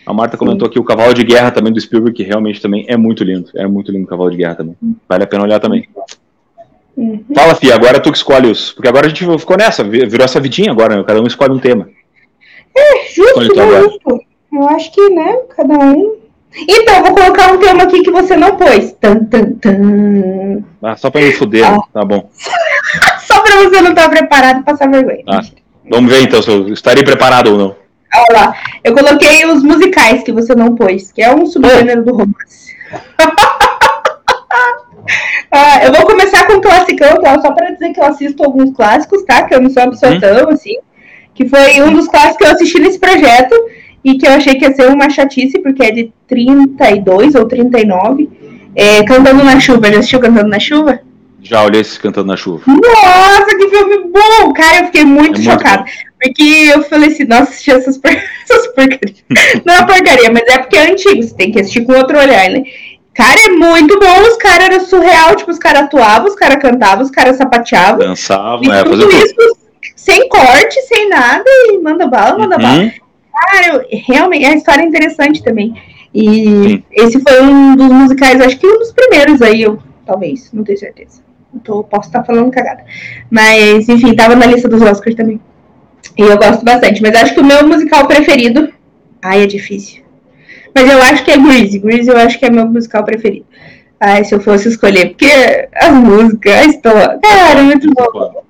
A 0.05 0.13
Marta 0.13 0.37
comentou 0.37 0.67
aqui 0.67 0.77
o 0.79 0.83
Cavalo 0.83 1.13
de 1.13 1.23
Guerra 1.23 1.51
também 1.51 1.71
do 1.71 1.79
Spielberg, 1.79 2.15
que 2.15 2.23
realmente 2.23 2.61
também 2.61 2.85
é 2.89 2.97
muito 2.97 3.23
lindo. 3.23 3.49
É 3.55 3.65
muito 3.67 3.91
lindo 3.91 4.05
o 4.05 4.07
Cavalo 4.07 4.29
de 4.31 4.37
Guerra 4.37 4.55
também. 4.55 4.75
Vale 5.07 5.23
a 5.23 5.27
pena 5.27 5.43
olhar 5.43 5.59
também. 5.59 5.87
Uhum. 6.95 7.23
Fala, 7.33 7.55
Fia, 7.55 7.73
agora 7.73 7.99
tu 7.99 8.11
que 8.11 8.17
escolhe 8.17 8.51
os. 8.51 8.71
Porque 8.73 8.87
agora 8.87 9.05
a 9.07 9.09
gente 9.09 9.25
ficou 9.39 9.57
nessa, 9.57 9.83
vi- 9.83 10.05
virou 10.05 10.25
essa 10.25 10.39
vidinha 10.39 10.71
agora, 10.71 10.95
né? 10.97 11.03
Cada 11.07 11.21
um 11.21 11.25
escolhe 11.27 11.53
um 11.53 11.59
tema. 11.59 11.87
Justo, 13.15 13.39
Olha, 13.39 13.47
então, 13.47 13.63
agora. 13.67 13.83
justo. 13.83 14.19
Eu 14.53 14.69
acho 14.69 14.91
que, 14.91 15.09
né, 15.09 15.37
cada 15.55 15.73
um. 15.79 16.15
Então, 16.69 17.01
vou 17.03 17.15
colocar 17.15 17.51
um 17.51 17.57
tema 17.57 17.83
aqui 17.83 18.03
que 18.03 18.11
você 18.11 18.35
não 18.37 18.55
pôs. 18.57 18.91
Tan, 18.99 19.23
tan, 19.25 19.53
tan. 19.53 20.63
Ah, 20.83 20.95
só 20.95 21.09
pra 21.09 21.21
me 21.21 21.31
fuder, 21.33 21.69
né? 21.71 21.79
Tá 21.93 22.03
bom. 22.05 22.29
Só 23.25 23.41
pra 23.41 23.55
você 23.63 23.81
não 23.81 23.89
estar 23.89 24.07
preparado 24.09 24.59
e 24.59 24.63
passar 24.63 24.87
vergonha. 24.87 25.23
Ah. 25.27 25.41
Vamos 25.89 26.11
ver 26.11 26.21
então 26.21 26.41
se 26.43 26.51
eu 26.51 26.67
estarei 26.71 27.03
preparado 27.03 27.47
ou 27.53 27.57
não. 27.57 27.75
Olha 28.15 28.39
lá. 28.39 28.55
Eu 28.83 28.93
coloquei 28.93 29.45
os 29.45 29.63
musicais 29.63 30.23
que 30.23 30.31
você 30.31 30.53
não 30.55 30.75
pôs, 30.75 31.11
que 31.11 31.21
é 31.21 31.33
um 31.33 31.45
subgênero 31.45 32.03
do 32.03 32.11
romance. 32.11 32.73
Ah, 35.51 35.83
eu 35.83 35.91
vou 35.93 36.05
começar 36.05 36.47
com 36.47 36.53
um 36.53 36.61
classicão, 36.61 37.21
tá? 37.21 37.39
Só 37.39 37.51
pra 37.51 37.69
dizer 37.71 37.93
que 37.93 37.99
eu 37.99 38.05
assisto 38.05 38.43
alguns 38.43 38.71
clássicos, 38.75 39.23
tá? 39.23 39.43
Que 39.43 39.53
eu 39.53 39.61
não 39.61 39.69
sou 39.69 39.83
uma 39.83 39.91
pessoa 39.91 40.13
Uhum. 40.13 40.19
tão 40.19 40.49
assim. 40.49 40.75
Que 41.35 41.47
foi 41.47 41.81
um 41.81 41.93
dos 41.93 42.07
clássicos 42.07 42.37
que 42.37 42.43
eu 42.45 42.51
assisti 42.51 42.79
nesse 42.79 42.97
projeto 42.99 43.53
e 44.03 44.17
que 44.17 44.25
eu 44.27 44.31
achei 44.31 44.55
que 44.55 44.65
ia 44.65 44.73
ser 44.73 44.87
uma 44.87 45.09
chatice, 45.09 45.59
porque 45.59 45.83
é 45.83 45.91
de 45.91 46.13
32 46.27 47.35
ou 47.35 47.45
39. 47.45 48.29
É, 48.75 49.03
Cantando 49.03 49.43
na 49.43 49.59
Chuva. 49.59 49.91
Já 49.91 49.97
assistiu 49.99 50.19
Cantando 50.19 50.49
na 50.49 50.59
Chuva? 50.59 50.99
Já 51.41 51.61
olhei 51.63 51.81
esse 51.81 51.99
cantando 51.99 52.27
na 52.27 52.37
chuva. 52.37 52.63
Nossa, 52.65 53.45
que 53.57 53.67
filme 53.67 53.97
bom! 54.13 54.53
Cara, 54.53 54.77
eu 54.79 54.85
fiquei 54.85 55.03
muito, 55.03 55.25
É 55.25 55.29
muito 55.33 55.41
chocada. 55.41 55.83
Porque 56.23 56.71
eu 56.73 56.83
falei 56.83 57.09
assim, 57.09 57.25
nossa, 57.25 57.43
assisti 57.43 57.71
essas, 57.71 57.97
por... 57.97 58.09
essas 58.49 58.67
porcarias. 58.67 59.23
Não 59.65 59.73
é 59.73 59.85
porcaria, 59.85 60.31
mas 60.31 60.43
é 60.47 60.57
porque 60.59 60.77
é 60.77 60.91
antigo, 60.91 61.21
você 61.21 61.35
tem 61.35 61.51
que 61.51 61.59
assistir 61.59 61.85
com 61.85 61.93
outro 61.93 62.17
olhar, 62.17 62.49
né? 62.49 62.63
Cara, 63.13 63.39
é 63.45 63.49
muito 63.49 63.99
bom, 63.99 64.21
os 64.21 64.37
caras 64.37 64.67
eram 64.67 64.85
surreal, 64.85 65.35
tipo, 65.35 65.51
os 65.51 65.59
caras 65.59 65.83
atuavam, 65.83 66.27
os 66.27 66.35
caras 66.35 66.61
cantavam, 66.61 67.03
os 67.03 67.11
caras 67.11 67.35
sapateavam. 67.35 67.99
Dançavam, 68.07 68.73
é, 68.73 68.83
tudo 68.83 69.07
tudo. 69.07 69.13
isso 69.13 69.57
sem 69.95 70.27
corte, 70.29 70.81
sem 70.87 71.09
nada, 71.09 71.43
e 71.47 71.77
manda 71.77 72.07
bala, 72.07 72.39
manda 72.39 72.57
bala. 72.57 72.83
Uhum. 72.83 72.91
Cara, 73.33 73.67
eu- 73.75 73.85
realmente, 74.05 74.45
a 74.45 74.53
história 74.53 74.81
é 74.81 74.85
interessante 74.85 75.43
também. 75.43 75.73
E 76.13 76.45
Sim. 76.45 76.83
esse 76.91 77.19
foi 77.21 77.41
um 77.41 77.75
dos 77.75 77.87
musicais, 77.89 78.39
acho 78.41 78.57
que 78.57 78.67
um 78.67 78.79
dos 78.79 78.91
primeiros 78.91 79.41
aí, 79.41 79.61
eu, 79.61 79.79
talvez, 80.05 80.51
não 80.53 80.63
tenho 80.63 80.77
certeza. 80.77 81.21
Tô- 81.63 81.83
posso 81.83 82.07
estar 82.09 82.23
falando 82.23 82.51
cagada. 82.51 82.83
Mas, 83.29 83.87
enfim, 83.89 84.15
tava 84.15 84.35
na 84.35 84.45
lista 84.45 84.67
dos 84.67 84.81
Oscars 84.81 85.15
também. 85.15 85.39
E 86.17 86.21
eu 86.21 86.37
gosto 86.37 86.63
bastante. 86.63 87.01
Mas 87.01 87.15
acho 87.15 87.33
que 87.33 87.39
o 87.39 87.45
meu 87.45 87.67
musical 87.67 88.07
preferido. 88.07 88.71
Ai, 89.21 89.43
é 89.43 89.47
difícil. 89.47 90.03
Mas 90.75 90.89
eu 90.89 91.01
acho 91.01 91.23
que 91.23 91.31
é 91.31 91.37
Grease. 91.37 91.79
Grease 91.79 92.09
eu 92.09 92.17
acho 92.17 92.37
que 92.39 92.45
é 92.45 92.49
meu 92.49 92.67
musical 92.67 93.03
preferido. 93.03 93.45
Ai, 93.99 94.23
se 94.23 94.33
eu 94.35 94.41
fosse 94.41 94.67
escolher. 94.69 95.09
Porque 95.09 95.67
as 95.75 95.91
músicas, 95.93 96.53
a 96.53 96.65
história. 96.65 97.19
Cara, 97.21 97.59
é 97.59 97.63
muito 97.63 97.89
bom. 97.93 98.43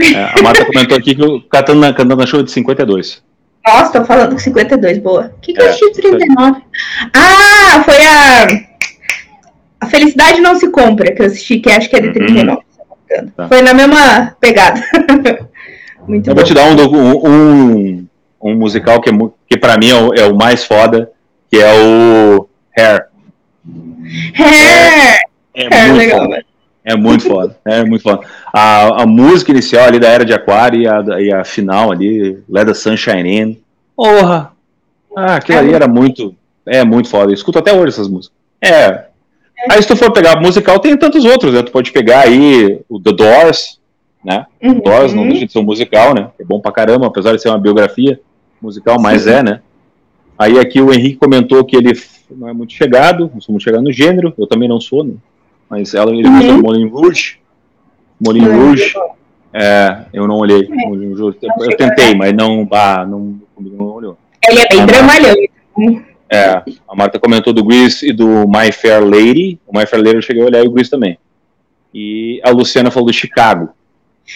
É, 0.00 0.38
a 0.38 0.42
Marta 0.42 0.64
comentou 0.64 0.96
aqui 0.96 1.14
que 1.14 1.22
o 1.22 1.40
cantando 1.42 1.80
na, 1.80 1.92
cantando 1.92 2.16
na 2.16 2.26
chuva 2.26 2.42
é 2.42 2.46
de 2.46 2.52
52. 2.52 3.22
Nossa, 3.66 3.92
tô 3.98 4.04
falando 4.04 4.32
com 4.32 4.38
52, 4.38 4.98
boa. 4.98 5.32
O 5.36 5.40
que, 5.40 5.52
que 5.52 5.60
eu 5.60 5.66
É, 5.66 5.68
assisti 5.68 5.92
de 5.92 6.00
39? 6.00 6.62
Ah, 7.14 7.82
foi 7.84 7.96
a. 8.06 8.46
A 9.80 9.86
Felicidade 9.86 10.40
Não 10.40 10.54
Se 10.56 10.68
Compra, 10.70 11.12
que 11.14 11.20
eu 11.22 11.26
assisti, 11.26 11.58
que 11.60 11.70
acho 11.70 11.88
que 11.90 11.96
é 11.96 12.00
de 12.00 12.08
Uhum. 12.08 12.14
39. 12.14 12.60
se 12.70 12.80
eu 12.80 12.86
não 12.88 12.96
me 12.96 13.14
engano. 13.14 13.32
Tá. 13.36 13.48
Foi 13.48 13.62
na 13.62 13.74
mesma 13.74 14.36
pegada. 14.40 14.80
Muito 16.08 16.28
Eu 16.28 16.34
bom. 16.34 16.40
vou 16.40 16.44
te 16.48 16.54
dar 16.54 16.64
um, 16.64 17.28
um, 17.28 18.06
um 18.42 18.54
musical 18.56 19.00
que, 19.00 19.10
é, 19.10 19.12
que 19.48 19.58
pra 19.58 19.76
mim 19.76 19.90
é 19.90 19.94
o, 19.94 20.14
é 20.14 20.26
o 20.26 20.34
mais 20.36 20.64
foda, 20.64 21.10
que 21.50 21.58
é 21.58 21.72
o 21.72 22.48
Hair. 22.76 23.06
É, 24.40 25.18
É, 25.54 25.64
é 25.66 25.86
muito 25.86 25.98
legal, 25.98 26.20
foda. 26.20 26.28
né? 26.36 26.42
É 26.84 26.96
muito 26.96 27.24
foda, 27.28 27.56
é 27.66 27.84
muito 27.84 28.02
foda. 28.02 28.26
A, 28.52 29.02
a 29.02 29.06
música 29.06 29.50
inicial 29.50 29.84
ali 29.86 29.98
da 29.98 30.08
Era 30.08 30.24
de 30.24 30.32
Aquário 30.32 30.80
e 30.80 30.88
a, 30.88 31.20
e 31.20 31.30
a 31.32 31.44
final 31.44 31.92
ali, 31.92 32.38
Let 32.48 32.66
the 32.66 32.72
Sunshine 32.74 33.28
In. 33.40 33.58
Porra! 33.94 34.52
Ah, 35.14 35.34
aquilo 35.36 35.58
ali 35.58 35.74
era 35.74 35.86
muito, 35.86 36.34
é 36.64 36.84
muito 36.84 37.08
foda. 37.10 37.30
Eu 37.30 37.34
escuto 37.34 37.58
até 37.58 37.72
hoje 37.74 37.88
essas 37.88 38.08
músicas. 38.08 38.34
É. 38.62 39.04
Aí 39.70 39.82
se 39.82 39.88
tu 39.88 39.96
for 39.96 40.12
pegar 40.12 40.40
musical, 40.40 40.78
tem 40.78 40.96
tantos 40.96 41.24
outros, 41.24 41.52
né? 41.52 41.62
Tu 41.62 41.72
pode 41.72 41.92
pegar 41.92 42.20
aí 42.20 42.80
o 42.88 42.98
The 43.00 43.12
Doors, 43.12 43.77
né? 44.24 44.46
Uhum. 44.62 44.80
Doors 44.80 45.14
não 45.14 45.28
deixa 45.28 45.46
de 45.46 45.52
ser 45.52 45.58
um 45.58 45.64
musical, 45.64 46.14
né? 46.14 46.30
É 46.38 46.44
bom 46.44 46.60
pra 46.60 46.72
caramba, 46.72 47.06
apesar 47.06 47.34
de 47.34 47.42
ser 47.42 47.48
uma 47.48 47.58
biografia 47.58 48.20
musical, 48.60 49.00
mas 49.00 49.22
Sim. 49.22 49.30
é, 49.30 49.42
né? 49.42 49.60
Aí 50.38 50.58
aqui 50.58 50.80
o 50.80 50.92
Henrique 50.92 51.16
comentou 51.16 51.64
que 51.64 51.76
ele 51.76 51.92
não 52.30 52.48
é 52.48 52.52
muito 52.52 52.72
chegado, 52.72 53.30
não 53.32 53.40
sou 53.40 53.52
muito 53.52 53.64
chegado 53.64 53.82
no 53.82 53.92
gênero, 53.92 54.32
eu 54.38 54.46
também 54.46 54.68
não 54.68 54.80
sou, 54.80 55.02
né? 55.02 55.14
Mas 55.68 55.94
ela, 55.94 56.12
ele 56.12 56.26
Uhum. 56.26 56.56
do 56.56 56.62
Moulin 56.62 56.88
Rouge. 56.88 57.38
Moulin 58.20 58.40
Moulin 58.40 58.56
Rouge, 58.56 58.94
é, 59.52 60.04
eu 60.12 60.26
não 60.26 60.36
olhei. 60.36 60.68
Rouge. 60.84 61.20
Eu, 61.20 61.64
eu 61.64 61.76
tentei, 61.76 62.14
mas 62.14 62.32
não, 62.32 62.66
ah, 62.72 63.06
não, 63.06 63.40
não 63.58 63.86
olhou. 63.86 64.18
Ele 64.48 64.60
é 64.60 64.68
bem 64.68 64.86
dramalhão. 64.86 65.34
É, 66.30 66.62
a 66.86 66.94
Marta 66.94 67.18
comentou 67.18 67.52
do 67.52 67.64
Grease 67.64 68.10
e 68.10 68.12
do 68.12 68.46
My 68.46 68.70
Fair 68.70 69.02
Lady. 69.02 69.58
O 69.66 69.76
My 69.76 69.86
Fair 69.86 70.02
Lady 70.02 70.16
eu 70.16 70.22
cheguei 70.22 70.42
a 70.42 70.46
olhar 70.46 70.64
e 70.64 70.68
o 70.68 70.70
Grease 70.70 70.90
também. 70.90 71.18
E 71.94 72.40
a 72.44 72.50
Luciana 72.50 72.90
falou 72.90 73.06
do 73.06 73.12
Chicago. 73.12 73.70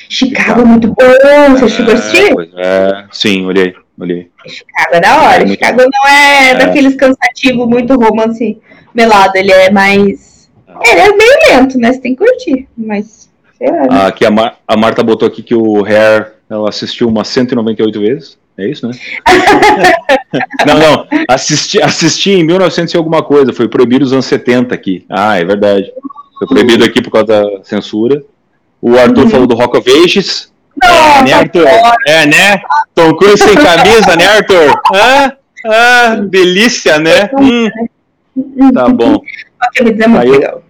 Chicago 0.08 0.62
é 0.62 0.64
muito 0.64 0.88
bom. 0.88 1.56
Você 1.56 1.68
chegou 1.68 1.92
a 1.92 1.96
É, 1.96 1.98
assistir? 1.98 2.34
pois 2.34 2.48
é. 2.56 3.04
Sim, 3.12 3.46
olhei, 3.46 3.74
olhei. 3.98 4.30
Chicago 4.46 4.94
é 4.94 5.00
da 5.00 5.22
hora. 5.22 5.34
É 5.42 5.46
muito 5.46 5.52
Chicago 5.52 5.82
não 5.82 6.08
é, 6.10 6.50
É. 6.50 6.54
daqueles 6.54 6.94
cansativos, 6.96 7.66
muito 7.68 7.94
romance 7.94 8.58
melado. 8.94 9.36
Ele 9.36 9.52
é 9.52 9.70
mais. 9.70 10.50
Ele 10.82 11.00
é 11.00 11.08
meio 11.14 11.32
lento, 11.50 11.78
né? 11.78 11.92
Você 11.92 12.00
tem 12.00 12.14
que 12.14 12.24
curtir. 12.24 12.66
Mas, 12.76 13.30
sei 13.58 13.70
lá. 13.70 13.82
né? 13.82 13.88
Ah, 13.90 14.06
Aqui 14.06 14.24
a, 14.24 14.30
Mar- 14.30 14.56
a 14.66 14.76
Marta 14.76 15.02
botou 15.02 15.28
aqui 15.28 15.42
que 15.42 15.54
o 15.54 15.84
Hair 15.84 16.32
ela 16.48 16.68
assistiu 16.68 17.08
umas 17.08 17.28
198 17.28 18.00
vezes. 18.00 18.38
É 18.58 18.68
isso, 18.68 18.86
né? 18.86 18.92
não, 20.66 20.78
não. 20.78 21.06
Assisti, 21.28 21.80
assisti 21.82 22.32
em 22.32 22.44
1900 22.44 22.92
e 22.92 22.96
alguma 22.96 23.22
coisa. 23.22 23.52
Foi 23.52 23.68
proibido 23.68 24.04
os 24.04 24.12
anos 24.12 24.26
70 24.26 24.74
aqui. 24.74 25.04
Ah, 25.08 25.38
é 25.38 25.44
verdade. 25.44 25.90
Foi 26.38 26.46
proibido 26.48 26.84
aqui 26.84 27.00
por 27.02 27.10
causa 27.10 27.26
da 27.26 27.64
censura. 27.64 28.22
O 28.82 28.98
Arthur 28.98 29.22
Uhum. 29.24 29.30
falou 29.30 29.46
do 29.46 29.54
Rock 29.54 29.78
of 29.78 29.88
Ages. 29.90 30.52
É, 30.82 31.22
né, 31.22 31.32
Arthur? 31.32 31.66
É, 32.06 32.26
né? 32.26 32.60
Tom 32.94 33.14
Cruise 33.14 33.42
sem 33.42 33.54
camisa, 33.54 34.16
né, 34.16 34.26
Arthur? 34.26 34.80
Ah, 34.92 35.32
ah, 35.66 36.14
delícia, 36.28 36.98
né? 36.98 37.30
Hum, 37.38 37.68
tá 38.74 38.88
bom. 38.88 39.20
É 39.78 39.82
Aí 40.18 40.30
legal. 40.30 40.62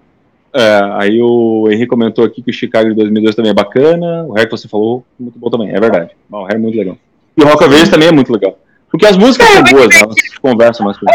É, 0.54 0.80
aí 0.98 1.18
o 1.22 1.66
Henrique 1.70 1.86
comentou 1.86 2.24
aqui 2.24 2.42
que 2.42 2.50
o 2.50 2.54
Chicago 2.54 2.90
de 2.90 2.94
2002 2.94 3.34
também 3.34 3.50
é 3.52 3.54
bacana. 3.54 4.24
O 4.24 4.36
Hair 4.36 4.46
que 4.46 4.50
você 4.56 4.68
falou, 4.68 5.02
muito 5.18 5.38
bom 5.38 5.48
também. 5.48 5.70
É 5.74 5.80
verdade. 5.80 6.10
O 6.30 6.44
Hair 6.44 6.56
é 6.56 6.58
muito 6.58 6.76
legal. 6.76 6.98
E 7.34 7.42
o 7.42 7.46
Rock 7.46 7.64
of 7.64 7.74
Ages 7.74 7.88
também 7.88 8.08
é 8.08 8.12
muito 8.12 8.30
legal. 8.30 8.58
Porque 8.90 9.06
as 9.06 9.16
músicas 9.16 9.48
É, 9.48 9.52
são 9.54 9.62
boas, 9.64 9.88
né? 9.88 10.00
Elas 10.02 10.14
conversam 10.42 10.84
mais 10.84 10.98
com 10.98 11.06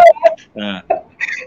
É. 0.60 0.82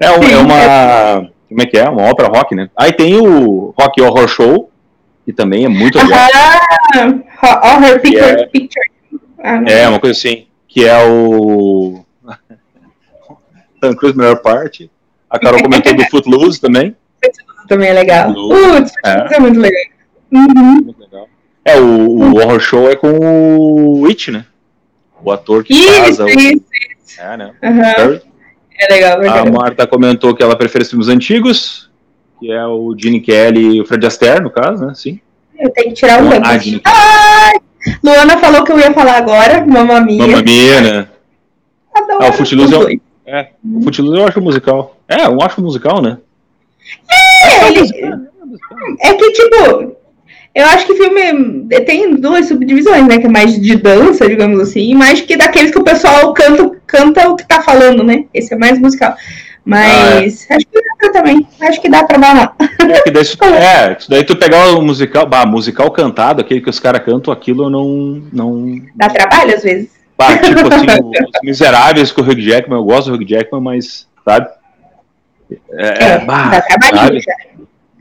É, 0.03 0.07
é 0.07 0.37
uma. 0.37 1.29
Como 1.49 1.63
é 1.63 1.67
que 1.67 1.77
é? 1.77 1.89
Uma 1.89 2.05
ópera 2.09 2.29
rock, 2.29 2.55
né? 2.55 2.71
Aí 2.77 2.93
tem 2.93 3.17
o 3.17 3.75
Rock 3.77 4.01
Horror 4.01 4.29
Show, 4.29 4.70
que 5.25 5.33
também 5.33 5.65
é 5.65 5.69
muito 5.69 5.99
legal. 5.99 6.19
Ah, 7.43 7.71
All 7.75 7.83
Her 7.83 8.01
Picture. 8.01 8.21
é-. 8.25 9.19
Ah, 9.43 9.61
não. 9.61 9.69
É, 9.69 9.89
uma 9.89 9.99
coisa 10.01 10.19
assim, 10.19 10.47
que 10.69 10.85
é 10.87 11.03
o. 11.07 12.05
Tom 13.81 13.95
Cruise, 13.97 14.17
melhor 14.17 14.41
parte. 14.43 14.91
A 15.29 15.39
Carol 15.39 15.63
comentou 15.63 15.95
do 15.95 16.05
Footloose 16.11 16.61
também. 16.61 16.95
Também 17.69 17.89
é 17.89 17.93
legal. 17.95 18.27
Footloose. 18.29 18.81
Putz, 18.81 18.93
É. 19.05 19.37
É 19.37 19.41
muito 19.41 19.61
legal. 19.61 19.83
Uhum. 20.33 20.75
Muito 20.85 21.01
legal. 21.01 21.29
É, 21.65 21.79
o, 21.81 22.09
o 22.09 22.37
Horror 22.39 22.61
Show 22.61 22.91
é 22.91 22.97
com 22.97 23.09
o 24.01 24.07
It, 24.07 24.31
né? 24.31 24.45
O 25.23 25.31
ator 25.31 25.63
que 25.65 25.75
Isso, 25.75 26.01
casa 26.01 26.25
o. 26.25 26.29
isso. 26.29 26.63
É, 27.19 27.37
né? 27.37 27.53
Aham. 27.63 28.21
É 28.83 28.95
legal, 28.95 29.13
A 29.13 29.21
verdade. 29.21 29.51
Marta 29.53 29.87
comentou 29.87 30.35
que 30.35 30.43
ela 30.43 30.57
prefere 30.57 30.85
os 30.85 30.89
filmes 30.91 31.09
antigos, 31.09 31.90
que 32.41 32.51
é 32.51 32.67
o 32.67 32.95
Gene 32.99 33.21
Kelly 33.21 33.77
e 33.77 33.81
o 33.81 33.87
Fred 33.87 34.05
Astaire, 34.07 34.43
no 34.43 34.51
caso, 34.51 34.85
né? 34.87 34.93
Sim. 34.95 35.21
Eu 35.59 35.71
tenho 35.71 35.89
que 35.89 35.95
tirar 35.95 36.23
o 36.23 36.29
Ah, 36.29 36.31
tempo. 36.31 36.59
Gene 36.61 36.81
Ai! 36.85 37.53
Luana 38.03 38.39
falou 38.39 38.65
que 38.65 38.73
eu 38.73 38.79
ia 38.79 38.93
falar 38.93 39.17
agora, 39.19 39.65
Mamma 39.67 40.01
Mia. 40.01 40.27
Mamma 40.27 40.43
Mia, 40.43 40.81
né? 40.81 41.09
Adoro 41.95 42.23
Ah, 42.25 42.29
o 42.29 42.33
Footloose 42.33 42.73
é 42.73 42.77
os 42.77 42.83
um- 42.83 42.87
dois. 42.87 43.01
É, 43.27 43.49
o 43.65 43.83
Footloose 43.83 44.19
eu 44.21 44.27
acho 44.27 44.41
musical. 44.41 44.97
É, 45.09 45.27
eu 45.27 45.41
acho 45.43 45.61
musical, 45.63 46.01
né? 46.03 46.19
É, 47.11 47.69
ele- 47.69 47.81
musical, 47.81 48.19
é. 49.03 49.09
É 49.11 49.15
que, 49.15 49.33
tipo, 49.33 49.97
eu 50.55 50.67
acho 50.67 50.87
que 50.87 50.95
filme 50.95 51.69
tem 51.87 52.15
duas 52.17 52.47
subdivisões, 52.47 53.07
né? 53.07 53.19
Que 53.19 53.27
é 53.27 53.31
mais 53.31 53.61
de 53.61 53.77
dança, 53.77 54.27
digamos 54.29 54.59
assim, 54.61 54.91
e 54.91 54.95
mais 54.95 55.21
que 55.21 55.37
daqueles 55.37 55.71
que 55.71 55.79
o 55.79 55.85
pessoal 55.85 56.33
canta, 56.33 56.71
canta 56.87 57.29
o 57.31 57.37
que 57.37 57.47
tá 57.47 57.61
falando, 57.63 58.03
né? 58.03 58.25
Esse 58.35 58.55
é 58.55 58.57
mais 58.57 58.79
musical. 58.79 59.15
Mas 59.65 60.47
acho 60.51 60.67
que 60.67 60.81
dá 61.03 61.13
também. 61.13 61.47
Acho 61.61 61.81
que 61.81 61.89
dá 61.89 62.05
pra 62.05 62.17
uma. 62.19 62.55
É, 62.61 63.03
que 63.03 63.11
daí, 63.11 63.25
é, 63.55 63.97
daí 64.09 64.25
tu 64.25 64.37
pegar 64.37 64.69
o 64.71 64.83
musical, 64.83 65.27
bah, 65.27 65.45
musical 65.47 65.91
cantado, 65.91 66.41
aquele 66.41 66.61
que 66.61 66.71
os 66.71 66.81
caras 66.81 67.05
cantam, 67.05 67.33
aquilo 67.33 67.69
não. 67.69 68.23
não 68.33 68.81
Dá 68.97 69.09
trabalho 69.09 69.55
às 69.55 69.63
vezes. 69.63 69.91
bah, 70.17 70.37
tipo 70.39 70.61
assim, 70.61 70.87
os 71.05 71.41
miseráveis 71.43 72.11
com 72.11 72.23
o 72.23 72.25
Hugh 72.25 72.41
Jackman, 72.41 72.79
eu 72.79 72.85
gosto 72.85 73.11
do 73.11 73.17
Hugh 73.17 73.29
Jackman, 73.29 73.61
mas, 73.63 74.09
sabe? 74.25 74.49
É, 75.73 76.05
É, 76.05 76.19
bah, 76.25 76.51
dá 76.51 76.61
já. 77.19 77.35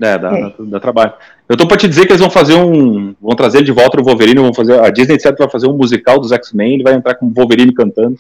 É, 0.02 0.18
dá, 0.18 0.38
É. 0.38 0.42
dá, 0.42 0.54
dá 0.60 0.80
trabalho. 0.80 1.14
Eu 1.48 1.58
tô 1.58 1.68
pra 1.68 1.76
te 1.76 1.88
dizer 1.88 2.06
que 2.06 2.12
eles 2.14 2.22
vão 2.22 2.30
fazer 2.30 2.54
um. 2.56 3.14
Vão 3.20 3.36
trazer 3.36 3.58
ele 3.58 3.66
de 3.66 3.72
volta 3.72 4.00
o 4.00 4.04
Wolverine, 4.04 4.40
vão 4.40 4.54
fazer. 4.54 4.80
A 4.80 4.90
Disney 4.90 5.20
certo 5.20 5.40
vai 5.40 5.50
fazer 5.50 5.68
um 5.68 5.74
musical 5.76 6.20
dos 6.20 6.32
X-Men, 6.32 6.76
ele 6.76 6.84
vai 6.84 6.94
entrar 6.94 7.16
com 7.16 7.26
o 7.26 7.34
Wolverine 7.34 7.74
cantando. 7.74 8.18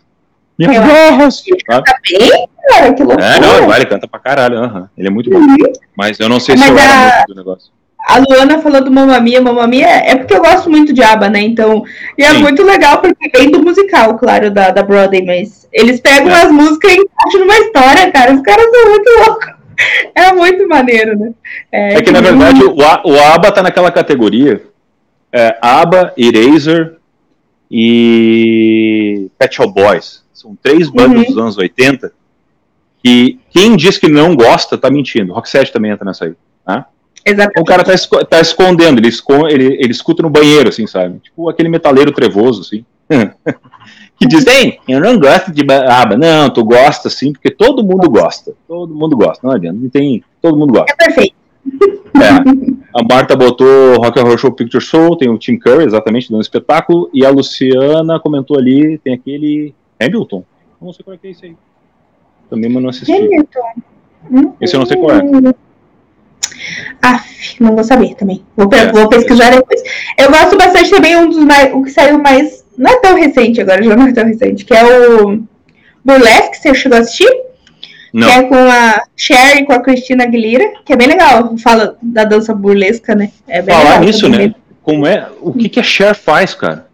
Minha 0.57 0.73
Eu 0.73 0.81
voz! 0.83 1.41
Tá 1.65 1.81
bem, 2.09 2.49
cara, 2.69 2.93
que 2.93 3.03
loucura. 3.03 3.25
É, 3.25 3.39
não, 3.39 3.67
vai, 3.67 3.79
ele 3.79 3.85
canta 3.87 4.07
pra 4.07 4.19
caralho, 4.19 4.57
aham. 4.59 4.89
ele 4.97 5.07
é 5.07 5.11
muito 5.11 5.29
bom. 5.29 5.37
Uhum. 5.37 5.57
Mas 5.97 6.19
eu 6.19 6.29
não 6.29 6.39
sei 6.39 6.55
Mas 6.55 6.65
se 6.65 6.71
eu 6.71 6.77
era 6.77 6.93
a- 6.93 7.15
muito 7.17 7.27
do 7.27 7.35
negócio. 7.35 7.71
A 8.07 8.17
Luana 8.17 8.59
falou 8.59 8.81
do 8.83 8.89
Mamma 8.89 9.19
Mia, 9.19 9.41
Mamma 9.41 9.67
Mia 9.67 9.85
é 9.87 10.15
porque 10.15 10.33
eu 10.33 10.39
gosto 10.41 10.69
muito 10.69 10.93
de 10.93 11.03
ABBA, 11.03 11.29
né? 11.29 11.41
Então, 11.41 11.83
e 12.17 12.23
é 12.23 12.29
Sim. 12.31 12.39
muito 12.41 12.63
legal 12.63 12.99
porque 13.01 13.29
vem 13.37 13.51
do 13.51 13.61
musical, 13.61 14.17
claro, 14.17 14.49
da, 14.49 14.71
da 14.71 14.81
Broadway, 14.81 15.23
mas 15.23 15.67
eles 15.71 15.99
pegam 15.99 16.29
É. 16.31 16.41
as 16.43 16.49
músicas 16.51 16.91
e 16.93 16.95
encaixam 16.95 17.41
numa 17.41 17.57
história, 17.59 18.09
cara. 18.11 18.33
Os 18.33 18.41
caras 18.41 18.65
são 18.71 18.89
muito 18.89 19.09
loucos. 19.25 19.47
É 20.13 20.33
muito 20.33 20.67
maneiro, 20.67 21.17
né? 21.17 21.31
É 21.71 22.01
que 22.01 22.11
na 22.11 22.19
verdade 22.19 22.61
o, 22.63 22.75
o 22.75 23.19
ABBA 23.33 23.49
tá 23.51 23.63
naquela 23.63 23.89
categoria. 23.89 24.61
É, 25.31 25.57
ABBA, 25.61 26.13
Eraser 26.17 26.97
e 28.09 29.29
Pet 29.37 29.55
Shop 29.55 29.73
Boys. 29.73 30.23
São 30.33 30.57
três 30.61 30.89
bandas 30.89 31.19
Uhum. 31.19 31.25
dos 31.25 31.37
anos 31.37 31.57
80 31.57 32.11
que 33.03 33.39
quem 33.49 33.75
diz 33.75 33.97
que 33.97 34.07
não 34.07 34.35
gosta 34.35 34.77
tá 34.77 34.89
mentindo. 34.89 35.33
Roxette 35.33 35.71
também 35.71 35.91
entra 35.91 36.05
nessa 36.05 36.25
aí. 36.25 36.33
Exatamente. 37.25 37.59
O 37.61 37.65
cara 37.65 37.83
tá, 37.83 37.93
esco- 37.93 38.25
tá 38.25 38.39
escondendo, 38.39 38.99
ele, 38.99 39.09
esco- 39.09 39.47
ele, 39.47 39.65
ele 39.79 39.91
escuta 39.91 40.23
no 40.23 40.29
banheiro, 40.29 40.69
assim, 40.69 40.87
sabe? 40.87 41.19
Tipo 41.19 41.49
aquele 41.49 41.69
metaleiro 41.69 42.11
trevoso, 42.11 42.61
assim. 42.61 42.85
que 44.17 44.27
diz, 44.27 44.45
hein, 44.47 44.79
eu 44.87 44.99
não 44.99 45.19
gosto 45.19 45.51
de 45.51 45.63
ba- 45.63 46.01
aba. 46.01 46.15
Não, 46.17 46.49
tu 46.49 46.63
gosta, 46.63 47.09
sim, 47.09 47.33
porque 47.33 47.49
todo 47.51 47.83
mundo 47.83 48.09
gosta. 48.09 48.53
Todo 48.67 48.93
mundo 48.93 49.15
gosta, 49.17 49.45
não 49.45 49.53
adianta, 49.53 49.77
não 49.79 49.89
tem... 49.89 50.23
Todo 50.41 50.57
mundo 50.57 50.73
gosta. 50.73 50.91
É 50.91 51.05
perfeito. 51.05 51.35
É. 52.15 52.79
A 52.99 53.03
Marta 53.03 53.35
botou 53.35 53.97
Rock 53.97 54.19
and 54.19 54.23
Roll 54.23 54.37
Show 54.37 54.51
Picture 54.51 54.83
Show, 54.83 55.15
tem 55.15 55.29
o 55.29 55.37
Tim 55.37 55.57
Curry, 55.59 55.83
exatamente, 55.85 56.31
dando 56.31 56.41
espetáculo, 56.41 57.07
e 57.13 57.23
a 57.23 57.29
Luciana 57.29 58.19
comentou 58.19 58.57
ali, 58.57 58.97
tem 58.97 59.13
aquele 59.13 59.75
Hamilton. 60.01 60.43
Não 60.81 60.91
sei 60.91 61.03
qual 61.03 61.13
é 61.13 61.17
que 61.17 61.27
é 61.27 61.31
esse 61.31 61.45
aí. 61.45 61.55
Também, 62.49 62.69
mas 62.69 62.81
não 62.83 62.89
assisti. 62.89 63.11
Hamilton. 63.11 64.55
Esse 64.59 64.75
eu 64.75 64.79
não 64.79 64.87
sei 64.87 64.97
qual 64.97 65.11
é. 65.11 65.21
Aff, 67.01 67.55
não 67.63 67.75
vou 67.75 67.83
saber 67.83 68.15
também. 68.15 68.43
Vou, 68.55 68.69
É. 68.73 68.91
vou 68.91 69.07
pesquisar 69.07 69.49
depois. 69.51 69.81
Eu 70.17 70.29
gosto 70.29 70.57
bastante 70.57 70.89
também, 70.89 71.15
um 71.15 71.29
dos 71.29 71.43
mais. 71.43 71.73
O 71.73 71.83
que 71.83 71.91
saiu 71.91 72.17
mais. 72.19 72.65
Não 72.77 72.91
é 72.91 72.99
tão 72.99 73.15
recente 73.15 73.61
agora, 73.61 73.81
já 73.83 73.95
não 73.95 74.07
é 74.07 74.13
tão 74.13 74.25
recente, 74.25 74.65
que 74.65 74.73
é 74.73 74.83
o 74.83 75.43
Burlesque, 76.03 76.57
você 76.57 76.73
chegou 76.73 76.97
a 76.97 77.01
assistir? 77.01 77.29
Não. 78.13 78.27
Que 78.27 78.33
é 78.33 78.43
com 78.43 78.55
a 78.55 79.03
Cher 79.15 79.57
e 79.57 79.65
com 79.65 79.73
a 79.73 79.81
Cristina 79.81 80.23
Aguilera, 80.23 80.73
que 80.83 80.93
é 80.93 80.95
bem 80.95 81.07
legal. 81.07 81.55
Fala 81.57 81.95
da 82.01 82.23
dança 82.23 82.55
burlesca, 82.55 83.13
né? 83.13 83.31
É 83.47 83.61
bem 83.61 83.75
Falar 83.75 83.89
legal 83.89 84.03
nisso, 84.03 84.27
né? 84.27 84.53
Como 84.81 85.05
é? 85.05 85.27
O 85.41 85.53
que, 85.53 85.69
que 85.69 85.79
a 85.79 85.83
Cher 85.83 86.15
faz, 86.15 86.55
cara? 86.55 86.87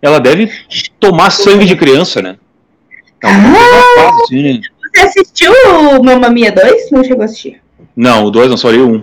Ela 0.00 0.18
deve 0.18 0.50
tomar 0.98 1.30
sangue 1.30 1.66
de 1.66 1.76
criança, 1.76 2.22
né? 2.22 2.36
É 3.22 3.28
ela 3.28 4.10
faz, 4.10 4.22
assim, 4.22 4.42
né? 4.42 4.60
Você 4.98 5.20
assistiu 5.20 5.52
o 5.98 6.02
Mamma 6.02 6.28
Mia 6.30 6.50
2? 6.52 6.90
Não 6.90 7.04
chegou 7.04 7.22
a 7.22 7.24
assistir. 7.26 7.60
Não, 7.96 8.24
o 8.24 8.30
2 8.30 8.50
não 8.50 8.56
só 8.56 8.70
li 8.70 8.80
um. 8.80 9.02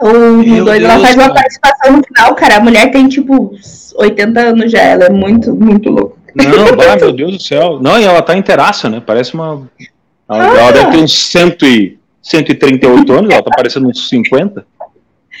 O 0.00 0.12
Meu 0.42 0.64
2, 0.64 0.82
ela 0.82 0.98
faz 1.00 1.14
uma 1.14 1.22
cara. 1.28 1.34
participação 1.34 1.96
no 1.96 2.02
final, 2.04 2.34
cara. 2.34 2.56
A 2.56 2.60
mulher 2.60 2.90
tem, 2.90 3.08
tipo, 3.08 3.54
uns 3.54 3.94
80 3.96 4.40
anos 4.40 4.72
já. 4.72 4.80
Ela 4.80 5.04
é 5.04 5.10
muito, 5.10 5.54
muito 5.54 5.90
louca. 5.90 6.16
Não, 6.34 6.44
bah, 6.76 6.96
meu 6.96 7.12
Deus 7.12 7.32
do 7.36 7.42
céu. 7.42 7.78
Não, 7.80 7.98
e 7.98 8.04
ela 8.04 8.20
tá 8.22 8.36
inteiraça, 8.36 8.88
né? 8.88 9.02
Parece 9.04 9.34
uma. 9.34 9.68
Ela, 10.28 10.52
Ah. 10.52 10.58
ela 10.58 10.72
deve 10.72 10.90
ter 10.92 10.96
uns 10.98 11.12
100 11.12 11.56
e, 11.62 11.98
138 12.22 13.12
anos, 13.12 13.32
ela 13.32 13.42
tá 13.42 13.50
parecendo 13.54 13.88
uns 13.88 14.08
50. 14.08 14.66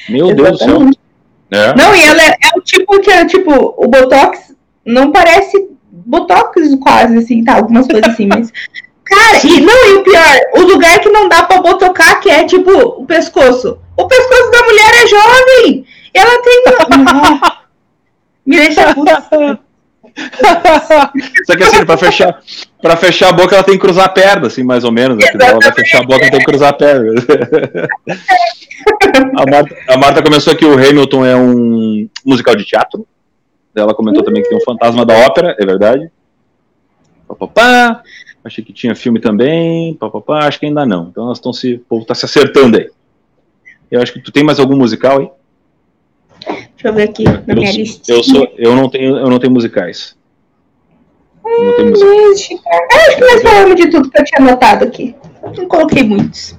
Meu 0.08 0.34
Deus 0.34 0.50
do 0.52 0.58
céu. 0.58 0.68
Exatamente. 0.68 0.98
É. 1.50 1.74
Não, 1.76 1.94
e 1.94 2.02
ela 2.04 2.22
é, 2.22 2.28
é 2.30 2.58
o 2.58 2.60
tipo 2.60 3.00
que 3.00 3.10
é 3.10 3.24
tipo, 3.26 3.74
o 3.76 3.88
Botox 3.88 4.54
não 4.84 5.10
parece 5.10 5.68
Botox 5.90 6.74
quase, 6.80 7.16
assim, 7.18 7.42
tá? 7.44 7.56
Algumas 7.56 7.86
coisas 7.86 8.08
assim, 8.12 8.26
mas. 8.26 8.52
Cara, 9.04 9.46
e 9.46 9.60
não, 9.60 9.86
e 9.90 9.94
o 9.94 10.02
pior, 10.02 10.40
o 10.56 10.60
lugar 10.62 10.98
que 10.98 11.10
não 11.10 11.28
dá 11.28 11.42
pra 11.42 11.60
botocar, 11.60 12.20
que 12.20 12.30
é 12.30 12.44
tipo 12.44 12.70
o 12.70 13.06
pescoço. 13.06 13.78
O 13.96 14.08
pescoço 14.08 14.50
da 14.50 14.62
mulher 14.62 14.90
é 15.02 15.06
jovem! 15.06 15.86
Ela 16.12 16.42
tem. 16.42 16.64
Me 18.46 18.56
deixa 18.56 18.94
puta. 18.94 19.60
Só 21.46 21.56
que 21.56 21.64
assim, 21.64 21.84
pra 21.84 21.96
fechar, 21.96 22.40
pra 22.80 22.96
fechar 22.96 23.30
a 23.30 23.32
boca, 23.32 23.54
ela 23.54 23.64
tem 23.64 23.74
que 23.74 23.80
cruzar 23.80 24.04
a 24.04 24.08
perna, 24.08 24.46
assim, 24.46 24.62
mais 24.62 24.84
ou 24.84 24.92
menos. 24.92 25.16
Né? 25.16 25.24
Ela 25.34 25.58
vai 25.58 25.72
fechar 25.72 26.00
a 26.00 26.04
boca, 26.04 26.22
ela 26.22 26.30
tem 26.30 26.40
que 26.40 26.46
cruzar 26.46 26.70
a 26.70 26.72
perna. 26.72 27.14
A 29.36 29.50
Marta, 29.50 29.76
a 29.88 29.96
Marta 29.96 30.22
começou 30.22 30.54
que 30.54 30.64
o 30.64 30.74
Hamilton 30.74 31.24
é 31.24 31.34
um 31.36 32.08
musical 32.24 32.54
de 32.54 32.64
teatro. 32.64 33.06
Ela 33.74 33.94
comentou 33.94 34.22
também 34.22 34.42
que 34.42 34.48
tem 34.48 34.58
um 34.58 34.64
fantasma 34.64 35.06
da 35.06 35.14
ópera, 35.14 35.56
é 35.58 35.64
verdade. 35.64 36.10
Papapá. 37.26 38.02
Achei 38.44 38.62
que 38.62 38.72
tinha 38.72 38.94
filme 38.94 39.20
também. 39.20 39.94
Papapá. 39.94 40.46
Acho 40.46 40.60
que 40.60 40.66
ainda 40.66 40.84
não. 40.84 41.08
Então 41.08 41.24
elas 41.24 41.38
estão 41.38 41.52
se. 41.52 41.74
O 41.74 41.78
povo 41.80 42.04
tá 42.04 42.14
se 42.14 42.24
acertando 42.26 42.76
aí. 42.76 42.90
Eu 43.90 44.02
acho 44.02 44.12
que 44.12 44.20
tu 44.20 44.30
tem 44.30 44.44
mais 44.44 44.58
algum 44.60 44.76
musical 44.76 45.18
aí? 45.20 45.28
Deixa 46.46 46.88
eu 46.88 46.92
ver 46.92 47.04
aqui 47.04 47.24
na 47.24 47.42
Eu, 47.48 47.54
minha 47.56 47.68
sou- 47.70 47.80
lista. 47.80 48.12
eu, 48.12 48.22
sou, 48.22 48.48
eu, 48.58 48.74
não 48.76 48.88
tenho, 48.90 49.16
eu 49.16 49.30
não 49.30 49.38
tenho 49.38 49.52
musicais. 49.52 50.14
Eu 51.44 51.64
não 51.64 51.76
tenho 51.76 51.90
musicais. 51.90 52.50
Acho 52.92 53.16
que 53.16 53.20
nós 53.20 53.42
falamos 53.42 53.76
de 53.76 53.90
tudo 53.90 54.10
que 54.10 54.20
eu 54.20 54.24
tinha 54.24 54.46
anotado 54.46 54.84
aqui. 54.84 55.14
Não 55.56 55.66
coloquei 55.68 56.02
muitos. 56.02 56.58